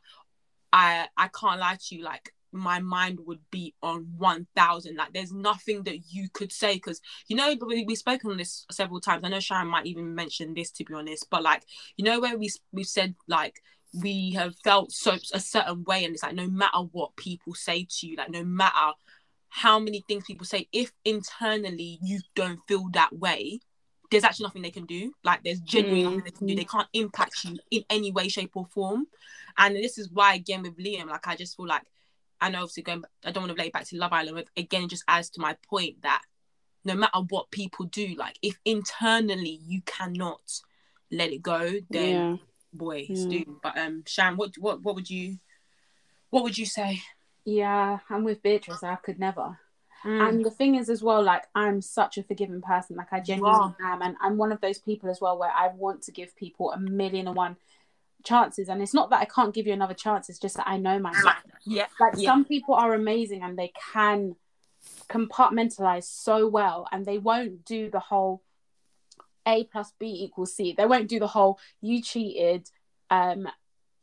I 0.72 1.08
I 1.16 1.28
can't 1.28 1.60
lie 1.60 1.78
to 1.88 1.94
you, 1.96 2.02
like 2.04 2.34
my 2.52 2.80
mind 2.80 3.18
would 3.26 3.40
be 3.50 3.74
on 3.82 4.06
1000 4.16 4.96
like 4.96 5.12
there's 5.12 5.32
nothing 5.32 5.82
that 5.84 5.98
you 6.10 6.28
could 6.32 6.52
say 6.52 6.74
because 6.74 7.00
you 7.28 7.36
know 7.36 7.54
we, 7.66 7.84
we've 7.84 7.98
spoken 7.98 8.30
on 8.30 8.36
this 8.36 8.64
several 8.70 9.00
times. 9.00 9.22
I 9.24 9.28
know 9.28 9.40
sharon 9.40 9.68
might 9.68 9.86
even 9.86 10.14
mention 10.14 10.54
this 10.54 10.70
to 10.72 10.84
be 10.84 10.94
honest 10.94 11.26
but 11.30 11.42
like 11.42 11.64
you 11.96 12.04
know 12.04 12.20
where 12.20 12.36
we 12.36 12.50
we've 12.72 12.86
said 12.86 13.14
like 13.26 13.62
we 14.02 14.32
have 14.32 14.54
felt 14.64 14.92
so 14.92 15.16
a 15.32 15.40
certain 15.40 15.84
way 15.84 16.04
and 16.04 16.14
it's 16.14 16.22
like 16.22 16.34
no 16.34 16.48
matter 16.48 16.78
what 16.92 17.16
people 17.16 17.54
say 17.54 17.86
to 17.88 18.06
you 18.06 18.16
like 18.16 18.30
no 18.30 18.44
matter 18.44 18.92
how 19.48 19.78
many 19.78 20.04
things 20.06 20.24
people 20.24 20.46
say 20.46 20.68
if 20.72 20.92
internally 21.04 21.98
you 22.02 22.20
don't 22.34 22.60
feel 22.68 22.88
that 22.92 23.16
way 23.16 23.60
there's 24.10 24.24
actually 24.24 24.44
nothing 24.44 24.62
they 24.62 24.70
can 24.70 24.86
do. 24.86 25.12
Like 25.22 25.44
there's 25.44 25.60
genuinely 25.60 26.04
mm-hmm. 26.04 26.16
nothing 26.16 26.24
they 26.24 26.30
can 26.30 26.46
do. 26.46 26.56
They 26.56 26.64
can't 26.64 26.88
impact 26.94 27.44
you 27.44 27.58
in 27.70 27.84
any 27.90 28.10
way 28.10 28.28
shape 28.28 28.52
or 28.54 28.64
form. 28.64 29.06
And 29.58 29.76
this 29.76 29.98
is 29.98 30.10
why 30.10 30.34
again 30.34 30.62
with 30.62 30.78
liam 30.78 31.08
like 31.08 31.26
i 31.26 31.36
just 31.36 31.56
feel 31.56 31.66
like 31.66 31.82
I 32.40 32.50
know 32.50 32.58
obviously 32.58 32.82
going 32.82 33.04
I 33.24 33.30
don't 33.30 33.42
want 33.42 33.50
to 33.50 33.54
relate 33.54 33.72
back 33.72 33.86
to 33.86 33.96
Love 33.96 34.12
Island, 34.12 34.36
but 34.36 34.48
again 34.56 34.84
it 34.84 34.90
just 34.90 35.04
adds 35.08 35.30
to 35.30 35.40
my 35.40 35.56
point 35.68 36.02
that 36.02 36.22
no 36.84 36.94
matter 36.94 37.20
what 37.28 37.50
people 37.50 37.86
do, 37.86 38.14
like 38.16 38.38
if 38.42 38.58
internally 38.64 39.60
you 39.66 39.82
cannot 39.82 40.40
let 41.10 41.32
it 41.32 41.42
go, 41.42 41.72
then 41.90 42.14
yeah. 42.14 42.36
boy, 42.72 43.06
it's 43.08 43.24
yeah. 43.24 43.44
But 43.62 43.78
um 43.78 44.04
Shan, 44.06 44.36
what 44.36 44.56
what 44.58 44.82
what 44.82 44.94
would 44.94 45.10
you 45.10 45.38
what 46.30 46.42
would 46.42 46.58
you 46.58 46.66
say? 46.66 47.00
Yeah, 47.44 47.98
I'm 48.10 48.24
with 48.24 48.42
Beatrice, 48.42 48.82
I 48.82 48.96
could 48.96 49.18
never. 49.18 49.58
Mm. 50.04 50.28
And 50.28 50.44
the 50.44 50.50
thing 50.50 50.76
is 50.76 50.88
as 50.88 51.02
well, 51.02 51.22
like 51.22 51.44
I'm 51.54 51.80
such 51.80 52.18
a 52.18 52.22
forgiving 52.22 52.62
person, 52.62 52.96
like 52.96 53.12
I 53.12 53.20
genuinely 53.20 53.74
am, 53.82 54.02
and 54.02 54.16
I'm 54.20 54.36
one 54.36 54.52
of 54.52 54.60
those 54.60 54.78
people 54.78 55.10
as 55.10 55.20
well 55.20 55.38
where 55.38 55.50
I 55.50 55.68
want 55.68 56.02
to 56.02 56.12
give 56.12 56.36
people 56.36 56.70
a 56.72 56.78
million 56.78 57.26
and 57.26 57.36
one 57.36 57.56
chances 58.24 58.68
and 58.68 58.82
it's 58.82 58.94
not 58.94 59.10
that 59.10 59.20
i 59.20 59.24
can't 59.24 59.54
give 59.54 59.66
you 59.66 59.72
another 59.72 59.94
chance 59.94 60.28
it's 60.28 60.38
just 60.38 60.56
that 60.56 60.66
i 60.66 60.76
know 60.76 60.98
myself. 60.98 61.36
Yeah. 61.64 61.86
Like 62.00 62.14
yeah. 62.16 62.30
some 62.30 62.44
people 62.44 62.74
are 62.74 62.94
amazing 62.94 63.42
and 63.42 63.58
they 63.58 63.72
can 63.92 64.36
compartmentalize 65.08 66.04
so 66.04 66.46
well 66.48 66.86
and 66.90 67.04
they 67.04 67.18
won't 67.18 67.64
do 67.64 67.90
the 67.90 68.00
whole 68.00 68.42
a 69.46 69.64
plus 69.64 69.92
b 69.98 70.06
equals 70.24 70.54
c. 70.54 70.74
They 70.76 70.86
won't 70.86 71.08
do 71.08 71.18
the 71.18 71.26
whole 71.26 71.58
you 71.80 72.02
cheated 72.02 72.68
um 73.10 73.48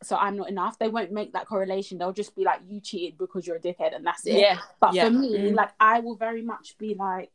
so 0.04 0.16
i'm 0.16 0.38
not 0.38 0.50
enough. 0.50 0.78
They 0.78 0.90
won't 0.90 1.12
make 1.12 1.34
that 1.34 1.48
correlation. 1.48 1.98
They'll 1.98 2.14
just 2.14 2.36
be 2.36 2.44
like 2.44 2.62
you 2.68 2.80
cheated 2.80 3.18
because 3.18 3.48
you're 3.48 3.56
a 3.56 3.62
dickhead 3.62 3.96
and 3.96 4.06
that's 4.06 4.26
it. 4.26 4.40
Yeah. 4.40 4.60
But 4.80 4.94
yeah. 4.94 5.06
for 5.06 5.12
me 5.12 5.38
mm. 5.38 5.56
like 5.56 5.72
i 5.80 6.00
will 6.00 6.16
very 6.16 6.42
much 6.42 6.78
be 6.78 6.96
like 6.96 7.32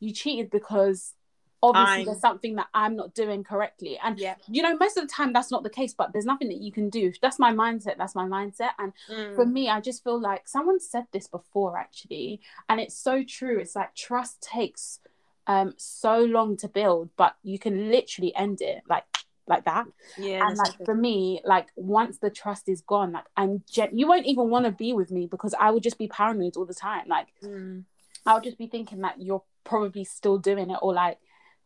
you 0.00 0.12
cheated 0.12 0.50
because 0.50 1.14
obviously 1.62 2.00
I'm... 2.00 2.04
there's 2.04 2.20
something 2.20 2.56
that 2.56 2.68
I'm 2.74 2.96
not 2.96 3.14
doing 3.14 3.44
correctly. 3.44 3.98
And 4.02 4.18
yeah. 4.18 4.36
you 4.48 4.62
know, 4.62 4.76
most 4.76 4.96
of 4.96 5.06
the 5.06 5.12
time 5.12 5.32
that's 5.32 5.50
not 5.50 5.62
the 5.62 5.70
case, 5.70 5.94
but 5.94 6.12
there's 6.12 6.24
nothing 6.24 6.48
that 6.48 6.60
you 6.60 6.72
can 6.72 6.90
do. 6.90 7.12
That's 7.20 7.38
my 7.38 7.52
mindset. 7.52 7.96
That's 7.98 8.14
my 8.14 8.24
mindset. 8.24 8.70
And 8.78 8.92
mm. 9.10 9.34
for 9.34 9.46
me, 9.46 9.68
I 9.68 9.80
just 9.80 10.04
feel 10.04 10.20
like 10.20 10.48
someone 10.48 10.80
said 10.80 11.06
this 11.12 11.26
before 11.26 11.78
actually, 11.78 12.40
and 12.68 12.80
it's 12.80 12.96
so 12.96 13.22
true. 13.22 13.58
It's 13.58 13.76
like 13.76 13.94
trust 13.94 14.40
takes 14.40 15.00
um 15.46 15.74
so 15.76 16.20
long 16.20 16.56
to 16.58 16.68
build, 16.68 17.10
but 17.16 17.36
you 17.42 17.58
can 17.58 17.90
literally 17.90 18.34
end 18.34 18.60
it 18.60 18.82
like 18.88 19.04
like 19.48 19.64
that. 19.64 19.86
Yeah. 20.18 20.46
And 20.46 20.56
like 20.56 20.84
for 20.84 20.94
me, 20.94 21.40
like 21.44 21.68
once 21.74 22.18
the 22.18 22.30
trust 22.30 22.68
is 22.68 22.82
gone, 22.82 23.12
like 23.12 23.24
I'm 23.36 23.62
gen- 23.68 23.96
you 23.96 24.06
won't 24.06 24.26
even 24.26 24.50
want 24.50 24.66
to 24.66 24.72
be 24.72 24.92
with 24.92 25.10
me 25.10 25.26
because 25.26 25.54
I 25.58 25.70
would 25.70 25.82
just 25.82 25.98
be 25.98 26.06
paranoid 26.06 26.56
all 26.56 26.66
the 26.66 26.74
time. 26.74 27.08
Like 27.08 27.28
mm. 27.42 27.84
I'll 28.26 28.40
just 28.40 28.58
be 28.58 28.66
thinking 28.66 29.00
that 29.00 29.20
you're 29.20 29.42
probably 29.64 30.04
still 30.04 30.38
doing 30.38 30.70
it 30.70 30.78
or 30.82 30.92
like 30.92 31.18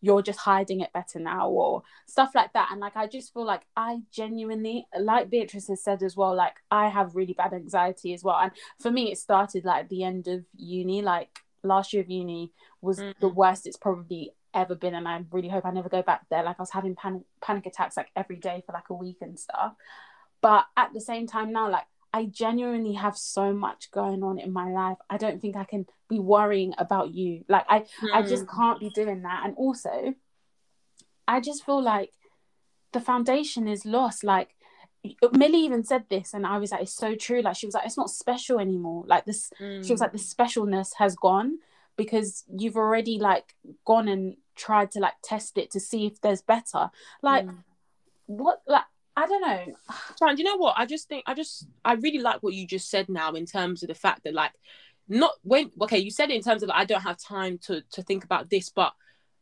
you're 0.02 0.20
just 0.20 0.40
hiding 0.40 0.80
it 0.80 0.92
better 0.92 1.20
now 1.20 1.48
or 1.48 1.82
stuff 2.06 2.34
like 2.34 2.52
that. 2.52 2.68
And 2.70 2.80
like 2.80 2.96
i 2.96 3.06
just 3.06 3.32
feel 3.32 3.46
like 3.46 3.62
i 3.76 4.00
genuinely 4.10 4.86
like 4.98 5.30
beatrice 5.30 5.68
has 5.68 5.82
said 5.82 6.02
as 6.02 6.16
well 6.16 6.34
like 6.34 6.56
i 6.70 6.88
have 6.88 7.14
really 7.14 7.32
bad 7.32 7.54
anxiety 7.54 8.12
as 8.12 8.22
well. 8.22 8.36
And 8.36 8.50
for 8.80 8.90
me 8.90 9.10
it 9.10 9.18
started 9.18 9.64
like 9.64 9.84
at 9.84 9.88
the 9.88 10.04
end 10.04 10.28
of 10.28 10.44
uni. 10.56 11.00
Like 11.00 11.38
last 11.62 11.92
year 11.92 12.02
of 12.02 12.10
uni 12.10 12.52
was 12.82 12.98
mm-hmm. 12.98 13.12
the 13.20 13.28
worst 13.28 13.66
it's 13.66 13.76
probably 13.76 14.32
ever 14.54 14.74
been 14.74 14.94
and 14.94 15.08
i 15.08 15.24
really 15.30 15.48
hope 15.48 15.64
i 15.64 15.70
never 15.70 15.88
go 15.88 16.02
back 16.02 16.26
there. 16.28 16.42
Like 16.42 16.58
i 16.58 16.62
was 16.62 16.70
having 16.70 16.96
panic 16.96 17.22
panic 17.40 17.66
attacks 17.66 17.96
like 17.96 18.08
every 18.16 18.36
day 18.36 18.62
for 18.66 18.72
like 18.72 18.90
a 18.90 18.94
week 18.94 19.18
and 19.22 19.38
stuff. 19.38 19.74
But 20.40 20.66
at 20.76 20.92
the 20.92 21.00
same 21.00 21.28
time 21.28 21.52
now 21.52 21.70
like 21.70 21.86
I 22.12 22.26
genuinely 22.26 22.92
have 22.94 23.16
so 23.16 23.52
much 23.52 23.90
going 23.90 24.22
on 24.22 24.38
in 24.38 24.52
my 24.52 24.70
life. 24.70 24.98
I 25.08 25.16
don't 25.16 25.40
think 25.40 25.56
I 25.56 25.64
can 25.64 25.86
be 26.08 26.18
worrying 26.18 26.74
about 26.76 27.14
you. 27.14 27.44
Like 27.48 27.64
I 27.68 27.80
mm. 27.80 28.12
I 28.12 28.22
just 28.22 28.44
hmm. 28.44 28.56
can't 28.56 28.80
be 28.80 28.90
doing 28.90 29.22
that. 29.22 29.42
And 29.44 29.54
also 29.56 30.14
I 31.26 31.40
just 31.40 31.64
feel 31.64 31.82
like 31.82 32.12
the 32.92 33.00
foundation 33.00 33.66
is 33.66 33.86
lost. 33.86 34.24
Like 34.24 34.50
Millie 35.32 35.64
even 35.64 35.84
said 35.84 36.04
this, 36.10 36.34
and 36.34 36.46
I 36.46 36.58
was 36.58 36.70
like, 36.70 36.82
it's 36.82 36.94
so 36.94 37.14
true. 37.14 37.40
Like 37.40 37.56
she 37.56 37.66
was 37.66 37.74
like, 37.74 37.86
it's 37.86 37.96
not 37.96 38.10
special 38.10 38.60
anymore. 38.60 39.04
Like 39.06 39.24
this, 39.24 39.50
mm. 39.60 39.84
she 39.84 39.92
was 39.92 40.00
like, 40.00 40.12
the 40.12 40.18
hmm. 40.18 40.42
specialness 40.42 40.90
has 40.98 41.16
gone 41.16 41.58
because 41.96 42.44
you've 42.54 42.76
already 42.76 43.18
like 43.18 43.54
gone 43.84 44.08
and 44.08 44.36
tried 44.54 44.90
to 44.92 45.00
like 45.00 45.14
test 45.22 45.58
it 45.58 45.70
to 45.72 45.80
see 45.80 46.06
if 46.06 46.20
there's 46.20 46.42
better. 46.42 46.90
Like, 47.22 47.46
mm. 47.46 47.58
what? 48.26 48.62
Like, 48.66 48.84
I 49.16 49.26
don't 49.26 49.42
know. 49.42 49.74
Fine, 50.18 50.38
you 50.38 50.44
know 50.44 50.56
what? 50.56 50.74
I 50.76 50.86
just 50.86 51.08
think 51.08 51.24
I 51.26 51.34
just 51.34 51.66
I 51.84 51.94
really 51.94 52.18
like 52.18 52.42
what 52.42 52.54
you 52.54 52.66
just 52.66 52.90
said 52.90 53.08
now 53.08 53.32
in 53.32 53.46
terms 53.46 53.82
of 53.82 53.88
the 53.88 53.94
fact 53.94 54.24
that 54.24 54.34
like 54.34 54.52
not 55.08 55.32
when 55.42 55.70
okay, 55.82 55.98
you 55.98 56.10
said 56.10 56.30
it 56.30 56.34
in 56.34 56.42
terms 56.42 56.62
of 56.62 56.68
like, 56.68 56.78
I 56.78 56.84
don't 56.84 57.02
have 57.02 57.18
time 57.18 57.58
to 57.66 57.82
to 57.92 58.02
think 58.02 58.24
about 58.24 58.50
this, 58.50 58.70
but 58.70 58.92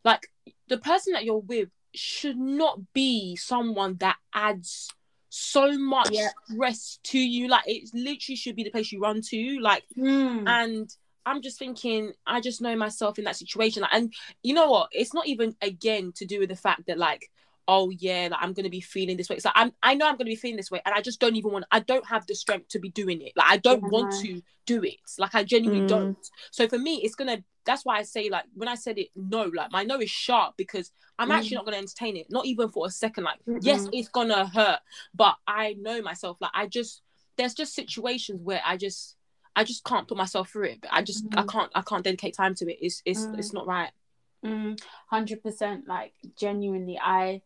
like 0.04 0.28
the 0.68 0.78
person 0.78 1.12
that 1.12 1.24
you're 1.24 1.38
with 1.38 1.68
should 1.94 2.38
not 2.38 2.92
be 2.92 3.36
someone 3.36 3.96
that 3.96 4.16
adds 4.34 4.88
so 5.28 5.78
much 5.78 6.10
yeah. 6.10 6.28
stress 6.48 6.98
to 7.04 7.18
you. 7.18 7.48
Like 7.48 7.64
it 7.66 7.90
literally 7.94 8.36
should 8.36 8.56
be 8.56 8.64
the 8.64 8.70
place 8.70 8.90
you 8.90 9.00
run 9.00 9.20
to. 9.22 9.60
Like 9.60 9.84
mm. 9.96 10.48
and 10.48 10.90
I'm 11.26 11.42
just 11.42 11.58
thinking, 11.58 12.12
I 12.26 12.40
just 12.40 12.60
know 12.60 12.74
myself 12.76 13.18
in 13.18 13.24
that 13.24 13.36
situation. 13.36 13.82
Like, 13.82 13.94
and 13.94 14.12
you 14.42 14.54
know 14.54 14.70
what? 14.70 14.88
It's 14.92 15.14
not 15.14 15.26
even 15.26 15.54
again 15.60 16.12
to 16.16 16.24
do 16.24 16.40
with 16.40 16.48
the 16.48 16.56
fact 16.56 16.86
that 16.86 16.98
like 16.98 17.30
oh 17.70 17.88
yeah, 17.90 18.28
like 18.32 18.40
I'm 18.42 18.52
gonna 18.52 18.68
be 18.68 18.80
feeling 18.80 19.16
this 19.16 19.28
way. 19.30 19.38
So 19.38 19.50
I'm 19.54 19.72
I 19.80 19.94
know 19.94 20.08
I'm 20.08 20.16
gonna 20.16 20.24
be 20.24 20.34
feeling 20.34 20.56
this 20.56 20.72
way, 20.72 20.82
and 20.84 20.92
I 20.92 21.00
just 21.00 21.20
don't 21.20 21.36
even 21.36 21.52
want. 21.52 21.64
I 21.70 21.78
don't 21.78 22.04
have 22.06 22.26
the 22.26 22.34
strength 22.34 22.68
to 22.70 22.80
be 22.80 22.90
doing 22.90 23.22
it. 23.22 23.32
Like 23.36 23.46
I 23.48 23.56
don't 23.58 23.82
yeah, 23.82 23.88
want 23.88 24.12
to 24.22 24.42
do 24.66 24.82
it. 24.82 24.98
Like 25.18 25.36
I 25.36 25.44
genuinely 25.44 25.84
mm. 25.84 25.88
don't. 25.88 26.18
So 26.50 26.66
for 26.66 26.78
me, 26.78 27.00
it's 27.04 27.14
gonna. 27.14 27.44
That's 27.64 27.84
why 27.84 27.98
I 27.98 28.02
say 28.02 28.28
like 28.28 28.44
when 28.54 28.68
I 28.68 28.74
said 28.74 28.98
it, 28.98 29.08
no, 29.14 29.44
like 29.54 29.70
my 29.70 29.84
no 29.84 30.00
is 30.00 30.10
sharp 30.10 30.54
because 30.56 30.90
I'm 31.16 31.28
mm. 31.28 31.34
actually 31.34 31.56
not 31.56 31.64
gonna 31.64 31.76
entertain 31.76 32.16
it, 32.16 32.26
not 32.28 32.44
even 32.44 32.70
for 32.70 32.86
a 32.86 32.90
second. 32.90 33.24
Like 33.24 33.38
mm 33.46 33.58
yes, 33.62 33.88
it's 33.92 34.08
gonna 34.08 34.46
hurt, 34.46 34.80
but 35.14 35.36
I 35.46 35.76
know 35.78 36.02
myself. 36.02 36.38
Like 36.40 36.52
I 36.52 36.66
just 36.66 37.02
there's 37.36 37.54
just 37.54 37.74
situations 37.74 38.40
where 38.42 38.62
I 38.66 38.76
just 38.76 39.16
I 39.54 39.62
just 39.62 39.84
can't 39.84 40.08
put 40.08 40.18
myself 40.18 40.50
through 40.50 40.70
it. 40.70 40.80
But 40.82 40.90
I 40.92 41.02
just 41.02 41.24
I 41.36 41.42
mm. 41.42 41.48
can't 41.48 41.70
I 41.76 41.82
can't 41.82 42.02
dedicate 42.02 42.34
time 42.34 42.56
to 42.56 42.68
it. 42.68 42.78
It's 42.80 43.00
it's 43.04 43.28
it's 43.38 43.50
mm. 43.52 43.54
not 43.54 43.68
right. 43.68 43.92
Hundred 45.08 45.42
percent. 45.42 45.86
Like 45.86 46.14
genuinely, 46.36 46.98
I 46.98 47.42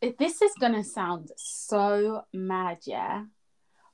this 0.00 0.42
is 0.42 0.52
gonna 0.60 0.84
sound 0.84 1.30
so 1.36 2.24
mad, 2.32 2.78
yeah. 2.84 3.24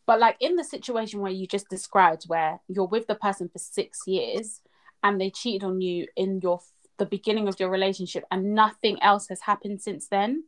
But 0.06 0.20
like 0.20 0.36
in 0.40 0.56
the 0.56 0.64
situation 0.64 1.20
where 1.20 1.32
you 1.32 1.46
just 1.46 1.68
described, 1.68 2.24
where 2.26 2.60
you're 2.68 2.86
with 2.86 3.06
the 3.06 3.14
person 3.14 3.48
for 3.48 3.58
six 3.58 4.00
years 4.06 4.60
and 5.02 5.20
they 5.20 5.30
cheated 5.30 5.64
on 5.64 5.80
you 5.80 6.06
in 6.16 6.40
your 6.40 6.60
the 6.98 7.06
beginning 7.06 7.48
of 7.48 7.58
your 7.58 7.70
relationship 7.70 8.24
and 8.30 8.54
nothing 8.54 9.02
else 9.02 9.28
has 9.28 9.40
happened 9.40 9.80
since 9.80 10.08
then, 10.08 10.44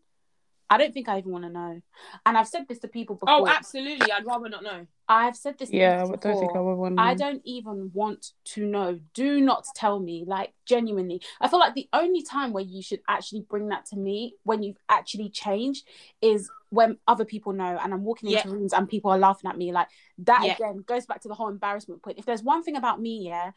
I 0.71 0.79
don't 0.79 0.95
think 0.95 1.09
I 1.09 1.19
even 1.19 1.31
want 1.31 1.45
to 1.45 1.51
know. 1.51 1.81
And 2.25 2.39
I've 2.39 2.49
said 2.49 2.67
this 2.69 2.79
to 2.81 2.89
people 2.89 3.19
oh, 3.23 3.27
before. 3.27 3.49
Oh, 3.49 3.55
absolutely. 3.55 4.11
I'd 4.11 4.25
rather 4.27 4.49
not 4.49 4.63
know. 4.63 4.87
I've 5.09 5.37
said 5.37 5.59
this. 5.59 5.71
Yeah, 5.71 6.03
I 6.03 6.17
don't 6.17 6.39
think 6.39 6.57
I 6.57 6.61
would 6.61 6.75
want 6.77 6.97
to. 6.97 7.03
I 7.03 7.15
don't 7.15 7.43
even 7.45 7.91
want 7.93 8.33
to 8.47 8.65
know. 8.67 8.99
Do 9.13 9.41
not 9.41 9.67
tell 9.75 10.01
me. 10.01 10.25
Like 10.27 10.55
genuinely, 10.67 11.21
I 11.41 11.49
feel 11.49 11.59
like 11.59 11.75
the 11.75 11.89
only 11.93 12.23
time 12.23 12.53
where 12.53 12.65
you 12.65 12.83
should 12.83 13.01
actually 13.09 13.43
bring 13.43 13.69
that 13.69 13.85
to 13.87 13.97
me 13.97 14.35
when 14.45 14.63
you've 14.63 14.79
actually 14.89 15.29
changed 15.29 15.87
is 16.23 16.51
when 16.71 16.97
other 17.07 17.25
people 17.25 17.53
know, 17.53 17.79
and 17.81 17.93
I'm 17.93 18.05
walking 18.05 18.31
yeah. 18.31 18.39
into 18.39 18.51
rooms 18.51 18.73
and 18.73 18.89
people 18.89 19.11
are 19.11 19.19
laughing 19.19 19.51
at 19.51 19.59
me. 19.59 19.73
Like 19.73 19.89
that 20.19 20.45
yeah. 20.45 20.55
again 20.55 20.83
goes 20.87 21.05
back 21.05 21.21
to 21.21 21.29
the 21.29 21.35
whole 21.35 21.49
embarrassment 21.49 22.03
point. 22.03 22.19
If 22.19 22.25
there's 22.25 22.43
one 22.43 22.63
thing 22.63 22.77
about 22.77 23.01
me, 23.01 23.27
yeah, 23.27 23.51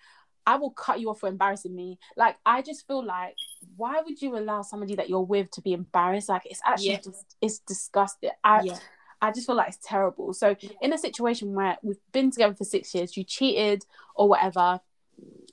I 0.48 0.56
will 0.56 0.72
cut 0.72 1.02
you 1.02 1.10
off 1.10 1.20
for 1.20 1.28
embarrassing 1.28 1.76
me. 1.76 2.00
Like 2.16 2.38
I 2.46 2.62
just 2.62 2.88
feel 2.88 3.06
like 3.06 3.36
why 3.76 4.02
would 4.04 4.22
you 4.22 4.38
allow 4.38 4.62
somebody 4.62 4.96
that 4.96 5.10
you're 5.10 5.22
with 5.22 5.52
to 5.52 5.62
be 5.62 5.74
embarrassed? 5.74 6.30
Like 6.30 6.46
it's 6.46 6.62
actually 6.66 6.92
yeah. 6.92 7.02
just 7.04 7.36
it's 7.42 7.60
disgusting. 7.60 8.32
I 8.44 8.62
yeah. 8.62 8.80
I 9.22 9.32
just 9.32 9.46
feel 9.46 9.58
like 9.58 9.68
it's 9.68 9.80
terrible. 9.84 10.34
So 10.34 10.56
yeah. 10.60 10.70
in 10.82 10.94
a 10.94 10.98
situation 10.98 11.54
where 11.54 11.78
we've 11.84 12.00
been 12.14 12.32
together 12.32 12.56
for 12.56 12.64
six 12.64 12.96
years, 12.96 13.18
you 13.18 13.26
cheated 13.26 13.86
or 14.16 14.30
whatever, 14.30 14.80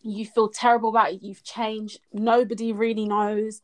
you 0.02 0.26
feel 0.26 0.48
terrible 0.48 0.90
about 0.90 1.12
it, 1.12 1.22
you've 1.22 1.42
changed, 1.42 1.98
nobody 2.12 2.72
really 2.72 3.06
knows. 3.06 3.62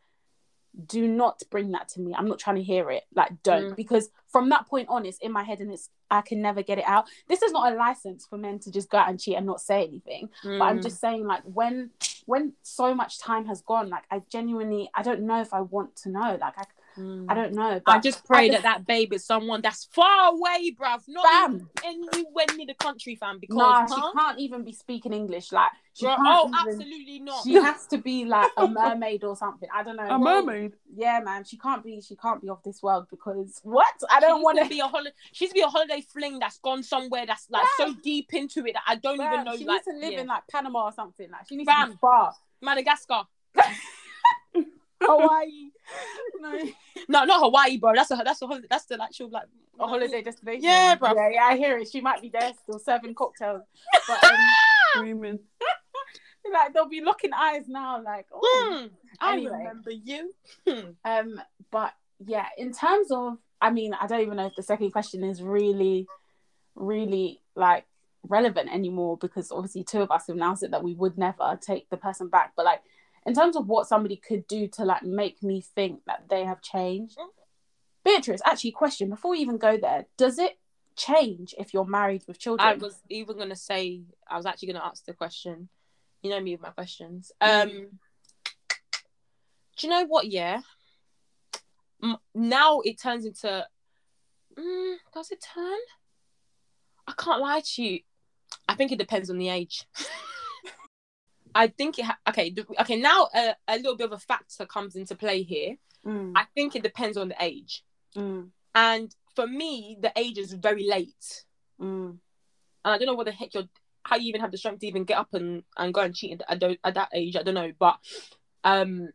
do 0.87 1.07
not 1.07 1.43
bring 1.51 1.73
that 1.73 1.89
to 1.89 2.01
me. 2.01 2.15
I'm 2.15 2.29
not 2.29 2.39
trying 2.39 2.57
to 2.57 2.63
hear 2.63 2.91
it. 2.91 3.05
Like, 3.15 3.43
don't. 3.43 3.73
Mm. 3.73 3.77
Because 3.77 4.09
from 4.33 4.49
that 4.51 4.67
point 4.69 4.89
on, 4.89 5.05
it's 5.07 5.19
in 5.19 5.33
my 5.33 5.43
head 5.43 5.61
and 5.61 5.73
it's, 5.73 5.91
I 6.11 6.21
can 6.23 6.41
never 6.41 6.63
get 6.63 6.79
it 6.79 6.85
out. 6.87 7.07
This 7.29 7.43
is 7.43 7.53
not 7.53 7.73
a 7.73 7.77
license 7.77 8.27
for 8.27 8.39
men 8.39 8.59
to 8.61 8.71
just 8.71 8.89
go 8.91 8.99
out 8.99 9.09
and 9.09 9.19
cheat 9.21 9.37
and 9.37 9.47
not 9.47 9.61
say 9.61 9.85
anything. 9.85 10.29
But 10.43 10.63
I'm 10.63 10.79
Mm. 10.79 10.83
just 10.83 11.01
saying, 11.01 11.27
like, 11.27 11.43
when, 11.45 11.91
when 12.27 12.53
so 12.63 12.95
much 12.95 13.19
time 13.19 13.47
has 13.47 13.61
gone, 13.63 13.89
like, 13.89 14.05
I 14.11 14.23
genuinely, 14.31 14.89
I 14.95 15.03
don't 15.03 15.23
know 15.23 15.41
if 15.41 15.53
I 15.53 15.61
want 15.63 15.97
to 16.03 16.11
know. 16.11 16.39
Like, 16.41 16.55
I, 16.59 16.65
Mm. 17.01 17.27
I 17.29 17.35
don't 17.35 17.53
know. 17.55 17.81
I 17.87 17.99
just 17.99 18.25
pray 18.25 18.49
just- 18.49 18.63
that 18.63 18.79
that 18.79 18.87
babe 18.87 19.13
is 19.13 19.25
someone 19.25 19.63
that's 19.63 19.87
far 19.87 20.33
away, 20.33 20.75
bruv. 20.79 21.03
Not 21.09 21.25
Fam. 21.27 21.69
even 21.85 22.09
anywhere 22.13 22.47
near 22.57 22.67
the 22.67 22.75
country, 22.75 23.15
fam. 23.17 23.39
Because 23.39 23.57
Nah, 23.57 23.87
huh? 23.89 23.95
she 23.95 24.19
can't 24.19 24.39
even 24.39 24.65
be 24.65 24.73
speaking 24.73 25.13
English. 25.13 25.53
Like, 25.53 25.73
she 25.95 26.05
Bro- 26.07 26.17
can't 26.17 26.29
oh, 26.29 26.49
even, 26.49 26.55
absolutely 26.55 27.19
not. 27.21 27.43
She 27.45 27.55
has 27.55 27.87
to 27.89 27.99
be 27.99 28.25
like 28.25 28.51
a 28.57 28.69
mermaid 28.81 29.25
or 29.25 29.35
something. 29.37 29.69
I 29.75 29.83
don't 29.83 29.97
know. 29.97 30.05
A 30.05 30.19
mermaid. 30.19 30.75
Yeah, 30.95 31.21
man. 31.21 31.45
She 31.45 31.57
can't 31.57 31.83
be. 31.83 32.01
She 32.01 32.17
can't 32.17 32.41
be 32.43 32.49
of 32.49 32.63
this 32.63 32.83
world 32.83 33.07
because 33.11 33.61
what? 33.63 33.95
I 34.11 34.21
don't 34.21 34.43
want 34.43 34.59
to 34.59 34.69
be 34.69 34.81
a 34.81 34.87
holiday. 34.87 35.15
She's 35.33 35.53
be 35.53 35.61
a 35.61 35.69
holiday 35.69 36.03
fling 36.03 36.39
that's 36.39 36.59
gone 36.59 36.83
somewhere 36.83 37.27
that's 37.27 37.49
like 37.51 37.67
so 37.77 37.95
deep 38.03 38.33
into 38.35 38.67
it 38.67 38.75
that 38.75 38.83
I 38.87 38.97
don't 38.97 39.21
even 39.21 39.45
know. 39.45 39.57
She 39.57 39.65
like, 39.65 39.87
needs 39.87 40.01
to 40.01 40.07
live 40.07 40.13
yeah. 40.13 40.21
in 40.21 40.27
like 40.27 40.43
Panama 40.51 40.85
or 40.85 40.93
something. 40.93 41.31
Like 41.31 41.49
she 41.49 41.57
needs 41.57 41.69
to 41.69 41.87
be 41.87 41.97
far. 42.01 42.35
Madagascar. 42.61 43.23
Hawaii. 45.03 45.71
no, 46.41 46.59
No, 47.09 47.25
not 47.25 47.41
Hawaii, 47.41 47.77
bro. 47.79 47.93
That's 47.95 48.11
a 48.11 48.21
that's 48.25 48.43
a 48.43 48.47
holiday. 48.47 48.67
That's 48.71 48.85
the 48.85 49.03
actual 49.03 49.31
like 49.31 49.47
a 49.79 49.87
holiday 49.87 50.23
destination. 50.23 50.63
Yeah, 50.63 50.97
bruv. 50.97 51.15
Yeah, 51.17 51.29
yeah. 51.31 51.45
I 51.45 51.57
hear 51.57 51.79
it. 51.79 51.89
She 51.91 52.01
might 52.01 52.21
be 52.23 52.29
there 52.29 52.53
still 52.63 52.79
serving 52.79 53.15
cocktails, 53.15 53.63
but 54.07 54.25
um, 54.25 54.37
Screaming. 54.95 55.39
like 56.53 56.73
they'll 56.75 56.89
be 56.89 57.01
looking 57.01 57.33
eyes 57.33 57.65
now. 57.69 58.03
Like, 58.03 58.27
oh. 58.33 58.69
Hmm, 58.89 58.95
I 59.21 59.33
Anyway. 59.35 59.53
remember 59.59 59.91
you. 59.91 60.35
Um, 61.05 61.41
but 61.71 61.93
yeah, 62.25 62.47
in 62.59 62.73
terms 62.73 63.11
of, 63.11 63.39
I 63.61 63.71
mean, 63.71 63.95
I 63.95 64.07
don't 64.07 64.21
even 64.21 64.37
know 64.37 64.47
if 64.47 64.57
the 64.57 64.63
second 64.63 64.91
question 64.91 65.23
is 65.25 65.43
really, 65.43 66.07
really 66.75 67.41
like 67.55 67.85
relevant 68.29 68.73
anymore 68.73 69.17
because 69.17 69.51
obviously 69.53 69.83
two 69.85 70.03
of 70.03 70.11
us 70.11 70.27
have 70.27 70.37
now 70.37 70.55
said 70.55 70.73
that 70.73 70.83
we 70.85 70.95
would 70.95 71.17
never 71.17 71.59
take 71.61 71.89
the 71.91 71.97
person 71.97 72.29
back. 72.29 72.53
But 72.57 72.65
like, 72.67 72.81
in 73.27 73.35
terms 73.35 73.57
of 73.57 73.67
what 73.67 73.87
somebody 73.87 74.17
could 74.17 74.47
do 74.47 74.69
to 74.69 74.85
like 74.85 75.03
make 75.03 75.43
me 75.43 75.61
think 75.61 76.01
that 76.07 76.25
they 76.29 76.45
have 76.45 76.63
changed, 76.63 77.19
Beatrice, 78.05 78.41
actually, 78.45 78.71
question 78.73 79.11
before 79.11 79.33
we 79.33 79.39
even 79.39 79.59
go 79.59 79.77
there, 79.77 80.07
does 80.17 80.39
it 80.39 80.59
change 80.97 81.55
if 81.59 81.75
you're 81.75 81.85
married 81.85 82.23
with 82.27 82.39
children? 82.39 82.67
I 82.67 82.75
was 82.75 83.01
even 83.11 83.37
gonna 83.37 83.57
say 83.57 84.03
I 84.29 84.37
was 84.37 84.47
actually 84.47 84.73
gonna 84.73 84.85
ask 84.85 85.05
the 85.05 85.13
question. 85.13 85.69
You 86.23 86.31
know 86.31 86.41
me 86.41 86.53
with 86.53 86.63
my 86.63 86.71
questions. 86.71 87.33
Mm. 87.43 87.63
Um, 87.63 87.69
do 89.77 89.87
you 89.87 89.91
know 89.91 90.05
what? 90.07 90.27
Yeah. 90.27 90.61
Now 92.35 92.81
it 92.81 93.01
turns 93.01 93.27
into. 93.27 93.67
Mm, 94.59 94.97
does 95.15 95.31
it 95.31 95.45
turn? 95.55 95.79
I 97.07 97.13
can't 97.17 97.41
lie 97.41 97.63
to 97.75 97.83
you. 97.83 98.01
I 98.69 98.75
think 98.75 98.93
it 98.93 98.99
depends 98.99 99.31
on 99.31 99.39
the 99.39 99.49
age. 99.49 99.85
I 101.55 101.69
think 101.69 101.99
it. 101.99 102.05
Ha- 102.05 102.19
okay. 102.29 102.55
Okay. 102.81 102.97
Now 102.97 103.29
a, 103.35 103.55
a 103.69 103.77
little 103.77 103.97
bit 103.97 104.07
of 104.07 104.13
a 104.13 104.19
factor 104.19 104.67
comes 104.67 104.97
into 104.97 105.15
play 105.15 105.43
here. 105.43 105.77
Mm, 106.07 106.33
I 106.35 106.45
think 106.55 106.77
it 106.77 106.83
depends 106.83 107.17
on 107.17 107.29
the 107.29 107.37
age, 107.41 107.85
mm, 108.17 108.49
and 108.75 109.15
for 109.35 109.47
me, 109.47 109.99
the 110.01 110.13
age 110.17 110.39
is 110.39 110.53
very 110.55 110.87
late. 110.89 111.45
mm. 111.81 112.11
and 112.11 112.19
I 112.85 112.97
don't 112.97 113.07
know 113.07 113.15
what 113.15 113.27
the 113.27 113.33
heck 113.33 113.55
you're 113.55 113.69
how 114.05 114.17
you 114.17 114.29
even 114.29 114.41
have 114.41 114.51
the 114.51 114.57
strength 114.59 114.81
to 114.81 114.87
even 114.87 115.05
get 115.05 115.19
up 115.19 115.35
and, 115.35 115.63
and 115.77 115.93
go 115.95 116.01
and 116.01 116.15
cheat 116.15 116.41
at, 116.49 116.63
at, 116.63 116.79
at 116.83 116.95
that 116.95 117.11
age. 117.13 117.37
I 117.37 117.43
don't 117.43 117.55
know, 117.55 117.73
but 117.79 117.99
um, 118.65 119.11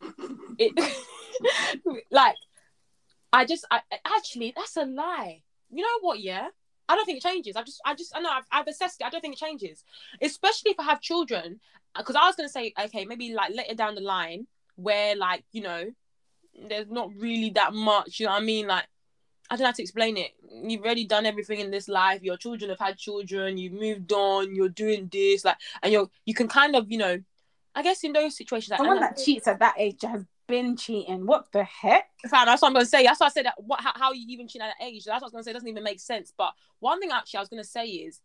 it 0.58 0.72
like 2.10 2.36
I 3.32 3.44
just 3.44 3.66
I 3.70 3.80
actually 4.06 4.52
that's 4.56 4.76
a 4.76 4.84
lie. 4.84 5.42
You 5.70 5.82
know 5.82 5.98
what? 6.00 6.20
Yeah, 6.20 6.48
I 6.88 6.94
don't 6.94 7.04
think 7.04 7.18
it 7.18 7.22
changes. 7.22 7.56
I 7.56 7.62
just 7.62 7.80
I 7.84 7.94
just 7.94 8.16
I 8.16 8.20
know 8.20 8.30
I've, 8.30 8.46
I've 8.50 8.66
assessed 8.66 9.00
it. 9.00 9.04
I 9.04 9.10
don't 9.10 9.20
think 9.20 9.34
it 9.34 9.40
changes, 9.40 9.84
especially 10.22 10.72
if 10.72 10.80
I 10.80 10.84
have 10.84 11.00
children. 11.00 11.60
Because 11.96 12.16
I 12.16 12.26
was 12.26 12.36
gonna 12.36 12.48
say 12.48 12.72
okay, 12.84 13.04
maybe 13.04 13.34
like 13.34 13.54
later 13.54 13.74
down 13.74 13.94
the 13.94 14.00
line 14.00 14.46
where 14.76 15.16
like 15.16 15.44
you 15.52 15.62
know 15.62 15.84
there's 16.68 16.88
not 16.88 17.10
really 17.16 17.50
that 17.50 17.74
much. 17.74 18.20
You 18.20 18.26
know 18.26 18.32
what 18.32 18.42
I 18.42 18.44
mean? 18.44 18.66
Like 18.66 18.86
I 19.50 19.54
don't 19.54 19.60
know 19.60 19.66
how 19.66 19.72
to 19.72 19.82
explain 19.82 20.16
it. 20.16 20.32
You've 20.50 20.82
already 20.82 21.06
done 21.06 21.24
everything 21.24 21.60
in 21.60 21.70
this 21.70 21.88
life. 21.88 22.22
Your 22.22 22.36
children 22.36 22.68
have 22.70 22.78
had 22.78 22.98
children. 22.98 23.56
You've 23.56 23.72
moved 23.72 24.12
on. 24.12 24.54
You're 24.54 24.68
doing 24.68 25.08
this, 25.10 25.44
like, 25.44 25.56
and 25.82 25.92
you're 25.92 26.10
you 26.26 26.34
can 26.34 26.48
kind 26.48 26.76
of, 26.76 26.90
you 26.90 26.98
know, 26.98 27.18
I 27.74 27.82
guess 27.82 28.04
in 28.04 28.12
those 28.12 28.36
situations, 28.36 28.70
like, 28.70 28.78
Someone 28.78 29.00
that 29.00 29.16
cheats 29.16 29.48
at 29.48 29.58
that 29.60 29.74
age 29.78 30.02
has 30.02 30.24
been 30.48 30.76
cheating. 30.76 31.26
What 31.26 31.52
the 31.52 31.62
heck? 31.62 32.10
Fam, 32.28 32.46
that's 32.46 32.62
what 32.62 32.68
I'm 32.68 32.74
gonna 32.74 32.86
say. 32.86 33.04
That's 33.04 33.20
why 33.20 33.26
I 33.26 33.30
said 33.30 33.46
that. 33.46 33.54
What? 33.58 33.80
How, 33.80 33.92
how 33.94 34.12
you 34.12 34.26
even 34.28 34.48
cheating 34.48 34.66
at 34.66 34.74
that 34.80 34.84
age? 34.84 35.04
That's 35.04 35.22
what 35.22 35.26
I 35.26 35.26
was 35.26 35.32
gonna 35.32 35.44
say. 35.44 35.52
Doesn't 35.52 35.68
even 35.68 35.84
make 35.84 36.00
sense. 36.00 36.32
But 36.36 36.52
one 36.80 36.98
thing 37.00 37.10
actually 37.12 37.38
I 37.38 37.40
was 37.42 37.48
gonna 37.48 37.62
say 37.64 37.86
is, 37.86 38.20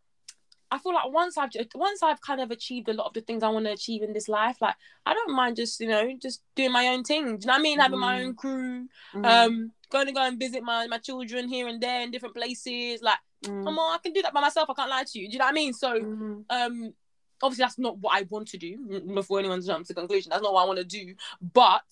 I 0.71 0.79
feel 0.79 0.93
like 0.95 1.11
once 1.11 1.37
I've 1.37 1.51
once 1.75 2.01
I've 2.01 2.21
kind 2.21 2.41
of 2.41 2.49
achieved 2.49 2.89
a 2.89 2.93
lot 2.93 3.05
of 3.07 3.13
the 3.13 3.21
things 3.21 3.43
I 3.43 3.49
want 3.49 3.65
to 3.65 3.71
achieve 3.71 4.01
in 4.01 4.13
this 4.13 4.27
life, 4.27 4.57
like 4.61 4.75
I 5.05 5.13
don't 5.13 5.35
mind 5.35 5.57
just 5.57 5.79
you 5.79 5.87
know 5.87 6.11
just 6.19 6.41
doing 6.55 6.71
my 6.71 6.87
own 6.87 7.03
thing. 7.03 7.25
Do 7.25 7.29
you 7.29 7.37
know 7.47 7.53
what 7.53 7.59
I 7.59 7.61
mean? 7.61 7.79
Having 7.79 7.99
my 7.99 8.17
Mm. 8.19 8.25
own 8.25 8.33
crew, 8.33 8.87
Mm, 9.13 9.25
um, 9.25 9.71
going 9.91 10.07
to 10.07 10.11
go 10.13 10.21
and 10.25 10.39
visit 10.39 10.63
my 10.63 10.87
my 10.87 10.97
children 10.97 11.47
here 11.47 11.67
and 11.67 11.79
there 11.79 12.01
in 12.01 12.09
different 12.09 12.33
places. 12.33 13.01
Like, 13.03 13.19
mm, 13.45 13.63
come 13.63 13.77
on, 13.77 13.93
I 13.93 13.97
can 14.01 14.13
do 14.13 14.23
that 14.23 14.33
by 14.33 14.41
myself. 14.41 14.69
I 14.69 14.73
can't 14.73 14.89
lie 14.89 15.03
to 15.03 15.19
you. 15.19 15.27
Do 15.27 15.33
you 15.33 15.39
know 15.39 15.45
what 15.45 15.51
I 15.51 15.53
mean? 15.53 15.73
So, 15.73 15.99
mm. 15.99 16.43
um 16.49 16.93
obviously 17.41 17.63
that's 17.63 17.77
not 17.77 17.97
what 17.97 18.15
I 18.15 18.21
want 18.29 18.47
to 18.49 18.57
do 18.57 19.01
before 19.13 19.37
anyone 19.39 19.61
jumps 19.61 19.89
to 19.89 19.93
conclusion 19.93 20.29
that's 20.29 20.41
not 20.41 20.53
what 20.53 20.63
I 20.63 20.65
want 20.65 20.79
to 20.79 20.85
do 20.85 21.13
but 21.53 21.83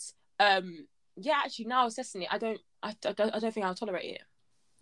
um 0.41 0.87
yeah 1.17 1.41
actually 1.45 1.65
now 1.65 1.85
assessing 1.85 2.23
it 2.23 2.29
I 2.31 2.37
don't 2.37 2.59
I, 2.81 2.89
I 3.05 3.11
don't 3.13 3.35
I 3.35 3.39
don't 3.39 3.53
think 3.53 3.65
I'll 3.65 3.75
tolerate 3.75 4.15
it 4.15 4.21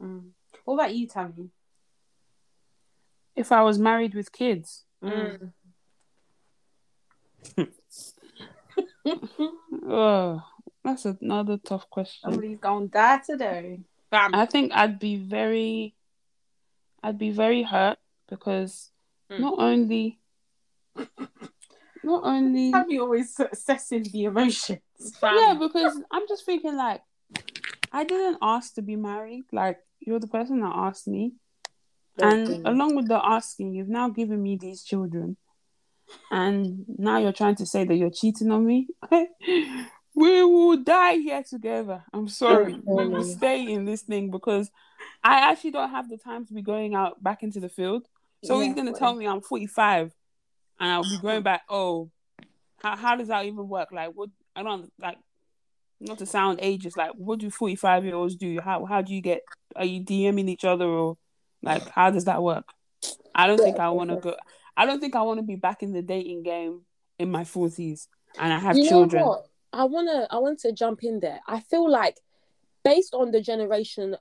Mm. 0.02 0.30
What 0.64 0.76
about 0.76 0.96
you, 0.96 1.08
Tammy? 1.08 1.50
If 3.36 3.52
I 3.52 3.62
was 3.64 3.78
married 3.78 4.14
with 4.16 4.32
kids, 4.32 4.86
Mm. 5.04 5.52
oh, 9.88 10.44
that's 10.84 11.06
another 11.06 11.58
tough 11.58 11.90
question. 11.90 12.32
Somebody's 12.32 12.60
gonna 12.60 12.88
die 12.88 13.20
today. 13.20 13.80
Bam. 14.10 14.34
I 14.36 14.46
think 14.46 14.72
I'd 14.74 15.00
be 15.00 15.18
very, 15.18 15.96
I'd 17.04 17.18
be 17.18 17.32
very 17.32 17.64
hurt 17.64 17.98
because 18.28 18.92
Mm. 19.30 19.40
not 19.40 19.56
only, 19.60 20.20
not 22.04 22.24
only, 22.24 22.72
Tammy 22.72 23.00
always 23.00 23.38
assessing 23.52 24.04
the 24.04 24.24
emotions. 24.26 24.80
Bam. 25.22 25.36
yeah, 25.36 25.54
because 25.60 26.00
I'm 26.12 26.28
just 26.28 26.46
thinking 26.46 26.76
like, 26.76 27.02
I 27.92 28.04
didn't 28.04 28.38
ask 28.42 28.74
to 28.76 28.82
be 28.82 28.96
married. 28.96 29.46
Like 29.52 29.80
you're 30.00 30.20
the 30.20 30.28
person 30.28 30.62
that 30.62 30.74
asked 30.74 31.08
me, 31.08 31.34
and 32.18 32.66
along 32.66 32.96
with 32.96 33.08
the 33.08 33.20
asking, 33.24 33.74
you've 33.74 33.90
now 33.90 34.10
given 34.10 34.42
me 34.42 34.58
these 34.58 34.84
children, 34.84 35.38
and 36.32 36.86
now 36.98 37.18
you're 37.18 37.32
trying 37.32 37.56
to 37.56 37.66
say 37.66 37.86
that 37.86 37.96
you're 37.96 38.10
cheating 38.10 38.52
on 38.52 38.66
me. 38.66 38.88
we 39.12 40.44
will 40.44 40.78
die 40.78 41.16
here 41.16 41.44
together. 41.44 42.04
I'm 42.14 42.28
sorry. 42.28 42.76
We 42.86 43.08
will 43.08 43.24
stay 43.24 43.72
in 43.72 43.86
this 43.86 44.02
thing 44.02 44.32
because 44.32 44.70
I 45.24 45.52
actually 45.52 45.72
don't 45.72 45.92
have 45.92 46.10
the 46.10 46.18
time 46.18 46.46
to 46.48 46.54
be 46.54 46.62
going 46.62 46.96
out 46.96 47.22
back 47.24 47.44
into 47.44 47.60
the 47.60 47.70
field. 47.70 48.08
So 48.44 48.60
he's 48.62 48.74
gonna 48.74 48.94
tell 48.94 49.14
me 49.16 49.28
I'm 49.28 49.42
45, 49.42 50.14
and 50.80 50.92
I'll 50.92 51.04
be 51.04 51.18
going 51.18 51.44
back. 51.44 51.64
Oh, 51.70 52.10
how, 52.82 52.96
how 52.96 53.16
does 53.16 53.28
that 53.28 53.46
even 53.46 53.68
work? 53.68 53.92
Like, 53.92 54.12
what? 54.14 54.30
I 54.60 54.64
don't 54.64 54.92
like. 55.00 55.18
Not 56.02 56.18
to 56.20 56.26
sound 56.26 56.60
ageist, 56.60 56.96
like 56.96 57.12
what 57.16 57.40
do 57.40 57.50
45 57.50 58.06
year 58.06 58.16
olds 58.16 58.36
do? 58.36 58.60
How 58.62 58.86
how 58.86 59.02
do 59.02 59.14
you 59.14 59.22
get? 59.22 59.42
Are 59.76 59.86
you 59.86 60.02
DMing 60.02 60.50
each 60.50 60.64
other 60.64 60.86
or 60.86 61.18
like 61.62 61.88
how 61.90 62.10
does 62.10 62.26
that 62.26 62.42
work? 62.42 62.66
I 63.36 63.48
don't 63.48 63.58
think 63.58 63.80
I 63.80 63.90
want 63.90 64.10
to 64.10 64.16
go. 64.18 64.36
I 64.78 64.86
don't 64.86 65.02
think 65.02 65.16
I 65.16 65.24
want 65.24 65.40
to 65.40 65.46
be 65.46 65.56
back 65.56 65.84
in 65.84 65.92
the 65.92 66.02
dating 66.02 66.44
game 66.44 66.82
in 67.18 67.30
my 67.30 67.44
40s 67.44 68.08
and 68.38 68.54
I 68.54 68.60
have 68.60 68.78
you 68.78 68.88
children. 68.88 69.26
I 69.74 69.84
wanna 69.84 70.28
I 70.30 70.38
want 70.38 70.60
to 70.60 70.72
jump 70.72 71.04
in 71.04 71.20
there. 71.20 71.42
I 71.48 71.60
feel 71.60 71.90
like 71.90 72.18
based 72.84 73.14
on 73.14 73.32
the 73.32 73.42
generation 73.42 74.16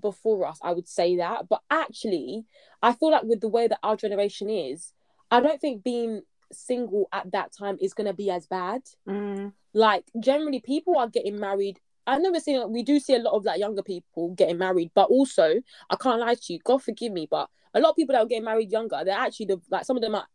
before 0.00 0.46
us, 0.46 0.58
I 0.62 0.72
would 0.72 0.88
say 0.88 1.16
that. 1.16 1.48
But 1.48 1.60
actually, 1.70 2.44
I 2.82 2.94
feel 2.94 3.12
like 3.12 3.24
with 3.24 3.40
the 3.40 3.48
way 3.48 3.68
that 3.68 3.78
our 3.82 3.96
generation 3.96 4.50
is, 4.50 4.92
I 5.30 5.40
don't 5.40 5.60
think 5.60 5.84
being 5.84 6.22
single 6.52 7.08
at 7.12 7.30
that 7.32 7.52
time 7.56 7.78
is 7.80 7.94
gonna 7.94 8.14
be 8.14 8.30
as 8.30 8.46
bad. 8.46 8.82
Mm. 9.08 9.52
Like 9.74 10.04
generally, 10.20 10.60
people 10.60 10.98
are 10.98 11.08
getting 11.08 11.38
married. 11.38 11.80
I 12.06 12.18
never 12.18 12.40
seen 12.40 12.70
we 12.72 12.82
do 12.82 12.98
see 12.98 13.14
a 13.14 13.20
lot 13.20 13.34
of 13.34 13.44
like 13.44 13.60
younger 13.60 13.82
people 13.82 14.30
getting 14.34 14.58
married, 14.58 14.90
but 14.94 15.08
also 15.08 15.54
I 15.90 15.96
can't 15.96 16.20
lie 16.20 16.34
to 16.34 16.52
you. 16.52 16.58
God 16.64 16.82
forgive 16.82 17.12
me, 17.12 17.28
but 17.30 17.48
a 17.74 17.80
lot 17.80 17.90
of 17.90 17.96
people 17.96 18.14
that 18.14 18.22
are 18.22 18.26
getting 18.26 18.44
married 18.44 18.70
younger, 18.70 19.02
they're 19.04 19.16
actually 19.16 19.46
the 19.46 19.60
like 19.70 19.84
some 19.84 19.96
of 19.96 20.02
them 20.02 20.14
are, 20.14 20.26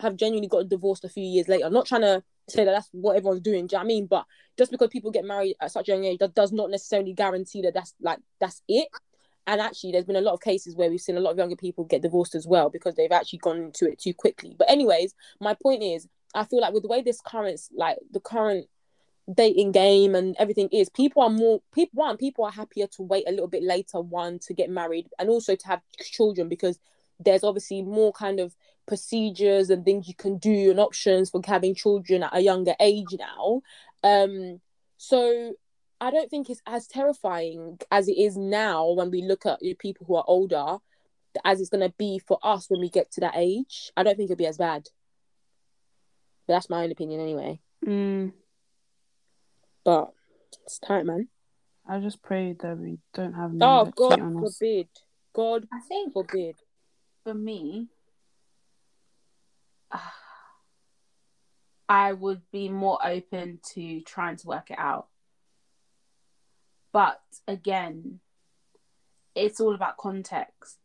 have 0.00 0.16
genuinely 0.16 0.48
got 0.48 0.68
divorced 0.68 1.04
a 1.04 1.08
few 1.08 1.24
years 1.24 1.48
later. 1.48 1.66
I'm 1.66 1.72
not 1.72 1.86
trying 1.86 2.02
to 2.02 2.22
say 2.48 2.64
that 2.64 2.70
that's 2.70 2.88
what 2.92 3.16
everyone's 3.16 3.40
doing. 3.40 3.66
Do 3.66 3.74
you 3.74 3.78
know 3.78 3.80
what 3.80 3.84
I 3.84 3.88
mean? 3.88 4.06
But 4.06 4.24
just 4.56 4.70
because 4.70 4.88
people 4.88 5.10
get 5.10 5.24
married 5.24 5.56
at 5.60 5.72
such 5.72 5.88
a 5.88 5.92
young 5.92 6.04
age, 6.04 6.18
that 6.18 6.34
does 6.34 6.52
not 6.52 6.70
necessarily 6.70 7.12
guarantee 7.12 7.62
that 7.62 7.74
that's 7.74 7.94
like 8.00 8.18
that's 8.40 8.62
it. 8.68 8.88
And 9.46 9.60
actually, 9.60 9.92
there's 9.92 10.04
been 10.04 10.16
a 10.16 10.20
lot 10.20 10.34
of 10.34 10.40
cases 10.40 10.74
where 10.74 10.90
we've 10.90 11.00
seen 11.00 11.16
a 11.16 11.20
lot 11.20 11.30
of 11.32 11.38
younger 11.38 11.56
people 11.56 11.84
get 11.84 12.02
divorced 12.02 12.34
as 12.34 12.46
well 12.46 12.68
because 12.68 12.94
they've 12.94 13.12
actually 13.12 13.38
gone 13.40 13.58
into 13.58 13.90
it 13.90 14.00
too 14.00 14.12
quickly. 14.14 14.54
But 14.58 14.70
anyways, 14.70 15.14
my 15.40 15.54
point 15.54 15.82
is, 15.82 16.08
I 16.34 16.44
feel 16.44 16.60
like 16.60 16.74
with 16.74 16.82
the 16.82 16.88
way 16.88 17.02
this 17.02 17.20
current 17.20 17.60
like 17.74 17.98
the 18.10 18.20
current 18.20 18.66
dating 19.32 19.72
game 19.72 20.14
and 20.14 20.36
everything 20.38 20.68
is 20.70 20.88
people 20.88 21.20
are 21.22 21.30
more 21.30 21.60
people 21.72 21.98
one 22.00 22.16
people 22.16 22.44
are 22.44 22.52
happier 22.52 22.86
to 22.86 23.02
wait 23.02 23.24
a 23.26 23.32
little 23.32 23.48
bit 23.48 23.62
later 23.62 24.00
one 24.00 24.38
to 24.38 24.54
get 24.54 24.70
married 24.70 25.08
and 25.18 25.28
also 25.28 25.56
to 25.56 25.66
have 25.66 25.80
children 26.00 26.48
because 26.48 26.78
there's 27.18 27.42
obviously 27.42 27.82
more 27.82 28.12
kind 28.12 28.38
of 28.38 28.54
procedures 28.86 29.68
and 29.68 29.84
things 29.84 30.06
you 30.06 30.14
can 30.14 30.38
do 30.38 30.70
and 30.70 30.78
options 30.78 31.30
for 31.30 31.40
having 31.44 31.74
children 31.74 32.22
at 32.22 32.36
a 32.36 32.40
younger 32.40 32.74
age 32.78 33.16
now 33.18 33.60
um 34.04 34.60
so 34.96 35.52
i 36.00 36.10
don't 36.10 36.30
think 36.30 36.50
it's 36.50 36.62
as 36.66 36.86
terrifying 36.86 37.78
as 37.90 38.08
it 38.08 38.18
is 38.18 38.36
now 38.36 38.90
when 38.90 39.10
we 39.10 39.22
look 39.22 39.46
at 39.46 39.60
people 39.78 40.06
who 40.06 40.16
are 40.16 40.24
older 40.26 40.78
as 41.44 41.60
it's 41.60 41.70
going 41.70 41.86
to 41.86 41.94
be 41.98 42.18
for 42.18 42.38
us 42.42 42.68
when 42.68 42.80
we 42.80 42.88
get 42.88 43.10
to 43.12 43.20
that 43.20 43.34
age. 43.36 43.92
I 43.96 44.02
don't 44.02 44.16
think 44.16 44.30
it'll 44.30 44.38
be 44.38 44.46
as 44.46 44.58
bad. 44.58 44.88
But 46.46 46.54
that's 46.54 46.70
my 46.70 46.84
own 46.84 46.92
opinion 46.92 47.20
anyway. 47.20 47.60
Mm, 47.84 48.32
but 49.84 50.12
it's 50.64 50.78
tight, 50.78 51.04
man. 51.04 51.28
I 51.88 52.00
just 52.00 52.22
pray 52.22 52.56
that 52.60 52.78
we 52.78 52.98
don't 53.14 53.34
have 53.34 53.52
men 53.52 53.68
oh 53.68 53.92
god 53.94 54.16
cheat 54.16 54.22
on 54.22 54.44
us. 54.44 54.56
forbid. 54.56 54.88
God 55.32 55.68
I 55.72 55.80
think 55.80 56.12
forbid. 56.12 56.56
for 57.22 57.34
me, 57.34 57.88
I 61.88 62.12
would 62.12 62.42
be 62.50 62.68
more 62.68 62.98
open 63.04 63.60
to 63.74 64.00
trying 64.00 64.36
to 64.38 64.46
work 64.48 64.70
it 64.70 64.78
out. 64.78 65.06
But 66.96 67.20
again, 67.46 68.20
it's 69.34 69.60
all 69.60 69.74
about 69.74 69.98
context. 69.98 70.78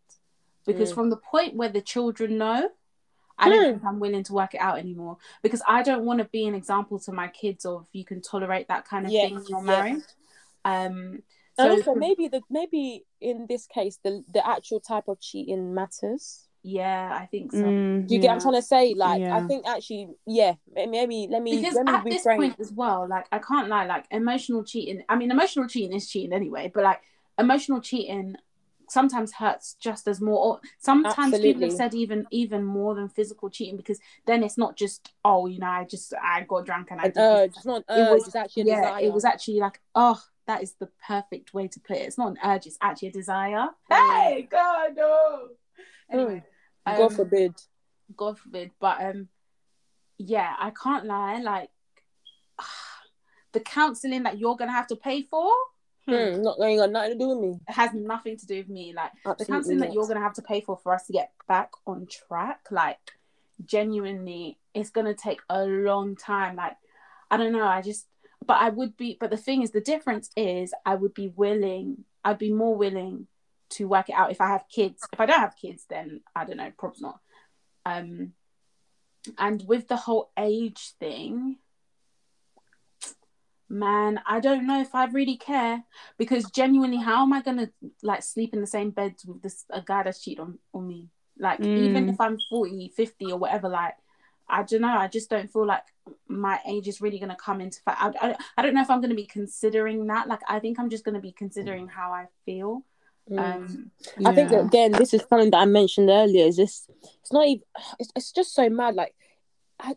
Because 0.66 0.92
Mm. 0.92 0.96
from 0.96 1.10
the 1.10 1.16
point 1.16 1.56
where 1.56 1.70
the 1.70 1.82
children 1.82 2.38
know, 2.38 2.70
I 3.38 3.48
don't 3.48 3.62
Mm. 3.62 3.72
think 3.72 3.86
I'm 3.86 4.00
willing 4.02 4.24
to 4.24 4.34
work 4.34 4.54
it 4.54 4.60
out 4.60 4.78
anymore. 4.78 5.16
Because 5.42 5.64
I 5.66 5.84
don't 5.84 6.04
want 6.04 6.20
to 6.20 6.26
be 6.26 6.46
an 6.46 6.54
example 6.54 7.00
to 7.00 7.14
my 7.14 7.30
kids 7.30 7.64
of 7.66 7.88
you 7.94 8.04
can 8.04 8.20
tolerate 8.22 8.68
that 8.68 8.84
kind 8.86 9.06
of 9.06 9.14
Yes, 9.14 9.24
thing 9.24 9.36
when 9.36 9.46
you're 9.48 9.60
yes. 9.60 9.66
married. 9.78 10.04
Um 10.66 11.24
so 11.56 11.72
also 11.72 11.96
maybe 11.96 12.28
the 12.28 12.42
maybe 12.50 13.06
in 13.22 13.46
this 13.48 13.66
case 13.66 13.98
the 14.04 14.26
the 14.34 14.46
actual 14.46 14.82
type 14.82 15.08
of 15.08 15.18
cheating 15.22 15.74
matters 15.74 16.50
yeah, 16.64 17.18
I 17.20 17.26
think 17.26 17.52
so. 17.52 17.60
Mm, 17.60 18.08
Do 18.08 18.14
you 18.14 18.20
get 18.22 18.28
what 18.30 18.36
I'm 18.36 18.42
trying 18.42 18.54
to 18.56 18.62
say? 18.62 18.94
Like, 18.96 19.22
I 19.24 19.42
think 19.48 19.68
actually, 19.68 20.10
yeah, 20.28 20.54
maybe 20.74 21.28
let 21.30 21.42
me 21.42 21.60
because 21.62 21.76
let 21.76 21.86
me 21.86 21.94
at 21.94 22.04
this 22.04 22.26
reframe. 22.26 22.36
point 22.38 22.56
as 22.60 22.72
well 22.72 23.08
like 23.10 23.26
i 23.32 23.40
can't 23.40 23.68
lie 23.68 23.86
like 23.86 24.06
emotional 24.12 24.64
cheating 24.64 25.04
i 25.10 25.16
mean 25.16 25.32
emotional 25.32 25.68
cheating 25.68 25.94
is 25.96 26.10
cheating 26.10 26.34
anyway 26.34 26.72
but 26.74 26.84
like 26.84 27.02
emotional 27.40 27.82
cheating 27.82 28.36
sometimes 28.90 29.32
hurts 29.34 29.76
just 29.80 30.08
as 30.08 30.20
more 30.22 30.38
or 30.46 30.62
sometimes 30.80 31.40
people 31.40 31.62
have 31.62 31.72
said 31.72 31.94
even 31.94 32.26
even 32.32 32.64
more 32.64 32.94
than 32.94 33.08
physical 33.10 33.50
cheating 33.50 33.78
because 33.78 34.00
then 34.26 34.44
it's 34.44 34.58
not 34.58 34.76
just 34.78 35.14
oh 35.26 35.48
you 35.48 35.60
know 35.60 35.68
i 35.68 35.84
just 35.84 36.14
i 36.22 36.42
got 36.42 36.66
drunk 36.66 36.90
and 36.92 37.00
i 37.02 37.06
did 37.06 37.16
this. 37.16 37.56
it's 37.58 37.66
not 37.66 37.78
an 37.88 37.98
It 37.98 38.02
urge, 38.02 38.12
was- 38.12 38.28
it's 38.28 38.36
actually 38.36 38.64
a 38.64 38.66
yeah 38.66 38.82
desire. 38.82 39.06
it 39.06 39.14
was 39.14 39.26
actually 39.26 39.60
like 39.60 39.80
oh 39.96 40.22
that 40.48 40.62
is 40.62 40.74
the 40.80 40.90
perfect 41.08 41.54
way 41.54 41.68
to 41.70 41.80
put 41.80 41.98
it 41.98 42.02
it's 42.02 42.18
not 42.18 42.32
an 42.32 42.38
urge 42.44 42.66
it's 42.68 42.78
actually 42.82 43.08
a 43.10 43.12
desire 43.14 43.68
Mm. 43.90 43.96
hey 43.96 44.48
god 44.52 44.96
no 44.96 45.48
anyway 46.12 46.36
God 46.36 46.44
um, 46.86 47.10
forbid. 47.10 47.54
God 48.16 48.40
forbid. 48.40 48.72
But 48.80 49.02
um, 49.02 49.28
yeah, 50.18 50.56
I 50.60 50.72
can't 50.72 51.06
lie. 51.06 51.40
Like 51.42 51.70
the 53.52 53.60
counselling 53.60 54.24
that 54.24 54.38
you're 54.38 54.56
gonna 54.56 54.72
have 54.72 54.88
to 54.88 54.96
pay 54.96 55.24
for 55.24 55.52
hmm, 56.08 56.14
Hmm, 56.14 56.42
not 56.42 56.58
ain't 56.62 56.80
got 56.80 56.92
nothing 56.92 57.12
to 57.12 57.18
do 57.18 57.30
with 57.30 57.40
me. 57.40 57.60
it 57.68 57.74
has 57.74 57.94
nothing 57.94 58.38
to 58.38 58.46
do 58.46 58.58
with 58.58 58.70
me. 58.70 58.94
Like 58.96 59.12
the 59.24 59.30
Absolutely 59.32 59.54
counselling 59.54 59.80
that 59.80 59.94
you're 59.94 60.08
gonna 60.08 60.20
have 60.22 60.34
to 60.34 60.42
pay 60.42 60.62
for 60.62 60.78
for 60.78 60.94
us 60.94 61.06
to 61.08 61.14
get 61.14 61.32
back 61.48 61.72
on 61.86 62.08
track, 62.08 62.68
like 62.72 63.00
genuinely, 63.66 64.58
it's 64.74 64.90
gonna 64.90 65.14
take 65.14 65.42
a 65.50 65.64
long 65.64 66.16
time. 66.16 66.56
Like 66.56 66.78
I 67.30 67.38
don't 67.38 67.54
know. 67.54 67.66
I 67.66 67.82
just, 67.82 68.08
but 68.46 68.58
I 68.62 68.70
would 68.70 68.98
be. 68.98 69.18
But 69.20 69.30
the 69.30 69.38
thing 69.38 69.62
is, 69.62 69.72
the 69.72 69.82
difference 69.82 70.30
is, 70.36 70.74
I 70.86 70.96
would 70.96 71.14
be 71.14 71.30
willing. 71.30 72.04
I'd 72.24 72.38
be 72.38 72.52
more 72.52 72.76
willing 72.76 73.28
to 73.72 73.88
work 73.88 74.10
it 74.10 74.16
out 74.16 74.32
if 74.32 74.42
I 74.42 74.48
have 74.48 74.66
kids. 74.70 75.08
If 75.12 75.20
I 75.20 75.26
don't 75.26 75.40
have 75.40 75.56
kids, 75.56 75.86
then 75.90 76.22
I 76.36 76.46
don't 76.46 76.58
know. 76.58 76.72
Probably 76.78 77.02
not. 77.02 77.20
Um, 77.86 78.34
and 79.38 79.64
with 79.68 79.88
the 79.88 79.96
whole 79.98 80.32
age 80.38 80.94
thing, 81.00 81.58
man, 83.70 84.20
I 84.28 84.40
don't 84.40 84.68
know 84.68 84.82
if 84.82 84.94
I 84.94 85.06
really 85.06 85.38
care 85.38 85.84
because 86.18 86.46
genuinely, 86.52 86.98
how 86.98 87.24
am 87.24 87.34
I 87.34 87.42
gonna 87.42 87.70
like 88.04 88.24
sleep 88.24 88.54
in 88.54 88.62
the 88.62 88.68
same 88.68 88.92
bed 88.92 89.16
with 89.26 89.42
this 89.42 89.66
a 89.70 89.82
guy 89.82 90.04
that's 90.04 90.22
cheated 90.22 90.42
on, 90.42 90.60
on 90.74 90.88
me? 90.88 91.10
Like 91.40 91.60
even 91.76 92.06
Mm. 92.06 92.10
if 92.10 92.20
I'm 92.22 92.38
40, 92.50 92.90
50 92.96 93.32
or 93.32 93.38
whatever, 93.38 93.70
like 93.70 93.96
I 94.50 94.64
don't 94.64 94.82
know. 94.82 94.90
I 94.90 95.08
just 95.08 95.30
don't 95.30 95.52
feel 95.52 95.66
like 95.66 95.84
my 96.28 96.60
age 96.68 96.88
is 96.90 97.00
really 97.00 97.20
gonna 97.20 97.38
come 97.38 97.62
into 97.62 97.80
fact. 97.82 98.02
I, 98.02 98.32
I, 98.32 98.36
I 98.58 98.62
don't 98.62 98.74
know 98.74 98.82
if 98.82 98.90
I'm 98.90 99.00
gonna 99.02 99.16
be 99.16 99.26
considering 99.26 100.08
that. 100.08 100.28
Like 100.28 100.42
I 100.48 100.60
think 100.60 100.78
I'm 100.78 100.90
just 100.90 101.06
gonna 101.06 101.22
be 101.22 101.32
considering 101.32 101.88
how 101.88 102.12
I 102.12 102.26
feel. 102.46 102.84
Mm. 103.30 103.40
Um, 103.40 103.92
I 104.26 104.34
think 104.34 104.52
again, 104.52 104.92
this 104.92 105.14
is 105.14 105.24
something 105.30 105.52
that 105.52 105.58
I 105.58 105.66
mentioned 105.66 106.10
earlier. 106.10 106.46
Is 106.46 106.58
this? 106.58 106.88
It's 107.22 107.32
not 107.32 107.48
even. 107.48 107.64
It's, 108.00 108.12
it's 108.16 108.32
just 108.32 108.54
so 108.54 108.70
mad. 108.70 108.96
Like, 108.96 109.16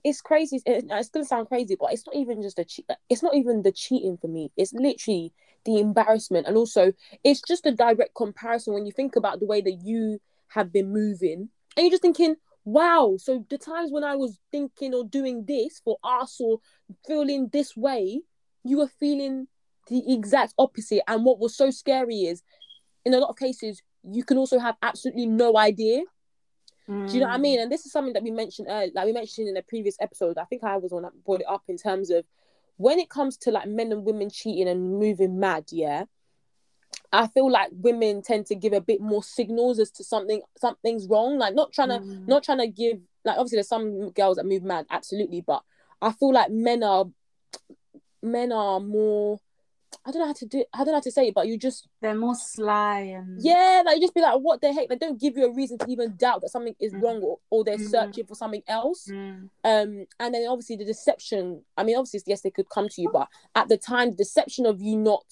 it's 0.04 0.20
crazy. 0.20 0.60
It, 0.66 0.86
it's 0.90 1.08
gonna 1.08 1.24
sound 1.24 1.48
crazy, 1.48 1.76
but 1.78 1.92
it's 1.92 2.06
not 2.06 2.16
even 2.16 2.42
just 2.42 2.58
a 2.58 2.64
cheat. 2.64 2.88
It's 3.08 3.22
not 3.22 3.34
even 3.34 3.62
the 3.62 3.72
cheating 3.72 4.18
for 4.18 4.28
me. 4.28 4.52
It's 4.56 4.72
literally 4.72 5.32
the 5.64 5.78
embarrassment, 5.78 6.46
and 6.46 6.56
also 6.56 6.92
it's 7.22 7.40
just 7.46 7.66
a 7.66 7.72
direct 7.72 8.14
comparison 8.14 8.74
when 8.74 8.86
you 8.86 8.92
think 8.92 9.16
about 9.16 9.40
the 9.40 9.46
way 9.46 9.60
that 9.60 9.80
you 9.82 10.20
have 10.48 10.72
been 10.72 10.92
moving, 10.92 11.48
and 11.76 11.84
you're 11.84 11.90
just 11.90 12.02
thinking, 12.02 12.36
"Wow!" 12.64 13.16
So 13.18 13.44
the 13.48 13.58
times 13.58 13.90
when 13.90 14.04
I 14.04 14.16
was 14.16 14.38
thinking 14.52 14.94
or 14.94 15.04
doing 15.04 15.44
this 15.46 15.80
for 15.82 15.96
us 16.04 16.38
or 16.40 16.60
feeling 17.06 17.48
this 17.52 17.76
way, 17.76 18.20
you 18.62 18.78
were 18.78 18.90
feeling 19.00 19.48
the 19.88 20.12
exact 20.12 20.54
opposite. 20.58 21.02
And 21.08 21.24
what 21.24 21.38
was 21.38 21.56
so 21.56 21.70
scary 21.70 22.22
is 22.22 22.42
in 23.04 23.14
a 23.14 23.18
lot 23.18 23.30
of 23.30 23.36
cases, 23.36 23.82
you 24.02 24.24
can 24.24 24.38
also 24.38 24.58
have 24.58 24.76
absolutely 24.82 25.26
no 25.26 25.56
idea. 25.56 26.02
Do 27.06 27.16
you 27.16 27.20
know 27.20 27.26
what 27.28 27.34
I 27.34 27.38
mm, 27.38 27.40
mean? 27.40 27.60
And 27.60 27.72
this 27.72 27.86
is 27.86 27.92
something 27.92 28.14
that 28.14 28.22
we 28.22 28.30
mentioned, 28.30 28.68
uh, 28.68 28.86
like 28.94 29.06
we 29.06 29.12
mentioned 29.12 29.48
in 29.48 29.56
a 29.56 29.62
previous 29.62 29.96
episode. 30.00 30.38
I 30.38 30.44
think 30.44 30.64
I 30.64 30.76
was 30.76 30.92
on 30.92 31.02
that 31.02 31.24
brought 31.24 31.40
it 31.40 31.46
up 31.48 31.62
in 31.68 31.76
terms 31.76 32.10
of 32.10 32.24
when 32.76 32.98
it 32.98 33.10
comes 33.10 33.36
to 33.38 33.50
like 33.50 33.68
men 33.68 33.92
and 33.92 34.04
women 34.04 34.30
cheating 34.30 34.68
and 34.68 34.98
moving 34.98 35.38
mad. 35.38 35.64
Yeah, 35.70 36.04
I 37.12 37.26
feel 37.28 37.50
like 37.50 37.70
women 37.72 38.22
tend 38.22 38.46
to 38.46 38.54
give 38.54 38.72
a 38.72 38.80
bit 38.80 39.00
more 39.00 39.22
signals 39.22 39.78
as 39.78 39.90
to 39.92 40.04
something 40.04 40.42
something's 40.58 41.06
wrong. 41.06 41.38
Like 41.38 41.54
not 41.54 41.72
trying 41.72 41.90
to 41.90 41.98
mm, 41.98 42.26
not 42.26 42.42
trying 42.42 42.58
to 42.58 42.68
give 42.68 42.98
like 43.24 43.38
obviously 43.38 43.56
there's 43.56 43.68
some 43.68 44.10
girls 44.10 44.36
that 44.36 44.46
move 44.46 44.62
mad, 44.62 44.86
absolutely, 44.90 45.40
but 45.40 45.62
I 46.02 46.12
feel 46.12 46.32
like 46.32 46.50
men 46.50 46.82
are 46.82 47.06
men 48.22 48.52
are 48.52 48.80
more. 48.80 49.38
I 50.06 50.10
don't 50.10 50.20
know 50.20 50.26
how 50.26 50.32
to 50.34 50.46
do. 50.46 50.64
I 50.72 50.78
don't 50.78 50.88
know 50.88 50.94
how 50.94 51.00
to 51.00 51.10
say 51.10 51.28
it, 51.28 51.34
but 51.34 51.46
you 51.46 51.56
just 51.58 51.88
they're 52.00 52.14
more 52.14 52.34
sly 52.34 53.00
and 53.00 53.40
yeah, 53.42 53.82
like 53.84 53.96
you 53.96 54.00
just 54.02 54.14
be 54.14 54.20
like, 54.20 54.38
what 54.40 54.60
the 54.60 54.72
heck? 54.72 54.88
They 54.88 54.96
don't 54.96 55.20
give 55.20 55.36
you 55.36 55.46
a 55.46 55.52
reason 55.54 55.78
to 55.78 55.86
even 55.88 56.16
doubt 56.16 56.40
that 56.42 56.50
something 56.50 56.74
is 56.80 56.92
Mm. 56.92 57.02
wrong 57.02 57.20
or, 57.22 57.38
or 57.50 57.64
they're 57.64 57.76
Mhm. 57.78 57.90
searching 57.90 58.26
for 58.26 58.34
something 58.34 58.62
else. 58.68 59.08
Mm, 59.10 59.48
Um, 59.64 60.06
and 60.20 60.34
then 60.34 60.46
obviously 60.48 60.76
the 60.76 60.84
deception. 60.84 61.62
I 61.76 61.84
mean, 61.84 61.96
obviously, 61.96 62.20
yes, 62.26 62.42
they 62.42 62.50
could 62.50 62.68
come 62.68 62.88
to 62.88 63.02
you, 63.02 63.10
but 63.12 63.28
at 63.54 63.68
the 63.68 63.76
time, 63.78 64.10
the 64.10 64.16
deception 64.16 64.66
of 64.66 64.80
you 64.82 64.96
not 64.96 65.24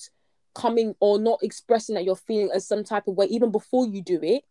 coming 0.54 0.94
or 1.00 1.18
not 1.18 1.42
expressing 1.42 1.94
that 1.94 2.04
you're 2.04 2.16
feeling 2.16 2.50
as 2.52 2.66
some 2.66 2.84
type 2.84 3.08
of 3.08 3.14
way, 3.16 3.26
even 3.26 3.50
before 3.50 3.86
you 3.86 4.02
do 4.02 4.20
it. 4.22 4.44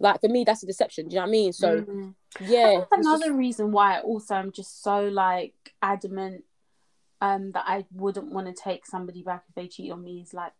Like 0.00 0.20
for 0.20 0.28
me, 0.28 0.44
that's 0.44 0.62
a 0.62 0.66
deception. 0.66 1.08
Do 1.08 1.14
you 1.14 1.20
know 1.20 1.22
what 1.22 1.28
I 1.28 1.30
mean? 1.30 1.52
So 1.52 1.80
mm. 1.82 2.14
Yeah, 2.40 2.84
another 2.90 3.26
just- 3.26 3.36
reason 3.38 3.70
why 3.70 4.00
also 4.00 4.34
I'm 4.34 4.50
just 4.50 4.82
so 4.82 5.06
like 5.08 5.54
adamant 5.82 6.44
um 7.24 7.52
that 7.52 7.64
I 7.66 7.86
wouldn't 7.92 8.32
want 8.32 8.46
to 8.46 8.62
take 8.62 8.86
somebody 8.86 9.22
back 9.22 9.44
if 9.48 9.54
they 9.54 9.68
cheat 9.68 9.90
on 9.90 10.04
me 10.04 10.20
is 10.20 10.34
like 10.34 10.52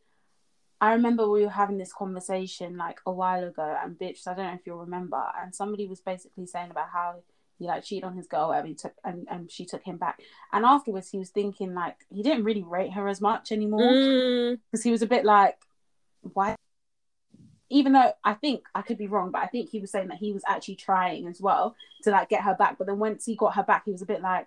I 0.81 0.93
remember 0.93 1.29
we 1.29 1.43
were 1.43 1.51
having 1.51 1.79
this 1.79 1.93
conversation 1.93 2.77
like 2.77 3.01
a 3.07 3.13
while 3.13 3.45
ago 3.45 3.77
and 3.83 3.99
bitch 3.99 4.27
I 4.27 4.35
don't 4.35 4.47
know 4.47 4.55
if 4.55 4.67
you'll 4.67 4.79
remember 4.79 5.23
and 5.41 5.55
somebody 5.55 5.87
was 5.87 6.01
basically 6.01 6.47
saying 6.47 6.71
about 6.71 6.89
how 6.93 7.17
he 7.59 7.67
like 7.67 7.85
cheated 7.85 8.05
on 8.05 8.17
his 8.17 8.27
girl 8.27 8.53
and 8.53 8.67
he 8.67 8.75
took 8.75 8.95
and, 9.05 9.27
and 9.31 9.51
she 9.51 9.65
took 9.65 9.85
him 9.85 9.97
back. 9.97 10.21
And 10.53 10.65
afterwards 10.65 11.11
he 11.11 11.19
was 11.19 11.31
thinking 11.31 11.75
like 11.75 11.97
he 12.11 12.23
didn't 12.23 12.45
really 12.45 12.63
rate 12.63 12.93
her 12.93 13.09
as 13.09 13.21
much 13.21 13.53
anymore. 13.53 13.81
Mm, 13.81 14.59
because 14.71 14.83
he 14.83 14.91
was 14.91 15.03
a 15.03 15.07
bit 15.07 15.25
like 15.25 15.59
why? 16.33 16.57
Even 17.71 17.93
though 17.93 18.13
I 18.25 18.35
think 18.35 18.65
I 18.75 18.83
could 18.83 18.99
be 18.99 19.07
wrong, 19.07 19.31
but 19.31 19.43
I 19.43 19.47
think 19.47 19.71
he 19.71 19.81
was 19.81 19.91
saying 19.91 20.09
that 20.09 20.19
he 20.19 20.33
was 20.33 20.43
actually 20.47 20.77
trying 20.77 21.27
as 21.27 21.41
well 21.41 21.77
to 22.03 22.11
like 22.11 22.29
get 22.29 22.43
her 22.43 22.55
back. 22.55 22.79
But 22.79 22.87
then 22.87 22.99
once 22.99 23.27
he 23.27 23.37
got 23.37 23.55
her 23.55 23.63
back, 23.63 23.85
he 23.85 23.93
was 23.93 24.03
a 24.03 24.07
bit 24.07 24.23
like, 24.23 24.47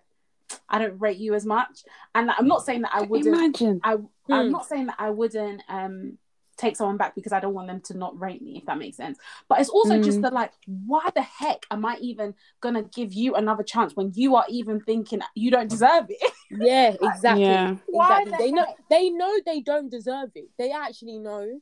I 0.69 0.79
don't 0.79 0.99
rate 0.99 1.17
you 1.17 1.33
as 1.33 1.45
much. 1.45 1.83
And 2.15 2.29
I'm 2.31 2.47
not 2.47 2.65
saying 2.65 2.81
that 2.81 2.91
I 2.93 3.01
wouldn't. 3.01 3.27
Imagine. 3.27 3.79
I 3.83 3.93
I'm 4.29 4.45
Hmm. 4.47 4.51
not 4.51 4.65
saying 4.67 4.87
that 4.87 4.95
I 4.99 5.09
wouldn't 5.09 5.61
um 5.69 6.17
take 6.57 6.75
someone 6.75 6.97
back 6.97 7.13
because 7.13 7.31
I 7.31 7.39
don't 7.39 7.53
want 7.53 7.67
them 7.67 7.81
to 7.81 7.97
not 7.97 8.19
rate 8.19 8.41
me, 8.41 8.57
if 8.57 8.65
that 8.65 8.79
makes 8.79 8.97
sense. 8.97 9.19
But 9.47 9.59
it's 9.59 9.69
also 9.69 9.99
just 9.99 10.17
Mm. 10.19 10.21
that 10.23 10.33
like, 10.33 10.51
why 10.65 11.07
the 11.13 11.21
heck 11.21 11.65
am 11.69 11.85
I 11.85 11.97
even 12.01 12.33
gonna 12.61 12.83
give 12.83 13.13
you 13.13 13.35
another 13.35 13.63
chance 13.63 13.95
when 13.95 14.11
you 14.15 14.35
are 14.35 14.45
even 14.49 14.81
thinking 14.81 15.21
you 15.35 15.51
don't 15.51 15.69
deserve 15.69 16.05
it? 16.09 16.31
yeah, 16.49 16.95
exactly. 16.99 17.43
Yeah. 17.43 17.75
Why 17.87 18.21
exactly. 18.21 18.31
the 18.31 18.37
They 18.37 18.51
know 18.51 18.65
they 18.89 19.09
know 19.11 19.39
they 19.45 19.61
don't 19.61 19.89
deserve 19.89 20.31
it. 20.35 20.49
They 20.57 20.71
actually 20.71 21.19
know. 21.19 21.61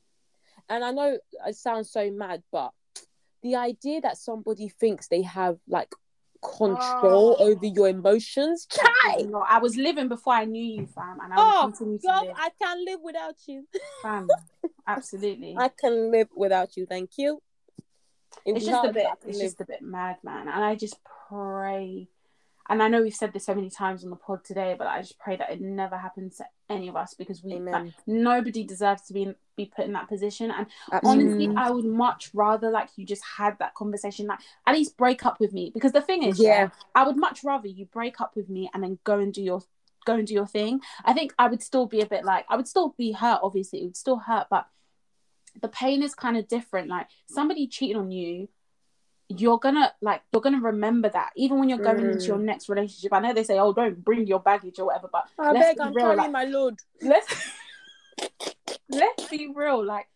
And 0.70 0.84
I 0.84 0.92
know 0.92 1.18
it 1.46 1.56
sounds 1.58 1.92
so 1.92 2.10
mad, 2.10 2.42
but 2.52 2.72
the 3.44 3.58
idea 3.58 4.02
that 4.02 4.18
somebody 4.18 4.70
thinks 4.70 5.08
they 5.08 5.22
have 5.22 5.60
like 5.68 5.94
control 6.58 7.36
Oh. 7.40 7.46
over 7.52 7.66
your 7.66 7.88
emotions. 7.90 8.68
Chai! 8.68 9.24
No, 9.24 9.44
I 9.48 9.58
was 9.60 9.76
living 9.78 10.08
before 10.08 10.34
I 10.34 10.46
knew 10.46 10.64
you, 10.64 10.88
fam, 10.88 11.20
and 11.24 11.34
I 11.34 11.36
Oh, 11.38 11.62
will 11.66 11.72
continue 11.72 12.00
to 12.00 12.08
live, 12.08 12.36
I 12.38 12.50
can't 12.62 12.82
live 12.82 13.00
without 13.04 13.36
you. 13.48 13.68
fam. 14.02 14.28
Absolutely. 14.88 15.56
I 15.58 15.70
can 15.70 16.12
live 16.12 16.30
without 16.36 16.76
you. 16.78 16.86
Thank 16.86 17.12
you. 17.18 17.42
It 18.46 18.58
it's 18.58 18.66
just 18.66 18.86
a 18.86 18.94
bit 18.94 19.04
but 19.06 19.12
I 19.12 19.16
can 19.16 19.30
it's 19.30 19.40
live. 19.40 19.46
just 19.48 19.62
a 19.62 19.66
bit 19.66 19.82
mad 19.82 20.18
man 20.24 20.48
and 20.48 20.64
i 20.64 20.76
just 20.76 20.98
pray 21.30 22.08
and 22.70 22.82
i 22.82 22.88
know 22.88 23.02
we've 23.02 23.14
said 23.16 23.34
this 23.34 23.46
so 23.46 23.54
many 23.56 23.70
times 23.70 24.04
on 24.04 24.10
the 24.10 24.16
pod 24.16 24.44
today 24.44 24.76
but 24.78 24.88
i 24.88 25.02
just 25.02 25.18
pray 25.20 25.36
that 25.36 25.52
it 25.52 25.62
never 25.62 25.98
happens 25.98 26.38
to 26.38 26.46
any 26.70 26.88
of 26.88 26.96
us 26.96 27.14
because 27.14 27.44
we 27.44 27.60
like, 27.60 27.92
nobody 28.08 28.64
deserves 28.64 29.04
to 29.04 29.14
be 29.14 29.34
be 29.56 29.66
put 29.66 29.86
in 29.86 29.94
that 29.94 30.10
position. 30.10 30.52
And 30.52 30.68
Absolutely. 30.92 31.48
honestly 31.48 31.56
i 31.56 31.70
would 31.70 31.86
much 31.86 32.30
rather 32.34 32.70
like 32.70 32.90
you 32.98 33.06
just 33.06 33.24
had 33.38 33.58
that 33.60 33.74
conversation 33.74 34.28
like 34.28 34.40
at 34.68 34.76
least 34.76 34.98
break 34.98 35.26
up 35.26 35.40
with 35.40 35.54
me. 35.54 35.72
Because 35.74 35.94
the 35.94 36.02
thing 36.02 36.24
is 36.24 36.40
yeah, 36.40 36.64
Yeah. 36.64 36.70
i 36.94 37.06
would 37.06 37.18
much 37.18 37.44
rather 37.44 37.68
you 37.68 37.86
break 37.86 38.20
up 38.20 38.36
with 38.36 38.50
me 38.50 38.70
and 38.74 38.84
then 38.84 39.00
go 39.04 39.20
and 39.20 39.34
do 39.34 39.42
your 39.42 39.62
go 40.06 40.16
and 40.16 40.28
do 40.28 40.34
your 40.34 40.48
thing. 40.48 40.82
I 41.04 41.14
think 41.14 41.34
i 41.40 41.48
would 41.48 41.64
still 41.64 41.86
be 41.86 42.02
a 42.02 42.06
bit 42.06 42.26
like 42.26 42.46
i 42.50 42.56
would 42.58 42.68
still 42.68 42.96
be 42.98 43.12
hurt 43.12 43.40
obviously 43.44 43.80
it 43.82 43.86
would 43.86 43.98
still 43.98 44.18
hurt 44.18 44.48
but 44.50 44.68
the 45.62 45.70
pain 45.70 46.04
is 46.04 46.14
kind 46.16 46.38
of 46.38 46.48
different. 46.48 46.90
Like 46.90 47.08
somebody 47.28 47.68
cheating 47.68 47.98
on 47.98 48.12
you 48.12 48.50
you're 49.30 49.58
gonna 49.58 49.92
like 50.02 50.22
you're 50.32 50.42
gonna 50.42 50.62
remember 50.62 51.10
that. 51.10 51.32
Even 51.36 51.60
when 51.60 51.70
you're 51.70 51.80
going 51.80 52.12
into 52.12 52.26
your 52.26 52.38
next 52.38 52.70
relationship 52.70 53.12
i 53.14 53.20
know 53.20 53.34
they 53.34 53.44
say 53.44 53.58
oh 53.58 53.74
don't 53.74 54.04
bring 54.04 54.28
your 54.28 54.40
baggage 54.40 54.80
or 54.80 54.86
whatever 54.88 55.10
but 55.12 55.26
I 55.40 55.52
let's 55.52 55.66
beg, 55.68 55.78
be 55.78 55.84
I'm 55.84 55.94
real, 55.94 56.16
like, 56.16 56.32
my 56.32 56.44
load. 56.46 56.80
let's 57.02 57.28
let's 58.90 59.28
be 59.30 59.52
real 59.54 59.84
like 59.84 60.08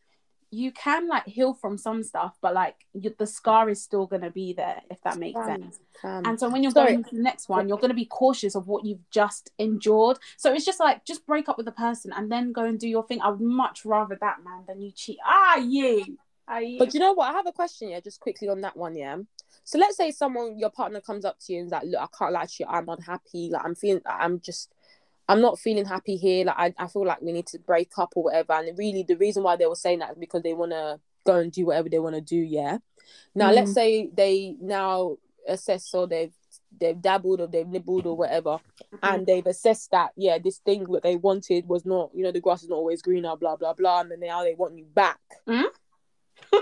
you 0.52 0.72
can 0.72 1.08
like 1.08 1.26
heal 1.28 1.54
from 1.54 1.78
some 1.78 2.02
stuff 2.04 2.36
but 2.42 2.54
like 2.56 2.76
you, 2.94 3.14
the 3.18 3.28
scar 3.28 3.70
is 3.70 3.82
still 3.82 4.08
gonna 4.08 4.32
be 4.32 4.54
there 4.54 4.82
if 4.90 5.00
that 5.04 5.18
makes 5.18 5.40
sense. 5.46 5.80
and 6.04 6.40
so 6.40 6.50
when 6.50 6.64
you're 6.64 6.72
Sorry. 6.72 6.94
going 6.94 7.04
to 7.04 7.16
the 7.16 7.22
next 7.22 7.50
one 7.50 7.68
you're 7.68 7.78
to 7.78 7.94
be 7.94 8.06
cautious 8.06 8.56
of 8.56 8.68
what 8.68 8.84
you've 8.86 9.08
just 9.12 9.52
endured. 9.60 10.18
So 10.38 10.54
it's 10.54 10.66
just 10.66 10.80
like 10.80 11.06
just 11.06 11.26
break 11.26 11.50
up 11.50 11.58
with 11.58 11.66
the 11.68 11.72
person 11.72 12.12
and 12.16 12.32
then 12.32 12.52
go 12.52 12.64
and 12.64 12.80
do 12.80 12.88
your 12.88 13.06
thing. 13.06 13.22
I 13.22 13.30
would 13.30 13.42
much 13.42 13.86
rather 13.86 14.18
that 14.20 14.44
man 14.44 14.64
than 14.68 14.82
you 14.82 14.92
cheat. 14.92 15.18
Ah 15.24 15.58
you 15.58 16.18
you. 16.58 16.80
But 16.80 16.94
you 16.94 17.00
know 17.00 17.14
what? 17.14 17.30
I 17.30 17.34
have 17.34 17.48
a 17.48 17.52
question, 17.52 17.90
yeah, 17.90 18.00
just 18.00 18.20
quickly 18.20 18.50
on 18.50 18.62
that 18.62 18.76
one, 18.76 18.96
yeah. 18.96 19.18
So 19.64 19.78
let's 19.78 19.98
say 19.98 20.12
someone, 20.12 20.58
your 20.58 20.72
partner 20.72 21.02
comes 21.02 21.26
up 21.26 21.38
to 21.42 21.54
you 21.54 21.60
and 21.60 21.68
is 21.68 21.72
like, 21.72 21.84
look, 21.84 22.02
I 22.02 22.08
can't 22.18 22.34
lie 22.34 22.46
to 22.46 22.56
you, 22.60 22.66
I'm 22.68 22.90
unhappy, 22.90 23.50
like 23.52 23.64
I'm 23.64 23.76
feeling, 23.76 24.02
I'm 24.06 24.40
just, 24.40 24.72
I'm 25.28 25.42
not 25.42 25.60
feeling 25.60 25.86
happy 25.86 26.16
here, 26.18 26.46
like 26.46 26.56
I, 26.58 26.74
I 26.78 26.88
feel 26.88 27.06
like 27.06 27.22
we 27.22 27.32
need 27.32 27.48
to 27.48 27.60
break 27.60 27.92
up 27.98 28.14
or 28.16 28.24
whatever. 28.24 28.54
And 28.54 28.76
really, 28.78 29.04
the 29.04 29.16
reason 29.16 29.44
why 29.44 29.56
they 29.58 29.68
were 29.68 29.76
saying 29.76 30.00
that 30.00 30.12
is 30.12 30.18
because 30.18 30.42
they 30.42 30.54
want 30.54 30.72
to 30.72 31.00
go 31.26 31.36
and 31.36 31.52
do 31.52 31.68
whatever 31.68 31.90
they 31.90 32.00
want 32.00 32.16
to 32.16 32.22
do, 32.22 32.38
yeah. 32.38 32.80
Now, 33.36 33.52
let's 33.52 33.74
say 33.74 34.10
they 34.14 34.56
now 34.60 35.18
assess 35.48 35.94
or 35.94 36.08
they've 36.08 36.34
they've 36.80 37.02
dabbled 37.02 37.42
or 37.42 37.48
they've 37.48 37.68
nibbled 37.68 38.06
or 38.06 38.16
whatever, 38.16 38.60
and 39.02 39.26
they've 39.26 39.46
assessed 39.46 39.92
that 39.92 40.12
yeah, 40.16 40.38
this 40.38 40.58
thing 40.60 40.84
that 40.92 41.04
they 41.04 41.16
wanted 41.16 41.68
was 41.68 41.86
not, 41.86 42.12
you 42.14 42.24
know, 42.24 42.32
the 42.32 42.40
grass 42.40 42.64
is 42.64 42.70
not 42.70 42.76
always 42.76 43.02
greener, 43.02 43.36
blah 43.36 43.56
blah 43.56 43.74
blah, 43.74 44.02
and 44.02 44.12
then 44.12 44.20
now 44.20 44.44
they 44.44 44.56
want 44.56 44.78
you 44.78 44.86
back. 44.86 45.20
Mm. 45.48 45.66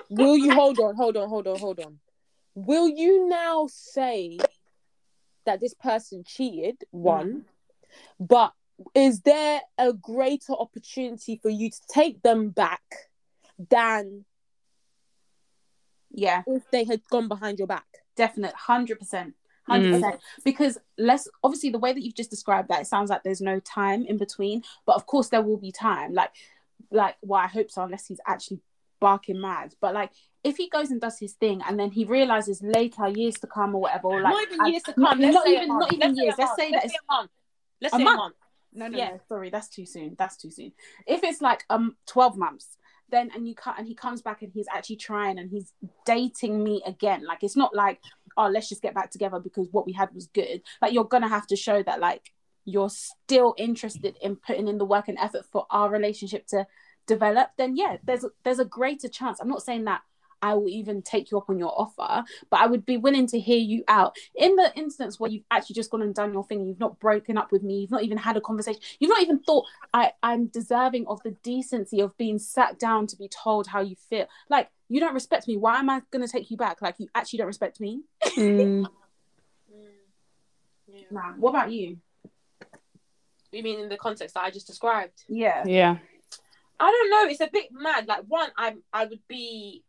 Will 0.10 0.38
you 0.38 0.54
hold 0.54 0.80
on, 0.80 0.96
hold 0.96 1.18
on, 1.18 1.30
hold 1.30 1.48
on, 1.48 1.60
hold 1.60 1.80
on? 1.80 2.00
Will 2.56 2.88
you 2.88 3.28
now 3.28 3.68
say 3.70 4.38
that 5.46 5.60
this 5.60 5.74
person 5.74 6.24
cheated? 6.26 6.78
One, 6.92 7.46
but 8.20 8.54
is 8.94 9.22
there 9.22 9.62
a 9.78 9.94
greater 9.94 10.54
opportunity 10.54 11.40
for 11.42 11.50
you 11.50 11.70
to 11.70 11.82
take 11.90 12.22
them 12.22 12.50
back 12.50 12.82
than 13.70 14.24
yeah 16.12 16.44
if 16.46 16.70
they 16.72 16.84
had 16.84 17.02
gone 17.10 17.28
behind 17.28 17.58
your 17.58 17.68
back? 17.68 17.86
definite 18.18 18.54
100% 18.68 18.98
100% 19.70 20.02
hmm. 20.02 20.10
because 20.44 20.78
less 20.98 21.28
obviously 21.44 21.70
the 21.70 21.80
way 21.80 21.94
that 21.94 22.02
you've 22.02 22.16
just 22.16 22.30
described 22.30 22.70
that 22.70 22.82
it 22.82 22.88
sounds 22.88 23.10
like 23.10 23.24
there's 23.24 23.42
no 23.42 23.60
time 23.60 24.06
in 24.06 24.18
between 24.18 24.64
but 24.86 24.96
of 24.96 25.06
course 25.06 25.30
there 25.30 25.42
will 25.42 25.58
be 25.58 25.72
time 25.72 26.14
like 26.14 26.32
like 26.90 27.16
well 27.22 27.42
i 27.42 27.48
hope 27.48 27.70
so 27.70 27.84
unless 27.84 28.08
he's 28.08 28.20
actually 28.26 28.60
barking 29.00 29.40
mad 29.40 29.74
but 29.82 29.94
like 29.94 30.12
if 30.44 30.58
he 30.58 30.70
goes 30.70 30.92
and 30.92 31.02
does 31.02 31.20
his 31.20 31.34
thing 31.34 31.62
and 31.68 31.80
then 31.80 31.92
he 31.92 32.06
realizes 32.06 32.62
later 32.62 33.08
years 33.08 33.36
to 33.36 33.48
come 33.48 33.76
or 33.76 33.82
whatever 33.82 34.08
or 34.08 34.22
like 34.22 34.34
not 34.34 34.44
even 34.52 34.66
years 34.68 34.84
to 34.84 34.94
come. 34.94 35.20
Let's 35.20 35.34
not 35.34 35.46
say 35.46 35.56
even 35.56 35.68
not 35.68 35.94
even 35.94 36.16
years 36.16 36.36
let's 36.38 36.56
say 36.56 36.72
that 36.72 36.86
it's 36.86 36.94
a 36.94 37.14
month. 37.14 37.32
Let's 37.82 37.96
say 37.96 38.02
a 38.04 38.06
month. 38.06 38.36
no, 38.74 38.88
no, 38.88 38.98
Yeah. 38.98 39.10
no, 39.10 39.20
sorry, 39.28 39.50
that's 39.50 39.68
too 39.68 39.86
soon. 39.86 40.16
That's 40.18 40.38
too 40.38 40.50
soon. 40.52 40.72
If 41.06 41.24
it's 41.24 41.42
like 41.42 41.64
um 41.70 41.98
twelve 42.06 42.38
months, 42.38 42.78
then 43.10 43.30
and 43.36 43.48
you 43.48 43.56
cut 43.56 43.76
and 43.78 43.88
he 43.88 43.94
comes 43.96 44.22
back 44.22 44.42
and 44.42 44.52
he's 44.54 44.68
actually 44.74 44.98
trying 44.98 45.38
and 45.38 45.50
he's 45.50 45.74
dating 46.06 46.64
me 46.64 46.82
again. 46.86 47.26
Like 47.26 47.44
it's 47.44 47.58
not 47.58 47.76
like 47.76 48.00
oh 48.38 48.48
let's 48.48 48.70
just 48.70 48.82
get 48.82 48.94
back 48.94 49.12
together 49.12 49.40
because 49.40 49.68
what 49.72 49.86
we 49.86 49.92
had 49.94 50.14
was 50.14 50.28
good. 50.28 50.62
Like 50.82 50.94
you're 50.94 51.04
gonna 51.04 51.28
have 51.28 51.48
to 51.48 51.56
show 51.58 51.84
that 51.84 52.00
like 52.00 52.32
you're 52.64 52.90
still 52.90 53.54
interested 53.58 54.18
in 54.22 54.36
putting 54.36 54.68
in 54.68 54.78
the 54.78 54.86
work 54.86 55.08
and 55.08 55.18
effort 55.18 55.46
for 55.52 55.66
our 55.72 55.90
relationship 55.90 56.46
to 56.48 56.68
develop. 57.08 57.50
Then 57.58 57.76
yeah, 57.76 57.98
there's 58.04 58.26
there's 58.44 58.60
a 58.60 58.66
greater 58.66 59.08
chance. 59.08 59.40
I'm 59.40 59.50
not 59.50 59.64
saying 59.64 59.86
that. 59.86 60.02
I 60.42 60.54
will 60.54 60.70
even 60.70 61.02
take 61.02 61.32
you 61.32 61.38
up 61.40 61.50
on 61.50 61.58
your 61.58 61.74
offer, 61.76 62.24
but 62.52 62.60
I 62.60 62.68
would 62.68 62.86
be 62.86 62.98
willing 62.98 63.26
to 63.28 63.40
hear 63.40 63.58
you 63.58 63.84
out. 63.88 64.16
In 64.36 64.56
the 64.56 64.72
instance 64.76 65.20
where 65.20 65.32
you've 65.32 65.46
actually 65.50 65.74
just 65.74 65.90
gone 65.90 66.04
and 66.04 66.14
done 66.14 66.32
your 66.32 66.44
thing, 66.44 66.66
you've 66.66 66.80
not 66.80 67.00
broken 67.00 67.38
up 67.38 67.52
with 67.52 67.64
me, 67.64 67.80
you've 67.80 67.90
not 67.90 68.04
even 68.04 68.20
had 68.20 68.38
a 68.38 68.42
conversation, 68.42 68.80
you've 69.00 69.10
not 69.10 69.22
even 69.22 69.40
thought 69.40 69.66
I, 69.96 70.12
I'm 70.22 70.46
deserving 70.46 71.08
of 71.08 71.24
the 71.24 71.32
decency 71.42 72.02
of 72.02 72.16
being 72.18 72.38
sat 72.38 72.78
down 72.78 73.08
to 73.08 73.16
be 73.16 73.28
told 73.28 73.66
how 73.66 73.82
you 73.82 73.96
feel. 73.96 74.28
Like, 74.48 74.70
you 74.90 75.00
don't 75.00 75.16
respect 75.16 75.48
me. 75.48 75.58
Why 75.58 75.80
am 75.80 75.90
I 75.90 76.02
going 76.12 76.26
to 76.26 76.32
take 76.32 76.52
you 76.52 76.58
back? 76.58 76.82
Like, 76.84 76.96
you 77.00 77.08
actually 77.16 77.38
don't 77.38 77.48
respect 77.48 77.80
me. 77.80 78.02
Mm. 78.38 78.88
Nah. 81.12 81.34
What 81.38 81.52
about 81.52 81.72
you? 81.72 81.98
You 83.52 83.64
mean 83.64 83.80
in 83.80 83.90
the 83.90 83.98
context 83.98 84.36
that 84.36 84.44
I 84.44 84.52
just 84.52 84.68
described? 84.68 85.24
Yeah. 85.28 85.64
Yeah. 85.66 85.98
I 86.80 86.92
don't 86.92 87.10
know. 87.10 87.32
It's 87.32 87.42
a 87.42 87.50
bit 87.52 87.70
mad. 87.72 88.08
Like 88.08 88.24
one, 88.28 88.50
I 88.58 88.76
I 88.94 89.06
would 89.06 89.22
be 89.28 89.84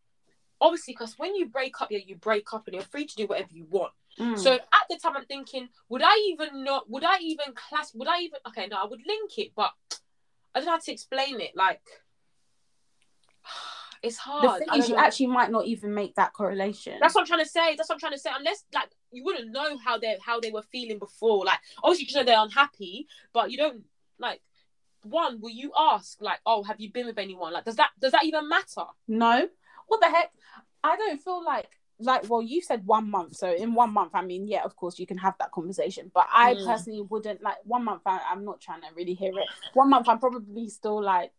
obviously 0.60 0.94
because 0.94 1.14
when 1.18 1.34
you 1.34 1.46
break 1.46 1.80
up, 1.80 1.90
yeah, 1.90 2.00
you 2.04 2.16
break 2.16 2.52
up 2.52 2.66
and 2.66 2.74
you're 2.74 2.84
free 2.84 3.06
to 3.06 3.16
do 3.16 3.26
whatever 3.26 3.48
you 3.52 3.66
want. 3.68 3.92
Mm. 4.18 4.38
So 4.38 4.54
at 4.54 4.62
the 4.90 4.98
time, 4.98 5.16
I'm 5.16 5.24
thinking, 5.24 5.68
would 5.88 6.02
I 6.04 6.16
even 6.30 6.64
not? 6.64 6.90
Would 6.90 7.04
I 7.04 7.18
even 7.20 7.54
class? 7.54 7.94
Would 7.94 8.08
I 8.08 8.20
even? 8.20 8.38
Okay, 8.48 8.66
no, 8.66 8.76
I 8.82 8.86
would 8.86 9.00
link 9.06 9.38
it, 9.38 9.52
but 9.54 9.70
I 10.54 10.60
don't 10.60 10.66
know 10.66 10.72
how 10.72 10.78
to 10.78 10.92
explain 10.92 11.40
it. 11.40 11.52
Like 11.54 11.80
it's 14.02 14.16
hard. 14.16 14.60
the 14.60 14.64
thing 14.64 14.78
is, 14.78 14.88
you 14.88 14.96
know. 14.96 15.02
actually 15.02 15.28
might 15.28 15.50
not 15.50 15.66
even 15.66 15.94
make 15.94 16.14
that 16.16 16.32
correlation. 16.32 16.98
That's 17.00 17.14
what 17.14 17.22
I'm 17.22 17.26
trying 17.26 17.44
to 17.44 17.50
say. 17.50 17.76
That's 17.76 17.88
what 17.88 17.96
I'm 17.96 18.00
trying 18.00 18.12
to 18.12 18.18
say. 18.18 18.30
Unless 18.36 18.64
like 18.74 18.90
you 19.12 19.24
wouldn't 19.24 19.52
know 19.52 19.78
how 19.78 19.98
they 19.98 20.16
how 20.24 20.40
they 20.40 20.50
were 20.50 20.62
feeling 20.62 20.98
before. 20.98 21.44
Like 21.44 21.60
obviously 21.82 22.08
you 22.08 22.16
know 22.16 22.24
they're 22.24 22.42
unhappy, 22.42 23.06
but 23.32 23.50
you 23.50 23.58
don't 23.58 23.82
like. 24.18 24.40
One, 25.10 25.40
will 25.40 25.50
you 25.50 25.72
ask 25.78 26.20
like, 26.20 26.40
oh, 26.46 26.62
have 26.62 26.80
you 26.80 26.90
been 26.92 27.06
with 27.06 27.18
anyone? 27.18 27.52
Like, 27.52 27.64
does 27.64 27.76
that 27.76 27.90
does 28.00 28.12
that 28.12 28.24
even 28.24 28.48
matter? 28.48 28.84
No. 29.06 29.48
What 29.86 30.00
the 30.00 30.08
heck? 30.08 30.30
I 30.84 30.96
don't 30.96 31.20
feel 31.20 31.44
like 31.44 31.68
like 32.00 32.30
well 32.30 32.40
you 32.40 32.60
said 32.62 32.86
one 32.86 33.10
month 33.10 33.34
so 33.34 33.52
in 33.52 33.74
one 33.74 33.92
month 33.92 34.12
i 34.14 34.22
mean 34.22 34.46
yeah 34.46 34.62
of 34.62 34.76
course 34.76 35.00
you 35.00 35.06
can 35.06 35.18
have 35.18 35.34
that 35.40 35.50
conversation 35.50 36.12
but 36.14 36.28
i 36.32 36.54
Mm. 36.54 36.64
personally 36.64 37.00
wouldn't 37.02 37.42
like 37.42 37.56
one 37.64 37.82
month 37.82 38.02
I, 38.06 38.20
i'm 38.30 38.44
not 38.44 38.60
trying 38.60 38.82
to 38.82 38.86
really 38.94 39.14
hear 39.14 39.36
it 39.36 39.48
one 39.74 39.90
month 39.90 40.08
i'm 40.08 40.20
probably 40.20 40.68
still 40.68 41.02
like 41.02 41.32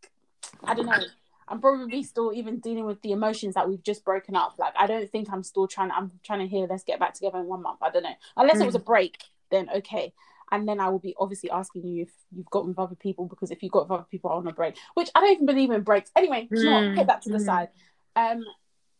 i 0.66 0.74
don't 0.74 0.86
know 0.86 1.02
i'm 1.48 1.62
probably 1.62 2.04
still 2.04 2.34
even 2.34 2.60
dealing 2.60 2.84
with 2.84 3.02
the 3.04 3.14
emotions 3.14 3.56
that 3.56 3.70
we've 3.70 3.82
just 3.84 4.04
broken 4.04 4.36
up 4.36 4.56
like 4.58 4.74
i 4.78 4.86
don't 4.86 5.10
think 5.10 5.30
i'm 5.32 5.44
still 5.44 5.66
trying 5.66 5.92
i'm 5.92 6.12
trying 6.26 6.40
to 6.40 6.48
hear 6.48 6.68
let's 6.70 6.84
get 6.84 7.00
back 7.00 7.14
together 7.14 7.40
in 7.40 7.46
one 7.46 7.62
month 7.62 7.80
i 7.82 7.90
don't 7.90 8.04
know 8.04 8.16
unless 8.36 8.60
it 8.60 8.66
was 8.66 8.76
a 8.76 8.80
break 8.80 9.24
then 9.52 9.70
okay 9.74 10.14
and 10.52 10.68
then 10.68 10.80
I 10.80 10.90
will 10.90 11.00
be 11.00 11.16
obviously 11.20 11.50
asking 11.52 11.86
you 11.86 12.04
if 12.04 12.10
you've 12.36 12.50
got 12.50 12.68
with 12.68 12.80
other 12.80 12.96
people 12.96 13.26
because 13.26 13.52
if 13.52 13.62
you've 13.62 13.72
got 13.72 13.84
with 13.84 13.92
other 13.92 14.08
people 14.10 14.32
on 14.32 14.48
a 14.48 14.54
break, 14.54 14.78
which 14.94 15.10
I 15.16 15.22
don't 15.22 15.32
even 15.32 15.46
believe 15.46 15.72
in 15.72 15.82
breaks. 15.82 16.12
Anyway, 16.16 16.48
do 16.52 16.60
you 16.60 16.70
know? 16.70 16.82
Mm, 16.82 16.98
put 16.98 17.08
that 17.08 17.22
to 17.24 17.30
the 17.30 17.38
mm. 17.38 17.46
side. 17.46 17.70
Um, 18.16 18.44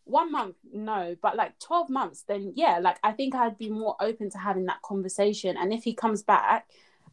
one 0.04 0.32
month, 0.32 0.56
no, 0.72 1.16
but 1.22 1.36
like 1.36 1.58
twelve 1.58 1.88
months, 1.88 2.24
then 2.26 2.52
yeah, 2.56 2.78
like 2.78 2.98
I 3.02 3.12
think 3.12 3.34
I'd 3.34 3.58
be 3.58 3.70
more 3.70 3.96
open 4.00 4.30
to 4.30 4.38
having 4.38 4.66
that 4.66 4.82
conversation. 4.82 5.56
And 5.56 5.72
if 5.72 5.84
he 5.84 5.94
comes 5.94 6.22
back 6.22 6.68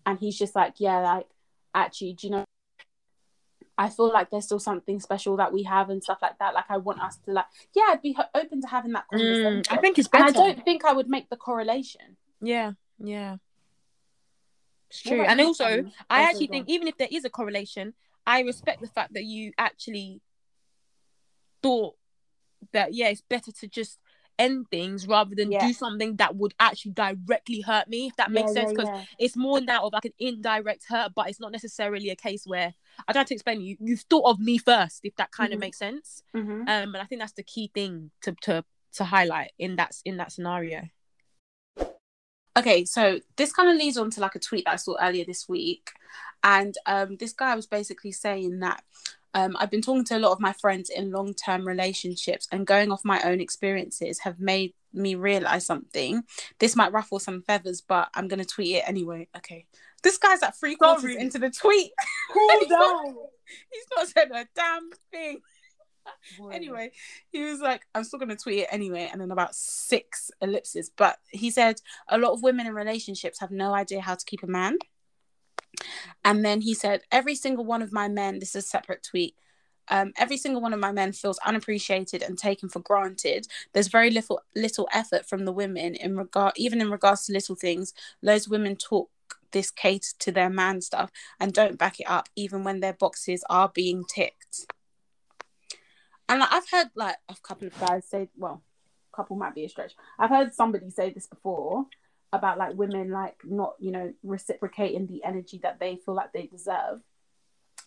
and 0.05 0.19
he's 0.19 0.37
just 0.37 0.55
like, 0.55 0.75
yeah, 0.77 0.99
like 0.99 1.27
actually, 1.73 2.13
do 2.13 2.27
you 2.27 2.31
know? 2.31 2.45
I 3.79 3.89
feel 3.89 4.11
like 4.11 4.31
there's 4.31 4.45
still 4.45 4.59
something 4.59 4.99
special 4.99 5.37
that 5.37 5.53
we 5.53 5.61
have 5.63 5.91
and 5.91 6.03
stuff 6.03 6.17
like 6.21 6.39
that. 6.39 6.55
Like 6.55 6.65
I 6.69 6.77
want 6.77 6.99
us 6.99 7.17
to 7.25 7.31
like, 7.31 7.45
yeah, 7.75 7.83
I'd 7.89 8.01
be 8.01 8.17
open 8.33 8.61
to 8.61 8.67
having 8.67 8.93
that 8.93 9.07
conversation. 9.07 9.61
Mm, 9.61 9.71
I 9.71 9.77
think 9.77 9.99
it's 9.99 10.09
and 10.11 10.25
better. 10.25 10.39
I 10.39 10.53
don't 10.53 10.65
think 10.65 10.83
I 10.83 10.93
would 10.93 11.07
make 11.07 11.29
the 11.29 11.37
correlation. 11.37 12.17
Yeah, 12.41 12.71
yeah. 12.97 13.37
It's 14.89 15.01
true. 15.01 15.21
And 15.21 15.41
also? 15.41 15.65
I 16.09 16.21
Oh, 16.21 16.23
actually 16.23 16.47
sorry, 16.47 16.47
go 16.47 16.53
think 16.53 16.69
even 16.69 16.87
if 16.87 16.97
there 16.97 17.07
is 17.11 17.25
a 17.25 17.29
correlation, 17.29 17.93
I 18.25 18.41
respect 18.41 18.81
the 18.81 18.87
fact 18.87 19.13
that 19.13 19.23
you 19.23 19.51
actually 19.57 20.21
thought 21.61 21.95
that 22.73 22.93
yeah, 22.93 23.09
it's 23.09 23.21
better 23.21 23.51
to 23.51 23.67
just 23.67 23.99
end 24.39 24.67
things 24.69 25.07
rather 25.07 25.33
than 25.35 25.51
Yeah. 25.51 25.65
do 25.67 25.73
something 25.73 26.15
that 26.17 26.35
would 26.35 26.53
actually 26.59 26.91
directly 26.91 27.61
hurt 27.61 27.87
me. 27.87 28.07
If 28.07 28.15
that 28.17 28.31
makes 28.31 28.49
Yeah, 28.49 28.53
sense, 28.65 28.71
because 28.71 28.89
yeah. 28.89 29.03
it's 29.17 29.35
more 29.35 29.59
now 29.59 29.85
of 29.87 29.93
like 29.93 30.05
an 30.05 30.13
indirect 30.19 30.85
hurt, 30.87 31.13
but 31.15 31.27
it's 31.29 31.39
not 31.39 31.51
necessarily 31.51 32.09
a 32.09 32.15
case 32.15 32.45
where 32.45 32.73
I 33.07 33.13
try 33.13 33.23
to 33.23 33.33
explain 33.33 33.61
you. 33.61 33.77
You've 33.79 34.01
thought 34.09 34.29
of 34.29 34.39
me 34.39 34.57
first, 34.57 35.01
if 35.03 35.15
that 35.15 35.31
kind 35.31 35.53
of 35.53 35.57
Mhm. 35.57 35.61
makes 35.61 35.77
sense. 35.79 36.21
Mhm. 36.35 36.61
Um, 36.61 36.67
and 36.67 36.97
I 36.97 37.05
think 37.05 37.19
that's 37.21 37.33
the 37.33 37.43
key 37.43 37.71
thing 37.73 38.11
to 38.21 38.33
to 38.43 38.63
to 38.93 39.03
highlight 39.03 39.51
in 39.57 39.75
that 39.77 39.95
in 40.05 40.17
that 40.17 40.31
scenario. 40.31 40.89
Okay, 42.57 42.85
so 42.85 43.19
this 43.35 43.53
kind 43.53 43.69
of 43.69 43.77
leads 43.77 43.97
on 43.97 44.09
to 44.11 44.21
like 44.21 44.35
a 44.35 44.39
tweet 44.39 44.65
that 44.65 44.73
I 44.73 44.77
saw 44.77 44.95
earlier 44.99 45.25
this 45.25 45.47
week. 45.47 45.91
And 46.43 46.75
um, 46.85 47.17
this 47.17 47.33
guy 47.33 47.55
was 47.55 47.67
basically 47.67 48.11
saying 48.11 48.59
that 48.59 48.83
um, 49.33 49.55
I've 49.59 49.69
been 49.69 49.81
talking 49.81 50.05
to 50.05 50.17
a 50.17 50.19
lot 50.19 50.31
of 50.31 50.39
my 50.39 50.53
friends 50.53 50.89
in 50.89 51.11
long 51.11 51.35
term 51.35 51.67
relationships, 51.67 52.47
and 52.51 52.65
going 52.65 52.91
off 52.91 53.01
my 53.05 53.21
own 53.21 53.39
experiences 53.39 54.19
have 54.19 54.39
made 54.39 54.73
me 54.93 55.13
realize 55.15 55.65
something. 55.65 56.23
This 56.59 56.75
might 56.75 56.91
ruffle 56.91 57.19
some 57.19 57.43
feathers, 57.43 57.81
but 57.81 58.09
I'm 58.15 58.27
going 58.27 58.39
to 58.39 58.45
tweet 58.45 58.77
it 58.77 58.83
anyway. 58.87 59.27
Okay. 59.35 59.65
This 60.01 60.17
guy's 60.17 60.41
at 60.41 60.57
three 60.57 60.75
quarters 60.75 61.01
Sorry. 61.01 61.17
into 61.17 61.37
the 61.37 61.51
tweet. 61.51 61.91
Cool 62.31 62.49
down. 62.69 63.15
He's 63.71 63.85
not 63.95 64.07
said 64.07 64.31
a 64.31 64.47
damn 64.55 64.89
thing. 65.11 65.41
Anyway, 66.51 66.91
he 67.31 67.43
was 67.43 67.59
like, 67.59 67.85
I'm 67.95 68.03
still 68.03 68.19
going 68.19 68.29
to 68.29 68.35
tweet 68.35 68.59
it 68.59 68.67
anyway. 68.71 69.09
And 69.11 69.21
then 69.21 69.31
about 69.31 69.55
six 69.55 70.29
ellipses. 70.41 70.91
But 70.95 71.17
he 71.29 71.49
said, 71.49 71.81
a 72.07 72.17
lot 72.17 72.33
of 72.33 72.43
women 72.43 72.67
in 72.67 72.73
relationships 72.73 73.39
have 73.39 73.51
no 73.51 73.73
idea 73.73 74.01
how 74.01 74.15
to 74.15 74.25
keep 74.25 74.43
a 74.43 74.47
man. 74.47 74.77
And 76.23 76.43
then 76.43 76.61
he 76.61 76.73
said, 76.73 77.01
every 77.11 77.35
single 77.35 77.65
one 77.65 77.81
of 77.81 77.91
my 77.91 78.07
men, 78.07 78.39
this 78.39 78.55
is 78.55 78.65
a 78.65 78.67
separate 78.67 79.03
tweet. 79.03 79.35
Um, 79.89 80.11
every 80.17 80.37
single 80.37 80.61
one 80.61 80.73
of 80.73 80.79
my 80.79 80.91
men 80.91 81.13
feels 81.13 81.39
unappreciated 81.45 82.21
and 82.21 82.37
taken 82.37 82.67
for 82.67 82.79
granted. 82.79 83.47
There's 83.73 83.87
very 83.87 84.09
little 84.09 84.41
little 84.55 84.89
effort 84.91 85.27
from 85.27 85.45
the 85.45 85.53
women 85.53 85.95
in 85.95 86.17
regard, 86.17 86.53
even 86.57 86.81
in 86.81 86.91
regards 86.91 87.25
to 87.25 87.33
little 87.33 87.55
things. 87.55 87.93
Loads 88.21 88.47
of 88.47 88.51
women 88.51 88.75
talk 88.75 89.09
this 89.51 89.71
cater 89.71 90.13
to 90.19 90.31
their 90.31 90.49
man 90.49 90.81
stuff 90.81 91.09
and 91.39 91.53
don't 91.53 91.79
back 91.79 91.99
it 91.99 92.09
up, 92.09 92.27
even 92.35 92.63
when 92.63 92.81
their 92.81 92.93
boxes 92.93 93.43
are 93.49 93.71
being 93.73 94.03
ticked. 94.03 94.67
And 96.29 96.39
like, 96.39 96.51
I've 96.51 96.69
heard 96.69 96.87
like 96.95 97.15
a 97.29 97.35
couple 97.41 97.67
of 97.67 97.79
guys 97.79 98.05
say, 98.05 98.29
well, 98.37 98.61
a 99.13 99.15
couple 99.15 99.35
might 99.35 99.55
be 99.55 99.65
a 99.65 99.69
stretch. 99.69 99.93
I've 100.19 100.29
heard 100.29 100.53
somebody 100.53 100.89
say 100.89 101.11
this 101.11 101.27
before 101.27 101.85
about 102.33 102.57
like 102.57 102.75
women 102.75 103.09
like 103.09 103.37
not, 103.45 103.75
you 103.79 103.91
know, 103.91 104.13
reciprocating 104.23 105.07
the 105.07 105.23
energy 105.23 105.59
that 105.63 105.79
they 105.79 105.95
feel 105.95 106.15
like 106.15 106.33
they 106.33 106.47
deserve. 106.47 107.01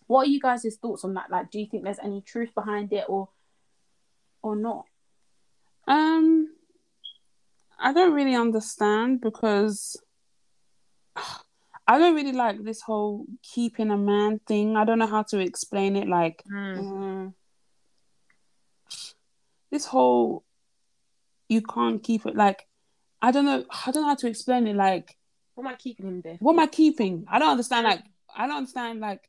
What 0.07 0.27
are 0.27 0.31
you 0.31 0.41
guys' 0.41 0.77
thoughts 0.81 1.05
on 1.05 1.13
that? 1.13 1.29
Like, 1.29 1.51
do 1.51 1.59
you 1.59 1.67
think 1.67 1.83
there's 1.83 1.99
any 1.99 2.21
truth 2.21 2.53
behind 2.55 2.91
it 2.91 3.05
or 3.07 3.29
or 4.41 4.55
not? 4.55 4.85
Um, 5.87 6.49
I 7.79 7.93
don't 7.93 8.13
really 8.13 8.35
understand 8.35 9.21
because 9.21 10.01
I 11.87 11.97
don't 11.97 12.15
really 12.15 12.31
like 12.31 12.63
this 12.63 12.81
whole 12.81 13.25
keeping 13.43 13.91
a 13.91 13.97
man 13.97 14.39
thing. 14.47 14.75
I 14.75 14.85
don't 14.85 14.99
know 14.99 15.07
how 15.07 15.23
to 15.23 15.39
explain 15.39 15.95
it. 15.95 16.07
Like 16.07 16.43
Mm. 16.51 17.33
This 19.71 19.85
whole 19.85 20.43
you 21.49 21.61
can't 21.61 22.01
keep 22.03 22.25
it. 22.25 22.35
Like 22.35 22.67
I 23.21 23.31
don't 23.31 23.45
know. 23.45 23.65
I 23.85 23.91
don't 23.91 24.03
know 24.03 24.09
how 24.09 24.15
to 24.15 24.27
explain 24.27 24.67
it. 24.67 24.75
Like 24.75 25.17
What 25.55 25.65
am 25.65 25.73
I 25.73 25.75
keeping 25.75 26.07
him 26.07 26.21
there? 26.21 26.37
what 26.39 26.53
am 26.53 26.59
I 26.59 26.67
keeping? 26.67 27.25
I 27.29 27.39
don't 27.39 27.51
understand. 27.51 27.85
Like 27.85 28.03
I 28.35 28.47
don't 28.47 28.57
understand. 28.57 28.99
Like 28.99 29.21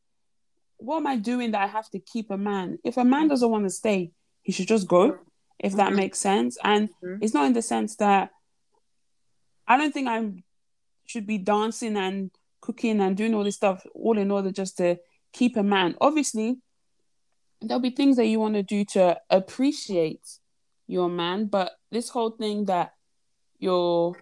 what 0.78 0.96
am 0.98 1.06
I 1.06 1.16
doing 1.16 1.52
that 1.52 1.62
I 1.62 1.66
have 1.66 1.88
to 1.90 1.98
keep 1.98 2.30
a 2.30 2.36
man? 2.38 2.78
If 2.84 2.96
a 2.96 3.04
man 3.04 3.28
doesn't 3.28 3.48
want 3.50 3.64
to 3.64 3.70
stay, 3.70 4.12
he 4.42 4.52
should 4.52 4.68
just 4.68 4.88
go. 4.88 5.18
If 5.58 5.74
that 5.74 5.92
Mhm. 5.92 5.96
makes 5.96 6.18
sense. 6.18 6.58
And 6.64 6.88
Mhm. 7.02 7.18
it's 7.22 7.34
not 7.34 7.46
in 7.46 7.52
the 7.52 7.62
sense 7.62 7.96
that 7.96 8.30
I 9.66 9.76
don't 9.76 9.92
think 9.94 10.08
I 10.08 10.32
should 11.06 11.26
be 11.26 11.38
dancing 11.38 11.96
and 11.96 12.30
cooking 12.60 13.00
and 13.00 13.16
doing 13.16 13.34
all 13.34 13.44
this 13.44 13.56
stuff 13.56 13.86
all 13.94 14.18
in 14.18 14.30
order 14.30 14.50
just 14.50 14.76
to 14.78 14.98
keep 15.32 15.56
a 15.56 15.62
man. 15.62 15.96
Obviously, 16.00 16.58
there'll 17.62 17.80
be 17.80 17.90
things 17.90 18.16
that 18.16 18.26
you 18.26 18.40
want 18.40 18.54
to 18.54 18.62
do 18.62 18.84
to 18.92 19.18
appreciate 19.30 20.38
your 20.86 21.08
man, 21.08 21.46
but 21.46 21.72
this 21.90 22.08
whole 22.08 22.30
thing 22.30 22.66
that 22.66 22.94
you're 23.58 24.14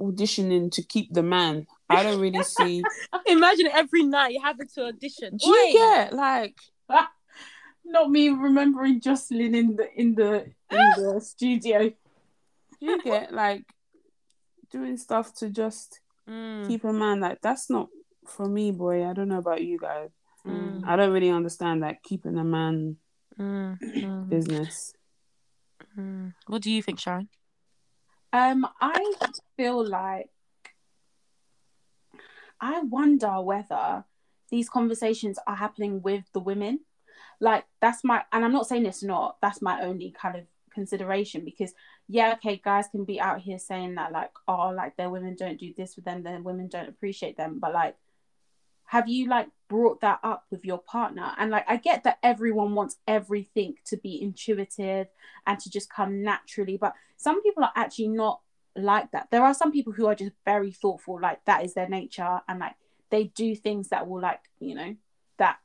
auditioning 0.00 0.70
to 0.72 0.82
keep 0.82 1.12
the 1.12 1.22
man, 1.22 1.66
I 1.88 2.02
don't 2.02 2.20
really 2.20 2.42
see. 2.42 2.82
Imagine 3.26 3.68
every 3.72 4.02
night 4.02 4.32
you 4.32 4.40
having 4.42 4.68
to 4.74 4.86
audition. 4.86 5.36
Do 5.36 5.48
you 5.48 5.72
get 5.72 6.12
like 6.12 6.56
Not 7.88 8.10
me 8.10 8.28
remembering 8.30 9.00
Jocelyn 9.00 9.54
in 9.54 9.76
the 9.76 9.88
in 9.94 10.14
the 10.16 10.46
in 10.70 10.90
the 10.96 11.20
studio. 11.24 11.90
do 11.90 11.94
you 12.80 13.02
get 13.02 13.32
like 13.32 13.64
doing 14.70 14.96
stuff 14.96 15.34
to 15.36 15.50
just 15.50 16.00
Mm, 16.28 16.66
keep 16.66 16.82
a 16.82 16.92
man 16.92 17.20
like 17.20 17.40
that's 17.40 17.70
not 17.70 17.86
for 18.26 18.46
me, 18.48 18.72
boy. 18.72 19.08
I 19.08 19.12
don't 19.12 19.28
know 19.28 19.38
about 19.38 19.62
you 19.62 19.78
guys. 19.78 20.10
Mm, 20.46 20.82
I 20.86 20.96
don't 20.96 21.12
really 21.12 21.30
understand 21.30 21.82
that 21.82 22.02
keeping 22.02 22.38
a 22.38 22.44
man 22.44 22.96
mm, 23.38 23.78
mm, 23.82 24.28
business. 24.28 24.92
mm. 25.98 26.34
What 26.46 26.62
do 26.62 26.70
you 26.70 26.82
think, 26.82 27.00
Sharon? 27.00 27.28
Um, 28.32 28.66
I 28.80 29.14
feel 29.56 29.86
like 29.86 30.30
I 32.60 32.80
wonder 32.80 33.40
whether 33.40 34.04
these 34.50 34.68
conversations 34.68 35.38
are 35.46 35.56
happening 35.56 36.02
with 36.02 36.24
the 36.32 36.40
women. 36.40 36.80
Like 37.40 37.64
that's 37.80 38.04
my 38.04 38.24
and 38.32 38.44
I'm 38.44 38.52
not 38.52 38.66
saying 38.66 38.86
it's 38.86 39.02
not, 39.02 39.36
that's 39.42 39.60
my 39.60 39.82
only 39.82 40.14
kind 40.18 40.36
of 40.36 40.44
consideration 40.72 41.44
because 41.44 41.72
yeah, 42.08 42.34
okay, 42.34 42.60
guys 42.62 42.86
can 42.88 43.04
be 43.04 43.20
out 43.20 43.40
here 43.40 43.58
saying 43.58 43.96
that 43.96 44.12
like, 44.12 44.30
oh, 44.46 44.68
like 44.74 44.96
their 44.96 45.10
women 45.10 45.34
don't 45.34 45.58
do 45.58 45.72
this 45.76 45.96
with 45.96 46.04
them, 46.04 46.22
their 46.22 46.40
women 46.40 46.68
don't 46.68 46.88
appreciate 46.88 47.36
them. 47.36 47.58
But 47.60 47.74
like 47.74 47.96
have 48.86 49.08
you 49.08 49.28
like 49.28 49.48
brought 49.68 50.00
that 50.00 50.20
up 50.22 50.44
with 50.50 50.64
your 50.64 50.78
partner? 50.78 51.32
And 51.38 51.50
like 51.50 51.64
I 51.68 51.76
get 51.76 52.04
that 52.04 52.18
everyone 52.22 52.74
wants 52.74 52.96
everything 53.06 53.74
to 53.86 53.96
be 53.96 54.20
intuitive 54.20 55.08
and 55.46 55.58
to 55.60 55.70
just 55.70 55.90
come 55.90 56.22
naturally, 56.22 56.76
but 56.76 56.94
some 57.16 57.42
people 57.42 57.64
are 57.64 57.72
actually 57.74 58.08
not 58.08 58.40
like 58.74 59.10
that. 59.12 59.28
There 59.30 59.44
are 59.44 59.54
some 59.54 59.72
people 59.72 59.92
who 59.92 60.06
are 60.06 60.14
just 60.14 60.32
very 60.44 60.72
thoughtful, 60.72 61.20
like 61.20 61.44
that 61.46 61.64
is 61.64 61.74
their 61.74 61.88
nature, 61.88 62.40
and 62.48 62.60
like 62.60 62.74
they 63.10 63.24
do 63.24 63.54
things 63.54 63.88
that 63.88 64.06
will 64.06 64.20
like, 64.20 64.40
you 64.60 64.74
know, 64.74 64.96
that 65.38 65.58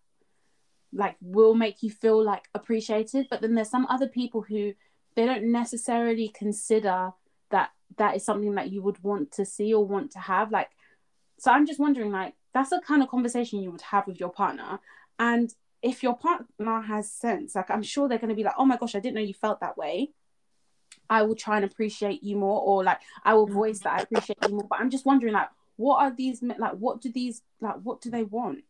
like 0.94 1.16
will 1.22 1.54
make 1.54 1.84
you 1.84 1.90
feel 1.90 2.24
like 2.24 2.46
appreciated. 2.54 3.28
But 3.30 3.42
then 3.42 3.56
there's 3.56 3.70
some 3.70 3.88
other 3.88 4.08
people 4.08 4.42
who 4.42 4.74
they 5.16 5.26
don't 5.26 5.52
necessarily 5.52 6.30
consider 6.30 7.12
that 7.50 7.72
that 7.98 8.16
is 8.16 8.24
something 8.24 8.56
that 8.56 8.72
you 8.72 8.82
would 8.82 9.04
want 9.04 9.32
to 9.34 9.46
see 9.46 9.74
or 9.74 9.86
want 9.86 10.12
to 10.12 10.20
have. 10.20 10.52
Like, 10.52 10.70
so 11.38 11.52
I'm 11.52 11.66
just 11.66 11.80
wondering, 11.80 12.12
like, 12.12 12.34
that's 12.54 12.70
the 12.70 12.82
kind 12.86 13.02
of 13.02 13.10
conversation 13.10 13.62
you 13.62 13.72
would 13.72 13.82
have 13.82 14.08
with 14.08 14.20
your 14.20 14.30
partner. 14.30 14.80
And 15.20 15.54
if 15.82 16.04
your 16.04 16.16
partner 16.16 16.82
has 16.82 17.12
sense, 17.12 17.56
like 17.56 17.72
I'm 17.72 17.84
sure 17.84 18.08
they're 18.08 18.18
gonna 18.18 18.36
be 18.36 18.44
like, 18.44 18.56
oh 18.58 18.66
my 18.66 18.78
gosh, 18.78 18.96
I 18.96 19.00
didn't 19.00 19.16
know 19.16 19.22
you 19.22 19.34
felt 19.34 19.60
that 19.62 19.78
way. 19.78 20.12
I 21.10 21.24
will 21.24 21.36
try 21.36 21.58
and 21.58 21.66
appreciate 21.66 22.24
you 22.24 22.38
more, 22.38 22.62
or 22.62 22.84
like 22.84 23.00
I 23.24 23.34
will 23.34 23.48
voice 23.48 23.80
that 23.80 24.00
I 24.00 24.04
appreciate 24.04 24.38
you 24.48 24.56
more. 24.56 24.68
But 24.70 24.80
I'm 24.80 24.90
just 24.90 25.06
wondering, 25.06 25.34
like, 25.34 25.50
what 25.76 25.98
are 25.98 26.14
these 26.16 26.42
like? 26.42 26.74
What 26.74 27.02
do 27.02 27.12
these 27.12 27.42
like? 27.60 27.76
What 27.84 28.02
do 28.02 28.10
they 28.10 28.24
want? 28.24 28.64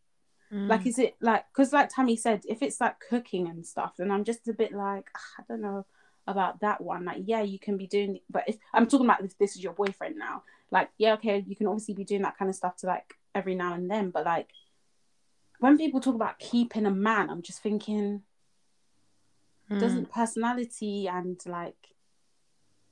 Mm. 0.52 0.68
Like, 0.68 0.86
is 0.86 0.98
it 0.98 1.14
like 1.20 1.44
because, 1.52 1.72
like 1.72 1.88
Tammy 1.88 2.16
said, 2.16 2.42
if 2.48 2.62
it's 2.62 2.80
like 2.80 2.96
cooking 3.08 3.48
and 3.48 3.64
stuff, 3.64 3.94
then 3.96 4.10
I'm 4.10 4.24
just 4.24 4.48
a 4.48 4.52
bit 4.52 4.72
like, 4.72 5.08
"Ah, 5.16 5.40
I 5.40 5.42
don't 5.48 5.60
know 5.60 5.86
about 6.26 6.60
that 6.60 6.80
one. 6.80 7.04
Like, 7.04 7.22
yeah, 7.24 7.42
you 7.42 7.58
can 7.58 7.76
be 7.76 7.86
doing, 7.86 8.20
but 8.30 8.44
if 8.46 8.56
I'm 8.72 8.86
talking 8.86 9.06
about 9.06 9.24
if 9.24 9.36
this 9.38 9.56
is 9.56 9.62
your 9.62 9.72
boyfriend 9.72 10.16
now, 10.16 10.42
like, 10.72 10.90
yeah, 10.98 11.12
okay, 11.14 11.44
you 11.46 11.54
can 11.54 11.68
obviously 11.68 11.94
be 11.94 12.02
doing 12.04 12.22
that 12.22 12.36
kind 12.36 12.48
of 12.48 12.56
stuff 12.56 12.76
to 12.78 12.86
like 12.86 13.14
every 13.34 13.54
now 13.54 13.74
and 13.74 13.88
then, 13.88 14.10
but 14.10 14.24
like 14.24 14.48
when 15.60 15.78
people 15.78 16.00
talk 16.00 16.16
about 16.16 16.40
keeping 16.40 16.86
a 16.86 16.90
man, 16.90 17.30
I'm 17.30 17.42
just 17.42 17.62
thinking, 17.62 18.22
Mm. 19.70 19.78
doesn't 19.78 20.10
personality 20.10 21.08
and 21.08 21.40
like 21.46 21.76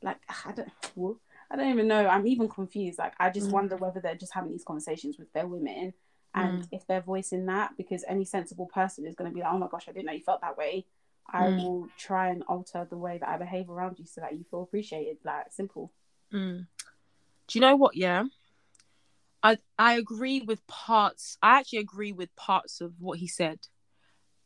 like 0.02 0.18
I 0.46 0.52
don't 0.52 0.68
well, 0.96 1.18
I 1.50 1.56
don't 1.56 1.70
even 1.70 1.88
know. 1.88 2.06
I'm 2.06 2.26
even 2.26 2.48
confused. 2.48 2.98
Like 2.98 3.14
I 3.18 3.30
just 3.30 3.48
Mm. 3.48 3.52
wonder 3.52 3.76
whether 3.76 4.00
they're 4.00 4.14
just 4.14 4.32
having 4.34 4.52
these 4.52 4.64
conversations 4.64 5.18
with 5.18 5.32
their 5.32 5.46
women 5.46 5.94
and 6.34 6.66
if 6.70 6.86
they're 6.86 7.00
voicing 7.00 7.46
that 7.46 7.76
because 7.76 8.04
any 8.06 8.24
sensible 8.24 8.66
person 8.66 9.04
is 9.04 9.16
going 9.16 9.28
to 9.28 9.34
be 9.34 9.40
like, 9.40 9.52
oh 9.52 9.58
my 9.58 9.66
gosh, 9.68 9.86
I 9.88 9.92
didn't 9.92 10.06
know 10.06 10.12
you 10.12 10.20
felt 10.20 10.40
that 10.42 10.56
way. 10.56 10.86
I 11.32 11.48
Mm. 11.48 11.56
will 11.58 11.88
try 11.98 12.28
and 12.28 12.44
alter 12.44 12.86
the 12.88 12.96
way 12.96 13.18
that 13.18 13.28
I 13.28 13.36
behave 13.36 13.68
around 13.68 13.98
you 13.98 14.06
so 14.06 14.20
that 14.20 14.32
you 14.34 14.44
feel 14.50 14.62
appreciated. 14.62 15.18
Like 15.24 15.52
simple. 15.52 15.92
Do 17.50 17.58
you 17.58 17.62
know 17.62 17.74
what? 17.74 17.96
Yeah, 17.96 18.24
I 19.42 19.58
I 19.76 19.94
agree 19.94 20.40
with 20.40 20.64
parts. 20.68 21.36
I 21.42 21.58
actually 21.58 21.80
agree 21.80 22.12
with 22.12 22.34
parts 22.36 22.80
of 22.80 22.92
what 23.00 23.18
he 23.18 23.26
said, 23.26 23.58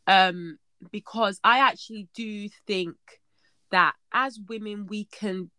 um, 0.06 0.58
because 0.90 1.38
I 1.44 1.58
actually 1.58 2.08
do 2.14 2.48
think 2.66 2.96
that 3.70 3.94
as 4.10 4.40
women 4.48 4.86
we 4.86 5.04
can. 5.04 5.50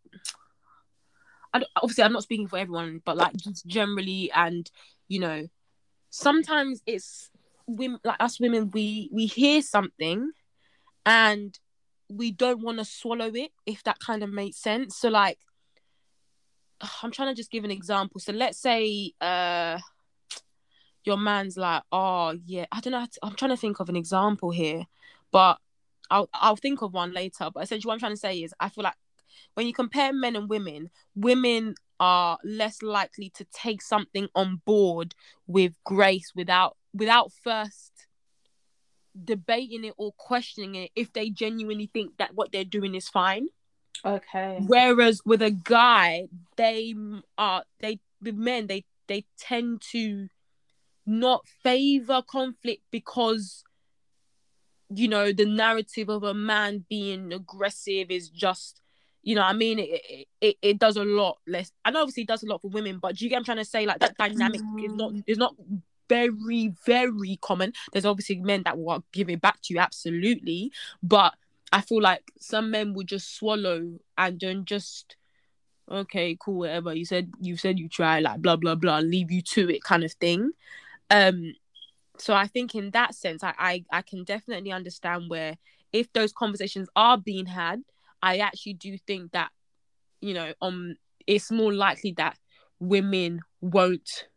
I 1.54 1.62
obviously, 1.76 2.02
I'm 2.02 2.12
not 2.12 2.24
speaking 2.24 2.48
for 2.48 2.58
everyone, 2.58 3.00
but 3.04 3.16
like 3.16 3.36
just 3.36 3.64
generally, 3.64 4.28
and 4.34 4.68
you 5.06 5.20
know, 5.20 5.46
sometimes 6.10 6.82
it's 6.84 7.30
women 7.68 8.00
like 8.02 8.20
us 8.20 8.40
women. 8.40 8.72
We 8.72 9.08
we 9.12 9.26
hear 9.26 9.62
something, 9.62 10.32
and 11.04 11.56
we 12.08 12.32
don't 12.32 12.60
want 12.60 12.78
to 12.78 12.84
swallow 12.84 13.30
it. 13.32 13.52
If 13.66 13.84
that 13.84 14.00
kind 14.00 14.24
of 14.24 14.30
makes 14.30 14.56
sense. 14.56 14.96
So 14.96 15.10
like 15.10 15.38
I'm 17.02 17.10
trying 17.10 17.28
to 17.28 17.34
just 17.34 17.50
give 17.50 17.64
an 17.64 17.70
example. 17.70 18.20
So 18.20 18.32
let's 18.32 18.58
say 18.58 19.12
uh 19.20 19.78
your 21.04 21.16
man's 21.16 21.56
like, 21.56 21.82
oh 21.92 22.36
yeah, 22.44 22.66
I 22.72 22.80
don't 22.80 22.92
know. 22.92 23.06
To, 23.06 23.18
I'm 23.22 23.34
trying 23.34 23.52
to 23.52 23.56
think 23.56 23.80
of 23.80 23.88
an 23.88 23.96
example 23.96 24.50
here, 24.50 24.84
but 25.30 25.58
I'll 26.10 26.28
I'll 26.34 26.56
think 26.56 26.82
of 26.82 26.92
one 26.92 27.12
later. 27.12 27.48
But 27.52 27.62
essentially, 27.62 27.88
what 27.88 27.94
I'm 27.94 28.00
trying 28.00 28.12
to 28.12 28.18
say 28.18 28.42
is, 28.42 28.52
I 28.60 28.68
feel 28.68 28.84
like 28.84 28.96
when 29.54 29.66
you 29.66 29.72
compare 29.72 30.12
men 30.12 30.36
and 30.36 30.48
women, 30.48 30.90
women 31.14 31.74
are 31.98 32.38
less 32.44 32.82
likely 32.82 33.30
to 33.30 33.46
take 33.52 33.80
something 33.80 34.28
on 34.34 34.60
board 34.66 35.14
with 35.46 35.72
grace 35.84 36.32
without 36.34 36.76
without 36.92 37.32
first 37.32 37.92
debating 39.24 39.84
it 39.84 39.94
or 39.96 40.12
questioning 40.12 40.74
it 40.74 40.90
if 40.94 41.12
they 41.12 41.30
genuinely 41.30 41.88
think 41.92 42.18
that 42.18 42.34
what 42.34 42.52
they're 42.52 42.64
doing 42.64 42.94
is 42.94 43.08
fine. 43.08 43.48
Okay. 44.04 44.58
Whereas 44.66 45.20
with 45.24 45.42
a 45.42 45.50
guy, 45.50 46.28
they 46.56 46.94
are 47.38 47.64
they 47.80 48.00
with 48.20 48.36
men 48.36 48.66
they 48.66 48.84
they 49.08 49.24
tend 49.38 49.82
to 49.92 50.28
not 51.06 51.46
favor 51.62 52.22
conflict 52.28 52.82
because 52.90 53.62
you 54.94 55.08
know 55.08 55.32
the 55.32 55.46
narrative 55.46 56.08
of 56.08 56.22
a 56.22 56.34
man 56.34 56.84
being 56.88 57.32
aggressive 57.32 58.10
is 58.10 58.28
just 58.28 58.80
you 59.22 59.34
know 59.34 59.42
I 59.42 59.52
mean? 59.52 59.78
It, 59.80 60.26
it 60.40 60.56
it 60.62 60.78
does 60.78 60.96
a 60.96 61.04
lot 61.04 61.38
less 61.46 61.72
and 61.84 61.96
obviously 61.96 62.22
it 62.22 62.28
does 62.28 62.42
a 62.42 62.46
lot 62.46 62.62
for 62.62 62.68
women 62.68 62.98
but 62.98 63.16
do 63.16 63.24
you 63.24 63.28
get 63.28 63.36
what 63.36 63.40
I'm 63.40 63.44
trying 63.44 63.56
to 63.58 63.64
say? 63.64 63.86
Like 63.86 63.98
that 63.98 64.16
dynamic 64.16 64.60
is 64.82 64.92
not 64.92 65.12
mm. 65.12 65.24
is 65.26 65.38
not 65.38 65.54
very 66.08 66.72
very 66.86 67.38
common. 67.42 67.72
There's 67.92 68.04
obviously 68.04 68.36
men 68.36 68.62
that 68.64 68.78
will 68.78 69.04
give 69.12 69.28
it 69.28 69.40
back 69.40 69.60
to 69.62 69.74
you 69.74 69.80
absolutely 69.80 70.72
but 71.02 71.34
I 71.76 71.80
feel 71.82 72.00
like 72.00 72.22
some 72.38 72.70
men 72.70 72.94
will 72.94 73.04
just 73.04 73.36
swallow 73.36 73.98
and 74.16 74.40
then 74.40 74.64
just 74.64 75.16
okay 75.90 76.36
cool 76.40 76.58
whatever. 76.60 76.94
You 76.94 77.04
said 77.04 77.32
you 77.40 77.56
said 77.56 77.78
you 77.78 77.88
try 77.88 78.20
like 78.20 78.40
blah 78.40 78.56
blah 78.56 78.74
blah 78.74 78.98
leave 78.98 79.30
you 79.30 79.42
to 79.42 79.70
it 79.70 79.82
kind 79.82 80.04
of 80.04 80.12
thing. 80.12 80.52
Um 81.10 81.54
so 82.18 82.34
i 82.34 82.46
think 82.46 82.74
in 82.74 82.90
that 82.90 83.14
sense 83.14 83.42
I, 83.42 83.54
I 83.58 83.84
i 83.90 84.02
can 84.02 84.24
definitely 84.24 84.72
understand 84.72 85.24
where 85.28 85.56
if 85.92 86.12
those 86.12 86.32
conversations 86.32 86.88
are 86.96 87.18
being 87.18 87.46
had 87.46 87.82
i 88.22 88.38
actually 88.38 88.74
do 88.74 88.96
think 89.06 89.32
that 89.32 89.50
you 90.20 90.34
know 90.34 90.52
um 90.62 90.96
it's 91.26 91.50
more 91.50 91.72
likely 91.72 92.12
that 92.16 92.38
women 92.78 93.40
won't 93.60 94.28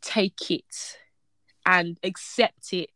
take 0.00 0.50
it 0.50 0.98
and 1.66 1.98
accept 2.02 2.72
it 2.72 2.90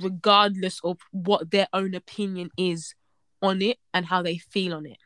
regardless 0.00 0.80
of 0.82 0.98
what 1.12 1.50
their 1.50 1.68
own 1.72 1.94
opinion 1.94 2.50
is 2.56 2.94
on 3.42 3.62
it 3.62 3.78
and 3.94 4.06
how 4.06 4.22
they 4.22 4.38
feel 4.38 4.74
on 4.74 4.86
it. 4.86 4.98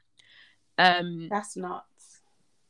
Um 0.78 1.28
That's 1.30 1.56
nuts. 1.56 2.20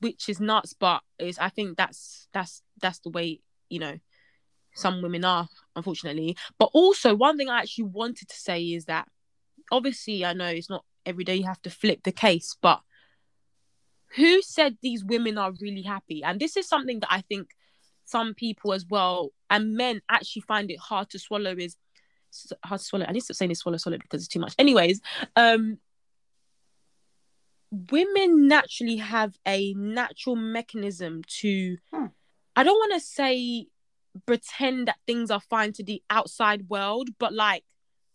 which 0.01 0.29
is 0.29 0.41
nuts 0.41 0.75
but 0.75 1.01
is 1.19 1.39
i 1.39 1.49
think 1.49 1.77
that's 1.79 2.29
that's 2.35 2.63
that's 2.83 2.99
the 3.01 3.11
way 3.11 3.41
you 3.71 3.79
know 3.79 3.99
some 4.77 5.01
women 5.03 5.25
are 5.25 5.49
unfortunately. 5.77 6.37
But 6.59 6.71
also 6.75 7.15
one 7.15 7.37
thing 7.39 7.49
i 7.49 7.61
actually 7.61 7.85
wanted 7.85 8.29
to 8.29 8.37
say 8.37 8.61
is 8.63 8.87
that 8.87 9.07
obviously 9.71 10.25
i 10.25 10.33
know 10.33 10.47
it's 10.49 10.69
not 10.69 10.85
every 11.07 11.25
day 11.25 11.37
you 11.37 11.45
have 11.45 11.63
to 11.63 11.71
flip 11.71 12.03
the 12.03 12.13
case 12.13 12.57
but 12.61 12.81
who 14.17 14.43
said 14.43 14.77
these 14.81 15.05
women 15.05 15.39
are 15.39 15.53
really 15.61 15.83
happy? 15.83 16.23
And 16.23 16.39
this 16.39 16.57
is 16.57 16.69
something 16.69 17.01
that 17.01 17.13
i 17.13 17.21
think 17.23 17.49
some 18.05 18.35
people 18.35 18.73
as 18.73 18.85
well 18.87 19.31
and 19.49 19.75
men 19.75 20.03
actually 20.11 20.43
find 20.43 20.71
it 20.71 20.79
hard 20.79 21.09
to 21.11 21.19
swallow 21.19 21.55
is 21.57 21.77
hard 22.65 22.81
to 22.81 22.85
swallow 22.87 23.07
i 23.09 23.13
need 23.13 23.21
to 23.21 23.25
stop 23.27 23.37
saying 23.37 23.49
this 23.49 23.61
swallow 23.61 23.77
swallow 23.79 23.99
because 23.99 24.21
it's 24.23 24.29
too 24.29 24.41
much 24.41 24.55
anyways 24.59 25.01
um 25.37 25.79
women 27.91 28.47
naturally 28.47 28.97
have 28.97 29.37
a 29.47 29.75
natural 29.75 30.37
mechanism 30.37 31.23
to 31.27 31.77
Hmm. 31.93 32.07
i 32.57 32.63
don't 32.63 32.75
want 32.77 32.93
to 32.95 33.01
say 33.01 33.67
pretend 34.27 34.87
that 34.89 34.97
things 35.07 35.31
are 35.31 35.41
fine 35.41 35.73
to 35.73 35.83
the 35.83 36.01
outside 36.11 36.69
world 36.69 37.09
but 37.19 37.33
like 37.33 37.65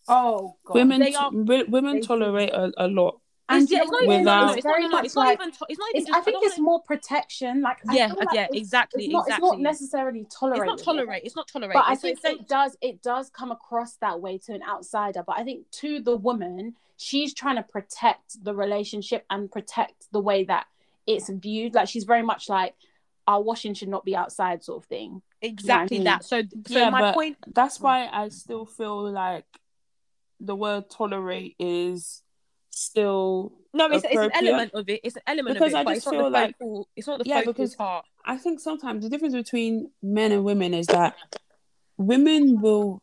Oh 0.07 0.55
god. 0.65 0.73
women 0.75 1.01
They 1.01 1.13
are- 1.13 1.29
w- 1.31 1.65
women 1.69 1.95
they 1.95 2.01
tolerate 2.01 2.49
a, 2.51 2.71
a 2.77 2.87
lot. 2.87 3.19
And 3.49 3.63
it's, 3.63 3.71
yeah, 3.71 3.81
it's 3.81 3.91
not 3.91 4.03
even? 4.03 4.19
Without- 4.19 4.47
It's 4.49 4.57
it's 4.57 4.65
not, 4.65 4.71
very 4.76 4.88
much 4.88 5.05
it's 5.05 5.15
not 5.15 5.26
like 5.26 5.39
even 5.39 5.51
to- 5.51 5.65
it's 5.69 5.80
not 5.80 5.89
even 5.89 6.01
it's, 6.01 6.07
just 6.09 6.17
I 6.17 6.21
think 6.21 6.35
don't 6.35 6.43
it's 6.45 6.57
wanna- 6.57 6.63
more 6.65 6.81
protection. 6.84 7.61
Like 7.61 7.77
yeah 7.91 8.07
like 8.13 8.27
yeah 8.34 8.47
exactly 8.53 9.05
it's 9.05 9.11
not, 9.13 9.27
exactly 9.27 9.47
it's 9.47 9.51
not 9.53 9.59
necessarily 9.61 10.26
tolerate. 10.30 10.59
it's 10.59 10.67
not 10.67 10.80
tolerate 10.80 11.21
it's 11.26 11.35
not 11.35 11.47
tolerate 11.47 11.73
But 11.73 11.85
I 11.88 11.95
think 11.95 12.17
it's 12.23 12.26
it 12.26 12.47
does 12.47 12.77
it 12.81 13.01
does 13.01 13.30
come 13.30 13.51
across 13.51 13.95
that 13.97 14.21
way 14.21 14.38
to 14.39 14.53
an 14.53 14.61
outsider. 14.63 15.23
But 15.26 15.38
I 15.38 15.43
think 15.43 15.69
to 15.81 15.99
the 16.01 16.15
woman, 16.15 16.76
she's 16.97 17.34
trying 17.34 17.55
to 17.57 17.63
protect 17.63 18.43
the 18.43 18.53
relationship 18.53 19.26
and 19.30 19.51
protect 19.51 20.07
the 20.11 20.19
way 20.19 20.43
that 20.45 20.67
it's 21.07 21.30
viewed. 21.30 21.73
Like 21.73 21.88
she's 21.88 22.03
very 22.03 22.21
much 22.23 22.49
like 22.49 22.76
our 23.27 23.41
washing 23.41 23.73
should 23.73 23.89
not 23.89 24.05
be 24.05 24.15
outside 24.15 24.63
sort 24.63 24.84
of 24.84 24.88
thing. 24.89 25.21
exactly 25.41 25.97
mean? 25.97 26.05
that 26.05 26.23
so 26.23 26.41
so 26.67 26.80
Yeah, 26.80 26.89
my 26.89 27.01
but- 27.01 27.13
point 27.13 27.38
That's 27.53 27.80
why 27.80 28.07
I 28.11 28.30
still 28.30 28.65
feel 28.65 29.09
like 29.11 29.45
the 30.39 30.55
word 30.55 30.89
tolerate 30.89 31.55
is 31.59 32.23
still 32.71 33.51
no 33.73 33.85
it's, 33.91 34.03
it's 34.05 34.15
an 34.15 34.31
element 34.33 34.71
of 34.73 34.87
it 34.89 34.99
it's 35.03 35.15
an 35.15 35.21
element 35.27 35.55
Because 35.55 35.73
of 35.73 35.81
it 35.81 35.87
I 35.87 35.93
just 35.95 36.09
feel 36.09 36.29
like- 36.29 36.57
focal 36.57 36.87
it's 36.95 37.07
not 37.07 37.19
the 37.19 37.25
Yeah, 37.25 37.43
because- 37.43 37.75
part 37.75 38.05
I 38.25 38.37
think 38.37 38.59
sometimes 38.59 39.03
the 39.03 39.09
difference 39.09 39.33
between 39.33 39.91
men 40.03 40.31
and 40.31 40.43
women 40.43 40.73
is 40.73 40.87
that 40.87 41.15
women 41.97 42.61
will 42.61 43.01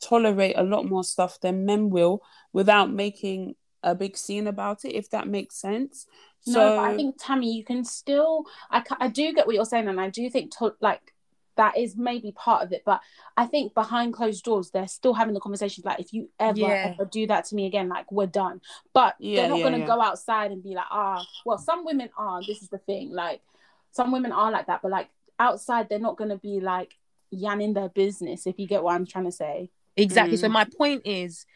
tolerate 0.00 0.56
a 0.58 0.62
lot 0.62 0.84
more 0.86 1.04
stuff 1.04 1.40
than 1.40 1.64
men 1.64 1.90
will 1.90 2.22
without 2.52 2.90
making 2.90 3.54
a 3.82 3.94
big 3.94 4.16
scene 4.16 4.46
about 4.46 4.84
it, 4.84 4.94
if 4.94 5.08
that 5.10 5.28
makes 5.28 5.56
sense. 5.56 6.06
So 6.40 6.52
no, 6.52 6.76
but 6.76 6.82
I 6.90 6.96
think 6.96 7.16
Tammy, 7.18 7.52
you 7.54 7.64
can 7.64 7.84
still. 7.84 8.44
I 8.70 8.82
I 9.00 9.08
do 9.08 9.32
get 9.32 9.46
what 9.46 9.54
you're 9.54 9.64
saying, 9.64 9.88
and 9.88 10.00
I 10.00 10.10
do 10.10 10.28
think 10.28 10.56
to, 10.58 10.74
like 10.80 11.14
that 11.56 11.76
is 11.76 11.96
maybe 11.96 12.32
part 12.32 12.62
of 12.62 12.72
it. 12.72 12.82
But 12.84 13.00
I 13.36 13.46
think 13.46 13.74
behind 13.74 14.12
closed 14.14 14.44
doors, 14.44 14.70
they're 14.70 14.88
still 14.88 15.14
having 15.14 15.34
the 15.34 15.40
conversations. 15.40 15.84
Like, 15.84 16.00
if 16.00 16.12
you 16.12 16.28
ever 16.38 16.58
Yeah. 16.60 16.94
ever 16.94 17.04
do 17.04 17.26
that 17.28 17.46
to 17.46 17.54
me 17.54 17.66
again, 17.66 17.88
like 17.88 18.10
we're 18.12 18.26
done. 18.26 18.60
But 18.92 19.16
Yeah, 19.18 19.40
they're 19.42 19.48
not 19.48 19.58
yeah, 19.58 19.64
gonna 19.64 19.78
yeah. 19.78 19.86
go 19.86 20.00
outside 20.00 20.52
and 20.52 20.62
be 20.62 20.74
like, 20.74 20.86
ah, 20.90 21.24
well, 21.44 21.58
some 21.58 21.84
women 21.84 22.10
are. 22.16 22.40
This 22.46 22.62
is 22.62 22.68
the 22.68 22.78
thing. 22.78 23.10
Like, 23.10 23.40
some 23.92 24.12
women 24.12 24.32
are 24.32 24.50
like 24.50 24.66
that, 24.66 24.82
but 24.82 24.90
like 24.90 25.08
outside, 25.38 25.88
they're 25.88 25.98
not 25.98 26.16
gonna 26.16 26.38
be 26.38 26.60
like 26.60 26.94
yanning 27.30 27.74
their 27.74 27.88
business. 27.88 28.46
If 28.46 28.58
you 28.58 28.66
get 28.66 28.82
what 28.82 28.94
I'm 28.94 29.06
trying 29.06 29.24
to 29.24 29.32
say. 29.32 29.70
Exactly. 29.96 30.36
So 30.36 30.48
Mm. 30.48 30.52
my 30.52 30.66
point 30.76 31.02
is 31.06 31.46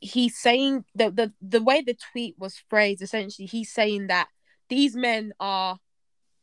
he's 0.00 0.36
saying 0.38 0.84
the, 0.94 1.10
the 1.10 1.32
the 1.40 1.62
way 1.62 1.80
the 1.82 1.96
tweet 2.12 2.36
was 2.38 2.62
phrased, 2.70 3.02
essentially, 3.02 3.46
he's 3.46 3.70
saying 3.70 4.06
that 4.08 4.28
these 4.68 4.96
men 4.96 5.32
are 5.40 5.78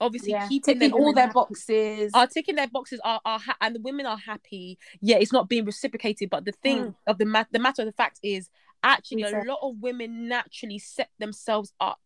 obviously 0.01 0.31
Yeah, 0.31 0.47
keeping 0.49 0.79
their 0.79 0.91
all 0.91 1.13
their 1.13 1.27
happy- 1.27 1.33
boxes. 1.33 2.11
are 2.13 2.27
ticking 2.27 2.55
their 2.55 2.67
boxes 2.67 2.99
are, 3.05 3.21
are 3.23 3.39
ha- 3.39 3.55
and 3.61 3.75
the 3.75 3.79
women 3.79 4.05
are 4.05 4.17
happy 4.17 4.77
yeah 4.99 5.17
it's 5.17 5.31
not 5.31 5.47
being 5.47 5.63
reciprocated. 5.63 6.29
But 6.29 6.43
the 6.45 6.51
thing 6.51 6.79
Mm. 6.87 6.95
of 7.07 7.17
the 7.19 7.25
mat 7.25 7.47
the 7.51 7.59
matter 7.59 7.83
of 7.83 7.85
the 7.87 7.93
fact 7.93 8.19
is 8.23 8.49
actually 8.83 9.23
a 9.23 9.43
lot 9.45 9.59
of 9.61 9.77
women 9.79 10.27
naturally 10.27 10.79
set 10.79 11.09
themselves 11.19 11.71
up 11.79 11.99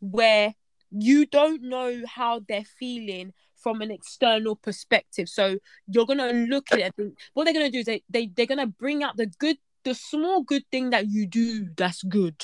where 0.00 0.54
you 0.90 1.26
don't 1.26 1.62
know 1.62 2.02
how 2.06 2.40
they're 2.48 2.64
feeling 2.64 3.32
from 3.56 3.82
an 3.82 3.90
external 3.90 4.54
perspective. 4.54 5.28
So 5.28 5.58
you're 5.88 6.06
gonna 6.06 6.32
look 6.32 6.70
at 6.70 6.78
it 6.78 6.82
and 6.82 6.94
think 6.94 7.18
what 7.34 7.44
they're 7.44 7.54
gonna 7.54 7.70
do 7.70 7.80
is 7.80 7.86
they, 7.86 8.02
they 8.08 8.26
they're 8.28 8.46
gonna 8.46 8.66
bring 8.68 9.02
out 9.02 9.16
the 9.16 9.26
good 9.26 9.58
the 9.88 9.94
small 9.94 10.42
good 10.42 10.64
thing 10.70 10.90
that 10.90 11.04
you 11.08 11.26
do 11.26 11.68
that's 11.76 12.02
good 12.02 12.40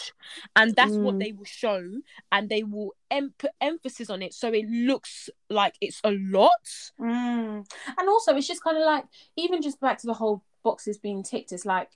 and 0.56 0.74
that's 0.74 0.96
what 1.04 1.14
Mm. 1.14 1.20
they 1.22 1.32
will 1.32 1.44
show 1.44 1.82
and 2.32 2.48
they 2.48 2.62
will 2.62 2.92
em- 3.10 3.34
put 3.42 3.50
emphasis 3.60 4.08
on 4.10 4.22
it 4.22 4.32
so 4.34 4.46
it 4.60 4.66
looks 4.68 5.28
like 5.50 5.74
it's 5.80 6.00
a 6.04 6.12
lot 6.36 6.64
Mm. 7.00 7.66
And 7.98 8.08
also, 8.08 8.34
it's 8.36 8.46
just 8.46 8.62
kind 8.62 8.76
of 8.76 8.84
like, 8.84 9.04
even 9.36 9.62
just 9.62 9.80
back 9.80 9.98
to 9.98 10.06
the 10.06 10.14
whole 10.14 10.42
boxes 10.62 10.96
being 10.98 11.22
ticked, 11.22 11.52
it's 11.52 11.66
like, 11.66 11.90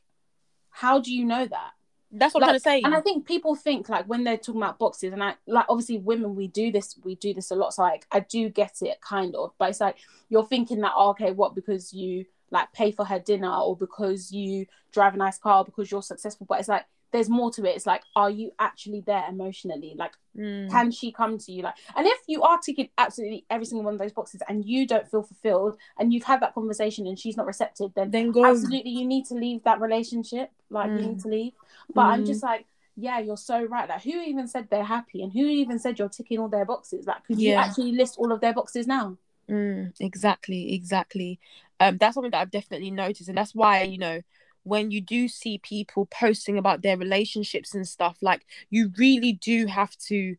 how 0.70 1.00
do 1.00 1.12
you 1.12 1.24
know 1.24 1.46
that? 1.46 1.70
That's 2.10 2.32
what 2.34 2.40
Like, 2.42 2.48
I'm 2.54 2.60
trying 2.60 2.80
to 2.80 2.82
say. 2.82 2.82
And 2.86 2.94
I 2.94 3.00
think 3.00 3.26
people 3.26 3.54
think 3.54 3.88
like 3.88 4.06
when 4.06 4.24
they're 4.24 4.36
talking 4.38 4.62
about 4.62 4.78
boxes, 4.78 5.12
and 5.12 5.22
I 5.22 5.34
like 5.46 5.66
obviously 5.68 5.98
women 5.98 6.34
we 6.36 6.48
do 6.48 6.70
this, 6.72 6.96
we 7.04 7.16
do 7.16 7.34
this 7.34 7.50
a 7.50 7.54
lot. 7.54 7.74
So 7.74 7.82
like 7.82 8.06
I 8.10 8.20
do 8.20 8.48
get 8.48 8.80
it 8.82 9.00
kind 9.00 9.34
of, 9.34 9.52
but 9.58 9.70
it's 9.70 9.80
like 9.80 9.96
you're 10.30 10.46
thinking 10.46 10.80
that 10.80 10.92
oh, 10.96 11.10
okay, 11.10 11.32
what 11.32 11.54
because 11.54 11.92
you 11.92 12.24
like 12.50 12.72
pay 12.72 12.90
for 12.90 13.04
her 13.04 13.18
dinner 13.18 13.52
or 13.54 13.76
because 13.76 14.32
you 14.32 14.66
drive 14.92 15.14
a 15.14 15.18
nice 15.18 15.38
car 15.38 15.64
because 15.64 15.90
you're 15.90 16.02
successful, 16.02 16.46
but 16.48 16.58
it's 16.60 16.68
like 16.68 16.84
there's 17.10 17.28
more 17.30 17.50
to 17.52 17.64
it. 17.64 17.74
It's 17.76 17.86
like, 17.86 18.02
are 18.14 18.28
you 18.30 18.52
actually 18.58 19.02
there 19.06 19.24
emotionally? 19.28 19.94
Like 19.96 20.12
Mm. 20.36 20.70
can 20.70 20.92
she 20.92 21.10
come 21.10 21.36
to 21.36 21.50
you 21.50 21.62
like 21.62 21.74
and 21.96 22.06
if 22.06 22.18
you 22.28 22.42
are 22.44 22.58
ticking 22.64 22.88
absolutely 22.96 23.44
every 23.50 23.64
single 23.66 23.84
one 23.84 23.94
of 23.94 23.98
those 23.98 24.12
boxes 24.12 24.40
and 24.48 24.64
you 24.64 24.86
don't 24.86 25.10
feel 25.10 25.22
fulfilled 25.24 25.76
and 25.98 26.12
you've 26.12 26.22
had 26.22 26.40
that 26.40 26.54
conversation 26.54 27.08
and 27.08 27.18
she's 27.18 27.36
not 27.36 27.44
receptive 27.46 27.90
then 27.96 28.12
then 28.12 28.30
go. 28.30 28.44
absolutely 28.44 28.90
you 28.92 29.04
need 29.04 29.24
to 29.24 29.34
leave 29.34 29.64
that 29.64 29.80
relationship 29.80 30.50
like 30.70 30.90
you 30.90 31.08
need 31.08 31.18
to 31.18 31.28
leave 31.28 31.54
but 31.92 32.02
i'm 32.02 32.22
Mm. 32.22 32.26
just 32.26 32.42
like 32.44 32.66
yeah 32.96 33.18
you're 33.18 33.36
so 33.36 33.64
right 33.64 33.88
like 33.88 34.02
who 34.02 34.10
even 34.10 34.46
said 34.46 34.68
they're 34.70 34.84
happy 34.84 35.24
and 35.24 35.32
who 35.32 35.40
even 35.44 35.76
said 35.80 35.98
you're 35.98 36.08
ticking 36.08 36.38
all 36.38 36.48
their 36.48 36.66
boxes 36.66 37.04
like 37.04 37.24
could 37.24 37.40
you 37.40 37.54
actually 37.54 37.90
list 37.92 38.14
all 38.18 38.30
of 38.30 38.40
their 38.40 38.54
boxes 38.54 38.86
now 38.86 39.16
Mm, 39.50 39.92
exactly, 40.00 40.74
exactly. 40.74 41.40
Um, 41.80 41.96
that's 41.98 42.14
something 42.14 42.30
that 42.32 42.40
I've 42.40 42.50
definitely 42.50 42.90
noticed, 42.90 43.28
and 43.28 43.38
that's 43.38 43.54
why 43.54 43.82
you 43.82 43.98
know 43.98 44.20
when 44.64 44.90
you 44.90 45.00
do 45.00 45.28
see 45.28 45.58
people 45.58 46.06
posting 46.06 46.58
about 46.58 46.82
their 46.82 46.96
relationships 46.98 47.74
and 47.74 47.88
stuff, 47.88 48.18
like 48.20 48.44
you 48.70 48.92
really 48.98 49.32
do 49.32 49.66
have 49.66 49.96
to 50.08 50.36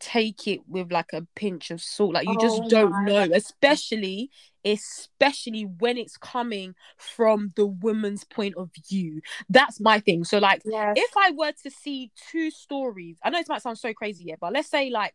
take 0.00 0.48
it 0.48 0.60
with 0.68 0.92
like 0.92 1.12
a 1.12 1.26
pinch 1.36 1.70
of 1.70 1.80
salt. 1.82 2.14
Like 2.14 2.28
you 2.28 2.36
Oh 2.36 2.38
just 2.38 2.68
don't 2.68 2.96
my 2.96 3.04
know, 3.04 3.28
especially 3.34 4.30
especially 4.64 5.64
when 5.64 5.98
it's 5.98 6.16
coming 6.18 6.74
from 6.98 7.52
the 7.56 7.66
woman's 7.66 8.24
point 8.24 8.56
of 8.56 8.70
view. 8.88 9.20
That's 9.48 9.80
my 9.80 10.00
thing. 10.00 10.24
So 10.24 10.38
like 10.38 10.64
Yes. 10.64 10.96
if 10.96 11.10
I 11.16 11.32
were 11.32 11.52
to 11.64 11.70
see 11.70 12.12
two 12.30 12.50
stories, 12.50 13.18
I 13.24 13.30
know 13.30 13.38
this 13.38 13.48
might 13.48 13.62
sound 13.62 13.78
so 13.78 13.92
crazy, 13.94 14.24
yeah, 14.26 14.36
but 14.40 14.52
let's 14.52 14.68
say 14.70 14.90
like, 14.90 15.14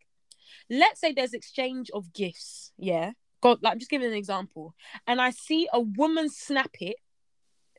let's 0.70 1.00
say 1.00 1.12
there's 1.12 1.34
exchange 1.34 1.90
of 1.90 2.12
gifts, 2.12 2.72
yeah. 2.78 3.12
God, 3.40 3.58
like 3.62 3.72
I'm 3.72 3.78
just 3.78 3.90
giving 3.90 4.08
an 4.08 4.14
example, 4.14 4.74
and 5.06 5.20
I 5.20 5.30
see 5.30 5.68
a 5.72 5.80
woman 5.80 6.28
snap 6.28 6.76
it, 6.80 6.96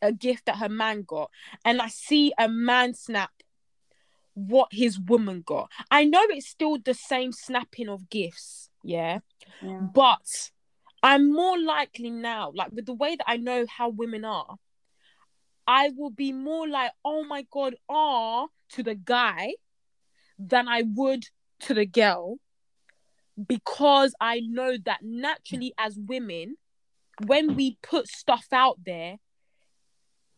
a 0.02 0.12
gift 0.12 0.46
that 0.46 0.58
her 0.58 0.70
man 0.70 1.04
got, 1.04 1.30
and 1.66 1.82
I 1.82 1.88
see 1.90 2.34
a 2.38 2.48
man 2.48 2.94
snap 2.94 3.32
what 4.34 4.70
his 4.72 4.98
woman 5.00 5.42
got. 5.46 5.70
I 5.92 6.06
know 6.06 6.22
it's 6.30 6.48
still 6.48 6.78
the 6.78 6.94
same 6.94 7.32
snapping 7.34 7.90
of 7.90 8.10
gifts, 8.10 8.70
yeah, 8.84 9.20
Yeah. 9.62 9.88
but 9.94 10.52
I'm 11.04 11.32
more 11.32 11.58
likely 11.60 12.10
now, 12.10 12.52
like 12.56 12.72
with 12.72 12.86
the 12.86 12.94
way 12.94 13.16
that 13.16 13.30
I 13.30 13.38
know 13.38 13.66
how 13.68 13.90
women 13.90 14.24
are, 14.26 14.58
I 15.68 15.92
will 15.96 16.10
be 16.10 16.34
more 16.34 16.68
like, 16.68 16.92
oh 17.06 17.24
my 17.24 17.46
god, 17.52 17.76
ah, 17.90 18.48
to 18.70 18.84
the 18.84 18.96
guy 18.96 19.54
than 20.38 20.68
I 20.68 20.84
would 20.96 21.26
to 21.62 21.74
the 21.74 21.86
girl 21.86 22.38
because 23.48 24.14
I 24.20 24.42
know 24.42 24.78
that 24.86 25.00
naturally 25.02 25.74
as 25.78 25.98
women, 25.98 26.56
when 27.26 27.56
we 27.56 27.78
put 27.82 28.08
stuff 28.08 28.48
out 28.52 28.80
there, 28.86 29.18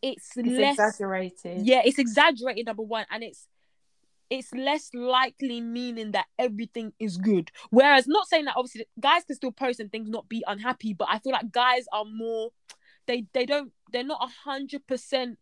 it's, 0.02 0.36
It's 0.36 0.48
less 0.48 0.74
exaggerated. 0.80 1.66
yeah, 1.66 1.82
it's 1.86 2.00
exaggerated 2.00 2.66
number 2.66 2.84
one, 2.84 3.06
and 3.12 3.24
it's 3.24 3.48
it's 4.32 4.54
less 4.54 4.90
likely 4.94 5.60
meaning 5.62 6.12
that 6.14 6.26
everything 6.40 6.94
is 7.00 7.18
good. 7.18 7.52
Whereas, 7.70 8.08
not 8.08 8.28
saying 8.28 8.46
that 8.46 8.56
obviously 8.58 8.88
guys 9.00 9.26
can 9.26 9.36
still 9.36 9.52
post 9.52 9.80
and 9.80 9.92
things 9.92 10.10
not 10.10 10.28
be 10.30 10.44
unhappy, 10.48 10.94
but 10.94 11.08
I 11.12 11.20
feel 11.20 11.34
like 11.34 11.52
guys 11.52 11.86
are 11.92 12.06
more 12.06 12.52
they 13.08 13.26
they 13.34 13.46
don't 13.46 13.72
they're 13.92 14.04
not 14.04 14.24
a 14.24 14.50
hundred 14.50 14.88
percent 14.88 15.38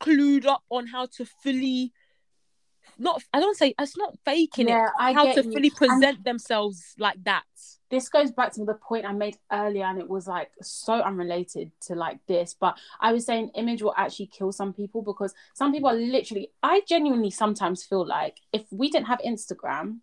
clued 0.00 0.46
up 0.46 0.64
on 0.70 0.86
how 0.86 1.06
to 1.06 1.24
fully 1.24 1.92
not 2.98 3.22
I 3.32 3.40
don't 3.40 3.56
say 3.56 3.74
it's 3.78 3.96
not 3.96 4.18
faking 4.24 4.68
Yeah, 4.68 4.86
it 4.86 4.92
I 4.98 5.12
how 5.12 5.32
to 5.32 5.44
you. 5.44 5.52
fully 5.52 5.68
And- 5.68 5.76
present 5.76 6.24
themselves 6.24 6.94
like 6.98 7.22
that. 7.24 7.44
this 7.90 8.08
goes 8.08 8.30
back 8.30 8.52
to 8.52 8.64
the 8.64 8.74
point 8.74 9.04
I 9.04 9.12
made 9.12 9.36
earlier, 9.50 9.84
and 9.84 9.98
it 9.98 10.08
was 10.08 10.26
like 10.28 10.50
so 10.62 10.94
unrelated 10.94 11.72
to 11.86 11.94
like 11.94 12.18
this. 12.26 12.54
But 12.54 12.78
I 13.00 13.12
was 13.12 13.26
saying 13.26 13.50
image 13.54 13.82
will 13.82 13.94
actually 13.96 14.26
kill 14.26 14.52
some 14.52 14.72
people 14.72 15.02
because 15.02 15.34
some 15.54 15.72
people 15.72 15.90
are 15.90 15.94
literally. 16.16 16.50
I 16.62 16.82
genuinely 16.86 17.30
sometimes 17.30 17.82
feel 17.82 18.06
like 18.06 18.36
if 18.52 18.62
we 18.70 18.90
didn't 18.90 19.06
have 19.08 19.18
Instagram, 19.26 19.98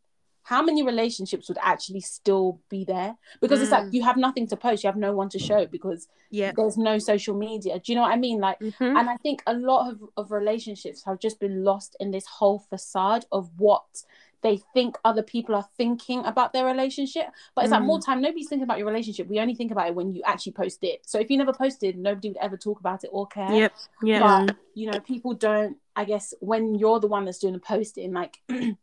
how 0.47 0.61
many 0.63 0.81
relationships 0.81 1.49
would 1.49 1.57
actually 1.61 1.99
still 1.99 2.61
be 2.69 2.85
there? 2.85 3.17
Because 3.41 3.59
it's 3.61 3.71
like 3.71 3.83
Mm. 3.87 3.93
you 3.95 4.03
have 4.03 4.15
nothing 4.15 4.47
to 4.47 4.55
post, 4.55 4.81
you 4.81 4.87
have 4.87 4.95
no 4.95 5.13
one 5.13 5.27
to 5.29 5.39
show 5.39 5.65
because 5.65 6.07
Yeah. 6.29 6.53
there's 6.55 6.77
no 6.77 6.99
social 6.99 7.35
media. 7.35 7.79
Do 7.79 7.91
you 7.91 7.97
know 7.97 8.03
what 8.03 8.13
I 8.13 8.15
mean? 8.27 8.39
Like, 8.39 8.57
Mhm. 8.61 8.97
and 8.97 9.09
I 9.09 9.17
think 9.17 9.43
a 9.45 9.53
lot 9.53 9.91
of, 9.91 9.95
of 10.15 10.31
relationships 10.31 11.03
have 11.03 11.19
just 11.19 11.41
been 11.41 11.65
lost 11.65 11.97
in 11.99 12.11
this 12.11 12.25
whole 12.37 12.59
facade 12.59 13.25
of 13.29 13.49
what 13.59 14.05
they 14.41 14.55
think 14.73 14.97
other 15.03 15.23
people 15.23 15.53
are 15.53 15.67
thinking 15.75 16.23
about 16.23 16.53
their 16.53 16.65
relationship. 16.65 17.27
But 17.53 17.65
it's 17.65 17.71
like 17.73 17.81
more 17.83 17.99
time, 17.99 18.21
nobody's 18.21 18.47
thinking 18.47 18.63
about 18.63 18.77
your 18.77 18.87
relationship. 18.87 19.27
We 19.27 19.41
only 19.41 19.55
think 19.55 19.71
about 19.71 19.87
it 19.89 19.95
when 19.95 20.13
you 20.13 20.21
actually 20.23 20.53
post 20.53 20.81
it. 20.81 21.01
So 21.09 21.19
if 21.19 21.29
you 21.29 21.37
never 21.37 21.51
posted, 21.51 21.97
nobody 21.97 22.29
would 22.29 22.37
ever 22.37 22.55
talk 22.55 22.79
about 22.79 23.03
it 23.03 23.09
or 23.11 23.27
care. 23.27 23.51
Yep. 23.51 23.73
Yeah. 24.03 24.45
But 24.45 24.55
you 24.75 24.89
know, 24.89 24.99
people 25.01 25.33
don't, 25.33 25.75
I 25.95 26.05
guess, 26.05 26.33
when 26.39 26.75
you're 26.75 27.01
the 27.01 27.07
one 27.07 27.25
that's 27.25 27.39
doing 27.39 27.53
the 27.53 27.59
posting, 27.59 28.13
like 28.13 28.37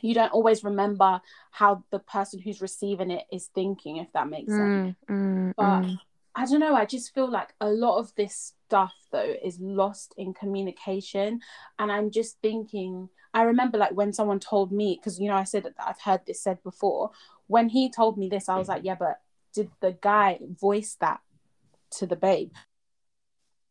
you 0.00 0.14
don't 0.14 0.32
always 0.32 0.64
remember 0.64 1.20
how 1.50 1.84
the 1.90 1.98
person 1.98 2.40
who's 2.40 2.60
receiving 2.60 3.10
it 3.10 3.24
is 3.32 3.46
thinking, 3.54 3.98
if 3.98 4.12
that 4.12 4.28
makes 4.28 4.52
sense. 4.52 4.96
Mm, 5.08 5.14
mm, 5.16 5.54
But 5.56 5.82
mm. 5.82 5.98
I 6.34 6.46
don't 6.46 6.60
know. 6.60 6.74
I 6.74 6.84
just 6.84 7.14
feel 7.14 7.30
like 7.30 7.54
a 7.60 7.68
lot 7.68 7.98
of 7.98 8.14
this 8.16 8.54
stuff 8.66 8.94
though 9.12 9.34
is 9.42 9.60
lost 9.60 10.14
in 10.16 10.34
communication, 10.34 11.40
and 11.78 11.92
I'm 11.92 12.10
just 12.10 12.38
thinking. 12.42 13.08
I 13.32 13.42
remember 13.42 13.78
like 13.78 13.92
when 13.92 14.12
someone 14.12 14.38
told 14.38 14.70
me 14.70 14.96
because 14.96 15.18
you 15.18 15.28
know 15.28 15.36
I 15.36 15.44
said 15.44 15.64
that 15.64 15.74
I've 15.78 16.00
heard 16.00 16.20
this 16.26 16.40
said 16.40 16.62
before. 16.62 17.10
When 17.46 17.68
he 17.68 17.90
told 17.90 18.16
me 18.16 18.28
this, 18.28 18.48
I 18.48 18.56
was 18.56 18.68
like, 18.68 18.84
yeah, 18.84 18.94
but 18.94 19.20
did 19.52 19.70
the 19.80 19.96
guy 20.00 20.38
voice 20.60 20.96
that 21.00 21.20
to 21.98 22.06
the 22.06 22.16
babe? 22.16 22.52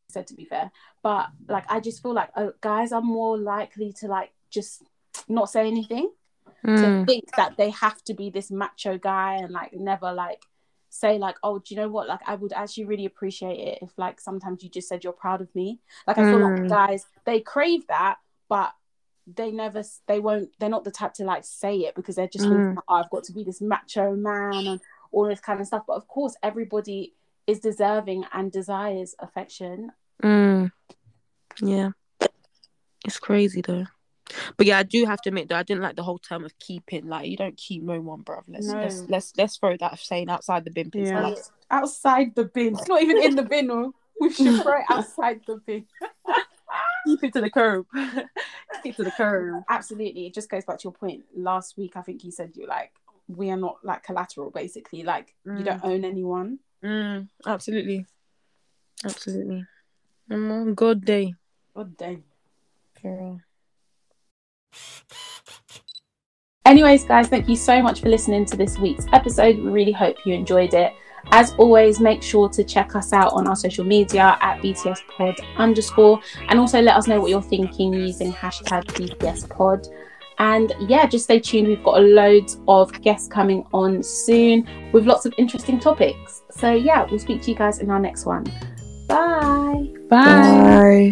Said 0.10 0.28
to 0.28 0.36
be 0.36 0.46
fair, 0.46 0.72
but 1.02 1.30
like 1.48 1.66
I 1.70 1.80
just 1.80 2.02
feel 2.02 2.14
like 2.14 2.30
uh, 2.36 2.52
guys 2.62 2.92
are 2.92 3.02
more 3.02 3.38
likely 3.38 3.94
to 4.00 4.08
like 4.08 4.32
just 4.50 4.84
not 5.28 5.50
say 5.50 5.68
anything 5.68 6.12
to 6.64 6.70
Mm. 6.70 7.06
think 7.06 7.26
that 7.36 7.58
they 7.58 7.70
have 7.72 8.02
to 8.06 8.14
be 8.14 8.30
this 8.30 8.50
macho 8.50 8.98
guy 8.98 9.36
and 9.36 9.52
like 9.52 9.74
never 9.74 10.14
like 10.14 10.42
say 10.90 11.18
like 11.18 11.36
oh 11.44 11.60
do 11.60 11.74
you 11.74 11.82
know 11.82 11.90
what 11.90 12.08
like 12.08 12.22
i 12.28 12.36
would 12.36 12.54
actually 12.54 12.86
really 12.86 13.06
appreciate 13.06 13.60
it 13.60 13.80
if 13.82 13.92
like 13.98 14.22
sometimes 14.22 14.64
you 14.64 14.70
just 14.70 14.88
said 14.88 15.04
you're 15.04 15.12
proud 15.12 15.42
of 15.42 15.54
me 15.56 15.80
like 16.08 16.18
i 16.18 16.24
feel 16.24 16.40
like 16.40 16.62
Mm. 16.62 16.70
guys 16.70 17.06
they 17.26 17.40
crave 17.42 17.86
that 17.88 18.18
but 18.48 18.72
they 19.26 19.52
never 19.52 19.84
they 20.08 20.20
won't 20.20 20.50
they're 20.60 20.70
not 20.70 20.84
the 20.84 20.92
type 20.92 21.14
to 21.16 21.24
like 21.26 21.44
say 21.44 21.78
it 21.80 21.96
because 21.96 22.16
they're 22.16 22.28
just 22.28 22.46
thinking, 22.46 22.76
Mm. 22.76 22.82
oh, 22.88 22.96
i've 22.96 23.10
got 23.10 23.24
to 23.26 23.34
be 23.34 23.44
this 23.44 23.60
macho 23.62 24.16
man 24.16 24.68
and 24.68 24.80
all 25.12 25.26
this 25.28 25.40
kind 25.42 25.60
of 25.60 25.68
stuff 25.68 25.84
but 25.88 25.94
of 25.96 26.08
course 26.08 26.36
everybody 26.44 27.14
is 27.48 27.60
deserving 27.60 28.24
and 28.32 28.52
desires 28.52 29.16
affection 29.20 29.92
Mm. 30.24 30.72
Yeah. 31.62 31.90
It's 33.04 33.20
crazy 33.20 33.62
though. 33.62 33.86
But 34.58 34.66
yeah, 34.68 34.80
I 34.80 34.84
do 34.84 35.06
have 35.06 35.22
to 35.22 35.30
admit 35.30 35.50
though, 35.50 35.56
I 35.58 35.64
didn't 35.64 35.84
like 35.84 35.96
the 35.96 36.04
whole 36.04 36.20
term 36.20 36.44
of 36.46 36.58
keeping. 36.60 37.08
Like 37.08 37.28
you 37.28 37.38
don't 37.38 37.58
keep 37.58 37.84
no 37.84 38.00
one, 38.02 38.24
bruv. 38.24 38.44
Let's 38.48 38.68
No. 38.68 38.80
let's 38.82 39.04
let's 39.10 39.34
let's 39.38 39.58
throw 39.58 39.78
that 39.78 40.00
saying 40.00 40.30
outside 40.30 40.66
the 40.66 40.72
bin, 40.72 40.92
please. 40.92 41.10
Yeah. 41.10 41.22
Like, 41.22 41.38
outside 41.72 42.36
the 42.36 42.46
bin 42.46 42.74
it's 42.76 42.88
not 42.88 43.02
even 43.02 43.18
in 43.18 43.36
the 43.36 43.44
bin 43.44 43.70
or 43.72 43.92
we 44.22 44.32
should 44.32 44.62
throw 44.62 44.78
it 44.78 44.86
outside 44.90 45.42
the 45.48 45.58
bin 45.66 45.86
keep 47.08 47.24
it 47.24 47.34
to 47.34 47.42
the 47.42 47.50
curb. 47.50 47.86
keep 48.84 48.94
it 48.94 48.98
to 48.98 49.04
the 49.06 49.12
curb. 49.12 49.64
absolutely 49.70 50.28
it 50.28 50.34
just 50.36 50.50
goes 50.50 50.64
back 50.66 50.78
to 50.78 50.84
your 50.84 50.92
point 50.94 51.24
last 51.36 51.76
week 51.78 51.98
i 51.98 52.02
think 52.02 52.24
you 52.24 52.30
said 52.32 52.52
you 52.56 52.68
like 52.68 52.92
we 53.28 53.50
are 53.50 53.58
not 53.58 53.78
like 53.84 54.04
collateral 54.04 54.52
basically 54.52 55.02
like 55.04 55.34
you 55.46 55.52
Mm. 55.54 55.66
don't 55.66 55.84
own 55.84 56.06
anyone 56.06 56.60
Mm, 56.84 57.30
absolutely. 57.48 58.06
Absolutely. 59.06 59.66
Mm, 60.30 60.76
good 60.76 61.06
day. 61.06 61.34
Good 61.74 61.96
day. 61.96 62.20
Girl. 63.02 63.40
Anyways 66.66 67.04
guys 67.06 67.28
thank 67.28 67.48
you 67.48 67.56
so 67.56 67.82
much 67.82 68.02
for 68.02 68.10
listening 68.10 68.46
to 68.46 68.58
this 68.58 68.78
week's 68.80 69.06
episode. 69.14 69.58
We 69.58 69.70
really 69.70 69.92
hope 69.92 70.18
you 70.26 70.34
enjoyed 70.34 70.74
it. 70.74 70.94
As 71.32 71.54
always 71.54 72.00
make 72.00 72.22
sure 72.22 72.50
to 72.50 72.64
check 72.64 72.96
us 72.96 73.14
out 73.14 73.32
on 73.34 73.48
our 73.48 73.56
social 73.56 73.86
media 73.86 74.38
at 74.42 74.62
bts 74.62 75.00
pod 75.16 75.36
underscore 75.58 76.20
and 76.50 76.60
also 76.60 76.82
let 76.82 76.96
us 76.96 77.08
know 77.08 77.20
what 77.20 77.30
you're 77.30 77.42
thinking 77.42 77.94
using 77.94 78.32
hashtag 78.34 78.84
bts 78.86 79.50
pod. 79.50 79.88
And 80.40 80.74
yeah 80.88 81.06
just 81.06 81.26
stay 81.26 81.40
tuned. 81.40 81.68
We've 81.68 81.84
got 81.84 82.02
loads 82.02 82.58
of 82.68 82.92
guests 83.02 83.28
coming 83.28 83.66
on 83.74 84.04
soon 84.04 84.68
with 84.92 85.06
lots 85.06 85.26
of 85.26 85.34
interesting 85.38 85.80
topics. 85.80 86.42
So 86.52 86.74
yeah 86.74 87.06
we'll 87.10 87.20
speak 87.20 87.42
to 87.44 87.52
you 87.52 87.58
guys 87.58 87.80
in 87.80 87.90
our 87.90 88.00
next 88.00 88.26
one. 88.26 88.46
Bye. 89.08 89.94
Bye. 90.10 91.12